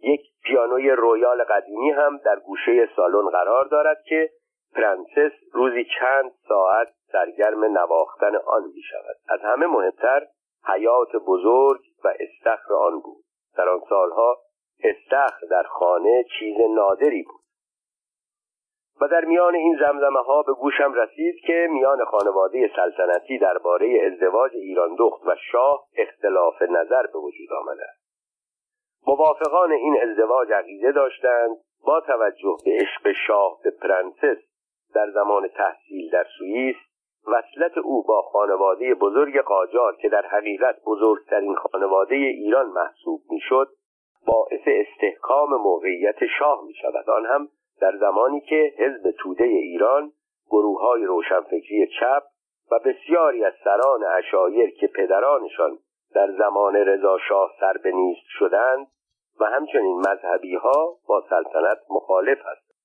یک 0.00 0.20
پیانوی 0.44 0.90
رویال 0.90 1.44
قدیمی 1.44 1.90
هم 1.90 2.16
در 2.24 2.38
گوشه 2.38 2.88
سالن 2.96 3.28
قرار 3.28 3.64
دارد 3.64 4.02
که 4.02 4.30
پرنسس 4.74 5.32
روزی 5.52 5.86
چند 5.98 6.32
ساعت 6.48 6.88
سرگرم 7.12 7.64
نواختن 7.64 8.36
آن 8.36 8.62
می 8.74 8.82
شود 8.82 9.16
از 9.28 9.40
همه 9.40 9.66
مهمتر 9.66 10.26
حیاط 10.64 11.16
بزرگ 11.16 11.80
و 12.04 12.08
استخر 12.08 12.74
آن 12.74 13.00
بود. 13.00 13.24
در 13.56 13.68
آن 13.68 13.80
سالها 13.88 14.38
استخر 14.84 15.46
در 15.50 15.62
خانه 15.62 16.24
چیز 16.38 16.56
نادری 16.70 17.22
بود. 17.22 17.37
و 19.00 19.08
در 19.08 19.24
میان 19.24 19.54
این 19.54 19.78
زمزمه 19.80 20.20
ها 20.20 20.42
به 20.42 20.52
گوشم 20.52 20.92
رسید 20.94 21.34
که 21.46 21.68
میان 21.70 22.04
خانواده 22.04 22.70
سلطنتی 22.76 23.38
درباره 23.38 24.00
ازدواج 24.06 24.52
ایران 24.54 24.96
دخت 24.98 25.26
و 25.26 25.34
شاه 25.52 25.86
اختلاف 25.96 26.62
نظر 26.62 27.06
به 27.06 27.18
وجود 27.18 27.52
آمده 27.52 27.82
است. 27.82 28.08
موافقان 29.06 29.72
این 29.72 29.96
ازدواج 30.02 30.52
عقیده 30.52 30.92
داشتند 30.92 31.56
با 31.86 32.00
توجه 32.00 32.56
به 32.64 32.70
عشق 32.70 33.12
شاه 33.26 33.58
به 33.64 33.70
پرنسس 33.70 34.42
در 34.94 35.10
زمان 35.10 35.48
تحصیل 35.48 36.10
در 36.10 36.26
سوئیس 36.38 36.76
وصلت 37.26 37.78
او 37.78 38.02
با 38.02 38.22
خانواده 38.22 38.94
بزرگ 38.94 39.40
قاجار 39.40 39.96
که 39.96 40.08
در 40.08 40.26
حقیقت 40.26 40.76
بزرگترین 40.86 41.54
خانواده 41.54 42.14
ایران 42.14 42.66
محسوب 42.66 43.20
می‌شد 43.30 43.68
باعث 44.26 44.60
استحکام 44.66 45.54
موقعیت 45.54 46.26
شاه 46.38 46.64
می 46.66 46.74
شود 46.74 47.10
آن 47.10 47.26
هم 47.26 47.48
در 47.80 47.96
زمانی 47.96 48.40
که 48.40 48.74
حزب 48.78 49.10
توده 49.10 49.44
ایران 49.44 50.12
گروه 50.50 50.80
های 50.80 51.04
روشنفکری 51.04 51.88
چپ 52.00 52.22
و 52.70 52.78
بسیاری 52.78 53.44
از 53.44 53.52
سران 53.64 54.04
اشایر 54.04 54.70
که 54.70 54.86
پدرانشان 54.86 55.78
در 56.14 56.30
زمان 56.38 56.76
رضا 56.76 57.18
شاه 57.28 57.50
سر 57.60 57.72
به 57.82 57.92
نیست 57.92 58.26
شدند 58.38 58.86
و 59.40 59.44
همچنین 59.44 59.98
مذهبی 59.98 60.54
ها 60.54 60.98
با 61.08 61.24
سلطنت 61.30 61.78
مخالف 61.90 62.38
هستند. 62.38 62.78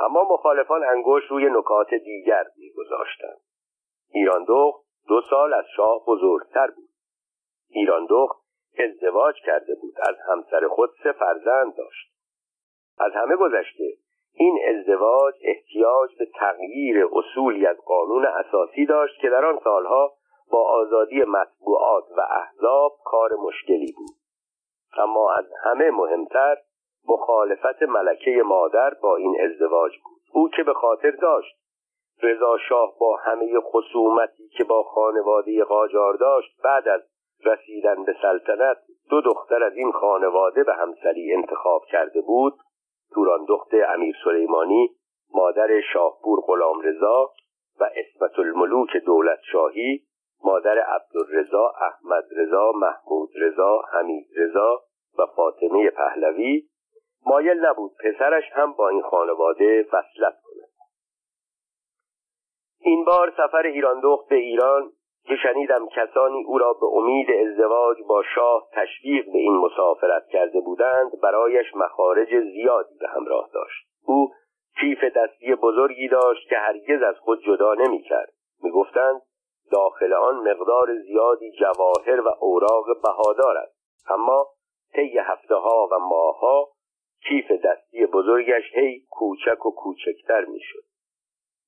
اما 0.00 0.24
مخالفان 0.30 0.84
انگوش 0.84 1.24
روی 1.24 1.50
نکات 1.50 1.94
دیگر 1.94 2.44
میگذاشتند. 2.56 3.40
ایران 4.10 4.44
دخت 4.48 4.84
دو 5.08 5.20
سال 5.30 5.54
از 5.54 5.64
شاه 5.76 6.04
بزرگتر 6.06 6.66
بود. 6.66 6.88
ایران 7.68 8.06
دخت 8.10 8.36
ازدواج 8.78 9.34
کرده 9.46 9.74
بود 9.74 9.94
از 10.08 10.16
همسر 10.28 10.68
خود 10.68 10.90
سه 11.02 11.12
فرزند 11.12 11.76
داشت. 11.76 12.15
از 12.98 13.12
همه 13.12 13.36
گذشته 13.36 13.92
این 14.38 14.58
ازدواج 14.68 15.34
احتیاج 15.42 16.16
به 16.18 16.26
تغییر 16.34 17.08
اصولی 17.12 17.66
از 17.66 17.76
قانون 17.76 18.26
اساسی 18.26 18.86
داشت 18.86 19.20
که 19.20 19.30
در 19.30 19.44
آن 19.44 19.58
سالها 19.64 20.12
با 20.50 20.62
آزادی 20.62 21.22
مطبوعات 21.22 22.04
و 22.16 22.20
احزاب 22.20 22.92
کار 23.04 23.30
مشکلی 23.34 23.92
بود. 23.92 24.16
اما 24.98 25.32
از 25.32 25.44
همه 25.64 25.90
مهمتر 25.90 26.56
مخالفت 27.08 27.82
ملکه 27.82 28.42
مادر 28.44 28.94
با 29.02 29.16
این 29.16 29.36
ازدواج 29.40 29.92
بود. 30.04 30.20
او 30.32 30.48
که 30.48 30.62
به 30.62 30.72
خاطر 30.72 31.10
داشت 31.10 31.56
رضا 32.22 32.58
شاه 32.68 32.98
با 33.00 33.16
همه 33.16 33.60
خصومتی 33.60 34.48
که 34.48 34.64
با 34.64 34.82
خانواده 34.82 35.64
قاجار 35.64 36.14
داشت 36.14 36.62
بعد 36.64 36.88
از 36.88 37.00
رسیدن 37.44 38.04
به 38.04 38.16
سلطنت 38.22 38.76
دو 39.10 39.20
دختر 39.20 39.62
از 39.62 39.72
این 39.76 39.92
خانواده 39.92 40.64
به 40.64 40.74
همسری 40.74 41.34
انتخاب 41.34 41.84
کرده 41.84 42.20
بود 42.20 42.54
توران 43.16 43.44
دخت 43.48 43.74
امیر 43.88 44.16
سلیمانی 44.24 44.96
مادر 45.34 45.80
شاهپور 45.92 46.40
غلام 46.46 46.80
رضا 46.80 47.30
و 47.80 47.84
اسمت 47.84 48.38
الملوک 48.38 48.96
دولت 48.96 49.38
شاهی 49.52 50.02
مادر 50.44 50.78
عبدالرضا 50.78 51.72
احمد 51.80 52.24
رضا 52.36 52.72
محمود 52.72 53.30
رضا 53.36 53.82
حمید 53.92 54.26
رضا 54.36 54.82
و 55.18 55.26
فاطمه 55.36 55.90
پهلوی. 55.90 56.68
مایل 57.26 57.66
نبود 57.66 57.92
پسرش 58.04 58.44
هم 58.52 58.72
با 58.72 58.88
این 58.88 59.02
خانواده 59.02 59.82
وصلت 59.82 60.34
کند. 60.44 60.70
این 62.80 63.04
بار 63.04 63.32
سفر 63.36 63.62
ایران 63.66 64.00
دخت 64.00 64.28
به 64.28 64.36
ایران 64.36 64.92
که 65.26 65.36
شنیدم 65.42 65.88
کسانی 65.88 66.44
او 66.44 66.58
را 66.58 66.72
به 66.72 66.86
امید 66.86 67.30
ازدواج 67.30 67.96
با 68.08 68.22
شاه 68.34 68.68
تشویق 68.72 69.24
به 69.32 69.38
این 69.38 69.56
مسافرت 69.56 70.26
کرده 70.28 70.60
بودند 70.60 71.20
برایش 71.22 71.66
مخارج 71.74 72.28
زیادی 72.28 72.94
به 73.00 73.08
همراه 73.08 73.50
داشت. 73.54 73.86
او 74.06 74.32
کیف 74.80 75.04
دستی 75.04 75.54
بزرگی 75.54 76.08
داشت 76.08 76.48
که 76.48 76.56
هرگز 76.56 77.02
از 77.02 77.14
خود 77.18 77.42
جدا 77.42 77.74
نمی 77.74 78.02
کرد 78.02 78.32
می 78.62 78.70
گفتند 78.70 79.22
داخل 79.72 80.12
آن 80.12 80.34
مقدار 80.36 80.98
زیادی 80.98 81.52
جواهر 81.52 82.20
و 82.20 82.28
اوراق 82.40 82.84
بهادار 83.02 83.56
است. 83.56 83.76
اما 84.10 84.46
طی 84.92 85.18
هفته 85.18 85.54
ها 85.54 85.88
و 85.92 85.98
ماهها 85.98 86.68
کیف 87.28 87.50
دستی 87.50 88.06
بزرگش 88.06 88.64
هی 88.72 89.00
کوچک 89.10 89.66
و 89.66 89.70
کوچکتر 89.70 90.44
می‌شد. 90.44 90.82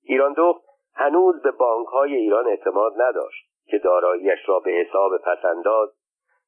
ایران 0.02 0.32
دو 0.32 0.60
هنوز 0.94 1.42
به 1.42 1.50
بانک 1.50 1.86
های 1.86 2.14
ایران 2.14 2.46
اعتماد 2.46 2.92
نداشت. 2.96 3.47
که 3.70 3.78
داراییش 3.78 4.48
را 4.48 4.60
به 4.60 4.70
حساب 4.70 5.16
پسنداز 5.16 5.88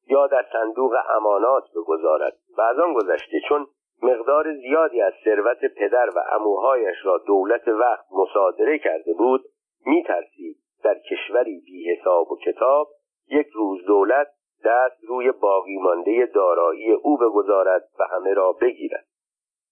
یا 0.07 0.27
در 0.27 0.45
صندوق 0.51 0.93
امانات 1.15 1.63
بگذارد. 1.75 2.37
و 2.57 2.61
از 2.61 2.79
آن 2.79 2.93
گذشته 2.93 3.39
چون 3.49 3.67
مقدار 4.03 4.53
زیادی 4.53 5.01
از 5.01 5.13
ثروت 5.23 5.65
پدر 5.77 6.09
و 6.15 6.19
اموهایش 6.31 6.97
را 7.03 7.17
دولت 7.17 7.67
وقت 7.67 8.05
مصادره 8.11 8.79
کرده 8.79 9.13
بود 9.13 9.45
میترسید 9.85 10.57
در 10.83 10.99
کشوری 10.99 11.59
بی 11.65 11.91
حساب 11.91 12.31
و 12.31 12.37
کتاب 12.45 12.87
یک 13.29 13.47
روز 13.47 13.85
دولت 13.85 14.27
دست 14.65 15.03
روی 15.07 15.31
باقی 15.31 15.77
مانده 15.77 16.25
دارایی 16.25 16.91
او 16.91 17.17
بگذارد 17.17 17.83
و 17.99 18.03
همه 18.03 18.33
را 18.33 18.53
بگیرد. 18.53 19.05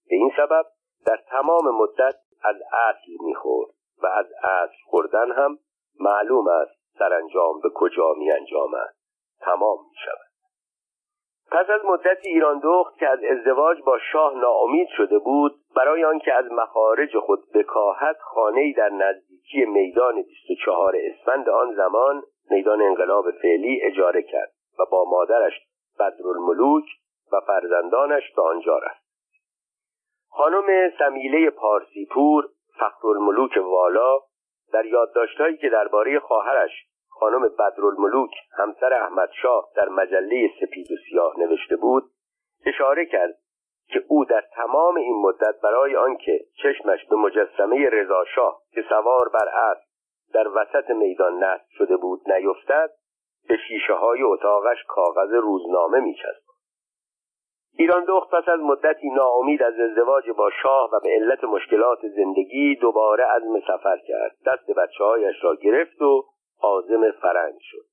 به 0.10 0.16
این 0.16 0.32
سبب 0.38 0.66
در 1.06 1.20
تمام 1.30 1.76
مدت 1.76 2.16
از 2.44 2.56
اصل 2.72 3.26
می‌خورد 3.26 3.70
و 4.04 4.08
از 4.08 4.26
اصل 4.44 4.76
خوردن 4.86 5.32
هم 5.32 5.60
معلوم 6.00 6.48
است 6.48 6.79
سرانجام 7.00 7.60
به 7.64 7.70
کجا 7.76 8.14
می 8.18 8.32
انجامد؟ 8.32 8.94
تمام 9.42 9.78
می 9.90 9.96
شود. 10.06 10.30
پس 11.52 11.70
از 11.70 11.82
مدتی 11.86 12.30
ایران 12.30 12.60
دخت 12.64 12.98
که 12.98 13.08
از 13.08 13.20
ازدواج 13.24 13.82
با 13.82 13.98
شاه 14.12 14.34
ناامید 14.36 14.88
شده 14.98 15.20
بود 15.20 15.56
برای 15.76 16.06
آنکه 16.06 16.34
از 16.34 16.52
مخارج 16.52 17.18
خود 17.18 17.40
بکاهد 17.54 18.18
خانهای 18.20 18.74
در 18.74 18.90
نزدیکی 18.90 19.66
میدان 19.66 20.22
24 20.22 20.96
اسفند 20.96 21.50
آن 21.50 21.76
زمان 21.76 22.24
میدان 22.52 22.82
انقلاب 22.82 23.32
فعلی 23.32 23.82
اجاره 23.82 24.22
کرد 24.22 24.52
و 24.80 24.86
با 24.92 25.06
مادرش 25.06 25.54
بدرالملوک 26.00 26.84
و 27.32 27.40
فرزندانش 27.48 28.34
به 28.36 28.42
آنجا 28.42 28.78
رفت. 28.78 29.10
خانم 30.30 30.92
سمیله 31.00 31.50
پارسیپور 31.50 32.50
فخرالملوک 32.80 33.58
والا 33.58 34.20
در 34.74 34.86
یادداشتهایی 34.86 35.58
که 35.58 35.70
درباره 35.70 36.20
خواهرش 36.20 36.72
خانم 37.10 37.50
بدرالملوک 37.60 38.32
همسر 38.58 38.94
احمد 38.94 39.30
شاه 39.42 39.70
در 39.76 39.90
مجله 39.90 40.50
سپید 40.62 40.92
و 40.92 40.96
سیاه 41.10 41.40
نوشته 41.40 41.76
بود 41.76 42.04
اشاره 42.66 43.06
کرد 43.06 43.36
که 43.88 44.04
او 44.08 44.26
در 44.26 44.44
تمام 44.56 44.96
این 44.96 45.22
مدت 45.22 45.62
برای 45.64 45.96
آنکه 45.96 46.46
چشمش 46.64 47.06
به 47.10 47.16
مجسمه 47.16 47.90
رضاشاه 47.90 48.62
که 48.72 48.82
سوار 48.90 49.30
بر 49.30 49.48
اسب 49.48 49.90
در 50.34 50.48
وسط 50.48 50.90
میدان 50.90 51.44
نصب 51.44 51.66
شده 51.70 51.98
بود 51.98 52.32
نیفتد 52.32 52.90
به 53.48 53.58
شیشه 53.68 53.94
های 53.94 54.24
اتاقش 54.24 54.84
کاغذ 54.88 55.34
روزنامه 55.34 56.00
میچسباند 56.00 56.49
ایران 57.78 58.06
دخت 58.06 58.30
پس 58.30 58.50
از 58.50 58.60
مدتی 58.60 59.10
ناامید 59.10 59.64
از 59.64 59.74
ازدواج 59.80 60.30
با 60.30 60.50
شاه 60.64 60.90
و 60.94 61.00
به 61.04 61.10
علت 61.10 61.44
مشکلات 61.44 62.00
زندگی 62.08 62.76
دوباره 62.76 63.24
عزم 63.24 63.60
سفر 63.60 63.98
کرد. 64.08 64.36
دست 64.46 64.72
بچه 64.72 65.04
هایش 65.04 65.36
را 65.44 65.56
گرفت 65.56 66.02
و 66.02 66.24
عازم 66.62 67.12
فرنگ 67.12 67.58
شد. 67.60 67.86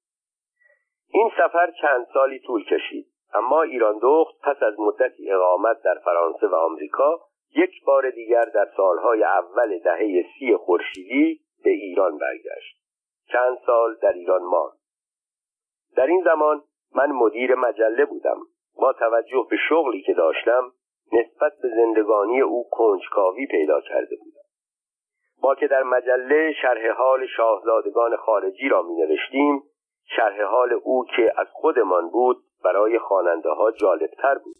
این 1.09 1.31
سفر 1.39 1.71
چند 1.81 2.07
سالی 2.15 2.39
طول 2.39 2.65
کشید. 2.65 3.07
اما 3.35 3.63
ایران 3.63 3.99
دخت 4.03 4.35
پس 4.43 4.63
از 4.63 4.81
مدتی 4.81 5.33
اقامت 5.33 5.83
در 5.83 5.99
فرانسه 6.05 6.47
و 6.47 6.55
آمریکا 6.55 7.21
یک 7.57 7.85
بار 7.85 8.11
دیگر 8.11 8.45
در 8.45 8.69
سالهای 8.77 9.25
اول 9.25 9.79
دهه 9.79 10.25
سی 10.39 10.57
خورشیدی 10.57 11.41
به 11.65 11.71
ایران 11.71 12.19
برگشت. 12.19 12.77
چند 13.33 13.59
سال 13.67 13.97
در 14.03 14.13
ایران 14.13 14.43
ماند. 14.43 14.79
در 15.97 16.07
این 16.07 16.23
زمان 16.25 16.63
من 16.95 17.13
مدیر 17.13 17.55
مجله 17.55 18.05
بودم. 18.05 18.39
با 18.77 18.93
توجه 18.93 19.47
به 19.51 19.57
شغلی 19.69 20.03
که 20.03 20.15
داشتم 20.15 20.73
نسبت 21.13 21.53
به 21.63 21.69
زندگانی 21.69 22.41
او 22.41 22.69
کنجکاوی 22.71 23.47
پیدا 23.47 23.81
کرده 23.81 24.17
بودم. 24.17 24.47
ما 25.43 25.55
که 25.55 25.67
در 25.67 25.83
مجله 25.83 26.53
شرح 26.63 26.91
حال 26.91 27.27
شاهزادگان 27.27 28.17
خارجی 28.17 28.69
را 28.69 28.83
می 28.83 28.95
نوشتیم 28.95 29.63
شرح 30.17 30.43
حال 30.43 30.73
او 30.73 31.05
که 31.17 31.33
از 31.37 31.47
خودمان 31.53 32.11
بود 32.11 32.37
برای 32.65 32.99
خواننده 32.99 33.51
ها 33.51 33.71
جالبتر 33.71 34.39
بود. 34.39 34.57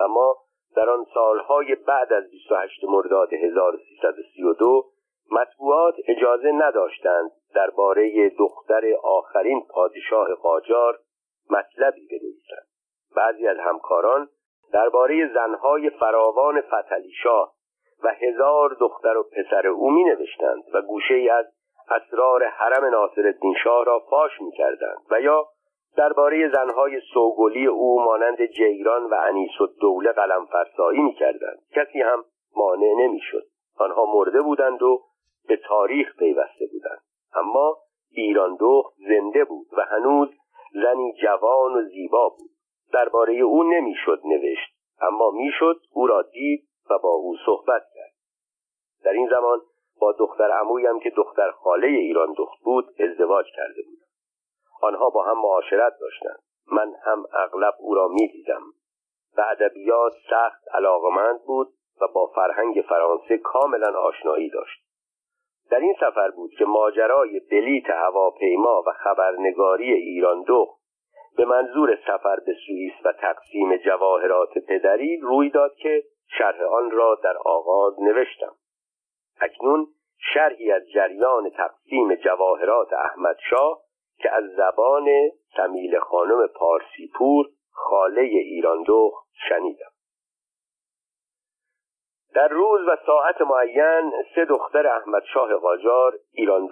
اما 0.00 0.36
در 0.76 0.90
آن 0.90 1.06
سالهای 1.14 1.74
بعد 1.74 2.12
از 2.12 2.30
28 2.30 2.84
مرداد 2.84 3.32
1332 3.32 4.84
مطبوعات 5.30 5.94
اجازه 6.08 6.52
نداشتند 6.52 7.30
درباره 7.54 8.28
دختر 8.38 8.82
آخرین 9.02 9.62
پادشاه 9.70 10.34
قاجار 10.34 10.98
مطلبی 11.50 12.06
بنویسند. 12.06 12.71
بعضی 13.16 13.46
از 13.46 13.58
همکاران 13.58 14.28
درباره 14.72 15.32
زنهای 15.34 15.90
فراوان 15.90 16.60
فتلی 16.60 17.12
شاه 17.22 17.52
و 18.04 18.08
هزار 18.08 18.76
دختر 18.80 19.16
و 19.16 19.22
پسر 19.22 19.66
او 19.66 19.90
می 19.90 20.04
نوشتند 20.04 20.62
و 20.74 20.82
گوشه 20.82 21.14
ای 21.14 21.28
از 21.28 21.46
اسرار 21.90 22.44
حرم 22.44 22.84
ناصر 22.84 23.34
شاه 23.64 23.84
را 23.84 23.98
فاش 24.10 24.40
می 24.40 24.52
کردند 24.52 24.98
و 25.10 25.20
یا 25.20 25.46
درباره 25.96 26.50
زنهای 26.50 27.00
سوگلی 27.14 27.66
او 27.66 28.02
مانند 28.04 28.46
جیران 28.46 29.04
و 29.04 29.14
انیس 29.14 29.60
و 29.60 29.66
دوله 29.66 30.12
قلم 30.12 30.46
فرسایی 30.46 31.00
می 31.00 31.14
کردند 31.14 31.58
کسی 31.74 32.00
هم 32.00 32.24
مانع 32.56 32.94
نمی 32.98 33.20
شد 33.20 33.42
آنها 33.78 34.04
مرده 34.04 34.42
بودند 34.42 34.82
و 34.82 35.02
به 35.48 35.56
تاریخ 35.56 36.16
پیوسته 36.16 36.66
بودند. 36.72 37.00
اما 37.34 37.76
ایران 38.10 38.56
دخت 38.60 38.94
زنده 39.08 39.44
بود 39.44 39.66
و 39.76 39.80
هنوز 39.82 40.28
زنی 40.72 41.12
جوان 41.22 41.72
و 41.72 41.82
زیبا 41.82 42.28
بود. 42.28 42.50
درباره 42.92 43.34
او 43.34 43.62
نمی‌شد 43.62 44.20
نوشت 44.24 44.74
اما 45.00 45.30
می‌شد 45.30 45.80
او 45.92 46.06
را 46.06 46.22
دید 46.22 46.68
و 46.90 46.98
با 46.98 47.08
او 47.08 47.36
صحبت 47.46 47.82
کرد. 47.94 48.12
در 49.04 49.12
این 49.12 49.28
زمان 49.28 49.60
با 50.00 50.12
دختر 50.12 50.50
عمویم 50.50 51.00
که 51.00 51.10
دختر 51.10 51.50
خاله 51.50 51.86
ایران 51.86 52.34
دخت 52.38 52.62
بود 52.62 52.84
ازدواج 53.00 53.46
کرده 53.56 53.82
بودم. 53.82 54.06
آنها 54.82 55.10
با 55.10 55.22
هم 55.22 55.38
معاشرت 55.38 55.92
داشتند. 56.00 56.42
من 56.72 56.94
هم 57.04 57.24
اغلب 57.32 57.74
او 57.78 57.94
را 57.94 58.08
می‌دیدم. 58.08 58.62
و 59.36 59.44
ادبیات 59.50 60.12
سخت 60.30 60.68
علاقمند 60.74 61.40
بود 61.46 61.68
و 62.00 62.08
با 62.14 62.26
فرهنگ 62.26 62.84
فرانسه 62.88 63.38
کاملا 63.38 64.00
آشنایی 64.00 64.50
داشت. 64.50 64.82
در 65.70 65.78
این 65.78 65.94
سفر 66.00 66.30
بود 66.30 66.50
که 66.58 66.64
ماجرای 66.64 67.40
بلیت 67.50 67.90
هواپیما 67.90 68.82
و 68.86 68.92
خبرنگاری 68.92 69.92
ایران 69.92 70.44
دخت 70.48 70.81
به 71.36 71.44
منظور 71.44 71.98
سفر 72.06 72.36
به 72.46 72.54
سوئیس 72.66 72.92
و 73.04 73.12
تقسیم 73.12 73.76
جواهرات 73.76 74.58
پدری 74.58 75.20
روی 75.22 75.50
داد 75.50 75.74
که 75.74 76.04
شرح 76.38 76.62
آن 76.62 76.90
را 76.90 77.18
در 77.24 77.36
آغاز 77.44 78.00
نوشتم. 78.00 78.54
اکنون 79.40 79.86
شرحی 80.34 80.72
از 80.72 80.82
جریان 80.94 81.50
تقسیم 81.50 82.14
جواهرات 82.14 82.92
احمد 82.92 83.36
شاه 83.50 83.80
که 84.18 84.30
از 84.30 84.44
زبان 84.56 85.08
سمیل 85.56 85.98
خانم 85.98 86.46
پارسیپور 86.46 87.46
خاله 87.70 88.22
ایران 88.22 88.84
دخت 88.86 89.28
شنیدم. 89.48 89.92
در 92.34 92.48
روز 92.48 92.80
و 92.88 92.96
ساعت 93.06 93.40
معین 93.40 94.12
سه 94.34 94.44
دختر 94.44 94.86
احمد 94.86 95.22
شاه 95.34 95.54
قاجار 95.54 96.18
ایران 96.32 96.68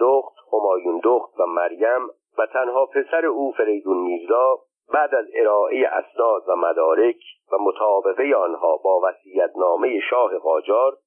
دخت 1.03 1.39
و 1.39 1.45
مریم 1.45 2.09
و 2.37 2.45
تنها 2.45 2.85
پسر 2.85 3.25
او 3.25 3.51
فریدون 3.51 3.97
میرزا 3.97 4.59
بعد 4.93 5.15
از 5.15 5.25
ارائه 5.35 5.87
اسناد 5.87 6.43
و 6.47 6.55
مدارک 6.55 7.17
و 7.51 7.57
مطابقه 7.57 8.35
آنها 8.35 8.77
با 8.77 8.99
وسیعتنامه 9.03 9.99
شاه 10.09 10.37
قاجار 10.37 10.97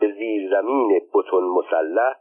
به 0.00 0.12
زیرزمین 0.12 1.00
بتون 1.14 1.44
مسلح 1.44 2.14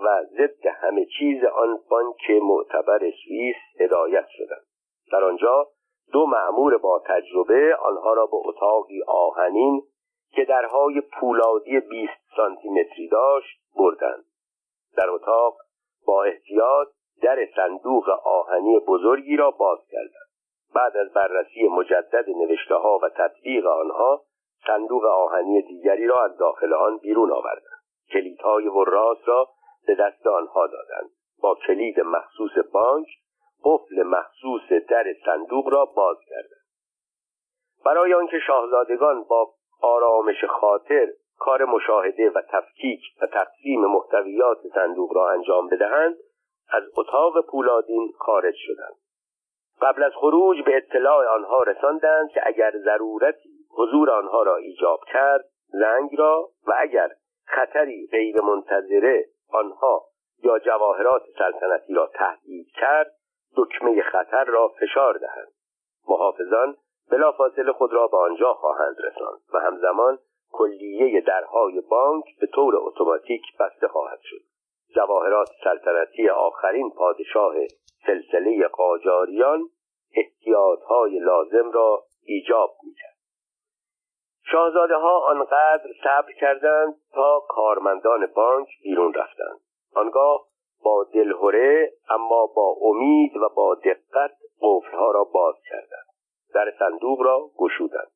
و 0.00 0.24
ضد 0.24 0.66
همه 0.66 1.06
چیز 1.18 1.44
آن 1.44 1.78
بانک 1.90 2.30
معتبر 2.42 2.98
سوئیس 2.98 3.56
هدایت 3.80 4.26
شدند. 4.28 4.66
در 5.12 5.24
آنجا 5.24 5.66
دو 6.12 6.26
معمور 6.26 6.78
با 6.78 7.02
تجربه 7.06 7.76
آنها 7.76 8.12
را 8.12 8.26
به 8.26 8.36
اتاقی 8.36 9.02
آهنین 9.06 9.82
که 10.32 10.44
درهای 10.44 11.00
پولادی 11.00 11.80
20 11.80 12.12
سانتی 12.36 12.68
متری 12.68 13.08
داشت 13.08 13.60
بردند. 13.76 14.24
در 14.96 15.10
اتاق 15.10 15.56
با 16.06 16.24
احتیاط 16.24 16.88
در 17.22 17.48
صندوق 17.56 18.08
آهنی 18.24 18.78
بزرگی 18.78 19.36
را 19.36 19.50
باز 19.50 19.78
کردند. 19.90 20.30
بعد 20.74 20.96
از 20.96 21.12
بررسی 21.12 21.68
مجدد 21.68 22.24
نوشته 22.28 22.74
ها 22.74 22.98
و 23.02 23.08
تطبیق 23.08 23.66
آنها 23.66 24.22
صندوق 24.66 25.04
آهنی 25.04 25.62
دیگری 25.62 26.06
را 26.06 26.24
از 26.24 26.36
داخل 26.36 26.74
آن 26.74 26.98
بیرون 26.98 27.32
آوردند. 27.32 27.80
کلیدهای 28.12 28.68
وراس 28.68 29.18
را 29.24 29.48
به 29.86 29.94
دست 29.94 30.26
آنها 30.26 30.66
دادند. 30.66 31.10
با 31.42 31.54
کلید 31.66 32.00
مخصوص 32.00 32.52
بانک 32.72 33.06
قفل 33.64 34.02
مخصوص 34.02 34.72
در 34.88 35.14
صندوق 35.24 35.68
را 35.68 35.84
باز 35.84 36.16
کردند. 36.28 36.60
برای 37.84 38.14
آنکه 38.14 38.38
شاهزادگان 38.46 39.24
با 39.24 39.50
آرامش 39.82 40.44
خاطر 40.44 41.08
کار 41.38 41.64
مشاهده 41.64 42.30
و 42.30 42.42
تفکیک 42.48 43.00
و 43.22 43.26
تقسیم 43.26 43.80
محتویات 43.80 44.58
صندوق 44.74 45.16
را 45.16 45.30
انجام 45.30 45.68
بدهند 45.68 46.16
از 46.72 46.82
اتاق 46.96 47.46
پولادین 47.46 48.12
خارج 48.18 48.54
شدند. 48.56 48.96
قبل 49.82 50.02
از 50.02 50.12
خروج 50.14 50.64
به 50.64 50.76
اطلاع 50.76 51.26
آنها 51.26 51.62
رساندند 51.62 52.30
که 52.30 52.40
اگر 52.46 52.72
ضرورتی 52.84 53.50
حضور 53.70 54.10
آنها 54.10 54.42
را 54.42 54.56
ایجاب 54.56 55.00
کرد 55.12 55.44
زنگ 55.68 56.10
را 56.18 56.48
و 56.66 56.74
اگر 56.78 57.10
خطری 57.46 58.08
غیر 58.12 58.40
منتظره 58.40 59.24
آنها 59.52 60.04
یا 60.42 60.58
جواهرات 60.58 61.22
سلطنتی 61.38 61.94
را 61.94 62.10
تهدید 62.14 62.66
کرد 62.80 63.12
دکمه 63.56 64.02
خطر 64.02 64.44
را 64.44 64.68
فشار 64.68 65.18
دهند. 65.18 65.52
محافظان 66.08 66.76
بلافاصله 67.10 67.72
خود 67.72 67.92
را 67.92 68.06
به 68.06 68.16
آنجا 68.16 68.54
خواهند 68.54 68.96
رساند 68.98 69.40
و 69.54 69.58
همزمان 69.58 70.18
کلیه 70.52 71.20
درهای 71.20 71.80
بانک 71.80 72.24
به 72.40 72.46
طور 72.46 72.76
اتوماتیک 72.76 73.42
بسته 73.60 73.88
خواهد 73.88 74.20
شد. 74.22 74.49
جواهرات 74.94 75.48
سلطنتی 75.64 76.28
آخرین 76.28 76.90
پادشاه 76.90 77.54
سلسله 78.06 78.68
قاجاریان 78.68 79.60
احتیاطهای 80.14 81.18
لازم 81.18 81.70
را 81.70 82.02
ایجاب 82.24 82.70
می‌کرد. 82.82 83.16
شاهزاده 84.52 84.96
ها 84.96 85.18
آنقدر 85.18 85.88
صبر 86.04 86.32
کردند 86.40 86.94
تا 87.12 87.40
کارمندان 87.48 88.26
بانک 88.26 88.68
بیرون 88.82 89.14
رفتند. 89.14 89.60
آنگاه 89.94 90.46
با 90.84 91.06
دلهوره 91.14 91.92
اما 92.10 92.46
با 92.46 92.76
امید 92.82 93.36
و 93.36 93.48
با 93.48 93.74
دقت 93.74 94.32
قفلها 94.62 95.10
را 95.10 95.24
باز 95.24 95.54
کردند. 95.70 96.06
در 96.54 96.74
صندوق 96.78 97.22
را 97.22 97.50
گشودند. 97.58 98.10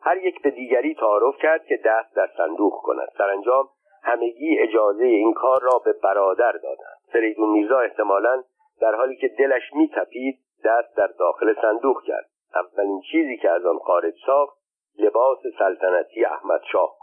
هر 0.00 0.16
یک 0.16 0.42
به 0.42 0.50
دیگری 0.50 0.94
تعارف 0.94 1.36
کرد 1.42 1.66
که 1.66 1.80
دست 1.84 2.16
در 2.16 2.30
صندوق 2.36 2.72
کند. 2.82 3.08
سرانجام 3.18 3.68
همگی 4.02 4.58
اجازه 4.58 5.04
این 5.04 5.34
کار 5.34 5.60
را 5.62 5.78
به 5.84 5.92
برادر 5.92 6.52
دادند. 6.52 6.98
فریدون 7.12 7.50
میرزا 7.50 7.78
احتمالا 7.78 8.42
در 8.80 8.94
حالی 8.94 9.16
که 9.16 9.28
دلش 9.28 9.62
میتپید 9.74 10.38
دست 10.64 10.96
در 10.96 11.06
داخل 11.18 11.54
صندوق 11.62 12.02
کرد. 12.02 12.28
اولین 12.54 13.00
چیزی 13.12 13.36
که 13.36 13.50
از 13.50 13.66
آن 13.66 13.78
خارج 13.78 14.14
ساخت 14.26 14.58
لباس 14.98 15.38
سلطنتی 15.58 16.24
احمد 16.24 16.60
شاه 16.72 16.96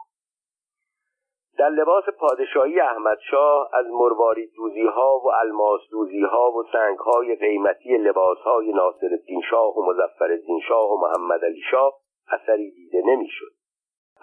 در 1.59 1.69
لباس 1.69 2.03
پادشاهی 2.19 2.79
احمد 2.79 3.17
شاه 3.31 3.69
از 3.73 3.85
مروارید 3.85 4.51
دوزی 4.55 4.87
ها 4.87 5.19
و 5.25 5.31
الماس 5.31 5.81
دوزی 5.91 6.21
ها 6.21 6.51
و 6.51 6.63
سنگ 6.71 6.97
های 6.97 7.35
قیمتی 7.35 7.97
لباس 7.97 8.37
های 8.37 8.71
ناصر 8.73 9.09
شاه 9.49 9.77
و 9.77 9.85
مزفر 9.91 10.39
شاه 10.67 10.91
و 10.91 10.97
محمد 11.01 11.45
علی 11.45 11.61
شاه 11.71 11.93
اثری 12.31 12.71
دیده 12.71 13.01
نمی‌شد. 13.05 13.58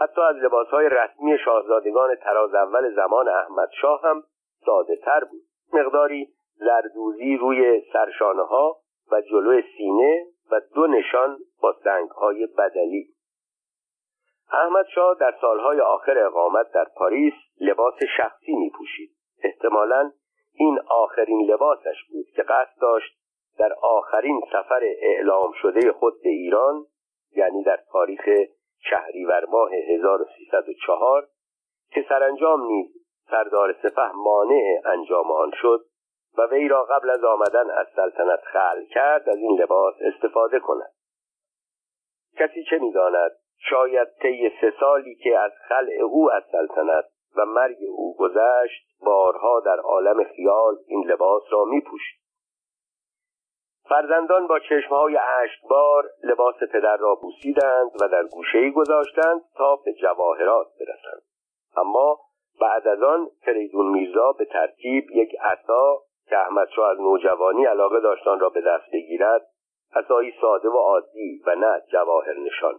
حتی 0.00 0.20
از 0.20 0.36
لباسهای 0.36 0.88
رسمی 0.88 1.38
شاهزادگان 1.44 2.14
تراز 2.14 2.54
اول 2.54 2.94
زمان 2.94 3.28
احمد 3.28 3.68
شاه 3.80 4.00
هم 4.04 4.22
ساده 4.66 4.96
تر 4.96 5.24
بود. 5.24 5.42
مقداری 5.72 6.28
زردوزی 6.54 7.36
روی 7.36 7.82
سرشانه 7.92 8.42
ها 8.42 8.76
و 9.12 9.20
جلو 9.20 9.60
سینه 9.76 10.26
و 10.50 10.60
دو 10.74 10.86
نشان 10.86 11.38
با 11.62 11.74
سنگ 11.84 12.10
های 12.10 12.46
بدلی. 12.46 13.16
احمد 14.52 14.86
شاه 14.94 15.16
در 15.20 15.34
سالهای 15.40 15.80
آخر 15.80 16.18
اقامت 16.18 16.72
در 16.72 16.86
پاریس 16.96 17.34
لباس 17.60 17.94
شخصی 18.16 18.52
می 18.52 18.70
پوشید 18.70 19.10
احتمالا 19.42 20.12
این 20.54 20.78
آخرین 20.88 21.50
لباسش 21.50 22.04
بود 22.12 22.26
که 22.36 22.42
قصد 22.42 22.80
داشت 22.80 23.18
در 23.58 23.72
آخرین 23.82 24.40
سفر 24.52 24.80
اعلام 24.82 25.52
شده 25.52 25.92
خود 25.92 26.14
به 26.22 26.28
ایران 26.28 26.84
یعنی 27.36 27.62
در 27.62 27.78
تاریخ 27.92 28.28
شهریور 28.78 29.44
ماه 29.44 29.72
1304 29.72 31.26
که 31.90 32.06
سرانجام 32.08 32.66
نیز 32.66 32.86
سردار 33.30 33.72
سپه 33.82 34.12
مانع 34.14 34.80
انجام 34.84 35.32
آن 35.32 35.50
شد 35.54 35.84
و 36.38 36.42
وی 36.50 36.68
را 36.68 36.84
قبل 36.84 37.10
از 37.10 37.24
آمدن 37.24 37.70
از 37.70 37.86
سلطنت 37.96 38.40
خل 38.40 38.84
کرد 38.84 39.28
از 39.28 39.36
این 39.36 39.60
لباس 39.60 39.94
استفاده 40.00 40.60
کند. 40.60 40.92
کسی 42.38 42.64
چه 42.70 42.78
می‌داند؟ 42.78 43.30
شاید 43.58 44.08
طی 44.22 44.50
سه 44.60 44.72
سالی 44.80 45.14
که 45.14 45.38
از 45.38 45.52
خلع 45.68 46.02
او 46.02 46.32
از 46.32 46.42
سلطنت 46.52 47.04
و 47.36 47.44
مرگ 47.44 47.76
او 47.90 48.16
گذشت 48.16 48.86
بارها 49.00 49.60
در 49.60 49.78
عالم 49.78 50.24
خیال 50.24 50.76
این 50.86 51.06
لباس 51.06 51.42
را 51.50 51.64
می 51.64 51.80
فرزندان 53.88 54.46
با 54.46 54.58
چشمهای 54.58 55.16
اشکبار 55.16 56.04
لباس 56.24 56.54
پدر 56.72 56.96
را 56.96 57.14
بوسیدند 57.14 57.90
و 58.02 58.08
در 58.08 58.22
گوشهای 58.24 58.72
گذاشتند 58.72 59.40
تا 59.56 59.76
به 59.76 59.92
جواهرات 59.92 60.66
برسند. 60.80 61.22
اما 61.76 62.18
بعد 62.60 62.88
از 62.88 63.02
آن 63.02 63.28
فریدون 63.44 63.86
میرزا 63.86 64.32
به 64.32 64.44
ترتیب 64.44 65.10
یک 65.10 65.36
عصا 65.40 65.98
که 66.28 66.38
احمد 66.38 66.68
را 66.76 66.90
از 66.90 67.00
نوجوانی 67.00 67.64
علاقه 67.64 68.00
داشتان 68.00 68.40
را 68.40 68.48
به 68.48 68.60
دست 68.60 68.90
بگیرد 68.92 69.46
عصایی 69.94 70.32
ساده 70.40 70.68
و 70.68 70.76
عادی 70.76 71.42
و 71.46 71.54
نه 71.54 71.82
جواهر 71.92 72.34
نشان. 72.34 72.74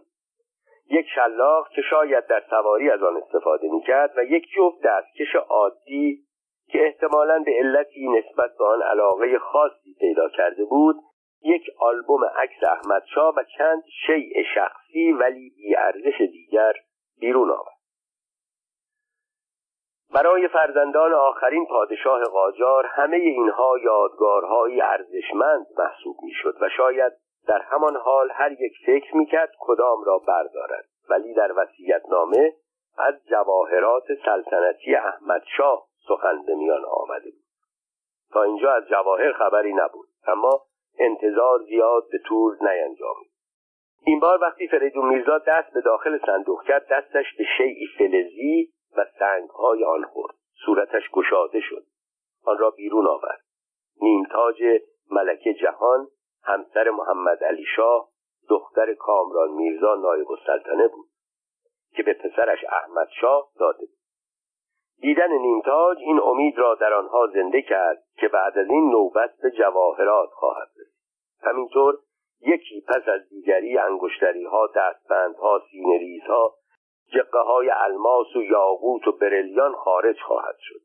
یک 0.90 1.06
شلاق 1.14 1.68
که 1.68 1.82
شاید 1.82 2.26
در 2.26 2.42
سواری 2.50 2.90
از 2.90 3.02
آن 3.02 3.16
استفاده 3.16 3.68
می‌کرد 3.68 4.12
و 4.16 4.24
یک 4.24 4.46
جفت 4.56 4.82
دستکش 4.84 5.34
عادی 5.48 6.27
که 6.72 6.86
احتمالا 6.86 7.42
به 7.46 7.52
علتی 7.58 8.08
نسبت 8.08 8.50
به 8.58 8.64
آن 8.64 8.82
علاقه 8.82 9.38
خاصی 9.38 9.94
پیدا 10.00 10.28
کرده 10.28 10.64
بود 10.64 10.96
یک 11.42 11.62
آلبوم 11.78 12.24
عکس 12.24 12.64
احمد 12.64 13.02
شاه 13.14 13.34
و 13.36 13.42
چند 13.58 13.82
شیء 14.06 14.42
شخصی 14.54 15.12
ولی 15.12 15.76
ارزش 15.76 16.20
دیگر 16.20 16.72
بیرون 17.20 17.50
آورد 17.50 17.78
برای 20.14 20.48
فرزندان 20.48 21.12
آخرین 21.12 21.66
پادشاه 21.66 22.22
قاجار 22.22 22.86
همه 22.86 23.16
اینها 23.16 23.78
یادگارهایی 23.78 24.80
ارزشمند 24.80 25.66
محسوب 25.78 26.16
می‌شد 26.22 26.56
و 26.60 26.68
شاید 26.76 27.12
در 27.48 27.62
همان 27.62 27.96
حال 27.96 28.30
هر 28.32 28.52
یک 28.52 28.72
فکر 28.86 29.16
می‌کرد 29.16 29.52
کدام 29.58 30.04
را 30.04 30.18
بردارد. 30.18 30.84
ولی 31.10 31.34
در 31.34 31.52
نامه 32.10 32.52
از 32.98 33.14
جواهرات 33.30 34.04
سلطنتی 34.24 34.94
احمد 34.94 35.42
شاه 35.56 35.86
سخن 36.08 36.42
به 36.46 36.54
میان 36.54 36.84
آمده 36.84 37.30
بود. 37.30 37.44
تا 38.32 38.42
اینجا 38.42 38.72
از 38.72 38.88
جواهر 38.88 39.32
خبری 39.32 39.72
نبود 39.72 40.08
اما 40.26 40.62
انتظار 40.98 41.58
زیاد 41.68 42.08
به 42.10 42.18
طول 42.18 42.56
نینجامید 42.60 43.30
این 44.04 44.20
بار 44.20 44.38
وقتی 44.42 44.68
فریدون 44.68 45.08
میرزا 45.08 45.38
دست 45.38 45.72
به 45.72 45.80
داخل 45.80 46.18
صندوق 46.26 46.62
کرد 46.62 46.86
دستش 46.90 47.36
به 47.38 47.44
شیعی 47.56 47.86
فلزی 47.98 48.72
و 48.96 49.06
سنگهای 49.18 49.84
آن 49.84 50.04
خورد. 50.04 50.34
صورتش 50.66 51.10
گشاده 51.12 51.60
شد. 51.60 51.84
آن 52.44 52.58
را 52.58 52.70
بیرون 52.70 53.06
آورد. 53.06 53.40
نیمتاج 54.02 54.62
ملکه 55.10 55.54
جهان 55.54 56.08
همسر 56.42 56.90
محمد 56.90 57.44
علی 57.44 57.64
شاه 57.76 58.08
دختر 58.48 58.94
کامران 58.94 59.50
میرزا 59.50 59.94
نایب 59.94 60.30
السلطنه 60.30 60.88
بود 60.88 61.08
که 61.96 62.02
به 62.02 62.12
پسرش 62.14 62.64
احمد 62.64 63.08
شاه 63.20 63.50
داده 63.58 63.86
بود. 63.86 63.97
دیدن 65.00 65.32
نیمتاج 65.32 65.98
این 66.00 66.20
امید 66.20 66.58
را 66.58 66.74
در 66.74 66.94
آنها 66.94 67.26
زنده 67.26 67.62
کرد 67.62 68.02
که 68.16 68.28
بعد 68.28 68.58
از 68.58 68.70
این 68.70 68.90
نوبت 68.90 69.30
به 69.42 69.50
جواهرات 69.50 70.30
خواهد 70.30 70.68
رسید. 70.68 70.94
همینطور 71.42 71.98
یکی 72.40 72.84
پس 72.88 73.08
از 73.08 73.28
دیگری 73.28 73.78
انگشتری 73.78 74.44
ها 74.44 74.66
دستبند 74.76 75.36
ها 75.36 75.62
سینه‌ریز 75.70 76.22
ها 76.22 76.54
جقه 77.12 77.38
های 77.38 77.70
الماس 77.70 78.36
و 78.36 78.42
یاقوت 78.42 79.08
و 79.08 79.12
بریلیان 79.12 79.72
خارج 79.72 80.20
خواهد 80.20 80.56
شد. 80.58 80.80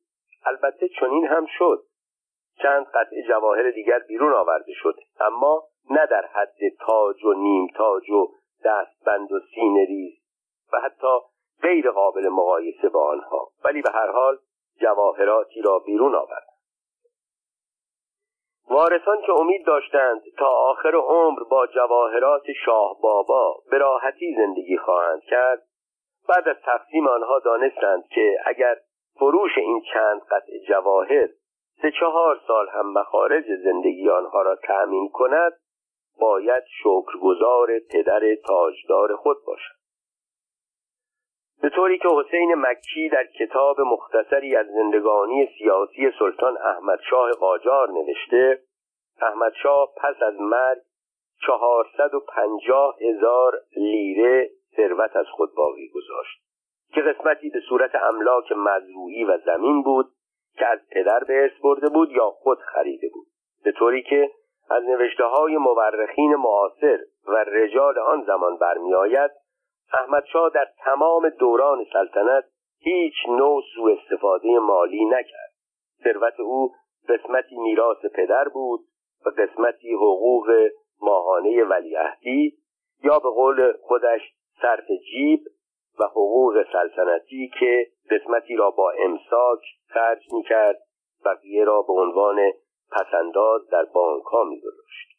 البته 0.46 0.90
چنین 1.00 1.28
هم 1.28 1.46
شد. 1.58 1.84
چند 2.62 2.86
قطعه 2.86 3.24
جواهر 3.28 3.72
دیگر 3.72 4.00
بیرون 4.00 4.34
آورده 4.34 4.74
شد 4.74 4.96
اما 5.20 5.64
نه 5.90 6.06
در 6.06 6.26
حد 6.26 6.58
تاج 6.80 7.26
و 7.26 7.34
نیم 7.34 7.68
تاج 7.76 8.10
و 8.10 8.28
دستبند 8.66 9.32
و 9.32 9.40
سینریز 9.56 10.14
و 10.74 10.80
حتی 10.80 11.18
غیر 11.64 11.92
قابل 11.92 12.30
مقایسه 12.30 12.90
با 12.90 13.10
آنها 13.10 13.48
ولی 13.66 13.82
به 13.82 13.90
هر 13.94 14.12
حال 14.12 14.38
جواهراتی 14.82 15.62
را 15.62 15.80
بیرون 15.80 16.16
آورد. 16.16 16.48
وارثان 18.70 19.22
که 19.26 19.32
امید 19.32 19.66
داشتند 19.66 20.22
تا 20.38 20.48
آخر 20.48 20.96
عمر 20.96 21.44
با 21.44 21.68
جواهرات 21.68 22.44
شاه 22.66 23.02
بابا 23.02 23.56
به 23.72 23.78
راحتی 23.78 24.36
زندگی 24.38 24.78
خواهند 24.78 25.22
کرد 25.22 25.64
بعد 26.30 26.48
از 26.48 26.56
تقسیم 26.66 27.08
آنها 27.08 27.40
دانستند 27.40 28.08
که 28.08 28.38
اگر 28.46 28.78
فروش 29.20 29.58
این 29.58 29.82
چند 29.94 30.22
قطع 30.22 30.58
جواهر 30.68 31.30
سه 31.82 31.92
چهار 32.00 32.40
سال 32.48 32.70
هم 32.70 32.94
مخارج 32.94 33.46
زندگی 33.64 34.10
آنها 34.10 34.42
را 34.42 34.56
تأمین 34.56 35.10
کند 35.10 35.54
باید 36.20 36.64
شکرگزار 36.84 37.68
پدر 37.92 38.36
تاجدار 38.36 39.16
خود 39.16 39.38
باشد. 39.48 39.83
به 41.64 41.70
طوری 41.70 41.98
که 41.98 42.08
حسین 42.08 42.56
مکی 42.56 43.10
در 43.10 43.26
کتاب 43.26 43.82
مختصری 43.82 44.56
از 44.56 44.68
زندگانی 44.68 45.50
سیاسی 45.58 46.12
سلطان 46.20 46.58
احمد 46.58 47.00
شاه 47.10 47.32
قاجار 47.32 47.90
نوشته 47.90 48.60
احمد 49.22 49.54
شاه 49.64 49.88
پس 49.98 50.16
از 50.22 50.34
مرگ 50.40 50.78
چهارصد 51.46 52.14
و 52.14 52.20
پنجاه 52.20 52.96
هزار 53.02 53.54
لیره 53.78 54.50
ثروت 54.76 55.16
از 55.16 55.26
خود 55.28 55.56
باقی 55.56 55.90
گذاشت 55.96 56.42
که 56.94 57.02
قسمتی 57.02 57.50
به 57.50 57.60
صورت 57.70 57.92
املاک 57.96 58.52
مزروعی 58.52 59.24
و 59.24 59.38
زمین 59.46 59.84
بود 59.84 60.06
که 60.58 60.68
از 60.68 60.80
پدر 60.92 61.24
به 61.28 61.42
ارث 61.42 61.62
برده 61.64 61.90
بود 61.90 62.12
یا 62.12 62.30
خود 62.30 62.60
خریده 62.60 63.10
بود. 63.14 63.28
به 63.64 63.72
طوری 63.72 64.04
که 64.04 64.32
از 64.70 64.84
نوشته 64.84 65.24
های 65.24 65.58
مورخین 65.58 66.36
معاصر 66.36 67.00
و 67.28 67.36
رجال 67.48 68.00
آن 68.00 68.24
زمان 68.28 68.58
برمیآید 68.58 69.32
احمد 69.94 70.24
شاه 70.26 70.50
در 70.50 70.68
تمام 70.78 71.30
دوران 71.30 71.86
سلطنت 71.94 72.44
هیچ 72.80 73.14
نوع 73.28 73.62
سوء 73.76 73.94
استفاده 73.94 74.60
مالی 74.60 75.06
نکرد. 75.06 75.54
ثروت 76.04 76.40
او 76.40 76.74
قسمتی 77.10 77.58
میراث 77.58 78.06
پدر 78.16 78.48
بود 78.50 78.80
و 79.26 79.30
قسمتی 79.30 79.94
حقوق 79.94 80.52
ماهانه 81.02 81.64
ولیعهدی 81.64 82.58
یا 83.04 83.20
به 83.20 83.30
قول 83.30 83.74
خودش 83.82 84.22
صرف 84.62 84.88
جیب 85.12 85.40
و 86.00 86.04
حقوق 86.04 86.66
سلطنتی 86.72 87.52
که 87.60 87.88
قسمتی 88.12 88.56
را 88.56 88.72
با 88.72 88.92
امساک 88.92 89.60
خرج 89.88 90.34
می‌کرد 90.34 90.80
بقیه 91.26 91.64
را 91.64 91.82
به 91.82 91.94
عنوان 91.94 92.52
پسنداز 92.92 93.70
در 93.70 93.86
بانکها 93.86 94.44
میگذاشت. 94.44 95.13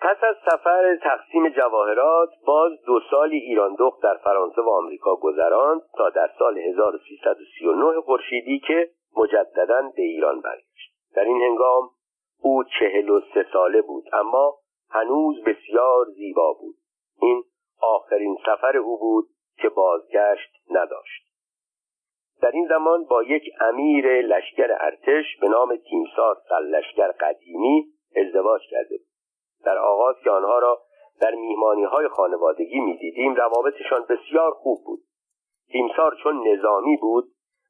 پس 0.00 0.16
از 0.22 0.36
سفر 0.50 0.96
تقسیم 0.96 1.48
جواهرات 1.48 2.28
باز 2.46 2.72
دو 2.86 3.00
سالی 3.10 3.36
ایران 3.36 3.76
دخت 3.78 4.02
در 4.02 4.16
فرانسه 4.24 4.62
و 4.62 4.68
آمریکا 4.68 5.16
گذراند 5.16 5.80
تا 5.96 6.10
در 6.10 6.30
سال 6.38 6.58
1339 6.58 8.00
خورشیدی 8.00 8.58
که 8.58 8.90
مجددا 9.16 9.82
به 9.96 10.02
ایران 10.02 10.40
برگشت. 10.40 10.92
در 11.14 11.24
این 11.24 11.42
هنگام 11.42 11.90
او 12.42 12.64
چهل 12.78 13.10
و 13.10 13.20
سه 13.34 13.46
ساله 13.52 13.82
بود 13.82 14.04
اما 14.12 14.54
هنوز 14.90 15.44
بسیار 15.44 16.06
زیبا 16.16 16.52
بود. 16.52 16.76
این 17.22 17.44
آخرین 17.80 18.36
سفر 18.46 18.76
او 18.76 18.98
بود 18.98 19.26
که 19.56 19.68
بازگشت 19.68 20.50
نداشت. 20.70 21.28
در 22.42 22.50
این 22.50 22.66
زمان 22.68 23.04
با 23.04 23.22
یک 23.22 23.42
امیر 23.60 24.20
لشکر 24.20 24.76
ارتش 24.80 25.24
به 25.40 25.48
نام 25.48 25.76
تیمسار 25.76 26.36
لشکر 26.62 27.12
قدیمی 27.12 27.86
ازدواج 28.16 28.60
کرده 28.70 28.96
بود. 28.98 29.07
در 29.64 29.78
آغاز 29.78 30.16
که 30.24 30.30
آنها 30.30 30.58
را 30.58 30.78
در 31.20 31.34
میهمانی 31.34 31.84
های 31.84 32.08
خانوادگی 32.08 32.80
می‌دیدیم 32.80 33.34
روابطشان 33.34 34.06
بسیار 34.08 34.50
خوب 34.50 34.78
بود. 34.84 35.00
تیمسار 35.72 36.16
چون 36.22 36.48
نظامی 36.48 36.96
بود 36.96 37.24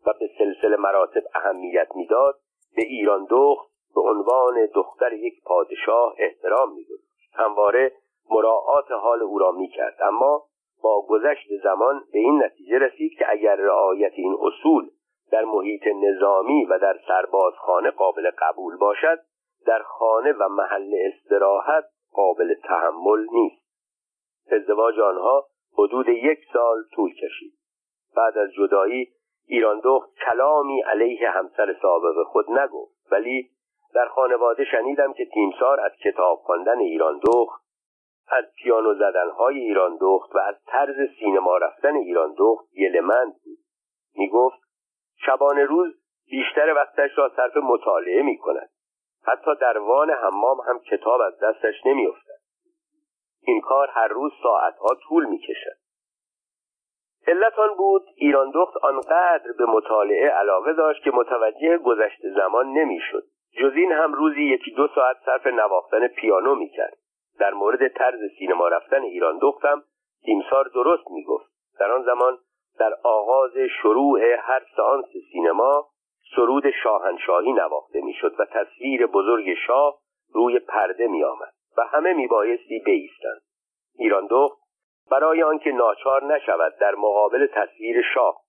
و 0.07 0.13
به 0.21 0.31
سلسله 0.39 0.77
مراتب 0.77 1.23
اهمیت 1.35 1.89
می‌داد 1.95 2.35
به 2.77 2.83
ایران 2.83 3.27
دخت 3.31 3.69
به 3.95 4.01
عنوان 4.01 4.67
دختر 4.75 5.13
یک 5.13 5.35
پادشاه 5.45 6.15
احترام 6.19 6.73
میگذاشت. 6.75 7.31
همواره 7.35 7.93
مراعات 8.31 8.91
حال 8.91 9.23
او 9.23 9.39
را 9.39 9.53
می‌کرد 9.53 9.97
اما 10.03 10.45
با 10.83 11.07
گذشت 11.09 11.49
زمان 11.63 12.05
به 12.13 12.19
این 12.19 12.45
نتیجه 12.45 12.79
رسید 12.79 13.13
که 13.19 13.31
اگر 13.31 13.57
رعایت 13.57 14.13
این 14.15 14.37
اصول 14.41 14.91
در 15.31 15.45
محیط 15.45 15.83
نظامی 15.87 16.65
و 16.65 16.79
در 16.79 16.99
سربازخانه 17.09 17.91
قابل 17.91 18.31
قبول 18.39 18.77
باشد 18.77 19.19
در 19.69 19.83
خانه 19.83 20.33
و 20.33 20.49
محل 20.49 20.95
استراحت 20.95 21.85
قابل 22.13 22.55
تحمل 22.55 23.27
نیست. 23.33 23.63
ازدواج 24.51 25.01
آنها 25.01 25.47
حدود 25.79 26.09
یک 26.09 26.39
سال 26.53 26.85
طول 26.95 27.15
کشید. 27.15 27.53
بعد 28.17 28.39
از 28.39 28.53
جدایی 28.53 29.09
ایران 29.47 29.81
دخت 29.85 30.09
کلامی 30.27 30.81
علیه 30.83 31.31
همسر 31.31 31.77
سابق 31.83 32.23
خود 32.27 32.51
نگفت 32.51 33.13
ولی 33.13 33.51
در 33.95 34.09
خانواده 34.09 34.65
شنیدم 34.65 35.13
که 35.13 35.25
تیمسار 35.25 35.81
از 35.81 35.93
کتاب 36.05 36.39
خواندن 36.39 36.79
ایران 36.79 37.21
دخت 37.27 37.63
از 38.29 38.45
پیانو 38.57 38.95
زدنهای 38.95 39.59
ایران 39.59 39.99
دخت 40.01 40.37
و 40.37 40.39
از 40.39 40.55
طرز 40.67 40.97
سینما 41.19 41.57
رفتن 41.57 41.97
ایران 41.97 42.35
دخت 42.39 42.67
گلمند 42.79 43.33
بود. 43.45 43.59
می‌گفت 44.15 44.61
شبانه 45.27 45.65
روز 45.65 45.95
بیشتر 46.31 46.75
وقتش 46.75 47.11
را 47.19 47.33
صرف 47.37 47.57
مطالعه 47.57 48.23
می 48.23 48.39
کند 48.39 48.71
حتی 49.29 49.55
در 49.61 49.79
وان 49.79 50.11
حمام 50.11 50.61
هم 50.61 50.79
کتاب 50.79 51.21
از 51.21 51.39
دستش 51.43 51.87
نمیافتد. 51.87 52.39
این 53.43 53.61
کار 53.61 53.89
هر 53.91 54.09
روز 54.09 54.33
ساعتها 54.43 54.89
طول 55.09 55.25
می 55.25 55.39
کشد 55.39 55.79
علت 57.27 57.59
آن 57.59 57.75
بود 57.77 58.03
ایران 58.17 58.51
دخت 58.51 58.77
آنقدر 58.77 59.53
به 59.59 59.67
مطالعه 59.67 60.29
علاقه 60.29 60.73
داشت 60.73 61.05
که 61.05 61.11
متوجه 61.11 61.79
گذشت 61.79 62.21
زمان 62.37 62.67
نمی‌شد. 62.67 63.23
جز 63.61 63.73
این 63.77 63.93
هم 63.93 64.13
روزی 64.13 64.43
یکی 64.43 64.71
دو 64.71 64.89
ساعت 64.95 65.17
صرف 65.25 65.47
نواختن 65.47 66.09
پیانو 66.09 66.55
می‌کرد. 66.55 66.99
در 67.39 67.55
مورد 67.55 67.89
طرز 67.89 68.21
سینما 68.39 68.69
رفتن 68.69 69.03
ایران 69.03 69.39
دختم 69.39 69.83
تیمسار 70.25 70.69
درست 70.75 71.11
می‌گفت. 71.11 71.51
در 71.81 71.93
آن 71.93 72.03
زمان 72.03 72.39
در 72.79 72.95
آغاز 73.03 73.53
شروع 73.83 74.21
هر 74.21 74.63
سانس 74.77 75.07
سینما 75.33 75.87
سرود 76.37 76.71
شاهنشاهی 76.71 77.53
نواخته 77.53 78.01
می‌شد 78.01 78.41
و 78.41 78.45
تصویر 78.45 79.07
بزرگ 79.07 79.55
شاه 79.67 79.99
روی 80.35 80.59
پرده 80.59 81.07
می 81.07 81.25
آمد 81.25 81.53
و 81.79 81.83
همه 81.83 82.13
میبایستی 82.13 82.83
بایستند 82.87 83.43
ایران 83.99 84.27
دخت 84.31 84.59
برای 85.11 85.43
آنکه 85.43 85.73
ناچار 85.73 86.25
نشود 86.25 86.77
در 86.81 86.95
مقابل 86.95 87.47
تصویر 87.47 88.03
شاه 88.15 88.41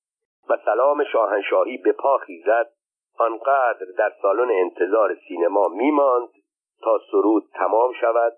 و 0.49 0.57
سلام 0.65 1.03
شاهنشاهی 1.03 1.77
به 1.77 1.91
پا 1.91 2.17
خیزد 2.17 2.71
آنقدر 3.19 3.85
در 3.97 4.13
سالن 4.21 4.51
انتظار 4.51 5.15
سینما 5.27 5.67
میماند 5.67 6.29
تا 6.81 6.99
سرود 7.11 7.43
تمام 7.53 7.93
شود 8.01 8.33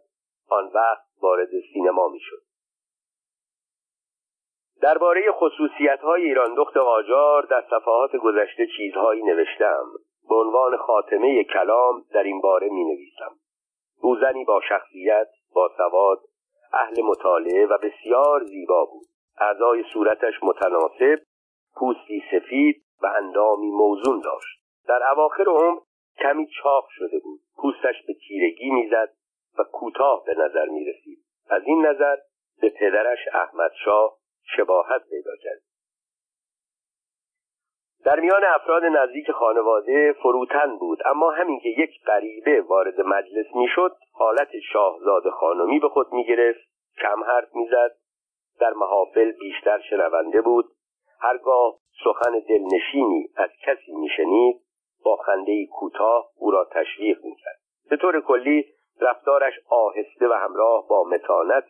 آن 0.50 0.72
وقت 0.74 1.06
وارد 1.22 1.50
سینما 1.74 2.08
می‌شد. 2.08 2.51
درباره 4.82 5.32
خصوصیت 5.32 6.00
های 6.00 6.24
ایران 6.24 6.56
دخت 6.56 6.78
قاجار 6.78 7.44
در 7.46 7.64
صفحات 7.70 8.16
گذشته 8.16 8.68
چیزهایی 8.78 9.24
نوشتم. 9.24 9.86
به 10.30 10.36
عنوان 10.36 10.78
خاتمه 10.78 11.44
کلام 11.44 12.06
در 12.14 12.24
این 12.24 12.42
باره 12.42 12.70
می 12.70 12.84
نویسم 12.84 13.36
او 14.02 14.16
زنی 14.16 14.46
با 14.46 14.62
شخصیت 14.70 15.28
با 15.54 15.72
سواد 15.78 16.20
اهل 16.74 17.02
مطالعه 17.04 17.66
و 17.66 17.78
بسیار 17.78 18.44
زیبا 18.44 18.86
بود. 18.86 19.08
اعضای 19.40 19.84
صورتش 19.94 20.34
متناسب 20.44 21.20
پوستی 21.76 22.24
سفید 22.32 22.84
و 23.02 23.08
اندامی 23.18 23.72
موزون 23.72 24.20
داشت. 24.20 24.60
در 24.88 25.12
اواخر 25.12 25.44
عمر 25.48 25.80
کمی 26.20 26.48
چاق 26.64 26.88
شده 26.90 27.20
بود. 27.24 27.40
پوستش 27.58 27.96
به 28.08 28.14
تیرگی 28.28 28.70
می‌زد 28.70 29.10
و 29.60 29.64
کوتاه 29.64 30.24
به 30.26 30.34
نظر 30.34 30.66
می 30.66 30.86
رسید 30.86 31.20
از 31.50 31.62
این 31.66 31.86
نظر 31.86 32.16
به 32.62 32.70
پدرش 32.70 33.20
احمد 33.34 33.72
شاه 33.86 34.21
شباهت 34.44 35.02
پیدا 35.10 35.32
کرد. 35.44 35.62
در 38.06 38.20
میان 38.20 38.44
افراد 38.44 38.84
نزدیک 38.84 39.32
خانواده 39.32 40.14
فروتن 40.14 40.78
بود 40.78 41.00
اما 41.06 41.32
همین 41.32 41.60
که 41.60 41.70
یک 41.70 41.90
غریبه 42.06 42.62
وارد 42.62 43.02
مجلس 43.02 43.56
می‌شد 43.56 43.96
حالت 44.14 44.50
شاهزاده 44.74 45.32
خانمی 45.32 45.80
به 45.80 45.90
خود 45.90 46.14
می‌گرفت 46.14 46.60
کم 47.02 47.24
حرف 47.24 47.56
می‌زد 47.56 47.96
در 48.60 48.74
محافل 48.74 49.32
بیشتر 49.32 49.82
شنونده 49.90 50.42
بود. 50.42 50.66
هرگاه 51.20 51.76
سخن 52.04 52.40
دلنشینی 52.50 53.30
از 53.36 53.50
کسی 53.66 53.92
میشنید 53.92 54.62
با 55.06 55.16
خنده 55.16 55.66
کوتاه 55.66 56.30
او 56.36 56.52
را 56.52 56.68
تشویق 56.72 57.18
می‌کرد. 57.24 57.60
به 57.90 57.98
طور 57.98 58.22
کلی 58.22 58.66
رفتارش 59.02 59.54
آهسته 59.70 60.28
و 60.28 60.34
همراه 60.34 60.88
با 60.88 61.04
متانت 61.04 61.64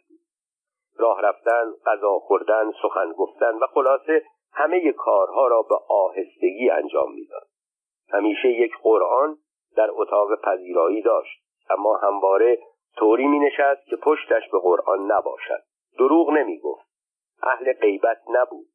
راه 0.98 1.22
رفتن 1.22 1.74
غذا 1.86 2.20
خوردن 2.20 2.72
سخن 2.82 3.12
گفتن 3.12 3.56
و 3.56 3.68
خلاصه 3.68 4.24
همه 4.54 4.92
کارها 4.92 5.48
را 5.48 5.62
به 5.62 5.76
آهستگی 5.90 6.70
انجام 6.70 7.14
می‌داد. 7.14 7.48
همیشه 8.14 8.48
یک 8.48 8.72
قرآن 8.84 9.38
در 9.76 9.90
اتاق 9.92 10.42
پذیرایی 10.42 11.02
داشت 11.02 11.42
اما 11.70 11.98
همواره 11.98 12.60
طوری 12.98 13.28
می 13.28 13.40
نشست 13.40 13.86
که 13.86 13.96
پشتش 13.96 14.50
به 14.52 14.60
قرآن 14.60 15.12
نباشد. 15.12 15.64
دروغ 15.98 16.30
نمی 16.30 16.60
گفت 16.60 16.86
اهل 17.44 17.74
غیبت 17.74 18.22
نبود. 18.30 18.68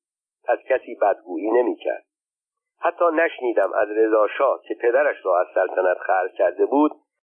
از 0.49 0.59
کسی 0.69 0.95
بدگویی 0.95 1.51
نمی 1.51 1.77
کرد 1.77 2.05
حتی 2.81 3.05
نشنیدم 3.13 3.73
از 3.73 3.89
رضا 3.91 4.29
شاه 4.39 4.61
که 4.69 4.75
پدرش 4.75 5.17
را 5.25 5.41
از 5.41 5.47
سلطنت 5.55 5.99
خرج 5.99 6.31
کرده 6.39 6.67
بود 6.67 6.93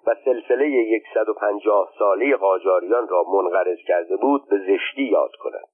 و 0.07 0.15
سلسله 0.26 1.01
150 1.13 1.93
ساله 1.99 2.35
قاجاریان 2.35 3.07
را 3.07 3.23
منقرض 3.23 3.77
کرده 3.88 4.15
بود 4.15 4.49
به 4.49 4.57
زشتی 4.57 5.03
یاد 5.03 5.31
کند 5.35 5.69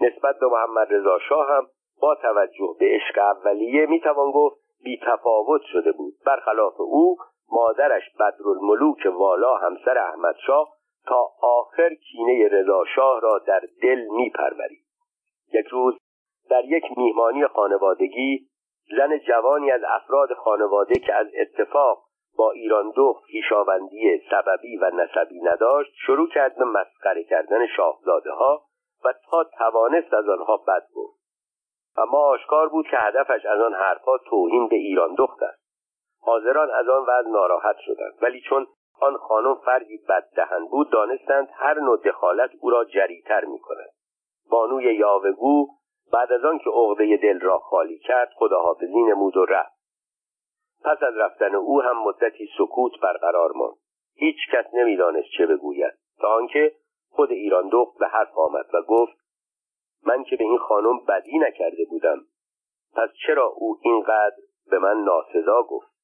نسبت 0.00 0.38
به 0.38 0.46
محمد 0.46 0.94
رضا 0.94 1.18
شاه 1.28 1.48
هم 1.48 1.66
با 2.00 2.14
توجه 2.14 2.76
به 2.80 2.86
عشق 2.86 3.18
اولیه 3.18 3.86
می‌توان 3.86 4.30
گفت 4.30 4.56
بی 4.84 5.00
تفاوت 5.06 5.62
شده 5.72 5.92
بود. 5.92 6.14
برخلاف 6.26 6.80
او 6.80 7.16
مادرش 7.52 8.02
بدرالملوک 8.20 9.06
والا 9.18 9.56
همسر 9.56 9.98
احمد 9.98 10.34
شاه 10.46 10.68
تا 11.06 11.28
آخر 11.42 11.94
کینه 11.94 12.48
رضا 12.48 12.84
شاه 12.94 13.20
را 13.20 13.38
در 13.46 13.60
دل 13.82 14.04
میپرورید 14.10 14.84
یک 15.52 15.66
روز 15.66 15.94
در 16.50 16.64
یک 16.64 16.84
میهمانی 16.96 17.46
خانوادگی 17.46 18.46
زن 18.96 19.18
جوانی 19.18 19.70
از 19.70 19.80
افراد 19.88 20.32
خانواده 20.32 20.94
که 20.94 21.14
از 21.14 21.26
اتفاق 21.40 22.03
با 22.36 22.50
ایران 22.50 22.92
دخت 22.96 23.24
خویشاوندی 23.24 24.22
سببی 24.30 24.76
و 24.76 24.90
نسبی 24.90 25.40
نداشت 25.40 25.92
شروع 26.06 26.28
کرد 26.28 26.56
به 26.56 26.64
مسخره 26.64 27.24
کردن 27.24 27.66
شاهزاده 27.66 28.32
ها 28.32 28.62
و 29.04 29.12
تا 29.30 29.44
توانست 29.44 30.14
از 30.14 30.28
آنها 30.28 30.56
بد 30.56 30.86
گفت. 30.94 31.18
اما 31.96 32.18
آشکار 32.18 32.68
بود 32.68 32.86
که 32.86 32.96
هدفش 32.96 33.46
از 33.46 33.60
آن 33.60 33.74
حرفها 33.74 34.18
توهین 34.18 34.68
به 34.68 34.76
ایران 34.76 35.14
دخت 35.18 35.42
است. 35.42 35.64
حاضران 36.20 36.70
از 36.70 36.88
آن 36.88 37.02
وضع 37.02 37.30
ناراحت 37.30 37.76
شدند 37.78 38.14
ولی 38.22 38.40
چون 38.40 38.66
آن 39.00 39.16
خانم 39.16 39.54
فردی 39.54 39.98
بددهن 40.08 40.66
بود 40.66 40.90
دانستند 40.90 41.48
هر 41.52 41.80
نوع 41.80 41.96
دخالت 41.96 42.50
او 42.60 42.70
را 42.70 42.84
جریتر 42.84 43.44
می 43.44 43.58
کند 43.58 43.90
بانوی 44.50 44.94
یاوگو 44.94 45.66
بعد 46.12 46.32
از 46.32 46.44
آن 46.44 46.58
که 46.58 46.70
عقده 46.70 47.16
دل 47.16 47.40
را 47.40 47.58
خالی 47.58 47.98
کرد 47.98 48.30
خداحافظی 48.36 49.02
نمود 49.02 49.36
و 49.36 49.44
رفت. 49.44 49.73
پس 50.84 51.02
از 51.02 51.16
رفتن 51.16 51.54
او 51.54 51.82
هم 51.82 52.02
مدتی 52.02 52.48
سکوت 52.58 53.00
برقرار 53.02 53.52
ماند. 53.52 53.76
هیچ 54.16 54.36
کس 54.52 54.64
نمی‌دانست 54.74 55.28
چه 55.38 55.46
بگوید. 55.46 55.92
تا 56.20 56.28
آنکه 56.34 56.72
خود 57.10 57.30
ایران 57.30 57.68
دخت 57.68 57.98
به 57.98 58.06
حرف 58.06 58.38
آمد 58.38 58.66
و 58.74 58.82
گفت 58.82 59.16
من 60.06 60.24
که 60.24 60.36
به 60.36 60.44
این 60.44 60.58
خانم 60.58 60.98
بدی 61.08 61.38
نکرده 61.38 61.84
بودم. 61.90 62.18
پس 62.96 63.08
چرا 63.26 63.46
او 63.46 63.78
اینقدر 63.82 64.36
به 64.70 64.78
من 64.78 65.04
ناسزا 65.04 65.62
گفت؟ 65.62 65.94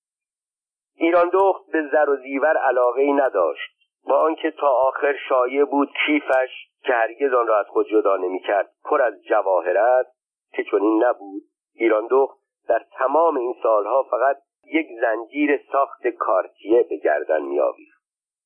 ایران 0.97 1.31
دخت 1.33 1.71
به 1.73 1.89
زر 1.93 2.11
و 2.11 2.17
زیور 2.17 2.57
علاقه 2.57 3.01
ای 3.01 3.13
نداشت. 3.13 3.71
با 4.09 4.21
آنکه 4.21 4.51
تا 4.51 4.69
آخر 4.69 5.17
شایع 5.29 5.65
بود 5.65 5.89
کیفش 6.07 6.51
که 6.83 6.93
هرگز 6.93 7.35
آن 7.35 7.47
را 7.47 7.59
از 7.59 7.67
خود 7.67 7.87
جدا 7.87 8.17
نمی‌کرد. 8.17 8.71
پر 8.85 9.03
از 9.03 9.23
جواهرت 9.23 10.07
که 10.53 10.65
چنین 10.71 11.05
نبود 11.05 11.43
ایران 11.75 12.07
دخت 12.11 12.39
در 12.69 12.87
تمام 12.99 13.37
این 13.37 13.55
سالها 13.63 14.03
فقط 14.03 14.37
یک 14.73 14.87
زنجیر 15.01 15.61
ساخت 15.73 16.07
کارتیه 16.07 16.83
به 16.83 16.97
گردن 16.97 17.43
میآویخت. 17.43 18.03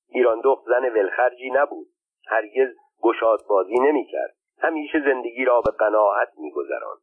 ایران 0.09 0.41
دخت 0.45 0.65
زن 0.65 0.89
ولخرجی 0.89 1.51
نبود. 1.51 1.87
هرگز 2.27 2.69
گشاد 3.03 3.41
بازی 3.49 3.79
نمی‌کرد. 3.79 4.35
همیشه 4.59 5.01
زندگی 5.05 5.45
را 5.45 5.61
به 5.61 5.71
قناعت 5.71 6.29
میگذراند. 6.39 7.01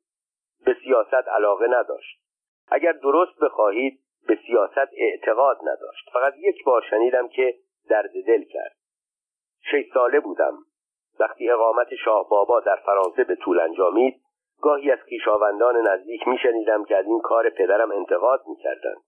به 0.65 0.76
سیاست 0.84 1.27
علاقه 1.27 1.68
نداشت. 1.68 2.22
اگر 2.68 2.91
درست 2.91 3.39
بخواهید 3.41 3.99
به 4.27 4.39
سیاست 4.48 4.91
اعتقاد 4.98 5.57
نداشت. 5.61 6.10
فقط 6.14 6.34
یک 6.38 6.64
بار 6.64 6.81
شنیدم 6.89 7.27
که 7.27 7.56
درد 7.89 8.11
دل 8.27 8.43
کرد. 8.43 8.76
شش 9.72 9.93
ساله 9.93 10.19
بودم. 10.19 10.57
وقتی 11.19 11.49
اقامت 11.49 11.95
شاه 11.95 12.30
بابا 12.30 12.60
در 12.60 12.76
فرانسه 12.76 13.23
به 13.23 13.35
طول 13.35 13.60
انجامید 13.60 14.22
گاهی 14.61 14.91
از 14.91 14.99
خویشاوندان 15.10 15.88
نزدیک 15.88 16.27
میشنیدم 16.27 16.85
که 16.85 16.98
از 16.98 17.06
این 17.06 17.19
کار 17.19 17.49
پدرم 17.49 17.91
انتقاد 17.91 18.43
می‌کردند. 18.48 19.02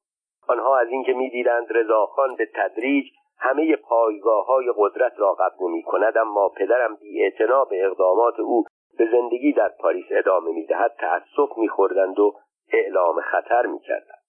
آنها 0.47 0.77
از 0.77 0.87
اینکه 0.87 1.13
می‌دیدند 1.13 1.67
رضاخان 1.69 2.35
به 2.35 2.49
تدریج 2.55 3.05
همه 3.37 3.75
پایگاه 3.75 4.45
های 4.45 4.73
قدرت 4.77 5.13
را 5.17 5.33
قبض 5.33 5.61
نمی 5.61 5.83
کند 5.83 6.17
اما 6.17 6.49
پدرم 6.49 6.95
بی 6.95 7.29
به 7.69 7.85
اقدامات 7.85 8.39
او 8.39 8.65
به 8.97 9.09
زندگی 9.11 9.53
در 9.53 9.69
پاریس 9.69 10.05
ادامه 10.09 10.51
می‌دهد 10.51 10.95
تأسف 10.99 11.57
میخوردند 11.57 12.19
و 12.19 12.35
اعلام 12.71 13.21
خطر 13.21 13.65
می‌کردند. 13.65 14.23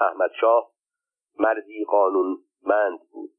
احمد 0.00 0.30
شاه 0.40 0.70
مردی 1.38 1.84
قانونمند 1.84 3.00
بود. 3.12 3.30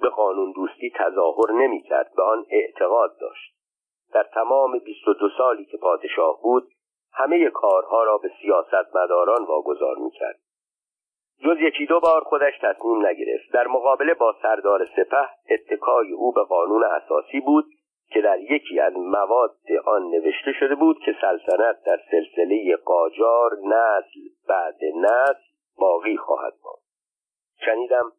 به 0.00 0.08
قانون 0.08 0.52
دوستی 0.52 0.92
تظاهر 0.96 1.52
نمی‌کرد 1.52 2.12
به 2.16 2.22
آن 2.22 2.46
اعتقاد 2.50 3.18
داشت. 3.20 3.54
در 4.12 4.22
تمام 4.22 4.78
22 4.78 5.28
سالی 5.38 5.64
که 5.64 5.76
پادشاه 5.76 6.42
بود 6.42 6.68
همه 7.12 7.50
کارها 7.50 8.04
را 8.04 8.18
به 8.18 8.30
سیاستمداران 8.42 9.44
واگذار 9.44 9.96
می‌کرد. 9.96 10.40
جز 11.44 11.56
یکی 11.60 11.86
دو 11.86 12.00
بار 12.00 12.20
خودش 12.20 12.58
تصمیم 12.62 13.06
نگرفت. 13.06 13.52
در 13.52 13.66
مقابله 13.66 14.14
با 14.14 14.34
سردار 14.42 14.88
سپه 14.96 15.28
اتکای 15.50 16.12
او 16.12 16.32
به 16.32 16.42
قانون 16.42 16.84
اساسی 16.84 17.40
بود 17.40 17.64
که 18.10 18.20
در 18.20 18.38
یکی 18.38 18.80
از 18.80 18.92
مواد 18.96 19.56
آن 19.86 20.02
نوشته 20.02 20.52
شده 20.52 20.74
بود 20.74 20.98
که 21.04 21.14
سلطنت 21.20 21.76
در 21.86 22.00
سلسله 22.10 22.76
قاجار 22.76 23.50
نسل 23.64 24.20
بعد 24.48 24.78
نسل 24.96 25.40
باقی 25.78 26.16
خواهد 26.16 26.52
بود 26.62 26.80
شنیدم 27.66 28.12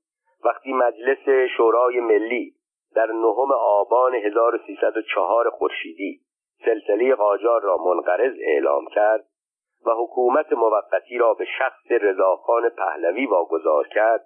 وقتی 0.46 0.74
مجلس 0.74 1.50
شورای 1.58 2.00
ملی 2.00 2.54
در 2.96 3.06
نهم 3.06 3.52
آبان 3.52 4.16
1304 4.16 5.50
خورشیدی 5.50 6.20
سلسله 6.66 7.16
قاجار 7.16 7.62
را 7.62 7.78
منقرض 7.78 8.34
اعلام 8.42 8.86
کرد 8.88 9.26
و 9.86 9.92
حکومت 9.92 10.54
موقتی 10.54 11.18
را 11.18 11.34
به 11.34 11.46
شخص 11.60 11.92
رضاخان 11.92 12.70
پهلوی 12.70 13.26
واگذار 13.26 13.88
کرد 13.88 14.26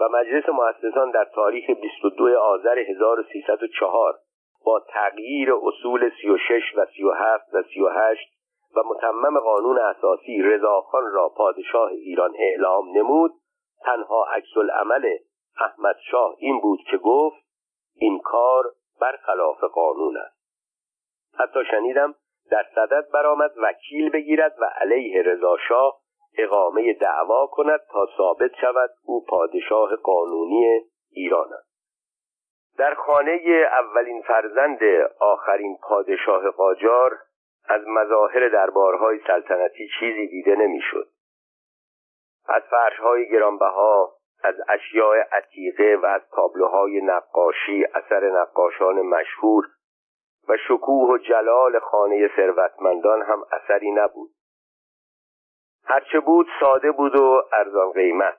و 0.00 0.08
مجلس 0.08 0.48
مؤسسان 0.48 1.10
در 1.10 1.24
تاریخ 1.24 1.70
22 1.70 2.38
آذر 2.38 2.78
1304 2.78 4.14
با 4.64 4.80
تغییر 4.88 5.54
اصول 5.54 6.10
36 6.22 6.62
و 6.76 6.84
37 6.84 7.54
و 7.54 7.62
38 7.62 8.34
و 8.76 8.82
متمم 8.86 9.40
قانون 9.40 9.78
اساسی 9.78 10.42
رضاخان 10.42 11.12
را 11.12 11.28
پادشاه 11.28 11.90
ایران 11.90 12.32
اعلام 12.38 12.98
نمود 12.98 13.32
تنها 13.84 14.24
عکس 14.24 14.56
العمل 14.56 15.16
احمد 15.60 15.96
شاه 16.10 16.34
این 16.38 16.60
بود 16.60 16.80
که 16.90 16.96
گفت 16.96 17.44
این 17.96 18.18
کار 18.18 18.64
برخلاف 19.00 19.64
قانون 19.64 20.16
است. 20.16 20.36
حتی 21.38 21.64
شنیدم 21.70 22.14
در 22.50 22.66
صدد 22.74 23.10
برآمد 23.10 23.50
وکیل 23.56 24.10
بگیرد 24.10 24.54
و 24.60 24.64
علیه 24.64 25.22
رضاشاه 25.22 26.00
اقامه 26.38 26.92
دعوا 26.92 27.46
کند 27.46 27.80
تا 27.92 28.08
ثابت 28.16 28.50
شود 28.60 28.90
او 29.04 29.24
پادشاه 29.24 29.96
قانونی 29.96 30.80
ایران 31.10 31.52
است 31.52 31.74
در 32.78 32.94
خانه 32.94 33.66
اولین 33.72 34.22
فرزند 34.22 34.78
آخرین 35.20 35.78
پادشاه 35.82 36.50
قاجار 36.50 37.18
از 37.68 37.82
مظاهر 37.86 38.48
دربارهای 38.48 39.20
سلطنتی 39.26 39.88
چیزی 40.00 40.26
دیده 40.26 40.56
نمی‌شد. 40.56 41.08
از 42.48 42.62
فرشهای 42.70 43.28
گرانبها 43.28 44.12
از 44.44 44.54
اشیاء 44.68 45.16
عتیقه 45.32 45.98
و 46.02 46.06
از 46.06 46.22
تابلوهای 46.30 47.00
نقاشی 47.00 47.84
اثر 47.94 48.30
نقاشان 48.30 49.02
مشهور 49.02 49.64
و 50.48 50.56
شکوه 50.68 51.10
و 51.10 51.18
جلال 51.18 51.78
خانه 51.78 52.30
ثروتمندان 52.36 53.22
هم 53.22 53.42
اثری 53.52 53.90
نبود. 53.90 54.30
هرچه 55.84 56.20
بود 56.20 56.46
ساده 56.60 56.92
بود 56.92 57.16
و 57.16 57.42
ارزان 57.52 57.92
قیمت. 57.92 58.38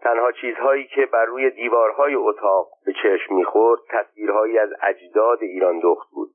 تنها 0.00 0.32
چیزهایی 0.32 0.86
که 0.86 1.06
بر 1.06 1.24
روی 1.24 1.50
دیوارهای 1.50 2.14
اتاق 2.14 2.68
به 2.86 2.92
چشم 2.92 3.34
می‌خورد 3.34 3.80
تصویرهایی 3.90 4.58
از 4.58 4.70
اجداد 4.82 5.42
ایران 5.42 5.80
دخت 5.80 6.10
بود. 6.10 6.30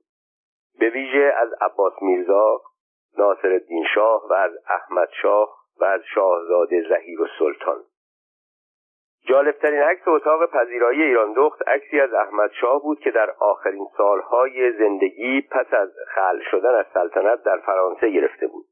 به 0.79 0.89
ویژه 0.89 1.33
از 1.37 1.53
عباس 1.61 1.93
میرزا 2.01 2.61
ناصر 3.17 3.47
الدین 3.47 3.85
شاه 3.95 4.27
و 4.29 4.33
از 4.33 4.51
احمد 4.67 5.09
شاه 5.21 5.57
و 5.79 5.85
از 5.85 6.01
شاهزاده 6.13 6.89
زهیر 6.89 7.21
و 7.21 7.27
سلطان 7.39 7.83
جالبترین 9.29 9.81
عکس 9.81 10.07
اتاق 10.07 10.51
پذیرایی 10.51 11.03
ایران 11.03 11.33
دخت 11.33 11.67
عکسی 11.67 11.99
از 11.99 12.13
احمد 12.13 12.51
شاه 12.61 12.81
بود 12.81 12.99
که 12.99 13.11
در 13.11 13.29
آخرین 13.39 13.87
سالهای 13.97 14.71
زندگی 14.71 15.41
پس 15.41 15.73
از 15.73 15.89
خل 16.15 16.39
شدن 16.51 16.75
از 16.75 16.85
سلطنت 16.93 17.43
در 17.43 17.57
فرانسه 17.57 18.09
گرفته 18.09 18.47
بود. 18.47 18.65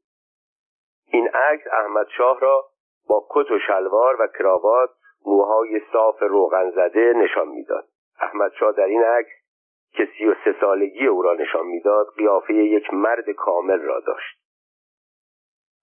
این 1.12 1.28
عکس 1.28 1.66
احمد 1.72 2.06
شاه 2.16 2.40
را 2.40 2.64
با 3.08 3.26
کت 3.30 3.50
و 3.50 3.58
شلوار 3.58 4.22
و 4.22 4.26
کراوات 4.38 4.90
موهای 5.26 5.80
صاف 5.92 6.22
روغن 6.22 6.70
زده 6.70 7.12
نشان 7.16 7.48
می‌داد. 7.48 7.84
احمد 8.20 8.52
شاه 8.52 8.72
در 8.72 8.84
این 8.84 9.02
عکس 9.02 9.32
که 9.92 10.08
سی 10.18 10.26
و 10.26 10.34
سه 10.44 10.54
سالگی 10.60 11.06
او 11.06 11.22
را 11.22 11.34
نشان 11.34 11.66
می‌داد 11.66 12.06
قیافه 12.16 12.54
یک 12.54 12.94
مرد 12.94 13.30
کامل 13.30 13.80
را 13.80 14.00
داشت. 14.00 14.47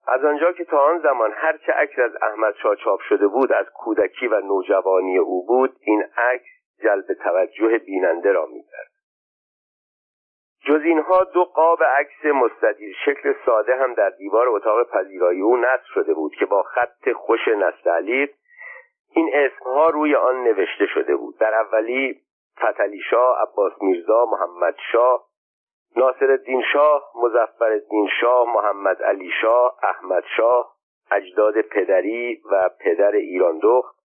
از 0.07 0.25
آنجا 0.25 0.51
که 0.51 0.65
تا 0.65 0.79
آن 0.79 0.99
زمان 0.99 1.31
هرچه 1.35 1.71
عکس 1.71 1.99
از 1.99 2.11
احمد 2.21 2.55
شاه 2.63 2.75
چاپ 2.75 2.99
شده 2.99 3.27
بود 3.27 3.53
از 3.53 3.65
کودکی 3.73 4.27
و 4.27 4.39
نوجوانی 4.39 5.17
او 5.17 5.45
بود 5.45 5.75
این 5.81 6.03
عکس 6.17 6.49
جلب 6.83 7.13
توجه 7.23 7.77
بیننده 7.77 8.31
را 8.31 8.45
می‌کرد 8.45 8.91
جز 10.67 10.81
اینها 10.83 11.23
دو 11.23 11.43
قاب 11.43 11.83
عکس 11.83 12.25
مستدیر 12.25 12.95
شکل 13.05 13.33
ساده 13.45 13.75
هم 13.75 13.93
در 13.93 14.09
دیوار 14.09 14.49
اتاق 14.49 14.89
پذیرایی 14.89 15.41
او 15.41 15.57
نصب 15.57 15.85
شده 15.93 16.13
بود 16.13 16.35
که 16.35 16.45
با 16.45 16.63
خط 16.63 17.11
خوش 17.11 17.47
نستعلیق 17.47 18.29
این 19.15 19.29
اسمها 19.33 19.89
روی 19.89 20.15
آن 20.15 20.43
نوشته 20.43 20.85
شده 20.85 21.15
بود. 21.15 21.37
در 21.37 21.53
اولی 21.53 22.21
فتلی 22.59 23.01
شاه 23.09 23.41
عباس 23.41 23.73
میرزا 23.81 24.25
محمد 24.25 24.75
شاه 24.91 25.23
ناصر 25.97 26.31
الدین 26.31 26.63
شاه 26.73 27.11
مزفر 27.15 27.71
الدین 27.71 28.07
شاه 28.21 28.53
محمد 28.53 29.03
علی 29.03 29.31
شاه 29.41 29.77
احمد 29.83 30.23
شاه 30.37 30.75
اجداد 31.11 31.61
پدری 31.61 32.41
و 32.51 32.69
پدر 32.79 33.11
ایران 33.11 33.59
دخت 33.63 33.95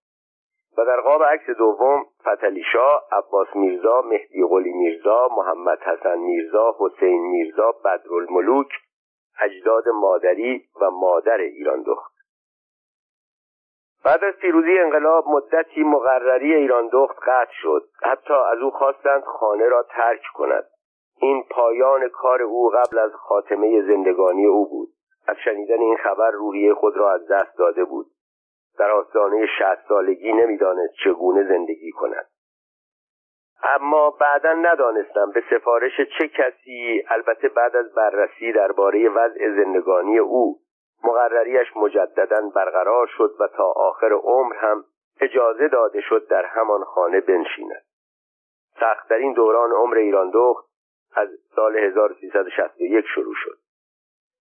و 0.78 0.84
در 0.84 1.00
قاب 1.00 1.22
عکس 1.22 1.50
دوم 1.50 2.04
فتلی 2.20 2.62
شاه 2.72 3.08
عباس 3.12 3.48
میرزا 3.54 4.02
مهدی 4.02 4.44
قلی 4.48 4.72
میرزا 4.72 5.28
محمد 5.36 5.78
حسن 5.78 6.18
میرزا 6.18 6.76
حسین 6.78 7.30
میرزا 7.30 7.72
بدرالملوک 7.84 8.68
اجداد 9.40 9.88
مادری 9.88 10.64
و 10.80 10.90
مادر 10.90 11.38
ایران 11.38 11.82
دخت. 11.82 12.12
بعد 14.04 14.24
از 14.24 14.34
پیروزی 14.34 14.78
انقلاب 14.78 15.28
مدتی 15.28 15.82
مقرری 15.82 16.54
ایران 16.54 16.88
دخت 16.92 17.16
قطع 17.22 17.52
شد. 17.62 17.82
حتی 18.02 18.34
از 18.34 18.58
او 18.58 18.70
خواستند 18.70 19.22
خانه 19.24 19.68
را 19.68 19.82
ترک 19.82 20.22
کند. 20.34 20.64
این 21.20 21.44
پایان 21.50 22.08
کار 22.08 22.42
او 22.42 22.68
قبل 22.68 22.98
از 22.98 23.12
خاتمه 23.14 23.82
زندگانی 23.82 24.46
او 24.46 24.68
بود. 24.70 24.88
از 25.26 25.36
شنیدن 25.44 25.80
این 25.80 25.96
خبر 25.96 26.30
روحیه 26.30 26.74
خود 26.74 26.96
را 26.96 27.12
از 27.12 27.28
دست 27.28 27.58
داده 27.58 27.84
بود. 27.84 28.06
در 28.78 28.90
آستانه 28.90 29.46
شهست 29.58 29.88
سالگی 29.88 30.32
نمی‌دانست 30.32 30.94
چگونه 31.04 31.44
زندگی 31.44 31.90
کند. 31.90 32.26
اما 33.62 34.10
بعدا 34.10 34.52
ندانستم 34.52 35.30
به 35.30 35.42
سفارش 35.50 36.00
چه 36.18 36.28
کسی 36.28 37.04
البته 37.08 37.48
بعد 37.48 37.76
از 37.76 37.94
بررسی 37.94 38.52
درباره 38.52 39.08
وضع 39.08 39.50
زندگانی 39.56 40.18
او 40.18 40.58
مقرریش 41.04 41.76
مجددا 41.76 42.50
برقرار 42.54 43.06
شد 43.06 43.34
و 43.40 43.46
تا 43.46 43.64
آخر 43.64 44.12
عمر 44.12 44.56
هم 44.56 44.84
اجازه 45.20 45.68
داده 45.68 46.00
شد 46.00 46.26
در 46.28 46.44
همان 46.44 46.84
خانه 46.84 47.20
بنشیند. 47.20 47.82
سختترین 48.80 49.32
دوران 49.32 49.70
عمر 49.72 49.96
ایران 49.96 50.30
دخت 50.30 50.69
از 51.14 51.28
سال 51.56 51.76
1361 51.76 53.04
شروع 53.14 53.34
شد. 53.36 53.58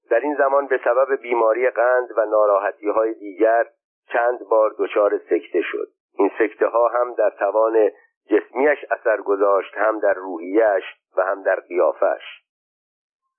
در 0.10 0.20
این 0.20 0.36
زمان 0.36 0.68
به 0.68 0.80
سبب 0.84 1.22
بیماری 1.22 1.70
قند 1.70 2.10
و 2.18 2.26
ناراحتی 2.26 2.90
های 2.90 3.14
دیگر 3.14 3.68
چند 4.14 4.40
بار 4.50 4.76
دچار 4.80 5.18
سکته 5.18 5.62
شد. 5.62 5.88
این 6.14 6.32
سکته 6.40 6.68
ها 6.68 6.88
هم 6.88 7.14
در 7.14 7.30
توان 7.30 7.90
جسمیش 8.26 8.86
اثر 8.92 9.22
گذاشت 9.22 9.78
هم 9.78 10.00
در 10.00 10.14
روحیش 10.14 10.84
و 11.18 11.26
هم 11.26 11.44
در 11.44 11.60
قیافش 11.60 12.24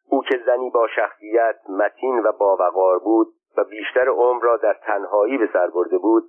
او 0.08 0.22
که 0.22 0.42
زنی 0.46 0.70
با 0.70 0.88
شخصیت 0.96 1.56
متین 1.68 2.18
و 2.18 2.32
باوقار 2.32 2.98
بود 2.98 3.28
و 3.56 3.64
بیشتر 3.64 4.08
عمر 4.08 4.42
را 4.42 4.56
در 4.56 4.74
تنهایی 4.74 5.38
به 5.38 5.48
سر 5.52 5.66
برده 5.66 5.98
بود 5.98 6.24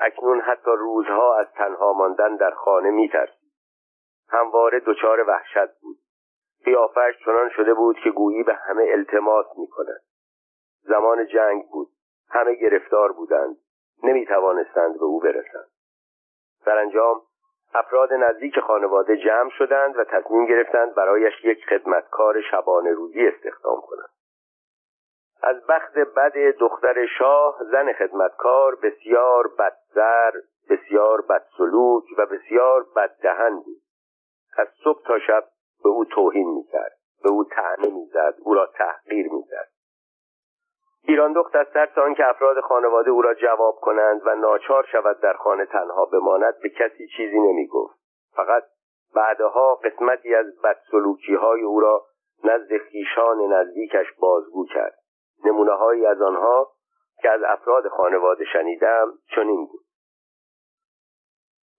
اکنون 0.00 0.40
حتی 0.40 0.70
روزها 0.78 1.38
از 1.38 1.46
تنها 1.54 1.92
ماندن 1.92 2.36
در 2.36 2.50
خانه 2.50 2.90
میترسید. 2.90 3.52
همواره 4.28 4.80
دچار 4.80 5.20
وحشت 5.20 5.80
بود. 5.82 5.96
قیافش 6.64 7.24
چنان 7.24 7.48
شده 7.48 7.74
بود 7.74 7.96
که 8.04 8.10
گویی 8.10 8.42
به 8.42 8.54
همه 8.54 8.86
التماس 8.88 9.46
می‌کند. 9.58 10.00
زمان 10.82 11.26
جنگ 11.26 11.68
بود. 11.68 11.88
همه 12.30 12.54
گرفتار 12.54 13.12
بودند. 13.12 13.56
نمی 14.02 14.26
توانستند 14.26 14.98
به 14.98 15.04
او 15.04 15.20
برسند. 15.20 15.68
سرانجام 16.64 17.22
افراد 17.74 18.12
نزدیک 18.12 18.60
خانواده 18.60 19.16
جمع 19.16 19.50
شدند 19.50 19.96
و 19.96 20.04
تصمیم 20.04 20.46
گرفتند 20.46 20.94
برایش 20.94 21.44
یک 21.44 21.64
خدمتکار 21.68 22.40
شبانه 22.50 22.90
روزی 22.90 23.26
استخدام 23.28 23.80
کنند. 23.80 24.08
از 25.42 25.66
بخت 25.66 25.94
بد 25.94 26.32
دختر 26.60 27.06
شاه 27.18 27.58
زن 27.72 27.92
خدمتکار 27.92 28.74
بسیار 28.74 29.48
بدزر 29.58 30.32
بسیار 30.70 31.20
بدسلوک 31.20 32.04
و 32.18 32.26
بسیار 32.26 32.86
بددهن 32.96 33.56
بود. 33.56 33.82
از 34.56 34.68
صبح 34.84 35.02
تا 35.06 35.18
شب 35.18 35.44
به 35.84 35.88
او 35.88 36.04
توهین 36.04 36.54
می‌کرد. 36.54 36.92
به 37.22 37.30
او 37.30 37.44
تعنه 37.44 37.94
می‌زد. 37.94 38.34
او 38.38 38.54
را 38.54 38.66
تحقیر 38.66 39.32
می‌زد. 39.32 39.68
ایران 41.04 41.32
دخت 41.32 41.56
از 41.56 41.66
ترس 41.66 41.98
آنکه 41.98 42.28
افراد 42.28 42.60
خانواده 42.60 43.10
او 43.10 43.22
را 43.22 43.34
جواب 43.34 43.74
کنند 43.74 44.22
و 44.26 44.34
ناچار 44.34 44.86
شود 44.92 45.20
در 45.20 45.32
خانه 45.32 45.66
تنها 45.66 46.04
بماند 46.04 46.54
به 46.62 46.68
کسی 46.68 47.08
چیزی 47.16 47.40
نمی‌گفت. 47.40 47.98
فقط 48.36 48.62
بعدها 49.14 49.74
قسمتی 49.74 50.34
از 50.34 50.46
بدسلوکی 50.64 51.34
های 51.34 51.62
او 51.62 51.80
را 51.80 52.04
نزد 52.44 52.78
خیشان 52.78 53.40
نزدیکش 53.52 54.06
بازگو 54.20 54.66
کرد. 54.66 54.94
نمونه 55.44 55.72
هایی 55.72 56.06
از 56.06 56.22
آنها 56.22 56.72
که 57.22 57.30
از 57.30 57.40
افراد 57.42 57.88
خانواده 57.88 58.44
شنیدم 58.52 59.12
چنین 59.34 59.66
بود. 59.66 59.87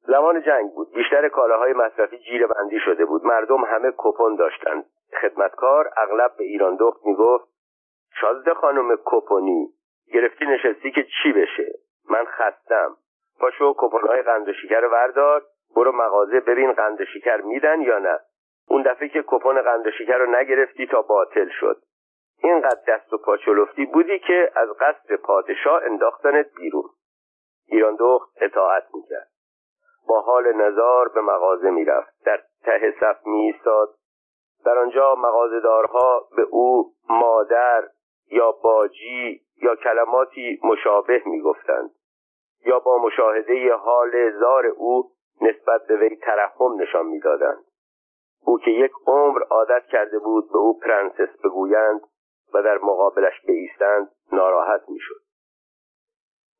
زمان 0.10 0.41
جنگ 0.41 0.72
بود. 0.72 0.91
بیشتر 0.94 1.30
کالاهای 1.30 1.73
مصرفی 1.73 2.18
جیر 2.18 2.48
بندی 2.48 2.80
شده 2.80 3.06
بود. 3.06 3.26
مردم 3.26 3.65
همه 3.65 3.94
کپون 3.98 4.36
داشتند. 4.36 4.86
خدمتکار 5.22 5.90
اغلب 5.98 6.31
به 6.38 6.44
ایران 6.44 6.76
دخت 6.76 7.06
می‌گفت 7.06 7.49
شازده 8.22 8.53
خانم 8.53 8.98
کپونی 9.06 9.68
گرفتی 10.14 10.45
نشستی 10.45 10.91
که 10.91 11.06
چی 11.23 11.34
بشه؟ 11.34 11.73
من 12.10 12.26
خستم. 12.26 12.95
پاشو 13.40 13.73
کپونهای 13.77 14.22
قند 14.22 14.49
و 14.49 14.53
شکر 14.53 14.86
وردار. 14.91 15.44
برو 15.76 15.91
مغازه 15.91 16.40
ببین 16.40 16.72
قند 16.72 17.02
و 17.02 17.06
شکر 17.06 17.38
میدن 17.38 17.81
یا 17.81 17.99
نه. 17.99 18.19
اون 18.68 18.81
دفعه 18.81 19.10
که 19.10 19.23
کپون 19.27 19.61
قند 19.61 19.88
و 19.88 19.91
شکر 19.91 20.18
رو 20.18 20.36
نگرفتی 20.36 20.88
تا 20.88 21.02
باطل 21.02 21.49
شد. 21.60 21.77
اینقدر 22.44 22.81
دست 22.88 23.14
و 23.14 23.18
پاچلفتی 23.18 23.86
بودی 23.86 24.19
که 24.19 24.52
از 24.56 24.69
قصد 24.69 25.15
پادشاه 25.15 25.84
انداختنت 25.84 26.48
بیرون. 26.56 26.90
ایران 27.68 27.95
دخت 27.95 28.30
اطاعت 28.41 28.84
می‌کرد. 28.94 29.39
با 30.10 30.22
حال 30.22 30.53
نظار 30.53 31.10
به 31.10 31.22
مغازه 31.22 31.69
می‌رفت. 31.69 32.26
در 32.26 32.41
ته 32.64 32.94
صف 32.99 33.27
میایستاد. 33.27 33.90
در 34.65 34.77
آنجا 34.77 35.15
مغازهدارها 35.15 36.27
به 36.36 36.41
او 36.41 36.94
مادر 37.10 37.84
یا 38.31 38.52
باجی 38.52 39.41
یا 39.61 39.76
کلماتی 39.76 40.60
مشابه 40.64 41.22
می‌گفتند. 41.26 41.91
یا 42.65 42.80
با 42.80 42.98
مشاهده 42.98 43.73
حال 43.73 44.31
زار 44.40 44.65
او 44.65 45.11
نسبت 45.41 45.88
به 45.88 45.98
وی 45.98 46.15
ترحم 46.15 46.81
نشان 46.81 47.06
می‌دادند. 47.06 47.64
او 48.45 48.60
که 48.60 48.72
یک 48.72 48.91
عمر 49.07 49.41
عادت 49.49 49.86
کرده 49.91 50.19
بود 50.19 50.52
به 50.52 50.57
او 50.57 50.80
پرنسس 50.80 51.38
بگویند 51.44 52.02
و 52.53 52.64
در 52.64 52.77
مقابلش 52.77 53.41
بایستند 53.48 54.11
ناراحت 54.31 54.81
می‌شد. 54.88 55.28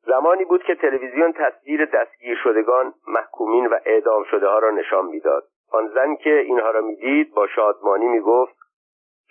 زمانی 0.06 0.44
بود 0.44 0.62
که 0.62 0.74
تلویزیون 0.74 1.32
تصویر 1.32 1.84
دستگیر 1.84 2.38
شدگان 2.42 2.94
محکومین 3.08 3.66
و 3.66 3.78
اعدام 3.84 4.24
شده 4.24 4.48
ها 4.48 4.58
را 4.58 4.70
نشان 4.70 5.06
می‌داد. 5.06 5.44
آن 5.72 5.88
زن 5.88 6.14
که 6.14 6.30
اینها 6.30 6.70
را 6.70 6.80
می‌دید 6.80 7.34
با 7.34 7.46
شادمانی 7.46 8.08
می‌گفت 8.08 8.56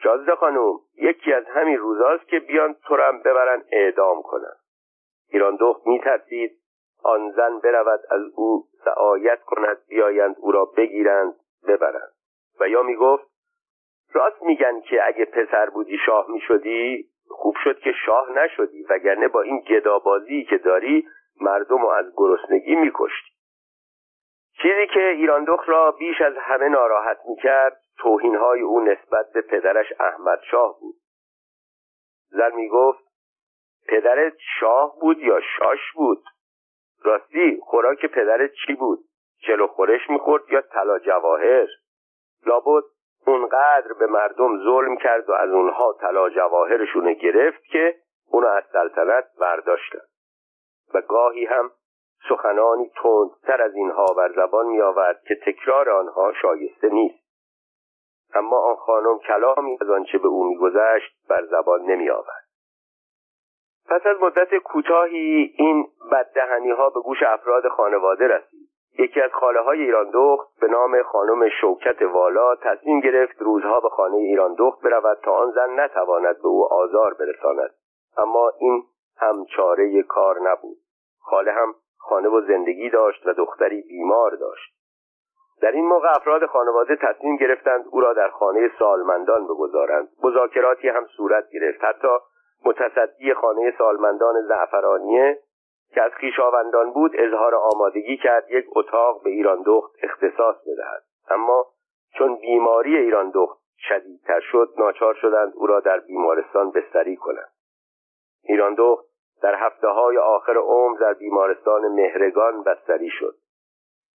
شازده 0.03 0.35
خانوم 0.35 0.79
یکی 0.97 1.33
از 1.33 1.45
همین 1.45 1.77
روزاست 1.77 2.27
که 2.27 2.39
بیان 2.39 2.75
تو 2.87 2.97
ببرن 3.25 3.63
اعدام 3.71 4.21
کنن. 4.21 4.55
ایران 5.29 5.55
دخت 5.55 5.87
میترسید. 5.87 6.51
آن 7.03 7.31
زن 7.31 7.59
برود 7.59 7.99
از 8.11 8.21
او 8.35 8.63
سعایت 8.85 9.41
کند 9.41 9.77
بیایند 9.89 10.35
او 10.39 10.51
را 10.51 10.65
بگیرند 10.65 11.35
ببرند. 11.67 12.11
و 12.59 12.69
یا 12.69 12.83
می‌گفت 12.83 13.29
راست 14.13 14.43
میگن 14.43 14.79
که 14.81 15.07
اگه 15.07 15.25
پسر 15.25 15.69
بودی 15.69 15.97
شاه 16.05 16.25
می‌شدی؟ 16.31 17.09
خوب 17.29 17.55
شد 17.63 17.79
که 17.79 17.91
شاه 18.05 18.31
نشدی 18.31 18.85
وگرنه 18.89 19.27
با 19.27 19.41
این 19.41 19.59
گدابازی 19.59 20.43
که 20.43 20.57
داری 20.57 21.07
مردم 21.41 21.81
رو 21.81 21.89
از 21.89 22.05
گرسنگی 22.17 22.75
میکشتی. 22.75 23.31
چیزی 24.61 24.87
که 24.93 24.99
ایران 24.99 25.43
دخت 25.43 25.69
را 25.69 25.91
بیش 25.91 26.21
از 26.21 26.33
همه 26.37 26.69
ناراحت 26.69 27.17
می‌کرد 27.27 27.81
توهینهای 27.97 28.61
او 28.61 28.81
نسبت 28.81 29.31
به 29.33 29.41
پدرش 29.41 29.93
احمد 29.99 30.39
شاه 30.51 30.79
بود. 30.79 30.95
زن 32.29 32.55
می‌گفت 32.55 33.03
پدرت 33.87 34.33
شاه 34.59 34.95
بود 35.01 35.19
یا 35.19 35.39
شاش 35.57 35.79
بود؟ 35.95 36.23
راستی 37.03 37.59
خوراک 37.61 38.05
پدرت 38.05 38.51
چی 38.65 38.73
بود؟ 38.73 38.99
چلو 39.47 39.67
خورش 39.67 40.09
می‌خورد 40.09 40.43
یا 40.51 40.61
طلا 40.61 40.99
جواهر؟ 40.99 41.67
لابد 42.45 42.83
اونقدر 43.29 43.93
به 43.99 44.07
مردم 44.07 44.63
ظلم 44.63 44.97
کرد 44.97 45.29
و 45.29 45.33
از 45.33 45.49
اونها 45.49 45.95
طلا 46.01 46.29
جواهرشون 46.29 47.13
گرفت 47.13 47.63
که 47.63 47.95
اونو 48.31 48.47
از 48.47 48.63
سلطنت 48.73 49.25
برداشتن. 49.41 50.01
و 50.93 51.01
گاهی 51.01 51.45
هم 51.45 51.71
سخنانی 52.29 52.91
تندتر 53.03 53.61
از 53.61 53.75
اینها 53.75 54.05
بر 54.17 54.31
زبان 54.35 54.65
می 54.65 54.81
آورد 54.81 55.21
که 55.27 55.35
تکرار 55.45 55.89
آنها 55.89 56.33
شایسته 56.41 56.89
نیست. 56.89 57.29
اما 58.33 58.57
آن 58.57 58.75
خانم 58.75 59.19
کلامی 59.19 59.77
از 59.81 59.89
آنچه 59.89 60.17
به 60.17 60.27
او 60.27 60.43
میگذشت 60.43 61.27
بر 61.29 61.45
زبان 61.45 61.81
نمی 61.81 62.09
آورد 62.09 62.49
پس 63.89 64.05
از 64.05 64.17
مدت 64.21 64.55
کوتاهی 64.55 65.53
این 65.57 65.87
بددهنی 66.11 66.71
ها 66.71 66.89
به 66.89 66.99
گوش 66.99 67.23
افراد 67.23 67.67
خانواده 67.67 68.27
رسید. 68.27 68.58
یکی 68.99 69.21
از 69.21 69.31
خاله 69.33 69.59
های 69.59 69.81
ایران 69.81 70.09
دخت 70.13 70.59
به 70.61 70.67
نام 70.67 71.03
خانم 71.03 71.49
شوکت 71.61 72.01
والا 72.01 72.55
تصمیم 72.55 72.99
گرفت 72.99 73.41
روزها 73.41 73.79
به 73.79 73.89
خانه 73.89 74.17
ایران 74.17 74.53
دخت 74.53 74.81
برود 74.81 75.17
تا 75.23 75.31
آن 75.31 75.51
زن 75.51 75.79
نتواند 75.79 76.37
به 76.41 76.47
او 76.47 76.73
آزار 76.73 77.13
برساند. 77.13 77.69
اما 78.17 78.51
این 78.59 78.83
هم 79.17 79.45
چاره 79.55 80.03
کار 80.03 80.39
نبود. 80.41 80.77
خاله 81.19 81.51
هم 81.51 81.75
خانه 81.97 82.29
و 82.29 82.41
زندگی 82.41 82.89
داشت 82.89 83.27
و 83.27 83.33
دختری 83.33 83.81
بیمار 83.81 84.35
داشت. 84.35 84.73
در 85.61 85.71
این 85.71 85.85
موقع 85.85 86.09
افراد 86.15 86.45
خانواده 86.45 86.95
تصمیم 86.95 87.35
گرفتند 87.35 87.85
او 87.91 88.01
را 88.01 88.13
در 88.13 88.29
خانه 88.29 88.71
سالمندان 88.79 89.45
بگذارند. 89.45 90.07
مذاکراتی 90.23 90.89
هم 90.89 91.05
صورت 91.17 91.49
گرفت. 91.53 91.83
حتی 91.83 92.17
متصدی 92.65 93.33
خانه 93.33 93.73
سالمندان 93.77 94.35
زعفرانیه 94.47 95.39
که 95.93 96.01
از 96.01 96.11
خویشاوندان 96.19 96.91
بود 96.91 97.11
اظهار 97.15 97.55
آمادگی 97.55 98.17
کرد 98.17 98.51
یک 98.51 98.65
اتاق 98.75 99.23
به 99.23 99.29
ایران 99.29 99.63
دخت 99.65 99.91
اختصاص 100.03 100.55
بدهد. 100.67 101.03
اما 101.29 101.67
چون 102.17 102.35
بیماری 102.35 102.97
ایران 102.97 103.29
دخت 103.29 103.59
شدیدتر 103.77 104.39
شد 104.39 104.73
ناچار 104.77 105.13
شدند 105.13 105.53
او 105.55 105.67
را 105.67 105.79
در 105.79 105.99
بیمارستان 105.99 106.71
بستری 106.71 107.15
کنند. 107.15 107.51
ایران 108.43 108.73
دخت 108.73 109.05
در 109.41 109.55
هفته 109.55 109.87
های 109.87 110.17
آخر 110.17 110.57
عمر 110.57 110.97
در 110.99 111.13
بیمارستان 111.13 111.87
مهرگان 111.87 112.63
بستری 112.63 113.09
شد. 113.09 113.35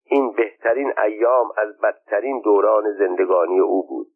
این 0.05 0.31
بهترین 0.31 0.93
ایام 0.99 1.51
از 1.57 1.81
بدترین 1.81 2.41
دوران 2.41 2.93
زندگانی 2.93 3.59
او 3.59 3.87
بود. 3.87 4.07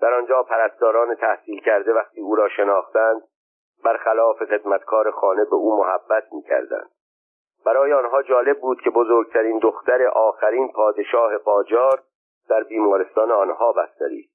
در 0.00 0.14
آنجا 0.14 0.42
پرستاران 0.42 1.14
تحصیل 1.14 1.60
کرده 1.60 1.92
وقتی 1.92 2.20
او 2.20 2.34
را 2.34 2.48
شناختند 2.48 3.22
برخلاف 3.84 4.42
خدمتکار 4.44 5.10
خانه 5.10 5.44
به 5.44 5.54
او 5.54 5.78
محبت 5.78 6.32
می‌کردند. 6.32 6.90
برای 7.64 7.92
آنها 7.92 8.22
جالب 8.22 8.60
بود 8.60 8.80
که 8.80 8.90
بزرگترین 8.90 9.58
دختر 9.58 10.06
آخرین 10.06 10.72
پادشاه 10.72 11.38
قاجار 11.38 12.02
در 12.48 12.62
بیمارستان 12.62 13.30
آنها 13.30 13.72
بستری. 13.72 14.28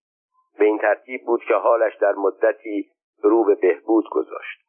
به 0.59 0.65
این 0.65 0.77
ترتیب 0.77 1.25
بود 1.25 1.43
که 1.43 1.53
حالش 1.53 1.95
در 1.95 2.13
مدتی 2.15 2.89
رو 3.23 3.43
به 3.43 3.55
بهبود 3.55 4.09
گذاشت. 4.09 4.63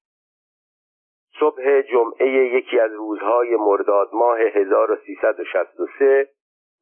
صبح 1.40 1.80
جمعه 1.80 2.26
یکی 2.28 2.80
از 2.80 2.92
روزهای 2.92 3.56
مرداد 3.56 4.08
ماه 4.12 4.38
1363 4.38 6.28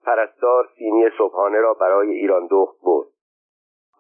پرستار 0.05 0.69
سینی 0.79 1.11
صبحانه 1.19 1.61
را 1.61 1.75
برای 1.75 2.11
ایران 2.11 2.47
دخت 2.51 2.77
برد. 2.83 3.09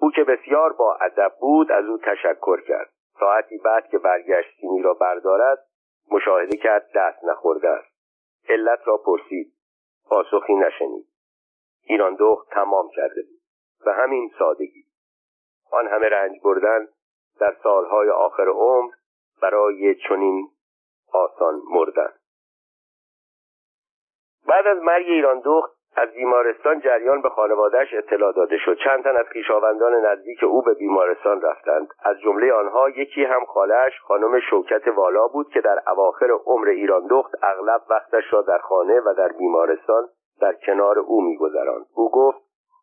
او 0.01 0.10
که 0.10 0.24
بسیار 0.24 0.73
با 0.73 0.94
ادب 0.94 1.32
بود 1.40 1.73
از 1.73 1.85
او 1.85 1.98
تشکر 1.98 2.60
کرد. 2.60 2.90
ساعتی 3.20 3.59
بعد 3.59 3.89
که 3.89 3.98
برگشت 3.98 4.60
سینی 4.60 4.82
را 4.82 4.94
بردارد 4.94 5.66
مشاهده 6.10 6.56
کرد 6.56 6.90
دست 6.94 7.24
نخورده 7.24 7.68
است. 7.68 7.93
علت 8.48 8.80
را 8.84 8.97
پرسید. 8.97 9.52
پاسخی 10.09 10.55
نشنید. 10.55 11.06
ایران 11.84 12.16
دخت 12.20 12.51
تمام 12.51 12.90
کرده 12.97 13.22
بود 13.22 13.40
و 13.86 13.93
همین 13.93 14.30
سادگی. 14.39 14.84
آن 15.70 15.89
همه 15.89 16.09
رنج 16.09 16.40
بردن 16.44 16.89
در 17.40 17.56
سالهای 17.62 18.09
آخر 18.10 18.48
عمر 18.48 18.93
برای 19.43 19.94
چنین 20.09 20.48
آسان 21.12 21.62
مردن. 21.70 22.12
بعد 24.47 24.66
از 24.66 24.78
مرگ 24.78 25.06
ایران 25.06 25.40
دخت 25.44 25.82
از 25.97 26.09
بیمارستان 26.12 26.81
جریان 26.81 27.23
به 27.23 27.28
خانوادهش 27.28 27.94
اطلاع 27.94 28.32
داده 28.32 28.59
شد. 28.59 28.77
چند 28.85 29.05
تن 29.05 29.16
از 29.16 29.27
خویشاوندان 29.32 30.06
نزدیک 30.06 30.44
او 30.44 30.62
به 30.62 30.74
بیمارستان 30.74 31.40
رفتند. 31.40 31.89
از 32.05 32.20
جمله 32.20 32.52
آنها 32.52 32.89
یکی 32.90 33.24
هم 33.24 33.44
خالش 33.44 34.01
خانم 34.01 34.40
شوکت 34.40 34.89
والا 34.89 35.28
بود 35.28 35.48
که 35.48 35.60
در 35.60 35.78
اواخر 35.86 36.31
عمر 36.47 36.69
ایران 36.69 37.06
دخت 37.06 37.32
اغلب 37.43 37.81
وقتش 37.90 38.32
را 38.32 38.43
در 38.43 38.59
خانه 38.59 39.01
و 39.01 39.14
در 39.19 39.28
بیمارستان 39.28 40.09
در 40.40 40.52
کنار 40.52 40.98
او 40.98 41.23
میگذراند. 41.23 41.86
او 41.94 42.10
گفت 42.10 42.39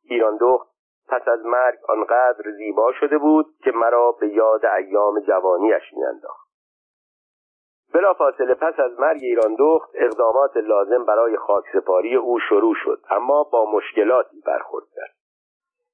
ایران 0.10 0.38
دخت 0.42 0.70
پس 1.10 1.28
از 1.28 1.46
مرگ 1.46 1.78
آنقدر 1.90 2.52
زیبا 2.58 2.92
شده 3.00 3.18
بود 3.18 3.46
که 3.64 3.72
مرا 3.72 4.12
به 4.12 4.28
یاد 4.28 4.66
ایام 4.66 5.20
جوانیش 5.20 5.94
میانداخت. 5.94 6.49
بلافاصله 7.94 8.54
پس 8.54 8.80
از 8.80 9.00
مرگ 9.00 9.20
ایران 9.22 9.56
دخت 9.60 9.90
اقدامات 9.94 10.58
لازم 10.58 11.06
برای 11.06 11.38
خاکسپاری 11.38 12.16
او 12.16 12.40
شروع 12.40 12.76
شد 12.84 13.00
اما 13.10 13.44
با 13.44 13.72
مشکلاتی 13.72 14.42
برخورد 14.46 14.86
کرد. 14.96 15.16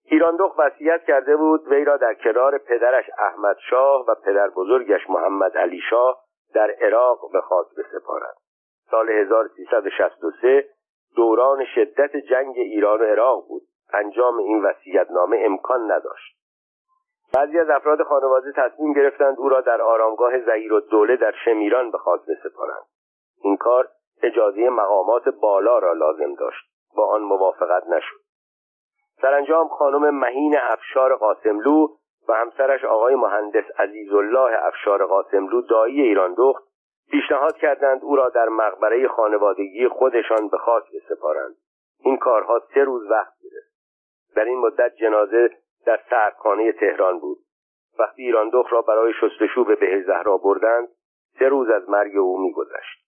ایران 0.05 0.35
دخت 0.35 0.59
وصیت 0.59 1.03
کرده 1.03 1.35
بود 1.35 1.67
وی 1.67 1.85
را 1.85 1.97
در 1.97 2.13
کنار 2.13 2.57
پدرش 2.57 3.05
احمد 3.17 3.57
شاه 3.69 4.05
و 4.07 4.15
پدر 4.15 4.49
بزرگش 4.49 5.09
محمد 5.09 5.57
علی 5.57 5.80
شاه 5.89 6.22
در 6.53 6.72
عراق 6.81 7.31
به 7.34 7.41
خاک 7.41 7.67
بسپارند 7.77 8.35
سال 8.91 9.09
1363 9.09 10.69
دوران 11.15 11.65
شدت 11.76 12.17
جنگ 12.17 12.55
ایران 12.57 13.01
و 13.01 13.03
عراق 13.03 13.47
بود. 13.47 13.61
انجام 13.93 14.38
این 14.38 14.65
وصیتنامه 14.65 15.38
امکان 15.45 15.91
نداشت. 15.91 16.34
بعضی 17.34 17.60
از 17.60 17.69
افراد 17.69 18.03
خانواده 18.03 18.52
تصمیم 18.52 18.93
گرفتند 18.93 19.35
او 19.38 19.49
را 19.49 19.61
در 19.61 19.81
آرامگاه 19.81 20.39
زهیر 20.39 20.73
و 20.73 20.80
دوله 20.80 21.18
در 21.18 21.34
شمیران 21.45 21.91
به 21.91 21.97
خاک 21.97 22.22
بسپارند. 22.22 22.85
این 23.43 23.57
کار 23.57 23.88
اجازه 24.23 24.69
مقامات 24.69 25.30
بالا 25.30 25.80
را 25.80 25.93
لازم 25.93 26.34
داشت. 26.34 26.65
با 26.95 27.07
آن 27.07 27.22
موافقت 27.22 27.88
نشد. 27.88 28.18
سرانجام 29.22 29.68
خانم 29.68 30.19
مهین 30.19 30.57
افشار 30.57 31.15
قاسملو 31.15 31.88
و 32.27 32.34
همسرش 32.34 32.84
آقای 32.84 33.15
مهندس 33.15 33.64
عزیزالله 33.80 34.65
افشار 34.65 35.06
قاسملو 35.06 35.61
دایی 35.61 36.02
ایران 36.02 36.34
دخت 36.38 36.64
پیشنهاد 37.11 37.57
کردند 37.57 38.03
او 38.03 38.15
را 38.15 38.30
در 38.30 38.49
مقبره 38.49 39.07
خانوادگی 39.07 39.88
خودشان 39.88 40.47
به 40.47 40.57
خاک 40.57 40.84
بسپارند. 40.95 41.56
این 41.99 42.18
کارها 42.18 42.61
سه 42.73 42.84
روز 42.84 43.11
وقت 43.11 43.34
گرفت. 43.43 43.76
در 44.35 44.43
این 44.43 44.60
مدت 44.60 44.95
جنازه 44.95 45.49
در 45.85 45.99
سردخانه 46.09 46.71
تهران 46.71 47.19
بود. 47.19 47.37
وقتی 47.99 48.23
ایران 48.23 48.49
دخت 48.49 48.73
را 48.73 48.81
برای 48.81 49.13
شستشو 49.13 49.63
به 49.63 49.75
بهش 49.75 50.05
زهرا 50.05 50.37
بردند 50.37 50.87
سه 51.39 51.47
روز 51.47 51.69
از 51.69 51.89
مرگ 51.89 52.17
او 52.17 52.41
میگذشت. 52.41 53.05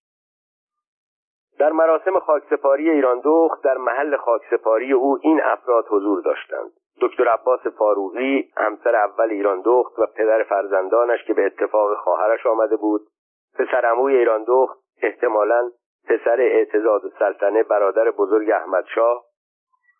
در 1.59 1.71
مراسم 1.71 2.19
خاکسپاری 2.19 2.89
ایران 2.89 3.21
دخت 3.23 3.63
در 3.63 3.77
محل 3.77 4.17
خاکسپاری 4.17 4.93
او 4.93 5.19
این 5.21 5.41
افراد 5.43 5.85
حضور 5.89 6.21
داشتند. 6.21 6.71
دکتر 7.01 7.27
عباس 7.27 7.67
فاروقی 7.67 8.51
همسر 8.57 8.95
اول 8.95 9.29
ایران 9.29 9.61
دخت 9.65 9.99
و 9.99 10.05
پدر 10.05 10.43
فرزندانش 10.43 11.23
که 11.23 11.33
به 11.33 11.45
اتفاق 11.45 11.97
خواهرش 11.97 12.45
آمده 12.45 12.75
بود. 12.75 13.01
پسر 13.59 13.85
ایران 13.85 14.43
دخت 14.43 14.79
احتمالا 15.01 15.69
پسر 16.07 16.41
اعتزاد 16.41 17.01
سلطنه 17.19 17.63
برادر 17.63 18.11
بزرگ 18.11 18.51
احمد 18.51 18.85
شاه. 18.95 19.23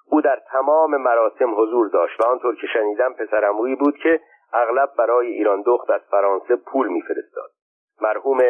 او 0.10 0.22
در 0.22 0.42
تمام 0.52 0.98
مراسم 0.98 1.62
حضور 1.62 1.88
داشت 1.88 2.22
و 2.22 2.28
آنطور 2.28 2.56
که 2.56 2.68
شنیدم 2.68 3.14
پسرعمویی 3.14 3.76
بود 3.76 3.98
که 3.98 4.20
اغلب 4.54 4.90
برای 4.98 5.28
ایران 5.28 5.62
دخت 5.62 5.90
از 5.90 6.02
فرانسه 6.12 6.56
پول 6.56 6.88
میفرستاد. 6.88 7.50
مرحوم 8.02 8.42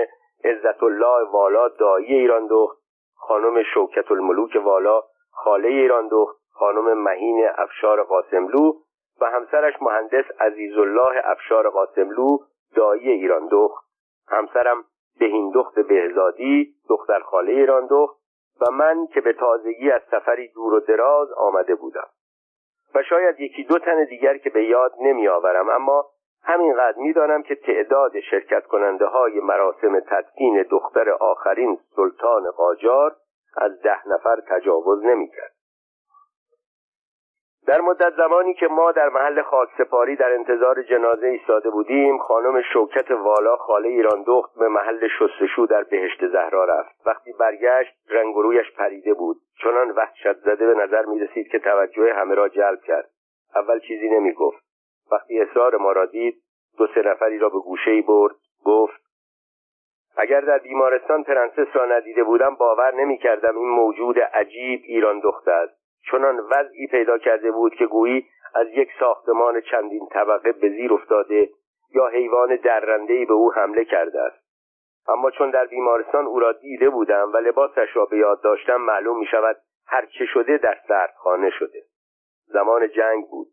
عزت 0.43 0.83
الله 0.83 1.29
والا 1.31 1.67
دایی 1.67 2.13
ایران 2.13 2.47
دخت 2.47 2.77
خانم 3.15 3.63
شوکت 3.73 4.11
الملوک 4.11 4.61
والا 4.63 5.01
خاله 5.31 5.67
ایران 5.67 6.07
دخت 6.07 6.37
خانم 6.53 7.03
مهین 7.03 7.49
افشار 7.57 8.03
قاسملو 8.03 8.73
و 9.21 9.25
همسرش 9.25 9.73
مهندس 9.81 10.25
عزیزالله 10.39 11.21
افشار 11.23 11.69
قاسملو 11.69 12.37
دایی 12.75 13.11
ایران 13.11 13.47
دخت. 13.51 13.87
همسرم 14.27 14.83
بهیندخت 15.19 15.79
بهزادی 15.79 16.73
دختر 16.89 17.19
خاله 17.19 17.51
ایران 17.51 17.87
دخت 17.89 18.16
و 18.61 18.71
من 18.71 19.07
که 19.07 19.21
به 19.21 19.33
تازگی 19.33 19.91
از 19.91 20.01
سفری 20.11 20.47
دور 20.47 20.73
و 20.73 20.79
دراز 20.79 21.31
آمده 21.31 21.75
بودم 21.75 22.07
و 22.95 23.03
شاید 23.03 23.39
یکی 23.39 23.63
دو 23.63 23.79
تن 23.79 24.03
دیگر 24.03 24.37
که 24.37 24.49
به 24.49 24.63
یاد 24.63 24.93
نمی 25.01 25.27
آورم 25.27 25.69
اما 25.69 26.05
همینقدر 26.43 26.97
می‌دانم 26.97 27.43
که 27.43 27.55
تعداد 27.55 28.19
شرکت 28.19 28.65
کننده 28.65 29.05
های 29.05 29.39
مراسم 29.39 29.99
تدفین 29.99 30.63
دختر 30.69 31.09
آخرین 31.09 31.79
سلطان 31.95 32.51
قاجار 32.51 33.15
از 33.57 33.81
ده 33.81 34.07
نفر 34.07 34.41
تجاوز 34.47 35.05
نمی 35.05 35.27
کرد. 35.27 35.56
در 37.67 37.81
مدت 37.81 38.13
زمانی 38.17 38.53
که 38.53 38.67
ما 38.67 38.91
در 38.91 39.09
محل 39.09 39.41
خاکسپاری 39.41 40.15
در 40.15 40.33
انتظار 40.33 40.83
جنازه 40.83 41.27
ایستاده 41.27 41.69
بودیم 41.69 42.17
خانم 42.17 42.61
شوکت 42.73 43.11
والا 43.11 43.55
خاله 43.55 43.89
ایران 43.89 44.23
دخت 44.27 44.59
به 44.59 44.67
محل 44.67 45.07
شستشو 45.07 45.65
در 45.65 45.83
بهشت 45.83 46.27
زهرا 46.27 46.65
رفت. 46.65 47.07
وقتی 47.07 47.33
برگشت 47.39 47.93
رنگ 48.09 48.35
رویش 48.35 48.71
پریده 48.77 49.13
بود. 49.13 49.37
چنان 49.63 49.91
وحشت 49.91 50.37
زده 50.37 50.67
به 50.67 50.73
نظر 50.73 51.05
می 51.05 51.19
رسید 51.19 51.47
که 51.47 51.59
توجه 51.59 52.13
همه 52.13 52.35
را 52.35 52.49
جلب 52.49 52.81
کرد. 52.81 53.09
اول 53.55 53.79
چیزی 53.79 54.09
نمی 54.09 54.33
گفت 54.33 54.63
وقتی 55.11 55.41
اصرار 55.41 55.77
ما 55.77 55.91
را 55.91 56.05
دید 56.05 56.35
دو 56.77 56.87
سه 56.87 57.01
نفری 57.01 57.39
را 57.39 57.49
به 57.49 57.59
گوشه 57.59 57.91
ای 57.91 58.01
برد. 58.01 58.35
گفت 58.65 59.01
اگر 60.17 60.41
در 60.41 60.57
بیمارستان 60.57 61.23
پرنسس 61.23 61.67
را 61.75 61.85
ندیده 61.85 62.23
بودم 62.23 62.55
باور 62.55 62.95
نمی 62.95 63.17
کردم 63.17 63.57
این 63.57 63.69
موجود 63.69 64.19
عجیب 64.19 64.81
ایران 64.83 65.19
دخته 65.19 65.51
است. 65.51 65.86
چنان 66.11 66.39
وضعی 66.39 66.87
پیدا 66.87 67.17
کرده 67.17 67.51
بود 67.51 67.75
که 67.75 67.85
گویی 67.85 68.27
از 68.55 68.67
یک 68.67 68.89
ساختمان 68.99 69.61
چندین 69.61 70.07
طبقه 70.11 70.51
به 70.51 70.69
زیر 70.69 70.93
افتاده 70.93 71.49
یا 71.95 72.07
حیوان 72.07 72.55
درندهی 72.55 73.25
به 73.25 73.33
او 73.33 73.53
حمله 73.53 73.85
کرده 73.85 74.21
است. 74.21 74.47
اما 75.07 75.31
چون 75.31 75.49
در 75.49 75.65
بیمارستان 75.65 76.25
او 76.25 76.39
را 76.39 76.51
دیده 76.51 76.89
بودم 76.89 77.31
و 77.33 77.37
لباسش 77.37 77.87
را 77.93 78.05
به 78.05 78.17
یاد 78.17 78.41
داشتم 78.41 78.75
معلوم 78.75 79.19
می 79.19 79.25
شود 79.25 79.57
هر 79.87 80.05
چه 80.05 80.25
شده 80.25 80.57
در 80.57 80.77
سردخانه 80.87 81.49
شده. 81.49 81.83
زمان 82.45 82.89
جنگ 82.89 83.27
بود. 83.27 83.47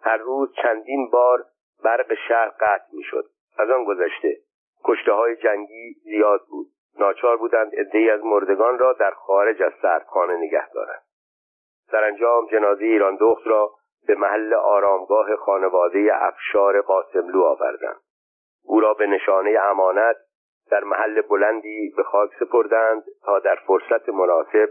هر 0.00 0.16
روز 0.16 0.54
چندین 0.62 1.10
بار 1.10 1.44
برق 1.84 2.14
شهر 2.28 2.48
قطع 2.48 2.86
می 2.92 3.02
شد 3.02 3.24
از 3.58 3.70
آن 3.70 3.84
گذشته 3.84 4.36
کشته 4.84 5.12
های 5.12 5.36
جنگی 5.36 5.94
زیاد 6.04 6.40
بود. 6.50 6.66
ناچار 6.98 7.36
بودند 7.36 7.74
عدهای 7.74 8.10
از 8.10 8.24
مردگان 8.24 8.78
را 8.78 8.92
در 8.92 9.10
خارج 9.10 9.62
از 9.62 9.72
سردخانه 9.82 10.36
نگه 10.36 10.70
دارند. 10.70 11.05
سرانجام 11.90 12.46
جنازه 12.46 12.84
ایران 12.84 13.16
دخت 13.16 13.46
را 13.46 13.70
به 14.06 14.14
محل 14.14 14.54
آرامگاه 14.54 15.36
خانواده 15.36 16.10
افشار 16.12 16.80
قاسملو 16.80 17.42
آوردند. 17.42 18.00
او 18.64 18.80
را 18.80 18.94
به 18.94 19.06
نشانه 19.06 19.58
امانت 19.60 20.16
در 20.70 20.84
محل 20.84 21.20
بلندی 21.20 21.94
به 21.96 22.02
خاک 22.02 22.30
سپردند 22.40 23.04
تا 23.24 23.38
در 23.38 23.56
فرصت 23.66 24.08
مناسب 24.08 24.68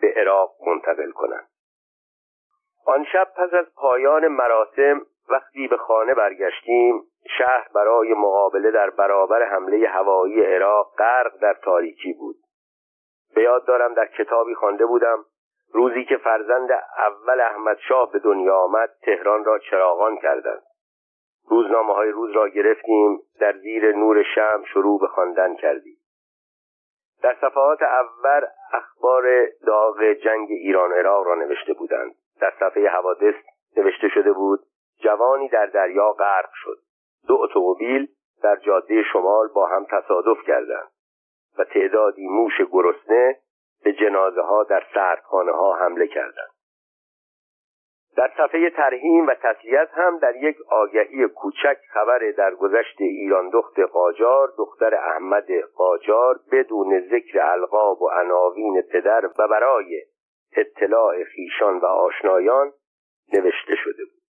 به 0.00 0.14
عراق 0.16 0.50
منتقل 0.66 1.10
کنند. 1.10 1.48
آن 2.86 3.04
شب 3.12 3.28
پس 3.36 3.54
از 3.54 3.66
پایان 3.74 4.28
مراسم 4.28 5.02
وقتی 5.28 5.68
به 5.68 5.76
خانه 5.76 6.14
برگشتیم 6.14 7.02
شهر 7.38 7.68
برای 7.74 8.14
مقابله 8.14 8.70
در 8.70 8.90
برابر 8.90 9.42
حمله 9.42 9.88
هوایی 9.88 10.42
عراق 10.42 10.94
غرق 10.98 11.36
در 11.40 11.54
تاریکی 11.62 12.12
بود. 12.12 12.36
به 13.34 13.42
یاد 13.42 13.66
دارم 13.66 13.94
در 13.94 14.06
کتابی 14.06 14.54
خوانده 14.54 14.86
بودم 14.86 15.24
روزی 15.72 16.04
که 16.04 16.16
فرزند 16.16 16.70
اول 16.98 17.40
احمد 17.40 17.78
شاه 17.88 18.12
به 18.12 18.18
دنیا 18.18 18.56
آمد 18.56 18.90
تهران 19.02 19.44
را 19.44 19.58
چراغان 19.58 20.16
کردند. 20.16 20.62
روزنامه 21.48 21.94
های 21.94 22.10
روز 22.10 22.30
را 22.30 22.48
گرفتیم 22.48 23.20
در 23.40 23.52
زیر 23.52 23.92
نور 23.92 24.22
شم 24.34 24.62
شروع 24.72 25.00
به 25.00 25.06
خواندن 25.06 25.54
کردیم. 25.54 25.96
در 27.22 27.36
صفحات 27.40 27.82
اول 27.82 28.46
اخبار 28.72 29.46
داغ 29.66 30.12
جنگ 30.12 30.48
ایران 30.50 30.92
عراق 30.92 31.26
را 31.26 31.34
نوشته 31.34 31.72
بودند. 31.72 32.14
در 32.40 32.52
صفحه 32.60 32.88
حوادث 32.88 33.34
نوشته 33.76 34.08
شده 34.08 34.32
بود 34.32 34.60
جوانی 35.02 35.48
در 35.48 35.66
دریا 35.66 36.12
غرق 36.12 36.50
شد. 36.54 36.78
دو 37.28 37.34
اتومبیل 37.40 38.08
در 38.42 38.56
جاده 38.56 39.02
شمال 39.12 39.48
با 39.48 39.66
هم 39.66 39.86
تصادف 39.90 40.42
کردند 40.46 40.90
و 41.58 41.64
تعدادی 41.64 42.28
موش 42.28 42.60
گرسنه 42.72 43.36
به 43.84 43.92
جنازه 43.92 44.40
ها 44.40 44.64
در 44.64 44.82
سردخانه 44.94 45.52
ها 45.52 45.76
حمله 45.76 46.06
کردند. 46.06 46.50
در 48.16 48.30
صفحه 48.36 48.70
ترهیم 48.70 49.26
و 49.26 49.34
تسلیت 49.34 49.88
هم 49.92 50.18
در 50.18 50.36
یک 50.36 50.56
آگهی 50.68 51.28
کوچک 51.28 51.78
خبر 51.92 52.30
در 52.30 52.54
گذشت 52.54 53.00
ایران 53.00 53.50
دخت 53.50 53.80
قاجار 53.80 54.52
دختر 54.58 54.94
احمد 54.94 55.46
قاجار 55.76 56.40
بدون 56.52 57.00
ذکر 57.00 57.40
القاب 57.42 58.02
و 58.02 58.10
عناوین 58.10 58.82
پدر 58.92 59.26
و 59.38 59.48
برای 59.48 60.02
اطلاع 60.56 61.24
خیشان 61.24 61.78
و 61.78 61.86
آشنایان 61.86 62.72
نوشته 63.32 63.76
شده 63.76 64.04
بود. 64.04 64.19